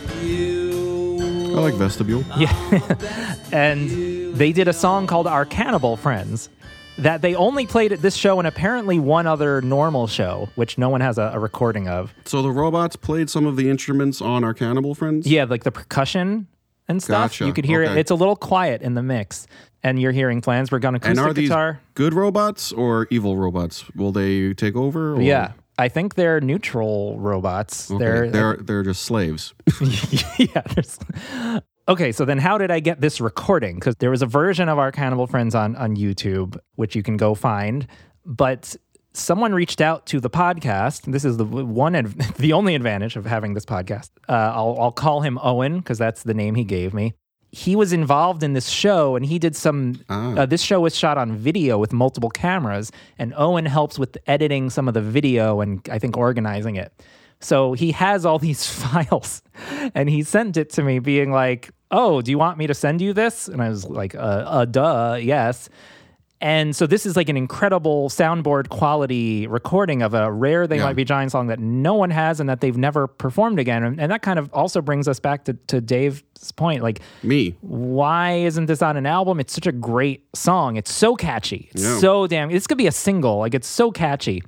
I 1.56 1.60
like 1.60 1.74
vestibule. 1.74 2.22
Ah, 2.30 2.38
yeah. 2.38 3.36
and 3.52 4.34
they 4.34 4.52
did 4.52 4.68
a 4.68 4.74
song 4.74 5.06
called 5.06 5.26
Our 5.26 5.46
Cannibal 5.46 5.96
Friends 5.96 6.50
that 6.98 7.22
they 7.22 7.34
only 7.34 7.66
played 7.66 7.92
at 7.92 8.02
this 8.02 8.14
show 8.14 8.38
and 8.38 8.46
apparently 8.46 8.98
one 8.98 9.26
other 9.26 9.62
normal 9.62 10.06
show, 10.06 10.50
which 10.56 10.76
no 10.76 10.90
one 10.90 11.00
has 11.00 11.16
a, 11.16 11.30
a 11.32 11.38
recording 11.38 11.88
of. 11.88 12.12
So 12.26 12.42
the 12.42 12.50
robots 12.50 12.94
played 12.94 13.30
some 13.30 13.46
of 13.46 13.56
the 13.56 13.70
instruments 13.70 14.20
on 14.20 14.44
our 14.44 14.52
Cannibal 14.52 14.94
Friends? 14.94 15.26
Yeah, 15.26 15.44
like 15.44 15.64
the 15.64 15.72
percussion 15.72 16.46
and 16.88 17.02
stuff. 17.02 17.32
Gotcha. 17.32 17.46
You 17.46 17.52
could 17.52 17.64
hear 17.64 17.82
it. 17.82 17.96
It's 17.96 18.10
a 18.10 18.14
little 18.14 18.36
quiet 18.36 18.82
in 18.82 18.94
the 18.94 19.02
mix. 19.02 19.46
And 19.82 20.00
you're 20.00 20.12
hearing 20.12 20.40
plans. 20.40 20.72
We're 20.72 20.78
on 20.78 20.96
acoustic 20.96 21.18
And 21.18 21.18
are 21.20 21.32
these 21.32 21.48
guitar. 21.48 21.80
good 21.94 22.12
robots 22.12 22.72
or 22.72 23.06
evil 23.10 23.36
robots? 23.36 23.84
Will 23.94 24.10
they 24.10 24.52
take 24.54 24.74
over? 24.74 25.14
Or? 25.14 25.22
Yeah. 25.22 25.52
I 25.78 25.88
think 25.88 26.14
they're 26.14 26.40
neutral 26.40 27.18
robots. 27.20 27.90
Okay. 27.90 28.02
They're, 28.02 28.30
They're 28.30 28.56
they're 28.56 28.82
just 28.82 29.02
slaves. 29.02 29.54
yeah. 30.38 30.62
Okay, 31.88 32.10
so 32.10 32.24
then 32.24 32.38
how 32.38 32.58
did 32.58 32.72
I 32.72 32.80
get 32.80 33.00
this 33.00 33.20
recording? 33.20 33.76
Because 33.76 33.94
there 34.00 34.10
was 34.10 34.20
a 34.20 34.26
version 34.26 34.68
of 34.68 34.76
our 34.76 34.90
Cannibal 34.90 35.28
Friends 35.28 35.54
on 35.54 35.76
on 35.76 35.94
YouTube, 35.94 36.58
which 36.74 36.96
you 36.96 37.02
can 37.04 37.16
go 37.16 37.36
find. 37.36 37.86
But 38.24 38.74
someone 39.16 39.54
reached 39.54 39.80
out 39.80 40.06
to 40.06 40.20
the 40.20 40.30
podcast. 40.30 41.10
This 41.10 41.24
is 41.24 41.36
the 41.36 41.44
one, 41.44 41.94
adv- 41.94 42.36
the 42.36 42.52
only 42.52 42.74
advantage 42.74 43.16
of 43.16 43.26
having 43.26 43.54
this 43.54 43.64
podcast. 43.64 44.10
Uh, 44.28 44.52
I'll 44.54 44.76
I'll 44.78 44.92
call 44.92 45.20
him 45.20 45.38
Owen 45.42 45.78
because 45.78 45.98
that's 45.98 46.22
the 46.22 46.34
name 46.34 46.54
he 46.54 46.64
gave 46.64 46.94
me. 46.94 47.14
He 47.50 47.74
was 47.74 47.92
involved 47.92 48.42
in 48.42 48.52
this 48.52 48.68
show, 48.68 49.16
and 49.16 49.24
he 49.24 49.38
did 49.38 49.56
some. 49.56 50.00
Uh, 50.08 50.46
this 50.46 50.62
show 50.62 50.80
was 50.80 50.94
shot 50.94 51.16
on 51.16 51.36
video 51.36 51.78
with 51.78 51.92
multiple 51.92 52.28
cameras, 52.28 52.92
and 53.18 53.32
Owen 53.36 53.64
helps 53.64 53.98
with 53.98 54.18
editing 54.26 54.68
some 54.68 54.88
of 54.88 54.94
the 54.94 55.00
video 55.00 55.60
and 55.60 55.86
I 55.90 55.98
think 55.98 56.16
organizing 56.16 56.76
it. 56.76 56.92
So 57.40 57.72
he 57.72 57.92
has 57.92 58.24
all 58.24 58.38
these 58.48 58.66
files 58.66 59.42
and 59.94 60.08
he 60.08 60.22
sent 60.22 60.56
it 60.56 60.70
to 60.70 60.82
me 60.82 60.98
being 60.98 61.30
like, 61.30 61.70
Oh, 61.90 62.20
do 62.20 62.32
you 62.32 62.38
want 62.38 62.58
me 62.58 62.66
to 62.66 62.74
send 62.74 63.00
you 63.00 63.12
this? 63.12 63.46
And 63.46 63.62
I 63.62 63.68
was 63.68 63.84
like, 63.84 64.14
uh, 64.14 64.18
uh 64.18 64.64
duh, 64.64 65.18
yes. 65.20 65.68
And 66.40 66.76
so 66.76 66.86
this 66.86 67.06
is 67.06 67.16
like 67.16 67.30
an 67.30 67.36
incredible 67.38 68.10
soundboard 68.10 68.68
quality 68.68 69.46
recording 69.46 70.02
of 70.02 70.12
a 70.12 70.30
rare 70.30 70.66
They 70.66 70.76
Yeah. 70.76 70.84
Might 70.84 70.96
Be 70.96 71.04
Giant 71.04 71.32
song 71.32 71.46
that 71.46 71.58
no 71.58 71.94
one 71.94 72.10
has 72.10 72.40
and 72.40 72.48
that 72.50 72.60
they've 72.60 72.76
never 72.76 73.06
performed 73.06 73.58
again. 73.58 73.82
And, 73.82 73.98
and 73.98 74.12
that 74.12 74.20
kind 74.20 74.38
of 74.38 74.52
also 74.52 74.82
brings 74.82 75.08
us 75.08 75.18
back 75.18 75.44
to, 75.46 75.54
to 75.68 75.80
Dave's 75.80 76.22
point. 76.56 76.82
Like, 76.82 77.00
Me. 77.22 77.56
why 77.62 78.34
isn't 78.34 78.66
this 78.66 78.82
on 78.82 78.98
an 78.98 79.06
album? 79.06 79.40
It's 79.40 79.54
such 79.54 79.66
a 79.66 79.72
great 79.72 80.26
song. 80.36 80.76
It's 80.76 80.92
so 80.92 81.16
catchy. 81.16 81.70
It's 81.72 81.82
Yeah. 81.82 81.98
so 82.00 82.26
damn. 82.26 82.50
This 82.50 82.66
could 82.66 82.78
be 82.78 82.86
a 82.86 82.92
single. 82.92 83.38
Like 83.38 83.54
it's 83.54 83.68
so 83.68 83.90
catchy. 83.90 84.42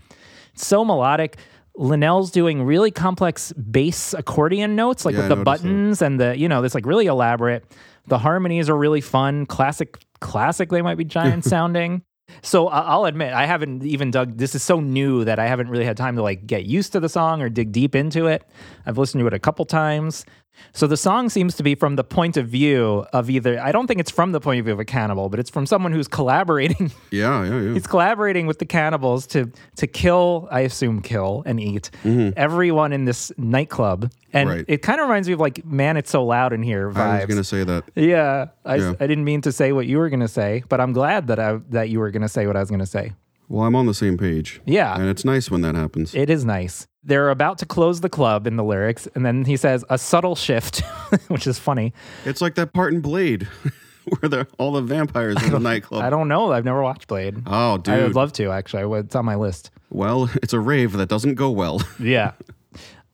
It's 0.52 0.66
so 0.66 0.84
melodic. 0.84 1.38
Linnell's 1.74 2.30
doing 2.30 2.64
really 2.64 2.90
complex 2.90 3.52
bass 3.52 4.12
accordion 4.12 4.76
notes, 4.76 5.04
like 5.06 5.14
Yeah, 5.14 5.22
with 5.22 5.32
I 5.32 5.34
the 5.36 5.42
buttons 5.44 6.02
and 6.02 6.20
the 6.20 6.36
you 6.36 6.48
know, 6.48 6.60
this 6.60 6.74
like 6.74 6.84
really 6.84 7.06
elaborate. 7.06 7.64
The 8.08 8.18
harmonies 8.18 8.68
are 8.70 8.76
really 8.76 9.00
fun. 9.02 9.44
Classic, 9.46 9.96
classic. 10.20 10.70
They 10.70 10.82
might 10.82 10.96
be 10.96 11.04
giant 11.04 11.44
sounding. 11.44 12.02
So 12.42 12.68
I'll 12.68 13.06
admit 13.06 13.32
I 13.32 13.46
haven't 13.46 13.84
even 13.84 14.10
dug. 14.10 14.36
This 14.36 14.54
is 14.54 14.62
so 14.62 14.80
new 14.80 15.24
that 15.24 15.38
I 15.38 15.46
haven't 15.46 15.70
really 15.70 15.84
had 15.84 15.96
time 15.96 16.16
to 16.16 16.22
like 16.22 16.46
get 16.46 16.64
used 16.66 16.92
to 16.92 17.00
the 17.00 17.08
song 17.08 17.40
or 17.40 17.48
dig 17.48 17.72
deep 17.72 17.94
into 17.94 18.26
it. 18.26 18.44
I've 18.84 18.98
listened 18.98 19.22
to 19.22 19.26
it 19.26 19.32
a 19.32 19.38
couple 19.38 19.64
times. 19.64 20.26
So 20.72 20.86
the 20.86 20.96
song 20.96 21.28
seems 21.28 21.54
to 21.56 21.62
be 21.62 21.74
from 21.74 21.96
the 21.96 22.04
point 22.04 22.36
of 22.36 22.48
view 22.48 23.04
of 23.12 23.28
either. 23.30 23.60
I 23.60 23.72
don't 23.72 23.86
think 23.86 24.00
it's 24.00 24.10
from 24.10 24.32
the 24.32 24.40
point 24.40 24.58
of 24.60 24.64
view 24.66 24.72
of 24.74 24.80
a 24.80 24.84
cannibal, 24.84 25.28
but 25.28 25.40
it's 25.40 25.50
from 25.50 25.66
someone 25.66 25.92
who's 25.92 26.08
collaborating. 26.08 26.90
Yeah, 27.10 27.42
yeah, 27.44 27.60
yeah. 27.60 27.72
He's 27.72 27.86
collaborating 27.86 28.46
with 28.46 28.58
the 28.58 28.66
cannibals 28.66 29.26
to 29.28 29.50
to 29.76 29.86
kill, 29.86 30.46
I 30.50 30.60
assume, 30.60 31.00
kill 31.02 31.42
and 31.46 31.58
eat 31.58 31.90
everyone 32.36 32.92
in 32.92 33.04
this 33.04 33.32
nightclub. 33.38 34.10
And 34.32 34.48
Mm-hmm. 34.48 34.56
Right. 34.58 34.64
it 34.68 34.82
kind 34.82 35.00
of 35.00 35.08
reminds 35.08 35.26
me 35.26 35.34
of 35.34 35.40
like, 35.40 35.64
man, 35.64 35.96
it's 35.96 36.10
so 36.10 36.22
loud 36.24 36.52
in 36.52 36.62
here. 36.62 36.90
Vibes. 36.90 36.96
I 36.98 37.16
was 37.18 37.26
gonna 37.26 37.44
say 37.44 37.64
that. 37.64 37.84
Yeah, 37.94 38.48
I, 38.64 38.74
Yeah. 38.76 38.92
I 39.00 39.06
didn't 39.06 39.24
mean 39.24 39.40
to 39.42 39.52
say 39.52 39.72
what 39.72 39.86
you 39.86 39.96
were 39.98 40.10
gonna 40.10 40.28
say, 40.28 40.62
but 40.68 40.80
I'm 40.80 40.92
glad 40.92 41.28
that 41.28 41.38
I 41.38 41.58
that 41.70 41.88
you 41.88 41.98
were 41.98 42.10
gonna 42.10 42.28
say 42.28 42.46
what 42.46 42.56
I 42.56 42.60
was 42.60 42.70
gonna 42.70 42.84
say. 42.86 43.12
Well, 43.48 43.64
I'm 43.64 43.74
on 43.74 43.86
the 43.86 43.94
same 43.94 44.18
page. 44.18 44.60
Yeah. 44.66 44.94
And 44.94 45.08
it's 45.08 45.24
nice 45.24 45.50
when 45.50 45.62
that 45.62 45.74
happens. 45.74 46.14
It 46.14 46.28
is 46.28 46.44
nice. 46.44 46.86
They're 47.08 47.30
about 47.30 47.56
to 47.58 47.66
close 47.66 48.00
the 48.02 48.08
club 48.10 48.46
in 48.46 48.56
the 48.56 48.62
lyrics, 48.64 49.08
and 49.14 49.24
then 49.24 49.44
he 49.46 49.56
says 49.56 49.82
a 49.88 49.96
subtle 49.98 50.36
shift, 50.36 50.80
which 51.28 51.46
is 51.46 51.58
funny. 51.58 51.94
It's 52.26 52.40
like 52.42 52.54
that 52.56 52.72
part 52.74 52.92
in 52.92 53.00
Blade 53.00 53.48
where 54.20 54.28
the, 54.28 54.46
all 54.58 54.72
the 54.72 54.82
vampires 54.82 55.42
in 55.42 55.50
the 55.50 55.58
nightclub. 55.70 56.02
I 56.02 56.10
don't 56.10 56.28
know. 56.28 56.52
I've 56.52 56.66
never 56.66 56.82
watched 56.82 57.06
Blade. 57.08 57.42
Oh, 57.46 57.78
dude. 57.78 57.94
I 57.94 58.02
would 58.02 58.14
love 58.14 58.32
to 58.34 58.50
actually. 58.50 58.84
Would- 58.84 59.06
It's 59.06 59.16
on 59.16 59.24
my 59.24 59.36
list. 59.36 59.70
Well, 59.90 60.28
it's 60.42 60.52
a 60.52 60.60
rave 60.60 60.92
that 60.92 61.08
doesn't 61.08 61.36
go 61.36 61.50
well. 61.50 61.82
Yeah. 61.98 62.32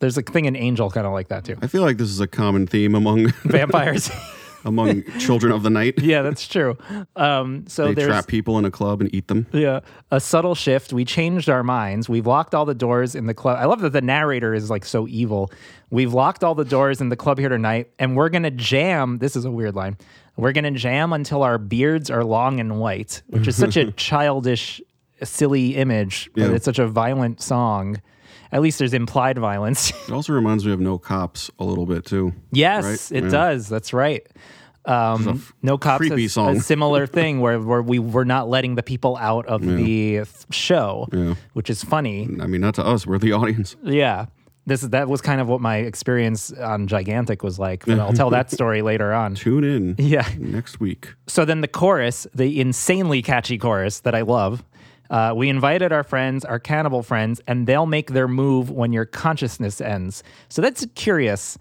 There's 0.00 0.18
a 0.18 0.22
thing 0.22 0.44
in 0.46 0.56
Angel 0.56 0.90
kind 0.90 1.06
of 1.06 1.12
like 1.12 1.28
that 1.28 1.44
too. 1.44 1.56
I 1.62 1.68
feel 1.68 1.82
like 1.82 1.96
this 1.96 2.10
is 2.10 2.18
a 2.20 2.26
common 2.26 2.66
theme 2.66 2.94
among 2.96 3.30
Vampires. 3.44 4.10
Among 4.64 5.02
children 5.18 5.52
of 5.52 5.62
the 5.62 5.70
night. 5.70 6.00
yeah, 6.00 6.22
that's 6.22 6.46
true. 6.48 6.76
Um, 7.16 7.64
so 7.68 7.86
they 7.88 7.94
there's 7.94 8.08
trap 8.08 8.26
people 8.26 8.58
in 8.58 8.64
a 8.64 8.70
club 8.70 9.00
and 9.00 9.14
eat 9.14 9.28
them. 9.28 9.46
yeah 9.52 9.80
a 10.10 10.20
subtle 10.20 10.54
shift. 10.54 10.92
We 10.92 11.04
changed 11.04 11.48
our 11.48 11.62
minds. 11.62 12.08
We've 12.08 12.26
locked 12.26 12.54
all 12.54 12.64
the 12.64 12.74
doors 12.74 13.14
in 13.14 13.26
the 13.26 13.34
club. 13.34 13.58
I 13.60 13.64
love 13.64 13.80
that 13.80 13.90
the 13.90 14.00
narrator 14.00 14.54
is 14.54 14.70
like 14.70 14.84
so 14.84 15.08
evil. 15.08 15.50
We've 15.90 16.12
locked 16.14 16.42
all 16.44 16.54
the 16.54 16.64
doors 16.64 17.00
in 17.00 17.08
the 17.08 17.16
club 17.16 17.38
here 17.38 17.48
tonight, 17.48 17.90
and 17.98 18.16
we're 18.16 18.28
gonna 18.28 18.50
jam. 18.50 19.18
This 19.18 19.36
is 19.36 19.44
a 19.44 19.50
weird 19.50 19.74
line. 19.74 19.96
We're 20.36 20.52
gonna 20.52 20.70
jam 20.72 21.12
until 21.12 21.42
our 21.42 21.58
beards 21.58 22.10
are 22.10 22.24
long 22.24 22.58
and 22.60 22.80
white, 22.80 23.22
which 23.28 23.46
is 23.48 23.56
such 23.56 23.76
a 23.76 23.92
childish, 23.96 24.80
silly 25.22 25.76
image, 25.76 26.28
but 26.34 26.40
Yeah. 26.42 26.50
it's 26.54 26.64
such 26.64 26.78
a 26.78 26.86
violent 26.88 27.40
song. 27.40 28.00
At 28.54 28.62
least 28.62 28.78
there's 28.78 28.94
implied 28.94 29.36
violence. 29.38 29.92
It 30.08 30.12
also 30.12 30.32
reminds 30.32 30.64
me 30.64 30.72
of 30.72 30.80
No 30.80 30.96
Cops 30.96 31.50
a 31.58 31.64
little 31.64 31.84
bit 31.86 32.06
too. 32.06 32.32
Yes, 32.52 32.84
right? 32.84 33.18
it 33.18 33.24
Yeah. 33.24 33.30
does. 33.30 33.68
That's 33.68 33.92
right. 33.92 34.26
Um, 34.86 35.42
no 35.62 35.78
cops. 35.78 35.98
creepy 35.98 36.28
song. 36.28 36.58
A 36.58 36.60
similar 36.72 37.06
thing 37.06 37.40
where, 37.40 37.58
where 37.58 37.80
we 37.82 37.98
were 37.98 38.26
not 38.26 38.48
letting 38.50 38.74
the 38.74 38.82
people 38.82 39.16
out 39.16 39.46
of 39.46 39.62
the 39.62 39.76
th- 40.16 40.28
show, 40.50 41.08
Yeah. 41.10 41.34
which 41.54 41.70
is 41.70 41.82
funny. 41.82 42.28
I 42.40 42.46
mean, 42.46 42.60
not 42.60 42.74
to 42.74 42.84
us. 42.84 43.06
We're 43.06 43.18
the 43.18 43.32
audience. 43.32 43.76
Yeah, 43.82 44.26
this 44.66 44.82
is 44.82 44.90
that 44.90 45.08
was 45.08 45.22
kind 45.22 45.40
of 45.40 45.48
what 45.48 45.62
my 45.62 45.78
experience 45.78 46.52
on 46.52 46.86
Gigantic 46.86 47.42
was 47.42 47.58
like. 47.58 47.86
But 47.86 47.98
I'll 47.98 48.12
tell 48.12 48.28
that 48.30 48.50
story 48.50 48.82
later 48.90 49.14
on. 49.14 49.34
Tune 49.36 49.64
in. 49.64 49.94
Yeah. 49.98 50.28
Next 50.38 50.80
week. 50.80 51.14
So 51.28 51.46
then 51.46 51.62
the 51.62 51.68
chorus, 51.68 52.26
the 52.34 52.60
insanely 52.60 53.22
catchy 53.22 53.56
chorus 53.56 54.00
that 54.00 54.14
I 54.14 54.20
love. 54.20 54.62
Uh, 55.14 55.32
we 55.32 55.48
invited 55.48 55.92
our 55.92 56.02
friends, 56.02 56.44
our 56.44 56.58
cannibal 56.58 57.00
friends, 57.00 57.40
and 57.46 57.68
they'll 57.68 57.86
make 57.86 58.10
their 58.10 58.26
move 58.26 58.68
when 58.68 58.92
your 58.92 59.04
consciousness 59.04 59.80
ends. 59.80 60.24
So 60.48 60.60
that's 60.60 60.84
curious. 60.96 61.56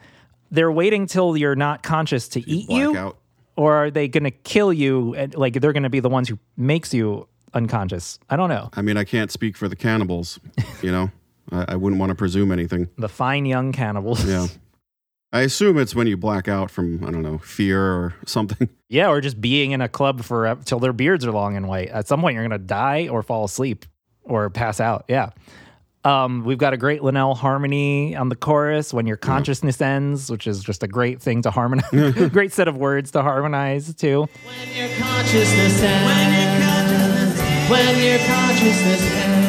They're 0.49 0.71
waiting 0.71 1.05
till 1.05 1.37
you're 1.37 1.55
not 1.55 1.83
conscious 1.83 2.27
to 2.29 2.39
eat 2.49 2.67
you, 2.67 2.97
out. 2.97 3.15
or 3.55 3.75
are 3.75 3.91
they 3.91 4.07
going 4.07 4.23
to 4.23 4.31
kill 4.31 4.73
you? 4.73 5.13
And, 5.13 5.35
like 5.35 5.61
they're 5.61 5.71
going 5.71 5.83
to 5.83 5.91
be 5.91 5.99
the 5.99 6.09
ones 6.09 6.29
who 6.29 6.39
makes 6.57 6.95
you 6.95 7.27
unconscious. 7.53 8.17
I 8.27 8.37
don't 8.37 8.49
know. 8.49 8.71
I 8.73 8.81
mean, 8.81 8.97
I 8.97 9.03
can't 9.03 9.29
speak 9.29 9.55
for 9.55 9.67
the 9.67 9.75
cannibals. 9.75 10.39
You 10.81 10.91
know, 10.91 11.11
I, 11.51 11.73
I 11.73 11.75
wouldn't 11.75 11.99
want 11.99 12.09
to 12.09 12.15
presume 12.15 12.51
anything. 12.51 12.89
The 12.97 13.07
fine 13.07 13.45
young 13.45 13.71
cannibals. 13.71 14.25
Yeah. 14.25 14.47
I 15.33 15.41
assume 15.41 15.79
it's 15.79 15.95
when 15.95 16.05
you 16.05 16.15
black 16.15 16.47
out 16.47 16.69
from 16.69 17.03
I 17.03 17.09
don't 17.09 17.23
know 17.23 17.39
fear 17.39 17.81
or 17.81 18.15
something. 18.25 18.69
Yeah, 18.93 19.07
or 19.07 19.21
just 19.21 19.41
being 19.41 19.71
in 19.71 19.81
a 19.81 19.89
club 19.89 20.21
for 20.21 20.55
till 20.65 20.77
their 20.79 20.93
beards 20.93 21.25
are 21.25 21.31
long 21.31 21.57
and 21.57 21.67
white. 21.67 21.89
At 21.89 22.07
some 22.07 22.21
point, 22.21 22.35
you're 22.35 22.43
gonna 22.43 22.59
die 22.59 23.07
or 23.07 23.23
fall 23.23 23.45
asleep 23.45 23.87
or 24.21 24.51
pass 24.51 24.79
out. 24.79 25.05
Yeah. 25.07 25.31
Um, 26.03 26.43
we've 26.43 26.59
got 26.59 26.73
a 26.73 26.77
great 26.77 27.01
Linnell 27.01 27.33
harmony 27.33 28.15
on 28.15 28.29
the 28.29 28.35
chorus 28.35 28.93
when 28.93 29.07
your 29.07 29.17
consciousness 29.17 29.81
ends, 29.81 30.29
which 30.29 30.45
is 30.45 30.63
just 30.63 30.83
a 30.83 30.87
great 30.87 31.23
thing 31.23 31.41
to 31.41 31.49
harmonize. 31.49 31.89
great 32.29 32.51
set 32.51 32.67
of 32.67 32.77
words 32.77 33.09
to 33.11 33.23
harmonize 33.23 33.95
too. 33.95 34.27
When 34.45 34.75
your 34.75 34.95
consciousness 34.99 35.81
ends. 35.81 36.05
When 36.05 36.37
your 36.43 36.59
consciousness 36.59 37.41
ends. 37.41 37.71
When 37.71 38.03
your 38.03 38.19
consciousness 38.27 39.01
ends. 39.01 39.42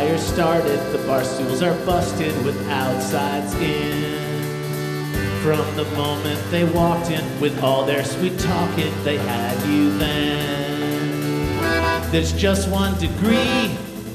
Bonfire 0.00 0.18
started, 0.18 0.78
the 0.92 0.98
bar 1.06 1.22
stools 1.22 1.62
are 1.62 1.74
busted 1.84 2.34
with 2.44 2.56
outsides 2.70 3.54
in. 3.54 4.18
From 5.42 5.64
the 5.76 5.84
moment 5.96 6.40
they 6.50 6.64
walked 6.64 7.10
in 7.10 7.40
with 7.40 7.62
all 7.62 7.84
their 7.84 8.02
sweet 8.04 8.38
talking, 8.38 8.92
they 9.04 9.18
had 9.18 9.60
you 9.68 9.98
then. 9.98 11.60
There's 12.10 12.32
just 12.32 12.70
one 12.70 12.98
degree 12.98 13.70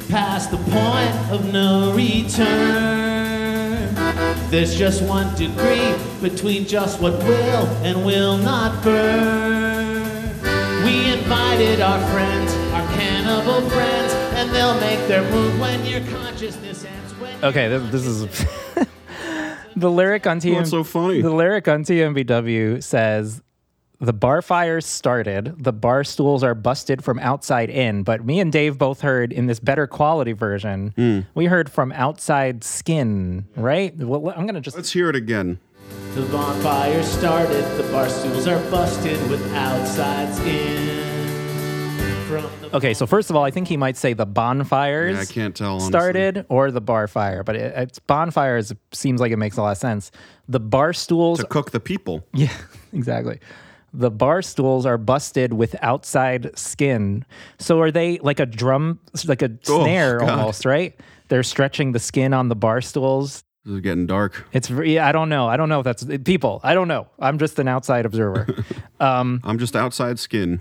past 0.09 0.49
the 0.49 0.57
point 0.57 1.15
of 1.31 1.53
no 1.53 1.93
return. 1.93 3.93
There's 4.49 4.75
just 4.75 5.03
one 5.03 5.35
degree 5.35 5.93
between 6.19 6.65
just 6.65 6.99
what 6.99 7.13
will 7.23 7.67
and 7.83 8.03
will 8.05 8.37
not 8.37 8.83
burn. 8.83 10.03
We 10.83 11.11
invited 11.11 11.81
our 11.81 11.99
friends, 12.11 12.51
our 12.73 12.87
cannibal 12.95 13.61
friends, 13.69 14.24
and 14.35 14.49
they'll 14.51 14.79
make 14.79 14.99
their 15.07 15.29
move 15.31 15.59
when 15.59 15.85
your 15.85 16.01
consciousness 16.11 16.83
ends. 16.85 17.13
When 17.13 17.43
Okay, 17.43 17.67
this, 17.69 17.91
this 17.91 18.05
is 18.05 18.45
the 19.75 19.89
lyric 19.89 20.27
on 20.27 20.39
TM. 20.39 20.55
What's 20.55 20.69
so 20.69 20.83
funny? 20.83 21.21
The 21.21 21.31
lyric 21.33 21.67
on 21.67 21.83
TMBW 21.83 22.83
says, 22.83 23.41
"The 23.99 24.13
bar 24.13 24.41
fire 24.41 24.81
started. 24.81 25.63
The 25.63 25.71
bar 25.71 26.03
stools 26.03 26.43
are 26.43 26.53
busted 26.55 27.03
from 27.03 27.19
outside 27.19 27.69
in." 27.69 28.03
But 28.03 28.25
me 28.25 28.39
and 28.39 28.51
Dave 28.51 28.77
both 28.77 29.01
heard 29.01 29.31
in 29.31 29.47
this 29.47 29.59
better 29.59 29.87
quality 29.87 30.33
version. 30.33 30.93
Hmm. 30.95 31.19
We 31.33 31.45
heard 31.45 31.71
from 31.71 31.91
outside 31.93 32.63
skin, 32.63 33.45
right? 33.55 33.95
Well, 33.95 34.33
I'm 34.35 34.45
gonna 34.45 34.61
just 34.61 34.75
Let's 34.75 34.91
hear 34.91 35.09
it 35.09 35.15
again. 35.15 35.59
The 36.15 36.23
bonfire 36.23 37.03
started, 37.03 37.63
the 37.77 37.83
bar 37.91 38.09
stools 38.09 38.47
are 38.47 38.59
busted 38.71 39.29
with 39.29 39.41
outside 39.53 40.33
skin. 40.33 41.14
Okay, 42.73 42.93
so 42.93 43.05
first 43.05 43.29
of 43.29 43.35
all, 43.35 43.43
I 43.43 43.51
think 43.51 43.67
he 43.67 43.77
might 43.77 43.97
say 43.97 44.13
the 44.13 44.25
bonfires 44.25 45.15
Yeah, 45.15 45.21
I 45.21 45.25
can't 45.25 45.55
tell, 45.55 45.73
honestly. 45.73 45.89
started 45.91 46.45
or 46.49 46.71
the 46.71 46.81
bar 46.81 47.07
fire, 47.07 47.43
but 47.43 47.55
it, 47.55 47.73
it's 47.77 47.99
bonfires 47.99 48.73
seems 48.91 49.21
like 49.21 49.31
it 49.31 49.37
makes 49.37 49.57
a 49.57 49.61
lot 49.61 49.71
of 49.71 49.77
sense. 49.77 50.11
The 50.47 50.59
bar 50.59 50.93
stools 50.93 51.39
To 51.39 51.45
cook 51.45 51.71
the 51.71 51.79
people. 51.79 52.25
Yeah, 52.33 52.51
exactly. 52.93 53.39
The 53.93 54.11
bar 54.11 54.41
stools 54.41 54.85
are 54.85 54.97
busted 54.97 55.53
with 55.53 55.75
outside 55.81 56.57
skin. 56.57 57.25
So 57.59 57.79
are 57.79 57.91
they 57.91 58.17
like 58.19 58.39
a 58.39 58.45
drum, 58.45 58.99
like 59.25 59.41
a 59.41 59.51
Oh, 59.69 59.83
snare 59.83 60.19
God. 60.19 60.29
almost, 60.31 60.65
right? 60.65 60.99
They're 61.29 61.43
stretching 61.43 61.91
the 61.93 61.99
skin 61.99 62.33
on 62.33 62.49
the 62.49 62.55
bar 62.55 62.81
stools. 62.81 63.43
This 63.63 63.75
is 63.75 63.81
getting 63.81 64.05
dark. 64.05 64.45
It's 64.51 64.69
re- 64.69 64.99
I 64.99 65.11
don't 65.11 65.29
know. 65.29 65.47
I 65.47 65.57
don't 65.57 65.69
know 65.69 65.79
if 65.79 65.85
that's 65.85 66.03
people. 66.23 66.59
I 66.63 66.73
don't 66.73 66.87
know. 66.87 67.07
I'm 67.19 67.39
just 67.39 67.57
an 67.57 67.67
outside 67.67 68.05
observer. 68.05 68.47
um, 68.99 69.39
I'm 69.43 69.57
just 69.59 69.75
outside 69.75 70.19
skin. 70.19 70.59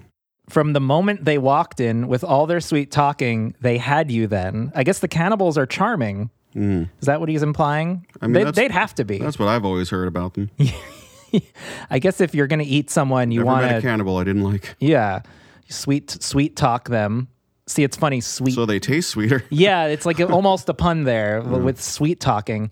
From 0.48 0.72
the 0.72 0.80
moment 0.80 1.24
they 1.24 1.38
walked 1.38 1.80
in 1.80 2.08
with 2.08 2.22
all 2.24 2.46
their 2.46 2.60
sweet 2.60 2.90
talking, 2.90 3.54
they 3.60 3.78
had 3.78 4.10
you 4.10 4.26
then. 4.26 4.72
I 4.74 4.84
guess 4.84 4.98
the 4.98 5.08
cannibals 5.08 5.56
are 5.56 5.66
charming. 5.66 6.30
Mm. 6.54 6.88
Is 7.00 7.06
that 7.06 7.18
what 7.20 7.28
he's 7.28 7.42
implying? 7.42 8.06
I 8.20 8.26
mean, 8.26 8.34
they, 8.34 8.38
that's- 8.44 8.54
they'd 8.56 8.70
have 8.70 8.94
to 8.96 9.04
be. 9.04 9.18
That's 9.18 9.38
what 9.38 9.48
I've 9.48 9.64
always 9.64 9.90
heard 9.90 10.06
about 10.06 10.34
them. 10.34 10.50
I 11.90 11.98
guess 11.98 12.20
if 12.20 12.34
you're 12.34 12.46
going 12.46 12.60
to 12.60 12.64
eat 12.64 12.90
someone, 12.90 13.30
you 13.30 13.44
want 13.44 13.64
a 13.64 13.80
cannibal 13.80 14.18
I 14.18 14.24
didn't 14.24 14.44
like. 14.44 14.76
Yeah. 14.78 15.22
Sweet 15.68 16.10
sweet 16.22 16.56
talk 16.56 16.88
them. 16.88 17.28
See, 17.66 17.82
it's 17.82 17.96
funny, 17.96 18.20
sweet. 18.20 18.54
So 18.54 18.66
they 18.66 18.78
taste 18.78 19.10
sweeter. 19.10 19.42
yeah, 19.50 19.86
it's 19.86 20.04
like 20.04 20.20
almost 20.30 20.68
a 20.68 20.74
pun 20.74 21.04
there 21.04 21.40
with 21.42 21.80
sweet 21.82 22.20
talking. 22.20 22.70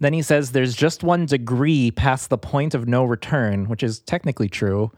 Then 0.00 0.12
he 0.12 0.20
says 0.22 0.50
there's 0.50 0.74
just 0.74 1.04
one 1.04 1.26
degree 1.26 1.92
past 1.92 2.28
the 2.28 2.36
point 2.38 2.74
of 2.74 2.88
no 2.88 3.04
return, 3.04 3.68
which 3.68 3.84
is 3.84 4.00
technically 4.00 4.48
true. 4.48 4.90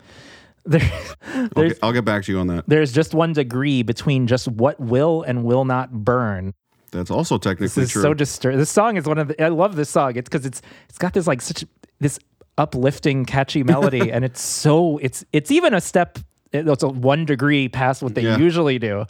There, 0.67 0.81
I'll 1.57 1.69
get, 1.69 1.79
I'll 1.83 1.93
get 1.93 2.05
back 2.05 2.25
to 2.25 2.33
you 2.33 2.39
on 2.39 2.47
that. 2.49 2.65
there's 2.67 2.93
just 2.93 3.15
one 3.15 3.33
degree 3.33 3.83
between 3.83 4.27
just 4.27 4.49
what 4.49 4.81
will 4.81 5.23
and 5.23 5.45
will 5.45 5.65
not 5.65 5.93
burn. 5.93 6.55
That's 6.91 7.11
also 7.11 7.39
technically 7.39 7.67
This 7.67 7.79
is 7.79 7.91
true. 7.91 8.03
so 8.03 8.15
disturbing. 8.15 8.59
This 8.59 8.71
song 8.71 8.97
is 8.97 9.05
one 9.07 9.19
of 9.19 9.29
the. 9.29 9.43
I 9.43 9.49
love 9.49 9.77
this 9.77 9.91
song. 9.91 10.17
It's 10.17 10.29
because 10.29 10.47
it's 10.47 10.63
it's 10.89 10.97
got 10.99 11.13
this 11.13 11.27
like 11.27 11.43
such 11.43 11.65
this 12.01 12.19
uplifting, 12.57 13.25
catchy 13.25 13.63
melody, 13.65 14.13
and 14.13 14.25
it's 14.25 14.41
so 14.41 14.99
it's 14.99 15.25
it's 15.33 15.51
even 15.51 15.75
a 15.75 15.81
step. 15.81 16.19
It's 16.53 16.85
a 16.85 16.89
one 16.89 17.25
degree 17.25 17.69
past 17.69 18.01
what 18.01 18.15
they 18.15 18.23
Yeah. 18.23 18.39
usually 18.39 18.79
do. 18.79 19.07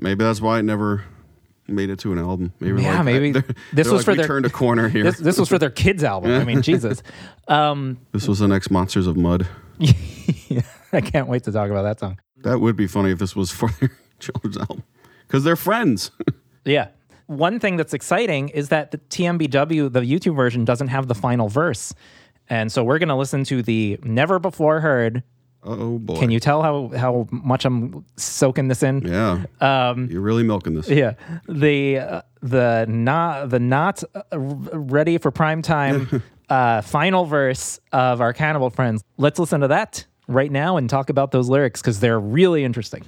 Maybe 0.00 0.22
that's 0.22 0.40
why 0.40 0.60
it 0.60 0.62
never 0.62 1.02
made 1.66 1.90
it 1.90 1.98
to 1.98 2.12
an 2.12 2.18
album. 2.20 2.52
Maybe 2.60 2.80
Yeah, 2.82 2.96
like, 2.98 3.04
maybe 3.06 3.32
they're- 3.32 3.42
this 3.72 3.86
they're 3.88 3.92
was 3.92 3.92
like, 3.92 4.04
for 4.04 4.14
their 4.14 4.26
turned 4.28 4.46
a 4.46 4.50
corner 4.50 4.88
here. 4.88 5.02
This, 5.02 5.18
this 5.18 5.36
was 5.36 5.48
for 5.48 5.58
their 5.58 5.70
kids 5.70 6.04
album. 6.04 6.30
I 6.30 6.44
mean, 6.44 6.62
Jesus. 6.62 7.02
Um, 7.48 7.98
This 8.12 8.28
was 8.28 8.38
the 8.38 8.46
next 8.46 8.70
Monsters 8.70 9.08
of 9.08 9.16
Mud. 9.16 9.48
I 10.92 11.00
can't 11.00 11.28
wait 11.28 11.44
to 11.44 11.52
talk 11.52 11.70
about 11.70 11.82
that 11.82 12.00
song. 12.00 12.18
That 12.38 12.60
would 12.60 12.76
be 12.76 12.86
funny 12.86 13.10
if 13.10 13.18
this 13.18 13.34
was 13.34 13.50
for 13.50 13.68
their 13.80 13.90
children's 14.18 14.56
album 14.56 14.82
because 15.26 15.44
they're 15.44 15.56
friends. 15.56 16.10
Yeah. 16.64 16.88
One 17.26 17.60
thing 17.60 17.76
that's 17.76 17.94
exciting 17.94 18.48
is 18.48 18.70
that 18.70 18.90
the 18.90 18.98
TMBW, 18.98 19.92
the 19.92 20.00
YouTube 20.00 20.34
version, 20.34 20.64
doesn't 20.64 20.88
have 20.88 21.06
the 21.06 21.14
final 21.14 21.48
verse. 21.48 21.94
And 22.48 22.72
so 22.72 22.82
we're 22.82 22.98
going 22.98 23.08
to 23.08 23.14
listen 23.14 23.44
to 23.44 23.62
the 23.62 24.00
never 24.02 24.40
before 24.40 24.80
heard. 24.80 25.22
Oh 25.62 25.98
boy. 26.00 26.18
Can 26.18 26.32
you 26.32 26.40
tell 26.40 26.62
how, 26.62 26.88
how 26.96 27.28
much 27.30 27.64
I'm 27.64 28.04
soaking 28.16 28.66
this 28.66 28.82
in? 28.82 29.02
Yeah. 29.02 29.44
Um, 29.60 30.08
You're 30.10 30.22
really 30.22 30.42
milking 30.42 30.74
this. 30.74 30.88
yeah. 30.88 31.14
The 31.48 31.98
uh, 31.98 32.22
the 32.42 32.86
not 32.88 33.50
the 33.50 33.60
not 33.60 34.02
uh, 34.12 34.38
ready 34.38 35.18
for 35.18 35.30
prime 35.30 35.62
time 35.62 36.20
uh, 36.48 36.80
final 36.82 37.26
verse 37.26 37.78
of 37.92 38.20
our 38.20 38.32
cannibal 38.32 38.70
friends. 38.70 39.04
Let's 39.18 39.38
listen 39.38 39.60
to 39.60 39.68
that 39.68 40.04
right 40.28 40.50
now 40.50 40.76
and 40.76 40.90
talk 40.90 41.10
about 41.10 41.30
those 41.30 41.48
lyrics 41.48 41.80
because 41.80 42.00
they're 42.00 42.20
really 42.20 42.64
interesting. 42.64 43.02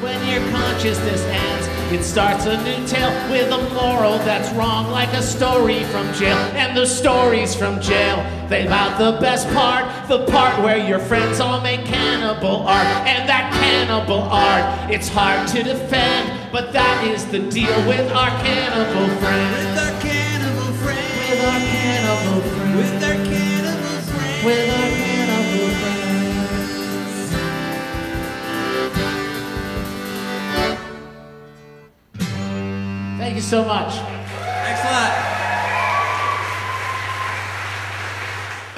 When 0.00 0.18
your 0.28 0.40
consciousness 0.50 1.22
ends, 1.22 1.68
it 1.92 2.02
starts 2.02 2.46
a 2.46 2.56
new 2.64 2.86
tale 2.88 3.12
with 3.30 3.52
a 3.52 3.74
moral 3.74 4.18
that's 4.24 4.50
wrong, 4.56 4.90
like 4.90 5.12
a 5.12 5.22
story 5.22 5.84
from 5.84 6.12
jail. 6.14 6.36
And 6.56 6.76
the 6.76 6.86
stories 6.86 7.54
from 7.54 7.80
jail, 7.80 8.16
they 8.48 8.66
about 8.66 8.98
the 8.98 9.20
best 9.20 9.46
part, 9.50 10.08
the 10.08 10.26
part 10.26 10.60
where 10.64 10.78
your 10.78 10.98
friends 10.98 11.38
all 11.38 11.60
make 11.60 11.84
cannibal 11.84 12.66
art. 12.66 12.86
And 13.06 13.28
that 13.28 13.52
cannibal 13.52 14.22
art, 14.22 14.90
it's 14.90 15.08
hard 15.08 15.46
to 15.48 15.62
defend, 15.62 16.50
but 16.50 16.72
that 16.72 17.06
is 17.06 17.24
the 17.26 17.38
deal 17.38 17.76
with 17.86 18.10
our 18.10 18.30
cannibal 18.42 19.06
friends. 19.20 19.54
With 19.54 19.78
our 19.78 20.00
cannibal 20.00 20.72
friends. 20.82 21.30
With 21.30 21.44
our 21.44 21.60
cannibal 21.60 22.40
friends. 22.50 22.76
With 22.76 23.04
our 23.04 23.24
cannibal 23.24 24.00
friends. 24.10 24.44
With 24.44 24.80
our 24.80 24.91
Thank 33.22 33.36
you 33.36 33.40
so 33.40 33.64
much. 33.64 33.94
Thanks 33.94 34.80
a 34.80 34.90
lot. 34.90 35.28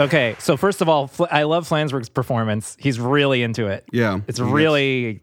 Okay, 0.06 0.36
so 0.38 0.56
first 0.58 0.82
of 0.82 0.88
all, 0.88 1.06
Fl- 1.06 1.24
I 1.30 1.44
love 1.44 1.66
Flansburgh's 1.68 2.10
performance. 2.10 2.76
He's 2.78 3.00
really 3.00 3.42
into 3.42 3.68
it. 3.68 3.86
Yeah. 3.90 4.20
It's 4.28 4.38
He 4.38 4.44
gets- 4.44 4.52
really 4.54 5.20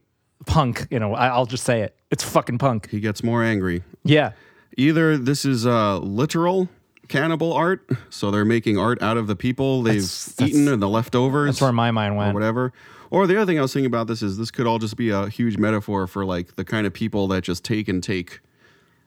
punk, 0.48 0.88
you 0.90 0.98
know. 1.00 1.14
I- 1.14 1.28
I'll 1.28 1.46
just 1.46 1.66
say 1.66 1.82
it. 1.82 1.96
It's 2.10 2.24
fucking 2.24 2.58
punk. 2.58 2.90
He 2.90 3.00
gets 3.00 3.24
more 3.24 3.44
angry. 3.44 3.84
Yeah. 4.04 4.32
Either 4.76 5.18
this 5.20 5.46
is 5.46 5.68
uh, 5.68 6.00
literal 6.00 6.68
cannibal 7.08 7.54
art, 7.54 7.88
so 8.10 8.32
they're 8.32 8.44
making 8.46 8.80
art 8.80 9.04
out 9.04 9.18
of 9.18 9.28
the 9.28 9.36
people 9.36 9.84
they've 9.84 9.96
That's- 9.96 10.34
that's- 10.36 10.50
eaten 10.50 10.68
and 10.68 10.82
the 10.82 10.90
leftovers. 10.90 11.48
That's 11.50 11.62
where 11.62 11.72
my 11.74 11.92
mind 11.92 12.16
or 12.16 12.18
went. 12.18 12.34
whatever. 12.34 12.74
Or 13.12 13.28
the 13.28 13.36
other 13.36 13.46
thing 13.46 13.60
I 13.60 13.62
was 13.62 13.74
thinking 13.74 13.86
about 13.86 14.08
this 14.08 14.24
is 14.24 14.38
this 14.40 14.50
could 14.50 14.66
all 14.66 14.80
just 14.80 14.96
be 14.98 15.10
a 15.12 15.28
huge 15.30 15.58
metaphor 15.58 16.08
for 16.08 16.26
like 16.26 16.56
the 16.56 16.64
kind 16.64 16.88
of 16.88 16.94
people 16.94 17.28
that 17.28 17.44
just 17.44 17.64
take 17.66 17.88
and 17.90 18.02
take, 18.02 18.40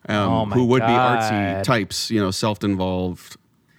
um, 0.09 0.53
Oh 0.53 0.55
who 0.55 0.65
would 0.67 0.83
be 0.83 0.87
artsy 0.87 1.63
types, 1.63 2.11
you 2.11 2.21
know, 2.21 2.31
self-involved. 2.31 3.37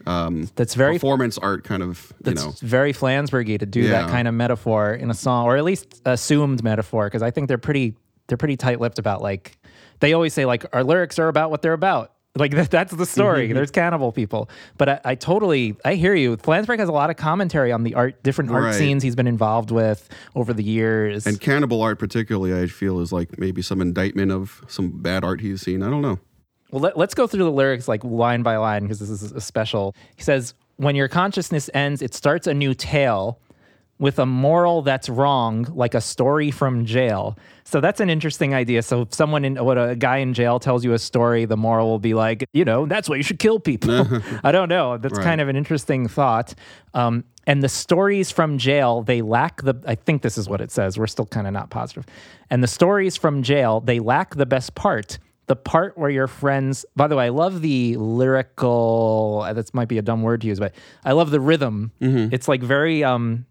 Um, 0.07 0.49
That's 0.55 0.75
very 0.75 0.93
performance 0.93 1.37
art, 1.37 1.63
kind 1.63 1.81
of. 1.81 2.13
You 2.19 2.33
That's 2.33 2.45
know, 2.45 2.53
very 2.61 2.93
Flansburghy 2.93 3.57
to 3.59 3.65
do 3.65 3.87
that 3.87 4.09
kind 4.09 4.27
of 4.27 4.33
metaphor 4.33 4.93
in 4.93 5.09
a 5.09 5.15
song, 5.15 5.45
or 5.45 5.57
at 5.57 5.63
least 5.63 6.01
assumed 6.05 6.63
metaphor, 6.63 7.07
because 7.07 7.23
I 7.23 7.31
think 7.31 7.47
they're 7.47 7.57
pretty 7.57 7.95
they're 8.27 8.37
pretty 8.37 8.57
tight 8.57 8.79
lipped 8.79 8.99
about 8.99 9.21
like 9.21 9.57
they 9.99 10.13
always 10.13 10.33
say 10.33 10.45
like 10.45 10.65
our 10.73 10.83
lyrics 10.83 11.19
are 11.19 11.27
about 11.27 11.51
what 11.51 11.61
they're 11.61 11.73
about. 11.73 12.11
Like 12.37 12.51
that, 12.51 12.69
that's 12.69 12.93
the 12.93 13.05
story. 13.05 13.45
Mm-hmm. 13.45 13.55
There's 13.55 13.71
cannibal 13.71 14.11
people, 14.11 14.49
but 14.77 14.89
I, 14.89 14.99
I 15.05 15.15
totally 15.15 15.75
I 15.85 15.95
hear 15.95 16.13
you. 16.15 16.35
Flansburgh 16.37 16.79
has 16.79 16.89
a 16.89 16.91
lot 16.91 17.09
of 17.09 17.15
commentary 17.15 17.71
on 17.71 17.83
the 17.83 17.95
art, 17.95 18.21
different 18.23 18.51
art 18.51 18.63
Right. 18.65 18.73
scenes 18.75 19.03
he's 19.03 19.15
been 19.15 19.27
involved 19.27 19.71
with 19.71 20.09
over 20.35 20.51
the 20.53 20.63
years. 20.63 21.25
and 21.25 21.39
cannibal 21.39 21.81
art, 21.81 21.97
particularly, 21.97 22.53
I 22.59 22.67
feel 22.67 22.99
is 22.99 23.13
like 23.13 23.39
maybe 23.39 23.61
some 23.61 23.79
indictment 23.81 24.31
of 24.33 24.61
some 24.67 25.01
bad 25.01 25.23
art 25.23 25.39
he's 25.39 25.61
seen. 25.61 25.81
I 25.81 25.89
don't 25.89 26.01
know. 26.01 26.19
Well, 26.71 26.81
let, 26.81 26.97
let's 26.97 27.13
go 27.13 27.25
through 27.25 27.43
the 27.45 27.51
lyrics 27.51 27.87
like 27.87 28.03
line 28.03 28.43
by 28.43 28.57
line 28.57 28.81
because 28.83 28.99
this 28.99 29.09
is 29.09 29.31
a 29.31 29.39
special. 29.39 29.95
He 30.17 30.23
says, 30.23 30.53
When 30.75 30.95
your 30.97 31.07
consciousness 31.07 31.69
ends, 31.73 32.01
it 32.01 32.13
starts 32.13 32.47
a 32.47 32.53
new 32.53 32.73
tale 32.73 33.39
with 33.97 34.19
a 34.19 34.25
moral 34.25 34.81
that's 34.81 35.07
wrong, 35.07 35.63
like 35.73 35.93
a 35.93 36.01
story 36.01 36.51
from 36.51 36.83
jail. 36.85 37.37
So 37.63 37.79
that's 37.79 38.01
an 38.01 38.09
interesting 38.09 38.53
idea. 38.53 38.81
So 38.81 39.03
if 39.03 39.13
someone 39.13 39.45
in 39.45 39.55
what 39.63 39.77
a 39.77 39.95
guy 39.95 40.17
in 40.17 40.33
jail 40.33 40.59
tells 40.59 40.83
you 40.83 40.91
a 40.93 40.99
story, 40.99 41.45
the 41.45 41.55
moral 41.55 41.87
will 41.87 41.99
be 41.99 42.13
like, 42.13 42.43
you 42.53 42.65
know, 42.65 42.85
that's 42.85 43.07
why 43.07 43.15
you 43.15 43.23
should 43.23 43.39
kill 43.39 43.59
people. 43.59 44.05
I 44.43 44.51
don't 44.51 44.67
know. 44.69 44.97
That's 44.97 45.17
Right. 45.17 45.23
kind 45.23 45.39
of 45.39 45.47
an 45.47 45.55
interesting 45.55 46.07
thought. 46.09 46.53
Um, 46.93 47.23
and 47.47 47.63
the 47.63 47.69
stories 47.69 48.31
from 48.31 48.57
jail, 48.57 49.01
they 49.01 49.21
lack 49.21 49.61
the, 49.61 49.75
I 49.87 49.95
think 49.95 50.23
this 50.23 50.37
is 50.37 50.49
what 50.49 50.59
it 50.61 50.71
says. 50.71 50.97
We're 50.99 51.07
still 51.07 51.27
kind 51.27 51.47
of 51.47 51.53
not 51.53 51.69
positive. 51.69 52.05
And 52.49 52.61
the 52.61 52.67
stories 52.67 53.15
from 53.15 53.43
jail, 53.43 53.79
they 53.79 53.99
lack 53.99 54.35
the 54.35 54.45
best 54.45 54.75
part. 54.75 55.19
the 55.47 55.55
part 55.55 55.95
where 55.97 56.09
your 56.09 56.27
friends. 56.27 56.85
By 56.95 57.07
the 57.07 57.15
way, 57.15 57.25
I 57.25 57.29
love 57.29 57.61
the 57.61 57.95
lyrical. 57.97 59.43
uh, 59.45 59.53
That 59.53 59.73
might 59.73 59.87
be 59.87 59.97
a 59.97 60.01
dumb 60.01 60.21
word 60.23 60.41
to 60.41 60.47
use, 60.47 60.59
but 60.59 60.73
I 61.03 61.11
love 61.13 61.31
the 61.31 61.39
rhythm. 61.39 61.91
It's 62.01 62.47
like 62.47 62.61
very 62.63 63.03
um, 63.03 63.45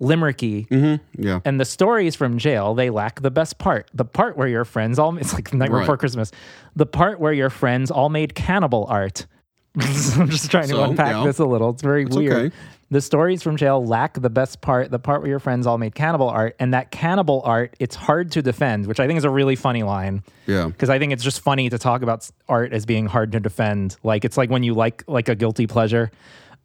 limericky. 0.00 0.66
Mm-hmm. 0.68 1.22
Yeah. 1.22 1.40
And 1.44 1.60
the 1.60 1.64
stories 1.64 2.14
from 2.14 2.38
jail, 2.38 2.74
they 2.74 2.90
lack 2.90 3.22
the 3.22 3.30
best 3.30 3.58
part. 3.58 3.90
The 3.94 4.04
part 4.04 4.36
where 4.36 4.48
your 4.48 4.64
friends 4.64 4.98
all, 4.98 5.16
it's 5.18 5.34
like 5.34 5.50
the 5.50 5.56
Night 5.56 5.70
Right. 5.70 5.80
Before 5.80 5.96
Christmas. 5.96 6.30
The 6.76 6.86
part 6.86 7.20
where 7.20 7.32
your 7.32 7.50
friends 7.50 7.90
all 7.90 8.08
made 8.08 8.34
cannibal 8.34 8.86
art. 8.88 9.26
I'm 9.80 10.28
just 10.30 10.50
trying 10.50 10.68
to 10.68 10.82
unpack 10.82 11.12
yeah. 11.12 11.24
this 11.24 11.38
a 11.38 11.44
little. 11.44 11.70
It's 11.70 11.82
very 11.82 12.04
It's 12.04 12.16
weird. 12.16 12.32
okay. 12.32 12.56
The 12.90 13.00
stories 13.00 13.42
from 13.42 13.56
jail 13.56 13.84
lack 13.84 14.20
the 14.20 14.30
best 14.30 14.60
part, 14.60 14.90
the 14.90 15.00
part 15.00 15.22
where 15.22 15.30
your 15.30 15.40
friends 15.40 15.66
all 15.66 15.78
made 15.78 15.96
cannibal 15.96 16.28
art. 16.28 16.54
And 16.60 16.74
that 16.74 16.92
cannibal 16.92 17.42
art, 17.44 17.74
it's 17.80 17.96
hard 17.96 18.30
to 18.32 18.42
defend, 18.42 18.86
which 18.86 19.00
I 19.00 19.08
think 19.08 19.18
is 19.18 19.24
a 19.24 19.30
really 19.30 19.56
funny 19.56 19.82
line. 19.82 20.22
Yeah. 20.46 20.66
Because 20.66 20.90
I 20.90 21.00
think 21.00 21.12
it's 21.12 21.24
just 21.24 21.40
funny 21.40 21.68
to 21.70 21.78
talk 21.78 22.02
about 22.02 22.30
art 22.48 22.72
as 22.72 22.86
being 22.86 23.06
hard 23.06 23.32
to 23.32 23.40
defend. 23.40 23.96
Like 24.04 24.24
it's 24.24 24.36
like 24.36 24.48
when 24.48 24.62
you 24.62 24.74
like 24.74 25.02
like 25.08 25.28
a 25.28 25.34
guilty 25.34 25.66
pleasure. 25.66 26.12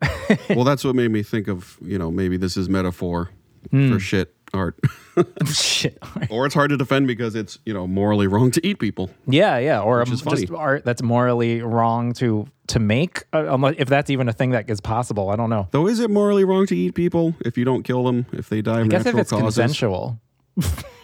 well, 0.49 0.63
that's 0.63 0.83
what 0.83 0.95
made 0.95 1.11
me 1.11 1.23
think 1.23 1.47
of, 1.47 1.77
you 1.81 1.97
know, 1.97 2.11
maybe 2.11 2.37
this 2.37 2.57
is 2.57 2.69
metaphor 2.69 3.29
Hmm. 3.71 3.91
for 3.91 3.99
shit 3.99 4.33
art. 4.53 4.79
shit. 5.45 5.97
or 6.29 6.45
it's 6.45 6.55
hard 6.55 6.69
to 6.69 6.77
defend 6.77 7.07
because 7.07 7.35
it's, 7.35 7.59
you 7.65 7.73
know, 7.73 7.85
morally 7.85 8.25
wrong 8.25 8.51
to 8.51 8.65
eat 8.65 8.79
people. 8.79 9.09
Yeah, 9.27 9.57
yeah, 9.57 9.81
or 9.81 10.01
um, 10.01 10.07
just 10.07 10.49
art 10.51 10.85
that's 10.85 11.01
morally 11.03 11.61
wrong 11.61 12.13
to 12.13 12.47
to 12.67 12.79
make, 12.79 13.25
uh, 13.33 13.53
unless, 13.53 13.75
if 13.77 13.89
that's 13.89 14.09
even 14.09 14.29
a 14.29 14.33
thing 14.33 14.51
that 14.51 14.69
is 14.69 14.79
possible. 14.79 15.29
I 15.29 15.35
don't 15.35 15.49
know. 15.49 15.67
Though, 15.71 15.87
is 15.87 15.99
it 15.99 16.09
morally 16.09 16.45
wrong 16.45 16.65
to 16.67 16.75
eat 16.75 16.95
people 16.95 17.35
if 17.41 17.57
you 17.57 17.65
don't 17.65 17.83
kill 17.83 18.05
them, 18.05 18.27
if 18.31 18.47
they 18.47 18.61
die 18.61 18.79
of 18.79 18.85
I 18.85 18.87
guess 18.89 19.01
if 19.01 19.05
natural 19.07 19.21
it's 19.21 19.29
causes? 19.31 19.55
consensual. 19.57 20.19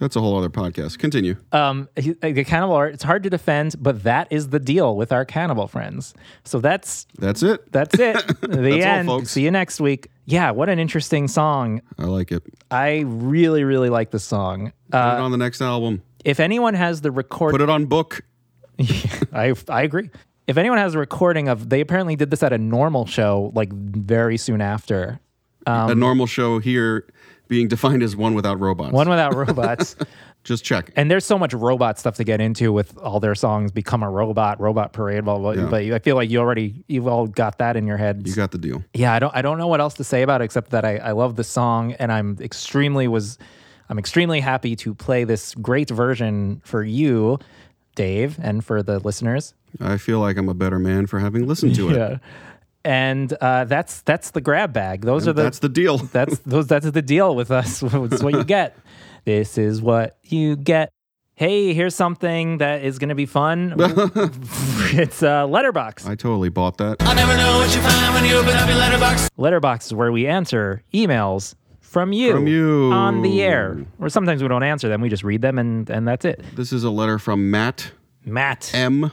That's 0.00 0.14
a 0.16 0.20
whole 0.20 0.36
other 0.38 0.48
podcast. 0.48 0.98
Continue. 0.98 1.36
Um, 1.52 1.88
he- 1.96 2.12
the 2.12 2.44
cannibal 2.44 2.74
art, 2.74 2.94
it's 2.94 3.02
hard 3.02 3.22
to 3.24 3.30
defend, 3.30 3.74
but 3.80 4.04
that 4.04 4.28
is 4.30 4.50
the 4.50 4.60
deal 4.60 4.96
with 4.96 5.12
our 5.12 5.24
cannibal 5.24 5.66
friends. 5.66 6.14
So 6.44 6.60
that's 6.60 7.06
That's 7.18 7.42
it. 7.42 7.70
that's 7.72 7.98
it. 7.98 8.16
the 8.40 8.46
That's 8.48 8.84
all, 8.86 8.92
end. 8.92 9.08
folks. 9.08 9.30
See 9.30 9.42
you 9.42 9.50
next 9.50 9.80
week. 9.80 10.08
Yeah, 10.26 10.50
what 10.52 10.68
an 10.68 10.78
interesting 10.78 11.26
song. 11.26 11.82
I 11.98 12.04
like 12.04 12.30
it. 12.32 12.42
I 12.70 13.00
really, 13.06 13.64
really 13.64 13.88
like 13.90 14.10
the 14.10 14.18
song. 14.20 14.72
Put 14.90 14.98
Uh, 14.98 15.16
it 15.18 15.20
on 15.20 15.30
the 15.32 15.38
next 15.38 15.60
album. 15.60 16.02
if 16.24 16.38
anyone 16.38 16.74
has 16.74 17.00
the 17.00 17.10
record, 17.10 17.50
Put 17.52 17.60
it 17.60 17.70
on 17.70 17.86
book. 17.86 18.22
I 19.32 19.54
I 19.68 19.82
agree. 19.82 20.10
If 20.46 20.56
anyone 20.56 20.78
has 20.78 20.94
a 20.94 20.98
recording 20.98 21.48
of, 21.48 21.68
they 21.68 21.80
apparently 21.80 22.16
did 22.16 22.30
this 22.30 22.42
at 22.42 22.52
a 22.52 22.58
normal 22.58 23.04
show, 23.06 23.52
like 23.54 23.72
very 23.72 24.36
soon 24.36 24.60
after. 24.60 25.20
Um, 25.66 25.90
a 25.90 25.94
normal 25.94 26.26
show 26.26 26.58
here 26.58 27.06
being 27.48 27.68
defined 27.68 28.02
as 28.02 28.14
one 28.14 28.34
without 28.34 28.60
robots. 28.60 28.92
One 28.92 29.08
without 29.08 29.34
robots. 29.48 29.96
Just 30.44 30.64
check. 30.64 30.90
And 30.96 31.10
there's 31.10 31.24
so 31.26 31.38
much 31.38 31.52
robot 31.52 31.98
stuff 31.98 32.14
to 32.16 32.24
get 32.24 32.40
into 32.40 32.72
with 32.72 32.96
all 32.98 33.20
their 33.20 33.34
songs. 33.34 33.72
Become 33.72 34.02
a 34.02 34.10
robot, 34.10 34.60
robot 34.60 34.92
parade, 34.92 35.24
blah 35.24 35.36
blah. 35.38 35.54
blah. 35.54 35.62
Yeah. 35.64 35.68
But 35.70 35.82
I 35.92 35.98
feel 35.98 36.14
like 36.16 36.30
you 36.30 36.38
already 36.38 36.84
you've 36.86 37.08
all 37.08 37.26
got 37.26 37.58
that 37.58 37.76
in 37.76 37.86
your 37.86 37.96
head. 37.96 38.22
You 38.26 38.34
got 38.34 38.52
the 38.52 38.58
deal. 38.58 38.84
yeah, 38.94 39.12
I 39.12 39.18
don't 39.18 39.34
I 39.34 39.42
don't 39.42 39.58
know 39.58 39.66
what 39.66 39.80
else 39.80 39.94
to 39.94 40.04
say 40.04 40.22
about 40.22 40.40
it 40.40 40.44
except 40.44 40.70
that 40.70 40.84
I, 40.84 40.96
I 40.98 41.12
love 41.12 41.36
the 41.36 41.44
song 41.44 41.92
and 41.94 42.12
I'm 42.12 42.38
extremely 42.40 43.08
was 43.08 43.36
I'm 43.90 43.98
extremely 43.98 44.40
happy 44.40 44.76
to 44.76 44.94
play 44.94 45.24
this 45.24 45.54
great 45.56 45.90
version 45.90 46.60
for 46.64 46.82
you, 46.84 47.38
Dave, 47.94 48.38
and 48.40 48.64
for 48.64 48.82
the 48.82 49.00
listeners. 49.00 49.54
I 49.80 49.96
feel 49.98 50.20
like 50.20 50.36
I'm 50.38 50.48
a 50.48 50.54
better 50.54 50.78
man 50.78 51.06
for 51.06 51.18
having 51.18 51.46
listened 51.46 51.74
to 51.76 51.90
it. 51.90 51.96
Yeah. 51.98 52.18
And 52.88 53.30
uh, 53.34 53.64
that's 53.66 54.00
that's 54.00 54.30
the 54.30 54.40
grab 54.40 54.72
bag. 54.72 55.02
Those 55.02 55.26
And 55.26 55.30
are 55.30 55.32
the 55.34 55.42
that's 55.42 55.58
the 55.58 55.68
deal. 55.68 55.98
that's 56.12 56.38
those 56.40 56.66
that's 56.68 56.90
the 56.90 57.02
deal 57.02 57.36
with 57.36 57.50
us. 57.50 57.82
it's 57.86 58.22
what 58.22 58.32
you 58.32 58.44
get. 58.44 58.78
This 59.26 59.58
is 59.58 59.82
what 59.82 60.16
you 60.22 60.56
get. 60.56 60.90
Hey, 61.34 61.74
here's 61.74 61.94
something 61.94 62.58
that 62.58 62.82
is 62.82 62.98
going 62.98 63.10
to 63.10 63.14
be 63.14 63.26
fun. 63.26 63.74
it's 63.78 65.22
uh, 65.22 65.46
Letterbox. 65.46 66.06
I 66.06 66.14
totally 66.14 66.48
bought 66.48 66.78
that. 66.78 66.96
I 67.00 67.12
never 67.12 67.36
know 67.36 67.58
what 67.58 67.74
you 67.76 67.82
find 67.82 68.14
when 68.14 68.24
you 68.24 68.36
open 68.38 68.56
up 68.56 68.66
your 68.68 68.78
letterbox. 68.78 69.28
Letterbox 69.36 69.86
is 69.86 69.94
where 69.94 70.10
we 70.10 70.26
answer 70.26 70.82
emails 70.94 71.54
from 71.80 72.12
you, 72.12 72.32
From 72.32 72.46
you. 72.48 72.90
on 72.92 73.20
the 73.22 73.42
air. 73.42 73.84
Or 74.00 74.08
sometimes 74.08 74.42
we 74.42 74.48
don't 74.48 74.62
answer 74.64 74.88
them. 74.88 75.00
We 75.02 75.10
just 75.10 75.24
read 75.24 75.42
them 75.42 75.58
and 75.58 75.88
and 75.90 76.08
that's 76.08 76.24
it. 76.24 76.42
This 76.56 76.72
is 76.72 76.84
a 76.84 76.90
letter 76.90 77.18
from 77.18 77.50
Matt 77.50 77.92
Matt, 78.24 78.72
M. 78.74 79.12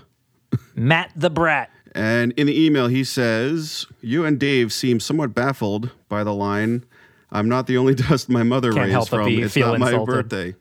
Matt 0.75 1.11
the 1.15 1.29
Brat. 1.29 1.69
And 1.95 2.33
in 2.33 2.45
the 2.45 2.65
email, 2.65 2.87
he 2.87 3.03
says, 3.05 3.85
You 4.01 4.25
and 4.25 4.37
Dave 4.37 4.71
seem 4.73 4.99
somewhat 4.99 5.33
baffled 5.33 5.91
by 6.09 6.23
the 6.25 6.33
line, 6.33 6.83
I'm 7.31 7.47
not 7.49 7.67
the 7.67 7.77
only 7.77 7.95
dust 7.95 8.29
my 8.29 8.43
mother 8.43 8.71
Can't 8.73 8.93
raised 8.93 9.09
from. 9.09 9.27
it's 9.29 9.55
not 9.55 9.79
my 9.79 9.97
birthday. 10.03 10.55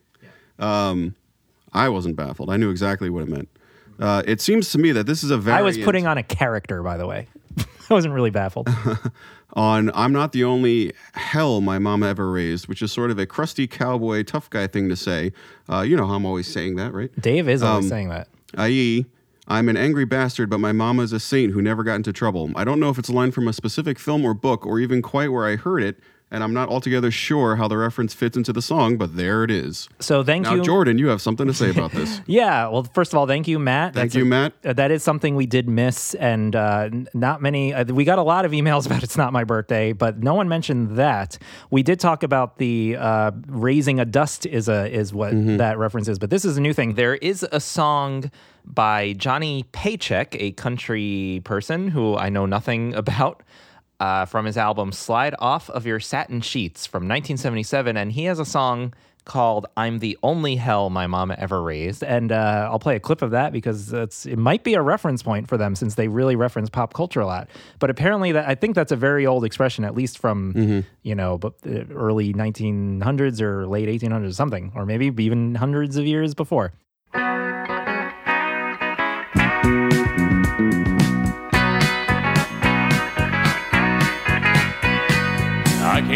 Um, 0.58 1.16
I 1.72 1.88
wasn't 1.88 2.14
baffled. 2.16 2.50
I 2.50 2.56
knew 2.56 2.70
exactly 2.70 3.10
what 3.10 3.24
it 3.24 3.28
meant. 3.28 3.48
Uh, 3.98 4.22
it 4.26 4.40
seems 4.40 4.70
to 4.70 4.78
me 4.78 4.92
that 4.92 5.06
this 5.06 5.24
is 5.24 5.30
a 5.32 5.36
very. 5.36 5.58
I 5.58 5.62
was 5.62 5.76
putting 5.78 6.06
on 6.06 6.18
a 6.18 6.22
character, 6.22 6.82
by 6.82 6.96
the 6.96 7.06
way. 7.06 7.26
I 7.58 7.94
wasn't 7.94 8.14
really 8.14 8.30
baffled. 8.30 8.68
on 9.54 9.90
I'm 9.94 10.12
not 10.12 10.32
the 10.32 10.44
only 10.44 10.92
hell 11.14 11.60
my 11.60 11.78
mom 11.78 12.02
ever 12.02 12.30
raised, 12.30 12.66
which 12.68 12.82
is 12.82 12.92
sort 12.92 13.10
of 13.10 13.18
a 13.18 13.26
crusty 13.26 13.66
cowboy 13.66 14.22
tough 14.22 14.50
guy 14.50 14.66
thing 14.68 14.88
to 14.88 14.96
say. 14.96 15.32
Uh, 15.68 15.80
you 15.82 15.96
know 15.96 16.06
how 16.06 16.14
I'm 16.14 16.26
always 16.26 16.52
saying 16.52 16.76
that, 16.76 16.92
right? 16.92 17.10
Dave 17.20 17.48
is 17.48 17.62
always 17.62 17.86
Um, 17.86 17.88
saying 17.88 18.08
that. 18.10 18.28
i.e., 18.56 19.06
I'm 19.46 19.68
an 19.68 19.76
angry 19.76 20.06
bastard, 20.06 20.48
but 20.48 20.58
my 20.58 20.72
mama's 20.72 21.12
a 21.12 21.20
saint 21.20 21.52
who 21.52 21.60
never 21.60 21.84
got 21.84 21.96
into 21.96 22.12
trouble. 22.12 22.50
I 22.56 22.64
don't 22.64 22.80
know 22.80 22.88
if 22.88 22.98
it's 22.98 23.10
a 23.10 23.12
line 23.12 23.30
from 23.30 23.46
a 23.46 23.52
specific 23.52 23.98
film 23.98 24.24
or 24.24 24.32
book 24.32 24.66
or 24.66 24.80
even 24.80 25.02
quite 25.02 25.32
where 25.32 25.46
I 25.46 25.56
heard 25.56 25.82
it, 25.82 25.98
and 26.34 26.42
I'm 26.44 26.52
not 26.52 26.68
altogether 26.68 27.10
sure 27.10 27.56
how 27.56 27.68
the 27.68 27.76
reference 27.76 28.12
fits 28.12 28.36
into 28.36 28.52
the 28.52 28.60
song, 28.60 28.96
but 28.98 29.16
there 29.16 29.44
it 29.44 29.50
is. 29.50 29.88
So 30.00 30.22
thank 30.24 30.44
now, 30.44 30.54
you. 30.56 30.62
Jordan, 30.62 30.98
you 30.98 31.06
have 31.08 31.22
something 31.22 31.46
to 31.46 31.54
say 31.54 31.70
about 31.70 31.92
this. 31.92 32.20
Yeah. 32.26 32.68
Well, 32.68 32.82
first 32.82 33.12
of 33.12 33.18
all, 33.18 33.26
thank 33.26 33.46
you, 33.48 33.58
Matt. 33.58 33.94
Thank 33.94 34.14
you, 34.14 34.24
Matt. 34.24 34.52
uh, 34.64 34.72
that 34.72 34.90
is 34.90 35.02
something 35.02 35.36
we 35.36 35.46
did 35.46 35.68
miss, 35.68 36.14
and 36.14 36.56
uh, 36.56 36.90
not 37.14 37.40
many. 37.40 37.72
Uh, 37.72 37.84
we 37.84 38.04
got 38.04 38.18
a 38.18 38.22
lot 38.22 38.44
of 38.44 38.52
emails 38.52 38.86
about 38.90 39.02
it's 39.02 39.16
not 39.16 39.32
my 39.32 39.44
birthday, 39.44 39.92
but 39.92 40.18
no 40.22 40.34
one 40.34 40.48
mentioned 40.48 40.96
that. 40.96 41.38
We 41.70 41.82
did 41.82 42.00
talk 42.00 42.22
about 42.22 42.58
the 42.58 42.96
uh, 42.98 43.30
raising 43.46 44.00
a 44.00 44.04
dust 44.04 44.46
is 44.46 44.68
a 44.68 44.90
is 44.92 45.12
what 45.14 45.32
Mm-hmm. 45.34 45.56
that 45.58 45.78
reference 45.78 46.08
is, 46.08 46.18
but 46.18 46.30
this 46.30 46.44
is 46.44 46.56
a 46.56 46.60
new 46.60 46.72
thing. 46.72 46.94
There 46.94 47.14
is 47.16 47.46
a 47.52 47.60
song 47.60 48.30
by 48.64 49.12
Johnny 49.14 49.64
Paycheck, 49.72 50.34
a 50.40 50.52
country 50.52 51.40
person 51.44 51.88
who 51.88 52.16
I 52.16 52.28
know 52.30 52.46
nothing 52.46 52.94
about. 53.04 53.42
Uh, 54.00 54.24
from 54.26 54.44
his 54.44 54.56
album 54.56 54.90
Slide 54.90 55.34
Off 55.38 55.70
of 55.70 55.86
Your 55.86 56.00
Satin 56.00 56.40
Sheets 56.40 56.84
from 56.84 57.04
1977. 57.04 57.96
And 57.96 58.10
he 58.10 58.24
has 58.24 58.40
a 58.40 58.44
song 58.44 58.92
called 59.24 59.66
I'm 59.76 59.98
the 60.00 60.18
Only 60.22 60.56
Hell 60.56 60.90
My 60.90 61.06
Mama 61.06 61.34
Ever 61.38 61.62
Raised. 61.62 62.02
And 62.04 62.30
uh, 62.32 62.68
I'll 62.70 62.78
play 62.78 62.96
a 62.96 63.00
clip 63.00 63.22
of 63.22 63.30
that 63.30 63.52
because 63.52 63.92
it's, 63.92 64.26
it 64.26 64.36
might 64.36 64.64
be 64.64 64.74
a 64.74 64.82
reference 64.82 65.22
point 65.22 65.48
for 65.48 65.56
them 65.56 65.74
since 65.74 65.94
they 65.94 66.08
really 66.08 66.36
reference 66.36 66.68
pop 66.70 66.92
culture 66.92 67.20
a 67.20 67.26
lot. 67.26 67.48
But 67.78 67.90
apparently, 67.90 68.32
that 68.32 68.48
I 68.48 68.54
think 68.54 68.74
that's 68.74 68.92
a 68.92 68.96
very 68.96 69.26
old 69.26 69.44
expression, 69.44 69.84
at 69.84 69.94
least 69.94 70.18
from, 70.18 70.52
you 71.02 71.14
know, 71.14 71.38
but 71.38 71.54
early 71.64 72.32
1900s 72.34 73.40
or 73.40 73.66
late 73.66 73.88
1800s 73.88 74.28
or 74.28 74.32
something, 74.32 74.72
or 74.74 74.84
maybe 74.84 75.06
even 75.24 75.54
hundreds 75.54 75.96
of 75.96 76.04
years 76.06 76.34
before. 76.34 76.72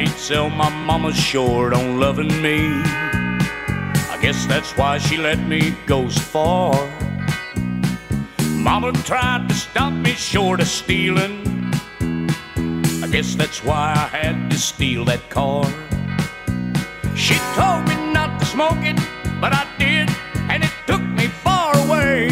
Can't 0.04 0.16
sell 0.16 0.48
my 0.48 0.68
mama 0.86 1.12
short 1.12 1.74
on 1.74 1.98
loving 1.98 2.40
me. 2.40 2.58
I 4.14 4.16
guess 4.22 4.46
that's 4.46 4.70
why 4.76 4.98
she 4.98 5.16
let 5.16 5.40
me 5.40 5.74
go 5.86 6.08
so 6.08 6.20
far. 6.20 6.72
Mama 8.50 8.92
tried 9.10 9.48
to 9.48 9.54
stop 9.56 9.92
me 9.92 10.12
short 10.12 10.60
of 10.60 10.68
stealing. 10.68 11.34
I 13.02 13.08
guess 13.10 13.34
that's 13.34 13.64
why 13.64 13.92
I 13.96 14.06
had 14.16 14.48
to 14.52 14.58
steal 14.58 15.04
that 15.06 15.28
car. 15.30 15.64
She 17.16 17.34
told 17.58 17.82
me 17.88 17.96
not 18.12 18.38
to 18.38 18.46
smoke 18.46 18.82
it, 18.92 19.00
but 19.40 19.52
I 19.52 19.66
did, 19.80 20.08
and 20.48 20.62
it 20.62 20.74
took 20.86 21.02
me 21.02 21.26
far 21.26 21.76
away. 21.84 22.28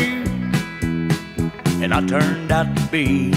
And 1.82 1.92
I 1.92 2.00
turned 2.06 2.52
out 2.52 2.76
to 2.76 2.82
be 2.92 3.32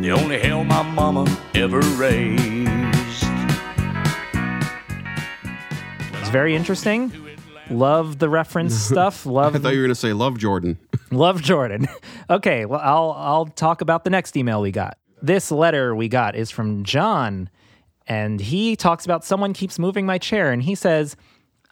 the 0.00 0.10
only 0.12 0.38
hell 0.38 0.64
my 0.64 0.82
mama 0.82 1.24
ever 1.54 1.80
raised. 2.00 2.85
Very 6.36 6.54
interesting. 6.54 7.10
Love 7.70 8.18
the 8.18 8.28
reference 8.28 8.74
stuff. 8.90 9.24
Love 9.24 9.56
I 9.56 9.58
thought 9.58 9.72
you 9.72 9.78
were 9.80 9.86
going 9.86 9.94
to 9.94 10.00
say 10.06 10.12
love 10.12 10.36
Jordan. 10.38 10.78
Love 11.10 11.40
Jordan. 11.40 11.88
Okay, 12.28 12.64
well 12.66 12.80
I'll 12.82 13.12
I'll 13.16 13.46
talk 13.46 13.80
about 13.80 14.02
the 14.02 14.10
next 14.10 14.36
email 14.36 14.60
we 14.60 14.72
got. 14.72 14.98
This 15.22 15.52
letter 15.52 15.94
we 15.94 16.08
got 16.08 16.34
is 16.34 16.50
from 16.50 16.82
John 16.82 17.48
and 18.08 18.40
he 18.40 18.74
talks 18.76 19.04
about 19.04 19.24
someone 19.24 19.52
keeps 19.52 19.78
moving 19.78 20.04
my 20.06 20.18
chair 20.18 20.50
and 20.52 20.60
he 20.62 20.74
says, 20.74 21.16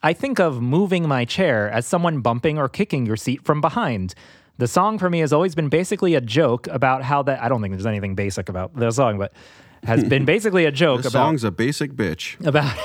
"I 0.05 0.13
think 0.13 0.39
of 0.39 0.63
moving 0.63 1.09
my 1.09 1.25
chair 1.25 1.69
as 1.69 1.87
someone 1.87 2.21
bumping 2.21 2.57
or 2.57 2.69
kicking 2.69 3.05
your 3.05 3.17
seat 3.17 3.45
from 3.45 3.61
behind." 3.61 4.15
The 4.59 4.69
song 4.69 4.99
for 4.99 5.11
me 5.11 5.19
has 5.19 5.33
always 5.33 5.55
been 5.57 5.69
basically 5.69 6.15
a 6.15 6.21
joke 6.21 6.69
about 6.69 7.03
how 7.03 7.23
that 7.25 7.43
I 7.43 7.49
don't 7.49 7.61
think 7.61 7.75
there's 7.75 7.87
anything 7.95 8.15
basic 8.15 8.49
about 8.49 8.75
the 8.77 8.93
song, 8.93 9.19
but 9.19 9.33
has 9.83 10.05
been 10.05 10.25
basically 10.25 10.65
a 10.65 10.71
joke 10.73 11.03
This 11.03 11.13
about 11.13 11.27
song's 11.27 11.43
a 11.45 11.51
basic 11.51 11.93
bitch. 11.95 12.39
about 12.47 12.77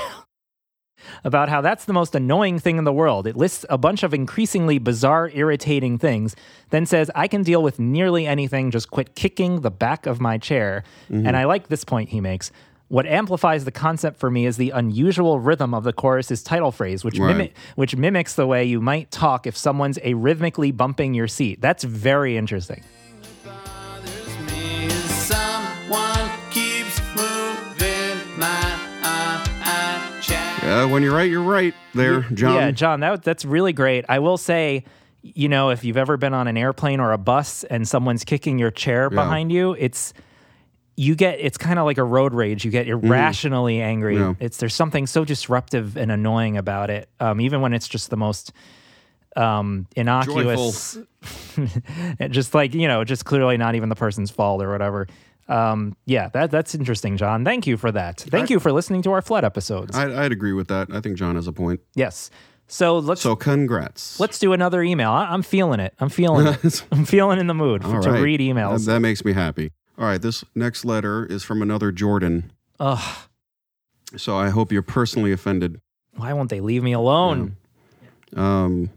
about 1.24 1.48
how 1.48 1.60
that's 1.60 1.84
the 1.84 1.92
most 1.92 2.14
annoying 2.14 2.58
thing 2.58 2.78
in 2.78 2.84
the 2.84 2.92
world. 2.92 3.26
It 3.26 3.36
lists 3.36 3.64
a 3.68 3.78
bunch 3.78 4.02
of 4.02 4.12
increasingly 4.14 4.78
bizarre, 4.78 5.30
irritating 5.34 5.98
things, 5.98 6.34
then 6.70 6.86
says, 6.86 7.10
I 7.14 7.28
can 7.28 7.42
deal 7.42 7.62
with 7.62 7.78
nearly 7.78 8.26
anything, 8.26 8.70
just 8.70 8.90
quit 8.90 9.14
kicking 9.14 9.60
the 9.60 9.70
back 9.70 10.06
of 10.06 10.20
my 10.20 10.38
chair. 10.38 10.82
Mhm. 11.10 11.26
And 11.26 11.36
I 11.36 11.44
like 11.44 11.68
this 11.68 11.84
point 11.84 12.10
he 12.10 12.20
makes. 12.20 12.50
What 12.88 13.06
amplifies 13.06 13.64
the 13.64 13.70
concept 13.70 14.18
for 14.18 14.32
me 14.32 14.46
is 14.46 14.56
the 14.56 14.70
unusual 14.70 15.38
rhythm 15.38 15.74
of 15.74 15.84
the 15.84 15.92
chorus's 15.92 16.42
title 16.42 16.72
phrase, 16.72 17.04
which, 17.04 17.20
Right. 17.20 17.36
mimi- 17.36 17.52
which 17.76 17.94
mimics 17.94 18.34
the 18.34 18.48
way 18.48 18.64
you 18.64 18.80
might 18.80 19.12
talk 19.12 19.46
if 19.46 19.56
someone's 19.56 19.96
arrhythmically 19.98 20.76
bumping 20.76 21.14
your 21.14 21.28
seat. 21.28 21.60
That's 21.60 21.84
very 21.84 22.36
interesting. 22.36 22.82
Yeah, 30.70 30.84
when 30.86 31.02
you're 31.02 31.14
right, 31.14 31.28
you're 31.30 31.42
right 31.42 31.74
there, 31.94 32.20
John. 32.32 32.54
Yeah, 32.54 32.70
John, 32.70 33.00
that, 33.00 33.22
that's 33.22 33.44
really 33.44 33.72
great. 33.72 34.04
I 34.08 34.20
will 34.20 34.38
say, 34.38 34.84
you 35.22 35.48
know, 35.48 35.70
if 35.70 35.84
you've 35.84 35.96
ever 35.96 36.16
been 36.16 36.32
on 36.32 36.46
an 36.48 36.56
airplane 36.56 37.00
or 37.00 37.12
a 37.12 37.18
bus 37.18 37.64
and 37.64 37.86
someone's 37.86 38.24
kicking 38.24 38.58
your 38.58 38.70
chair 38.70 39.08
Yeah. 39.10 39.16
behind 39.22 39.52
you, 39.52 39.72
it's 39.78 40.14
you 40.96 41.14
get 41.14 41.38
it's 41.40 41.56
kind 41.58 41.78
of 41.78 41.86
like 41.86 41.98
a 41.98 42.04
road 42.04 42.34
rage. 42.34 42.64
You 42.64 42.70
get 42.70 42.86
irrationally 42.86 43.80
angry. 43.82 44.16
Mm-hmm. 44.16 44.40
Yeah. 44.40 44.46
It's 44.46 44.58
there's 44.58 44.74
something 44.74 45.06
so 45.06 45.24
disruptive 45.24 45.96
and 45.96 46.10
annoying 46.12 46.56
about 46.56 46.90
it. 46.90 47.08
Um, 47.20 47.40
even 47.40 47.60
when 47.62 47.72
it's 47.72 47.88
just 47.88 48.10
the 48.10 48.16
most 48.16 48.52
um 49.36 49.86
innocuous 49.94 50.98
just 52.30 52.52
like 52.52 52.74
you 52.74 52.88
know 52.88 53.04
just 53.04 53.24
clearly 53.24 53.56
not 53.56 53.76
even 53.76 53.88
the 53.88 53.94
person's 53.94 54.28
fault 54.28 54.60
or 54.60 54.72
whatever 54.72 55.06
um 55.50 55.94
yeah 56.06 56.28
that 56.30 56.50
that's 56.50 56.74
interesting 56.74 57.16
john 57.16 57.44
thank 57.44 57.66
you 57.66 57.76
for 57.76 57.90
that 57.92 58.20
thank 58.30 58.48
you 58.50 58.58
for 58.60 58.72
listening 58.72 59.02
to 59.02 59.10
our 59.12 59.20
flood 59.20 59.44
episodes 59.44 59.96
I'd, 59.96 60.12
I'd 60.12 60.32
agree 60.32 60.52
with 60.52 60.68
that. 60.68 60.88
I 60.92 61.00
think 61.00 61.16
John 61.18 61.34
has 61.34 61.46
a 61.46 61.52
point. 61.52 61.80
yes 61.94 62.30
so 62.72 62.98
let's 63.00 63.20
So 63.20 63.34
congrats. 63.34 64.20
Let's 64.20 64.38
do 64.38 64.52
another 64.52 64.80
email. 64.80 65.10
I, 65.10 65.24
I'm 65.24 65.42
feeling 65.42 65.80
it. 65.80 65.92
I'm 65.98 66.08
feeling 66.08 66.46
it. 66.46 66.84
I'm 66.92 67.04
feeling 67.04 67.40
in 67.40 67.48
the 67.48 67.54
mood 67.54 67.82
All 67.84 68.00
to 68.00 68.12
read 68.12 68.38
emails. 68.38 68.84
That, 68.86 68.92
that 68.92 69.00
makes 69.00 69.24
me 69.24 69.32
happy. 69.32 69.72
All 69.98 70.04
right, 70.04 70.22
this 70.22 70.44
next 70.54 70.84
letter 70.84 71.26
is 71.26 71.42
from 71.42 71.62
another 71.62 71.90
Jordan. 71.90 72.52
Ugh, 72.78 73.16
So 74.16 74.36
I 74.36 74.50
hope 74.50 74.70
you're 74.70 74.82
personally 74.82 75.32
offended. 75.32 75.80
why 76.14 76.32
won't 76.32 76.48
they 76.48 76.60
leave 76.60 76.84
me 76.84 76.92
alone? 76.92 77.56
Um, 78.36 78.90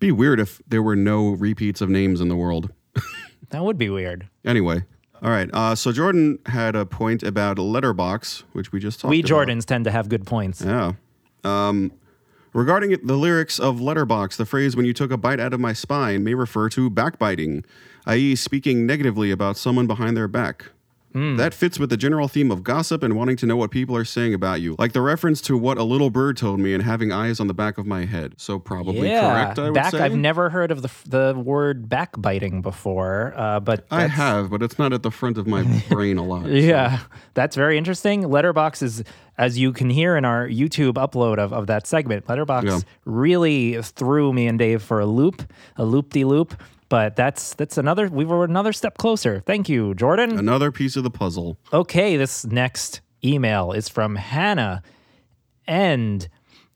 be 0.00 0.10
weird 0.10 0.40
if 0.40 0.60
there 0.66 0.82
were 0.82 0.96
no 0.96 1.30
repeats 1.30 1.80
of 1.80 1.88
names 1.88 2.20
in 2.20 2.26
the 2.28 2.36
world. 2.36 2.72
That 3.50 3.64
would 3.64 3.78
be 3.78 3.90
weird. 3.90 4.28
Anyway, 4.44 4.82
all 5.22 5.30
right. 5.30 5.48
Uh, 5.52 5.74
so 5.74 5.92
Jordan 5.92 6.38
had 6.46 6.74
a 6.74 6.86
point 6.86 7.22
about 7.22 7.58
letterbox, 7.58 8.44
which 8.52 8.72
we 8.72 8.80
just 8.80 9.00
talked 9.00 9.10
we 9.10 9.20
about. 9.20 9.30
Jordans 9.30 9.64
tend 9.64 9.84
to 9.84 9.90
have 9.90 10.08
good 10.08 10.26
points. 10.26 10.62
Yeah. 10.62 10.92
Um, 11.44 11.92
regarding 12.52 12.92
it, 12.92 13.06
the 13.06 13.16
lyrics 13.16 13.58
of 13.58 13.80
Letterbox, 13.80 14.36
the 14.36 14.46
phrase 14.46 14.76
"when 14.76 14.86
you 14.86 14.92
took 14.92 15.10
a 15.10 15.16
bite 15.16 15.40
out 15.40 15.52
of 15.52 15.60
my 15.60 15.72
spine" 15.72 16.24
may 16.24 16.34
refer 16.34 16.68
to 16.70 16.90
backbiting, 16.90 17.64
i.e., 18.06 18.34
speaking 18.36 18.86
negatively 18.86 19.30
about 19.30 19.56
someone 19.56 19.86
behind 19.86 20.16
their 20.16 20.28
back. 20.28 20.70
Hmm. 21.12 21.36
That 21.36 21.52
fits 21.54 21.78
with 21.78 21.90
the 21.90 21.96
general 21.96 22.28
theme 22.28 22.52
of 22.52 22.62
gossip 22.62 23.02
and 23.02 23.16
wanting 23.16 23.36
to 23.38 23.46
know 23.46 23.56
what 23.56 23.72
people 23.72 23.96
are 23.96 24.04
saying 24.04 24.32
about 24.32 24.60
you, 24.60 24.76
like 24.78 24.92
the 24.92 25.00
reference 25.00 25.40
to 25.42 25.58
what 25.58 25.76
a 25.76 25.82
little 25.82 26.08
bird 26.10 26.36
told 26.36 26.60
me 26.60 26.72
and 26.72 26.82
having 26.84 27.10
eyes 27.10 27.40
on 27.40 27.48
the 27.48 27.54
back 27.54 27.78
of 27.78 27.86
my 27.86 28.04
head. 28.04 28.34
So 28.36 28.58
probably 28.60 29.08
yeah, 29.08 29.28
correct, 29.44 29.58
I 29.58 29.64
would 29.64 29.74
back. 29.74 29.90
say. 29.90 29.98
I've 30.00 30.14
never 30.14 30.50
heard 30.50 30.70
of 30.70 30.82
the 30.82 30.90
the 31.06 31.34
word 31.36 31.88
backbiting 31.88 32.62
before, 32.62 33.34
uh, 33.36 33.58
but 33.60 33.86
I 33.90 34.06
have, 34.06 34.50
but 34.50 34.62
it's 34.62 34.78
not 34.78 34.92
at 34.92 35.02
the 35.02 35.10
front 35.10 35.36
of 35.36 35.46
my 35.48 35.62
brain 35.90 36.16
a 36.18 36.24
lot. 36.24 36.44
so- 36.44 36.48
Yeah, 36.50 37.00
that's 37.34 37.56
very 37.56 37.76
interesting. 37.76 38.28
Letterbox 38.28 38.80
is, 38.82 39.02
as 39.36 39.58
you 39.58 39.72
can 39.72 39.90
hear 39.90 40.16
in 40.16 40.24
our 40.24 40.46
YouTube 40.46 40.92
upload 40.94 41.38
of, 41.38 41.52
of 41.52 41.66
that 41.66 41.86
segment, 41.88 42.28
Letterbox 42.28 42.66
Yeah. 42.66 42.78
really 43.04 43.82
threw 43.82 44.32
me 44.32 44.46
and 44.46 44.58
Dave 44.58 44.80
for 44.82 45.00
a 45.00 45.06
loop, 45.06 45.42
a 45.76 45.84
loop 45.84 46.10
de 46.12 46.24
loop. 46.24 46.54
But 46.90 47.16
that's 47.16 47.54
that's 47.54 47.78
another. 47.78 48.08
We 48.08 48.26
were 48.26 48.44
another 48.44 48.72
step 48.74 48.98
closer. 48.98 49.40
Thank 49.46 49.68
you, 49.70 49.94
Jordan. 49.94 50.38
Another 50.38 50.70
piece 50.70 50.96
of 50.96 51.04
the 51.04 51.10
puzzle. 51.10 51.56
Okay, 51.72 52.16
this 52.18 52.44
next 52.44 53.00
email 53.24 53.72
is 53.72 53.88
from 53.88 54.16
Hannah, 54.16 54.82
and 55.66 56.28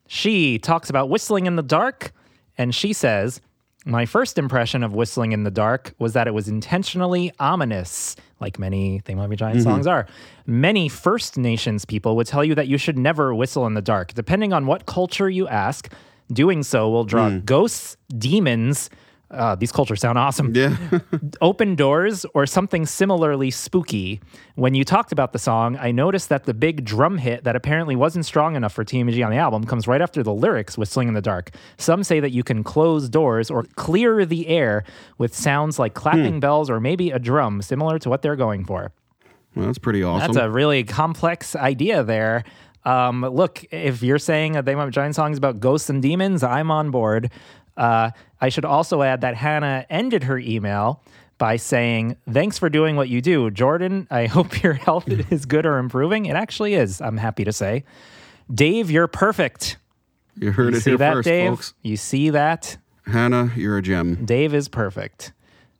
she 0.07 0.57
talks 0.57 0.89
about 0.89 1.09
whistling 1.09 1.45
in 1.45 1.55
the 1.57 1.63
dark. 1.63 2.11
And 2.57 2.73
she 2.73 2.93
says, 2.93 3.41
My 3.85 4.05
first 4.05 4.37
impression 4.39 4.81
of 4.83 4.93
whistling 4.93 5.31
in 5.33 5.43
the 5.43 5.51
dark 5.51 5.93
was 5.99 6.13
that 6.13 6.27
it 6.27 6.33
was 6.33 6.47
intentionally 6.47 7.31
ominous, 7.39 8.15
like 8.39 8.57
many 8.57 9.01
They 9.05 9.13
Might 9.15 9.29
Be 9.29 9.35
Giant 9.35 9.59
Mhm. 9.59 9.63
songs 9.63 9.85
are. 9.85 10.07
Many 10.47 10.87
First 10.89 11.37
Nations 11.37 11.83
people 11.85 12.15
would 12.15 12.25
tell 12.25 12.43
you 12.43 12.55
that 12.55 12.67
you 12.67 12.77
should 12.77 12.97
never 12.97 13.35
whistle 13.35 13.67
in 13.67 13.73
the 13.73 13.81
dark. 13.81 14.13
Depending 14.13 14.53
on 14.53 14.65
what 14.65 14.85
culture 14.85 15.29
you 15.29 15.47
ask, 15.49 15.91
doing 16.31 16.63
so 16.63 16.89
will 16.89 17.03
draw 17.03 17.29
ghosts, 17.45 17.97
demons. 18.17 18.89
Uh, 19.31 19.55
these 19.55 19.71
cultures 19.71 20.01
sound 20.01 20.17
awesome. 20.17 20.53
Yeah. 20.53 20.77
open 21.41 21.75
doors 21.75 22.25
or 22.33 22.45
something 22.45 22.85
similarly 22.85 23.49
spooky. 23.49 24.21
When 24.53 24.75
you 24.75 24.83
talked 24.83 25.11
about 25.11 25.33
the 25.33 25.39
song, 25.39 25.77
I 25.77 25.91
noticed 25.91 26.29
that 26.29 26.43
the 26.43 26.53
big 26.53 26.85
drum 26.85 27.17
hit 27.17 27.43
that 27.43 27.55
apparently 27.55 27.95
wasn't 27.95 28.25
strong 28.25 28.55
enough 28.55 28.73
for 28.73 28.85
TMG 28.85 29.25
on 29.25 29.31
the 29.31 29.37
album 29.37 29.63
comes 29.63 29.87
right 29.87 30.01
after 30.01 30.21
the 30.21 30.33
lyrics 30.33 30.77
Whistling 30.77 31.07
in 31.07 31.15
the 31.15 31.21
Dark. 31.21 31.51
Some 31.77 32.03
say 32.03 32.19
that 32.19 32.31
you 32.31 32.43
can 32.43 32.63
close 32.63 33.09
doors 33.09 33.49
or 33.49 33.63
clear 33.75 34.25
the 34.25 34.47
air 34.47 34.83
with 35.17 35.35
sounds 35.35 35.79
like 35.79 35.95
clapping 35.95 36.39
bells 36.39 36.69
or 36.69 36.79
maybe 36.79 37.09
a 37.09 37.19
drum, 37.19 37.61
similar 37.61 37.97
to 37.99 38.09
what 38.09 38.21
they're 38.21 38.35
going 38.35 38.63
for. 38.63 38.91
Well, 39.55 39.65
that's 39.65 39.79
pretty 39.79 40.03
awesome. 40.03 40.33
That's 40.33 40.45
a 40.45 40.49
really 40.49 40.83
complex 40.83 41.55
idea 41.55 42.03
there. 42.03 42.43
Um, 42.83 43.21
look, 43.21 43.65
if 43.71 44.03
you're 44.03 44.19
saying 44.19 44.53
that 44.53 44.65
they 44.65 44.75
might 44.75 44.91
giant 44.91 45.15
songs 45.15 45.37
about 45.37 45.59
ghosts 45.59 45.89
and 45.89 46.01
demons, 46.01 46.43
I'm 46.43 46.69
on 46.69 46.91
board. 46.91 47.31
Uh, 47.77 48.11
I 48.41 48.49
should 48.49 48.65
also 48.65 49.01
add 49.01 49.21
that 49.21 49.35
Hannah 49.35 49.85
ended 49.89 50.23
her 50.23 50.37
email 50.37 51.01
by 51.37 51.57
saying, 51.57 52.15
Thanks 52.31 52.57
for 52.57 52.69
doing 52.69 52.95
what 52.95 53.09
you 53.09 53.21
do. 53.21 53.51
Jordan, 53.51 54.07
I 54.09 54.25
hope 54.37 54.61
your 54.63 54.73
health 54.73 55.07
is 55.31 55.45
good 55.45 55.65
or 55.65 55.77
improving. 55.77 56.25
It 56.25 56.35
actually 56.35 56.73
is, 56.75 57.01
I'm 57.01 57.17
happy 57.17 57.43
to 57.43 57.51
say. 57.51 57.83
Dave, 58.53 58.91
you're 58.91 59.07
perfect. 59.07 59.77
you 60.37 60.51
heard 60.51 60.73
you 60.73 60.77
it 60.77 60.81
see 60.83 60.91
here 60.91 60.97
that, 60.99 61.13
first, 61.15 61.25
Dave? 61.25 61.49
folks. 61.49 61.73
You 61.81 61.97
see 61.97 62.29
that? 62.29 62.77
Hannah, 63.07 63.51
you're 63.55 63.77
a 63.77 63.81
gem. 63.81 64.25
Dave 64.25 64.53
is 64.53 64.67
perfect. 64.67 65.33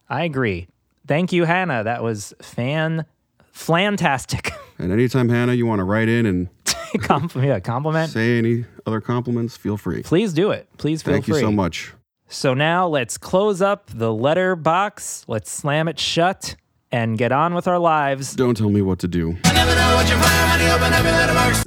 I 0.10 0.24
agree. 0.24 0.68
Thank 1.08 1.32
you, 1.32 1.46
Hannah. 1.46 1.84
That 1.84 2.04
was 2.04 2.34
fan 2.42 3.06
flantastic. 3.54 4.52
And 4.78 4.92
anytime, 4.92 5.30
Hannah, 5.30 5.54
you 5.54 5.66
want 5.66 5.80
to 5.80 5.86
write 5.86 6.10
in 6.10 6.26
and 6.26 6.50
Compl- 7.04 7.44
yeah, 7.46 7.60
compliment. 7.60 8.12
say 8.12 8.38
any 8.38 8.66
other 8.86 9.02
compliments, 9.02 9.56
feel 9.58 9.78
free. 9.78 10.04
Please 10.04 10.34
do 10.34 10.52
it. 10.52 10.68
Please 10.78 11.02
feel 11.02 11.14
Thank 11.14 11.26
free. 11.26 11.34
Thank 11.36 11.44
you 11.44 11.48
so 11.48 11.52
much. 11.52 11.94
So 12.28 12.54
now 12.54 12.88
let's 12.88 13.18
close 13.18 13.62
up 13.62 13.90
the 13.94 14.12
letter 14.14 14.56
box. 14.56 15.24
Let's 15.28 15.52
slam 15.52 15.88
it 15.88 16.00
shut 16.00 16.56
and 16.92 17.18
get 17.18 17.32
on 17.32 17.54
with 17.54 17.68
our 17.68 17.78
lives. 17.80 18.36
Don't 18.36 18.56
tell 18.58 18.70
me 18.70 18.82
what 18.82 19.00
to 19.00 19.08
do. 19.08 19.38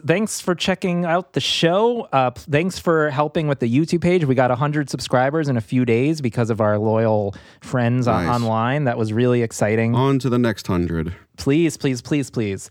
Thanks 0.06 0.40
for 0.40 0.54
checking 0.54 1.04
out 1.04 1.32
the 1.34 1.40
show. 1.40 2.02
Uh, 2.12 2.30
thanks 2.34 2.78
for 2.78 3.10
helping 3.10 3.46
with 3.48 3.60
the 3.60 3.72
YouTube 3.72 4.00
page. 4.00 4.24
We 4.24 4.34
got 4.34 4.50
100 4.50 4.88
subscribers 4.90 5.48
in 5.48 5.56
a 5.56 5.60
few 5.60 5.84
days 5.84 6.20
because 6.20 6.50
of 6.50 6.60
our 6.60 6.78
loyal 6.78 7.34
friends 7.60 8.06
on- 8.08 8.26
Nice. 8.26 8.34
online. 8.34 8.84
That 8.84 8.96
was 8.98 9.12
really 9.12 9.42
exciting. 9.42 9.94
On 9.94 10.18
to 10.18 10.28
the 10.28 10.38
next 10.38 10.66
hundred. 10.66 11.14
Please, 11.36 11.76
please, 11.76 12.00
please, 12.02 12.30
please. 12.30 12.70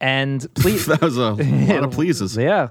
And 0.00 0.46
please. 0.54 0.86
that 0.86 1.00
was 1.00 1.16
a 1.16 1.32
lot 1.32 1.84
of 1.84 1.90
pleases. 1.98 2.36
Yeah. 2.36 2.68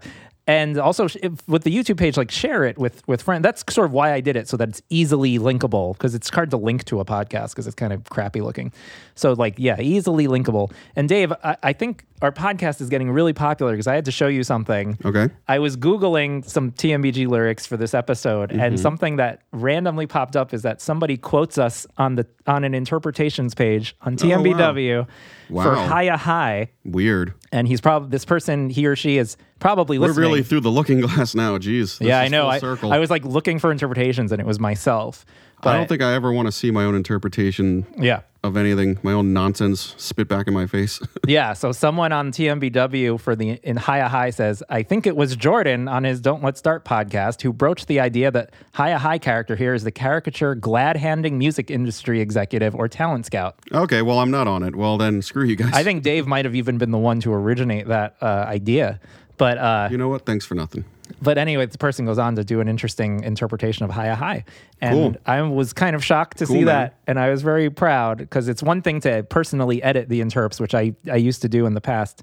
And 0.49 0.77
also 0.77 1.07
if, 1.21 1.45
with 1.47 1.63
the 1.63 1.75
YouTube 1.75 1.97
page, 1.97 2.15
like 2.15 2.31
share 2.31 2.63
it 2.63 2.77
with 2.77 3.05
with 3.05 3.21
friends. 3.21 3.43
That's 3.43 3.63
sort 3.69 3.85
of 3.85 3.91
why 3.91 4.13
I 4.13 4.21
did 4.21 4.37
it, 4.37 4.47
so 4.47 4.55
that 4.55 4.69
it's 4.69 4.81
easily 4.89 5.37
linkable. 5.39 5.91
Because 5.93 6.15
it's 6.15 6.29
hard 6.29 6.51
to 6.51 6.57
link 6.57 6.85
to 6.85 7.01
a 7.01 7.05
podcast 7.05 7.49
because 7.49 7.67
it's 7.67 7.75
kind 7.75 7.91
of 7.91 8.05
crappy 8.05 8.39
looking. 8.39 8.71
So 9.15 9.33
like, 9.33 9.55
yeah, 9.57 9.79
easily 9.81 10.27
linkable. 10.27 10.71
And 10.95 11.09
Dave, 11.09 11.33
I, 11.43 11.57
I 11.63 11.73
think 11.73 12.05
our 12.21 12.31
podcast 12.31 12.81
is 12.81 12.89
getting 12.89 13.11
really 13.11 13.33
popular 13.33 13.73
because 13.73 13.87
I 13.87 13.93
had 13.95 14.05
to 14.05 14.11
show 14.11 14.27
you 14.27 14.43
something. 14.43 14.97
Okay. 15.05 15.29
I 15.47 15.59
was 15.59 15.77
googling 15.77 16.43
some 16.47 16.71
TMBG 16.71 17.27
lyrics 17.27 17.65
for 17.65 17.77
this 17.77 17.93
episode, 17.93 18.51
and 18.51 18.75
Mhm. 18.75 18.79
something 18.79 19.15
that 19.17 19.41
randomly 19.51 20.07
popped 20.07 20.35
up 20.35 20.53
is 20.53 20.63
that 20.63 20.81
somebody 20.81 21.17
quotes 21.17 21.57
us 21.57 21.85
on 21.97 22.15
the 22.15 22.25
on 22.47 22.63
an 22.63 22.73
interpretations 22.73 23.53
page 23.53 23.95
on 24.01 24.13
Oh, 24.13 24.27
wow. 24.27 24.35
TMBW 24.37 25.05
for 25.47 25.53
Wow. 25.53 25.97
Hiya 25.99 26.17
High. 26.17 26.69
Weird. 26.85 27.33
And 27.51 27.67
he's 27.67 27.81
probably 27.81 28.09
this 28.09 28.25
person, 28.25 28.69
he 28.69 28.85
or 28.87 28.95
she 28.95 29.17
is 29.17 29.35
probably 29.59 29.99
We're 29.99 30.13
really 30.13 30.43
through 30.43 30.61
the 30.61 30.71
looking 30.71 31.01
glass 31.07 31.35
now. 31.35 31.57
Jeez. 31.57 31.99
Yeah, 31.99 32.19
I 32.19 32.27
know. 32.29 32.47
I. 32.47 32.59
I 32.89 32.99
was 32.99 33.09
like 33.09 33.25
looking 33.25 33.59
for 33.59 33.71
interpretations, 33.71 34.31
and 34.31 34.39
it 34.41 34.45
was 34.47 34.59
myself. 34.59 35.25
But 35.61 35.75
I 35.75 35.77
don't 35.77 35.87
think 35.89 36.01
I 36.01 36.13
ever 36.13 36.31
want 36.31 36.47
to 36.47 36.51
see 36.51 36.69
my 36.71 36.83
own 36.83 36.93
interpretation 36.95 37.85
Yeah. 37.99 38.21
of 38.43 38.55
anything, 38.57 38.99
my 39.01 39.11
own 39.11 39.33
nonsense 39.33 39.95
spit 39.97 40.27
back 40.27 40.47
in 40.47 40.53
my 40.53 40.67
face. 40.67 40.99
yeah. 41.27 41.53
So 41.53 41.71
someone 41.71 42.11
on 42.11 42.31
TMBW 42.31 43.19
for 43.19 43.35
the 43.35 43.51
in 43.63 43.77
Hiya 43.77 44.07
High 44.07 44.29
says, 44.29 44.61
I 44.69 44.83
think 44.83 45.07
it 45.07 45.15
was 45.15 45.35
Jordan 45.35 45.87
on 45.87 46.03
his 46.03 46.21
Don't 46.21 46.43
Let's 46.43 46.59
Start 46.59 46.85
podcast 46.85 47.41
who 47.41 47.51
broached 47.51 47.87
the 47.87 47.99
idea 47.99 48.29
that 48.31 48.51
Hiya 48.77 48.99
High 48.99 49.17
character 49.17 49.55
here 49.55 49.73
is 49.73 49.83
the 49.83 49.91
caricature 49.91 50.53
glad 50.53 50.95
handing 50.95 51.39
music 51.39 51.71
industry 51.71 52.21
executive 52.21 52.75
or 52.75 52.87
talent 52.87 53.25
scout. 53.25 53.55
okay, 53.73 54.03
well, 54.03 54.19
I'm 54.19 54.31
not 54.31 54.47
on 54.47 54.61
it. 54.61 54.75
Well, 54.75 54.97
then 54.99 55.21
screw 55.23 55.43
you 55.45 55.55
guys. 55.55 55.71
I 55.73 55.83
think 55.83 56.03
Dave 56.03 56.27
might 56.27 56.45
have 56.45 56.55
even 56.55 56.77
been 56.77 56.91
the 56.91 56.97
one 56.99 57.19
to 57.21 57.33
originate 57.33 57.87
that 57.87 58.15
uh, 58.21 58.25
idea. 58.47 58.99
But 59.37 59.57
uh, 59.57 59.87
you 59.91 59.97
know 59.97 60.09
what? 60.09 60.25
Thanks 60.25 60.45
for 60.45 60.53
nothing. 60.55 60.85
But 61.21 61.37
anyway, 61.37 61.65
the 61.65 61.77
person 61.77 62.05
goes 62.05 62.17
on 62.19 62.35
to 62.35 62.43
do 62.43 62.59
an 62.59 62.67
interesting 62.67 63.23
interpretation 63.23 63.85
of 63.85 63.93
Hiya 63.93 64.15
High. 64.15 64.45
And 64.81 64.95
Cool. 64.95 65.15
I 65.25 65.41
was 65.41 65.73
kind 65.73 65.95
of 65.95 66.03
shocked 66.05 66.37
to 66.37 66.45
Cool, 66.45 66.53
see 66.55 66.59
man. 66.63 66.65
that. 66.67 66.99
And 67.07 67.19
I 67.19 67.29
was 67.31 67.41
very 67.41 67.69
proud 67.69 68.19
because 68.19 68.47
it's 68.47 68.61
one 68.61 68.81
thing 68.81 68.99
to 69.01 69.23
personally 69.23 69.81
edit 69.81 70.09
the 70.09 70.21
interps, 70.21 70.59
which 70.59 70.75
I, 70.75 70.93
I 71.11 71.15
used 71.15 71.41
to 71.41 71.49
do 71.49 71.65
in 71.65 71.73
the 71.73 71.81
past. 71.81 72.21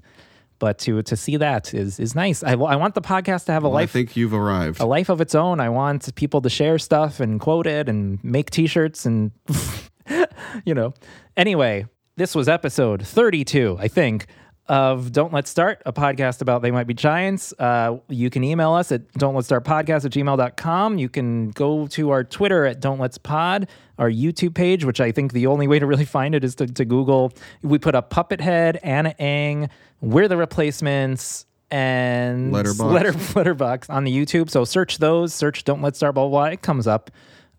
But 0.57 0.77
to 0.79 1.01
to 1.01 1.17
see 1.17 1.35
that 1.35 1.73
is 1.73 1.99
is 1.99 2.15
nice. 2.15 2.41
I, 2.41 2.51
I 2.53 2.77
want 2.77 2.95
the 2.95 3.01
podcast 3.01 3.45
to 3.47 3.51
have 3.51 3.65
a 3.65 3.69
Well, 3.69 3.77
I 3.77 3.87
think 3.87 4.15
you've 4.15 4.33
arrived. 4.33 4.79
a 4.79 4.85
life 4.85 5.09
of 5.09 5.19
its 5.19 5.35
own. 5.35 5.59
I 5.59 5.67
want 5.67 6.15
people 6.15 6.39
to 6.41 6.49
share 6.49 6.79
stuff 6.79 7.19
and 7.19 7.41
quote 7.41 7.67
it 7.67 7.89
and 7.89 8.23
make 8.23 8.51
t-shirts 8.51 9.05
and 9.05 9.31
you 10.65 10.73
know. 10.73 10.93
Anyway, 11.35 11.85
this 12.15 12.33
was 12.35 12.47
episode 12.47 13.05
32, 13.05 13.77
I 13.79 13.89
think, 13.89 14.27
of 14.67 15.11
Don't 15.11 15.31
Let's 15.31 15.49
Start, 15.49 15.81
a 15.85 15.93
podcast 15.93 16.41
about 16.41 16.61
They 16.61 16.71
Might 16.71 16.87
Be 16.87 16.93
Giants. 16.93 17.53
Uh, 17.59 17.97
you 18.09 18.29
can 18.29 18.43
email 18.43 18.73
us 18.73 18.91
at 18.91 19.11
don't 19.13 19.35
let's 19.35 19.47
start 19.47 19.63
podcast 19.63 20.05
at 20.05 20.11
gmail.com. 20.11 20.97
You 20.97 21.09
can 21.09 21.51
go 21.51 21.87
to 21.87 22.09
our 22.09 22.23
Twitter 22.23 22.65
at 22.65 22.79
Don't 22.79 22.99
Let's 22.99 23.17
Pod, 23.17 23.67
our 23.99 24.09
YouTube 24.09 24.55
page, 24.55 24.83
which 24.83 24.99
I 24.99 25.11
think 25.11 25.33
the 25.33 25.47
only 25.47 25.67
way 25.67 25.79
to 25.79 25.85
really 25.85 26.05
find 26.05 26.33
it 26.33 26.43
is 26.43 26.55
to, 26.55 26.67
to 26.67 26.85
Google. 26.85 27.31
We 27.61 27.77
put 27.77 27.93
up 27.95 28.09
Puppet 28.09 28.41
Head, 28.41 28.79
Anna 28.81 29.09
Ng, 29.19 29.69
We're 30.01 30.27
the 30.27 30.37
Replacements, 30.37 31.45
and 31.69 32.51
Letterbox. 32.51 32.93
Letter, 32.93 33.13
letterbox 33.35 33.89
on 33.89 34.03
the 34.03 34.15
YouTube. 34.15 34.49
So 34.49 34.65
search 34.65 34.97
those, 34.97 35.33
search 35.33 35.63
Don't 35.63 35.81
Let's 35.81 35.97
Start, 35.97 36.15
blah, 36.15 36.23
blah, 36.27 36.41
blah. 36.41 36.51
It 36.51 36.61
comes 36.61 36.87
up. 36.87 37.11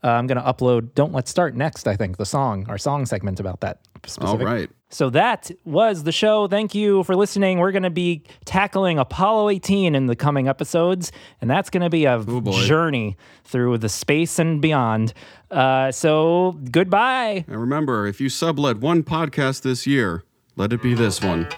Uh, 0.02 0.10
I'm 0.10 0.26
going 0.26 0.38
to 0.38 0.44
upload 0.44 0.94
Don't 0.94 1.12
Let's 1.12 1.30
Start 1.30 1.54
next, 1.54 1.88
I 1.88 1.96
think, 1.96 2.16
the 2.16 2.26
song, 2.26 2.66
our 2.68 2.78
song 2.78 3.06
segment 3.06 3.40
about 3.40 3.60
that. 3.60 3.78
Specific. 4.06 4.46
All 4.46 4.54
right. 4.54 4.70
So 4.88 5.10
that 5.10 5.50
was 5.64 6.04
the 6.04 6.12
show. 6.12 6.46
Thank 6.46 6.74
you 6.74 7.02
for 7.02 7.16
listening. 7.16 7.58
We're 7.58 7.72
going 7.72 7.82
to 7.82 7.90
be 7.90 8.22
tackling 8.44 8.98
Apollo 8.98 9.50
18 9.50 9.94
in 9.96 10.06
the 10.06 10.14
coming 10.14 10.46
episodes, 10.48 11.10
and 11.40 11.50
that's 11.50 11.70
going 11.70 11.82
to 11.82 11.90
be 11.90 12.04
a 12.04 12.22
journey 12.64 13.16
through 13.44 13.78
the 13.78 13.88
space 13.88 14.38
and 14.38 14.62
beyond. 14.62 15.12
Uh, 15.50 15.90
so 15.90 16.58
goodbye. 16.70 17.44
And 17.48 17.60
remember, 17.60 18.06
if 18.06 18.20
you 18.20 18.28
sublet 18.28 18.78
one 18.78 19.02
podcast 19.02 19.62
this 19.62 19.86
year, 19.86 20.22
let 20.54 20.72
it 20.72 20.82
be 20.82 20.94
this 20.94 21.20
one. 21.20 21.48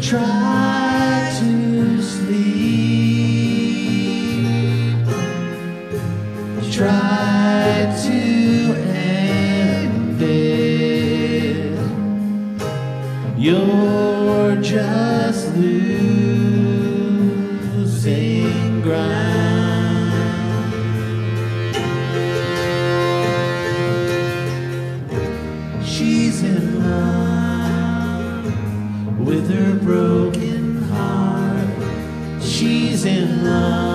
Try 0.00 1.36
to 1.38 2.02
sleep. 2.02 2.46
Try 6.72 7.94
to 8.04 8.25
You're 13.46 14.56
just 14.60 15.54
losing 15.54 16.10
ground. 18.82 20.12
She's 25.86 26.42
in 26.42 26.82
love 26.82 28.46
with 29.20 29.48
her 29.48 29.76
broken 29.76 30.82
heart. 30.82 31.68
She's 32.42 33.04
in 33.04 33.44
love 33.44 33.85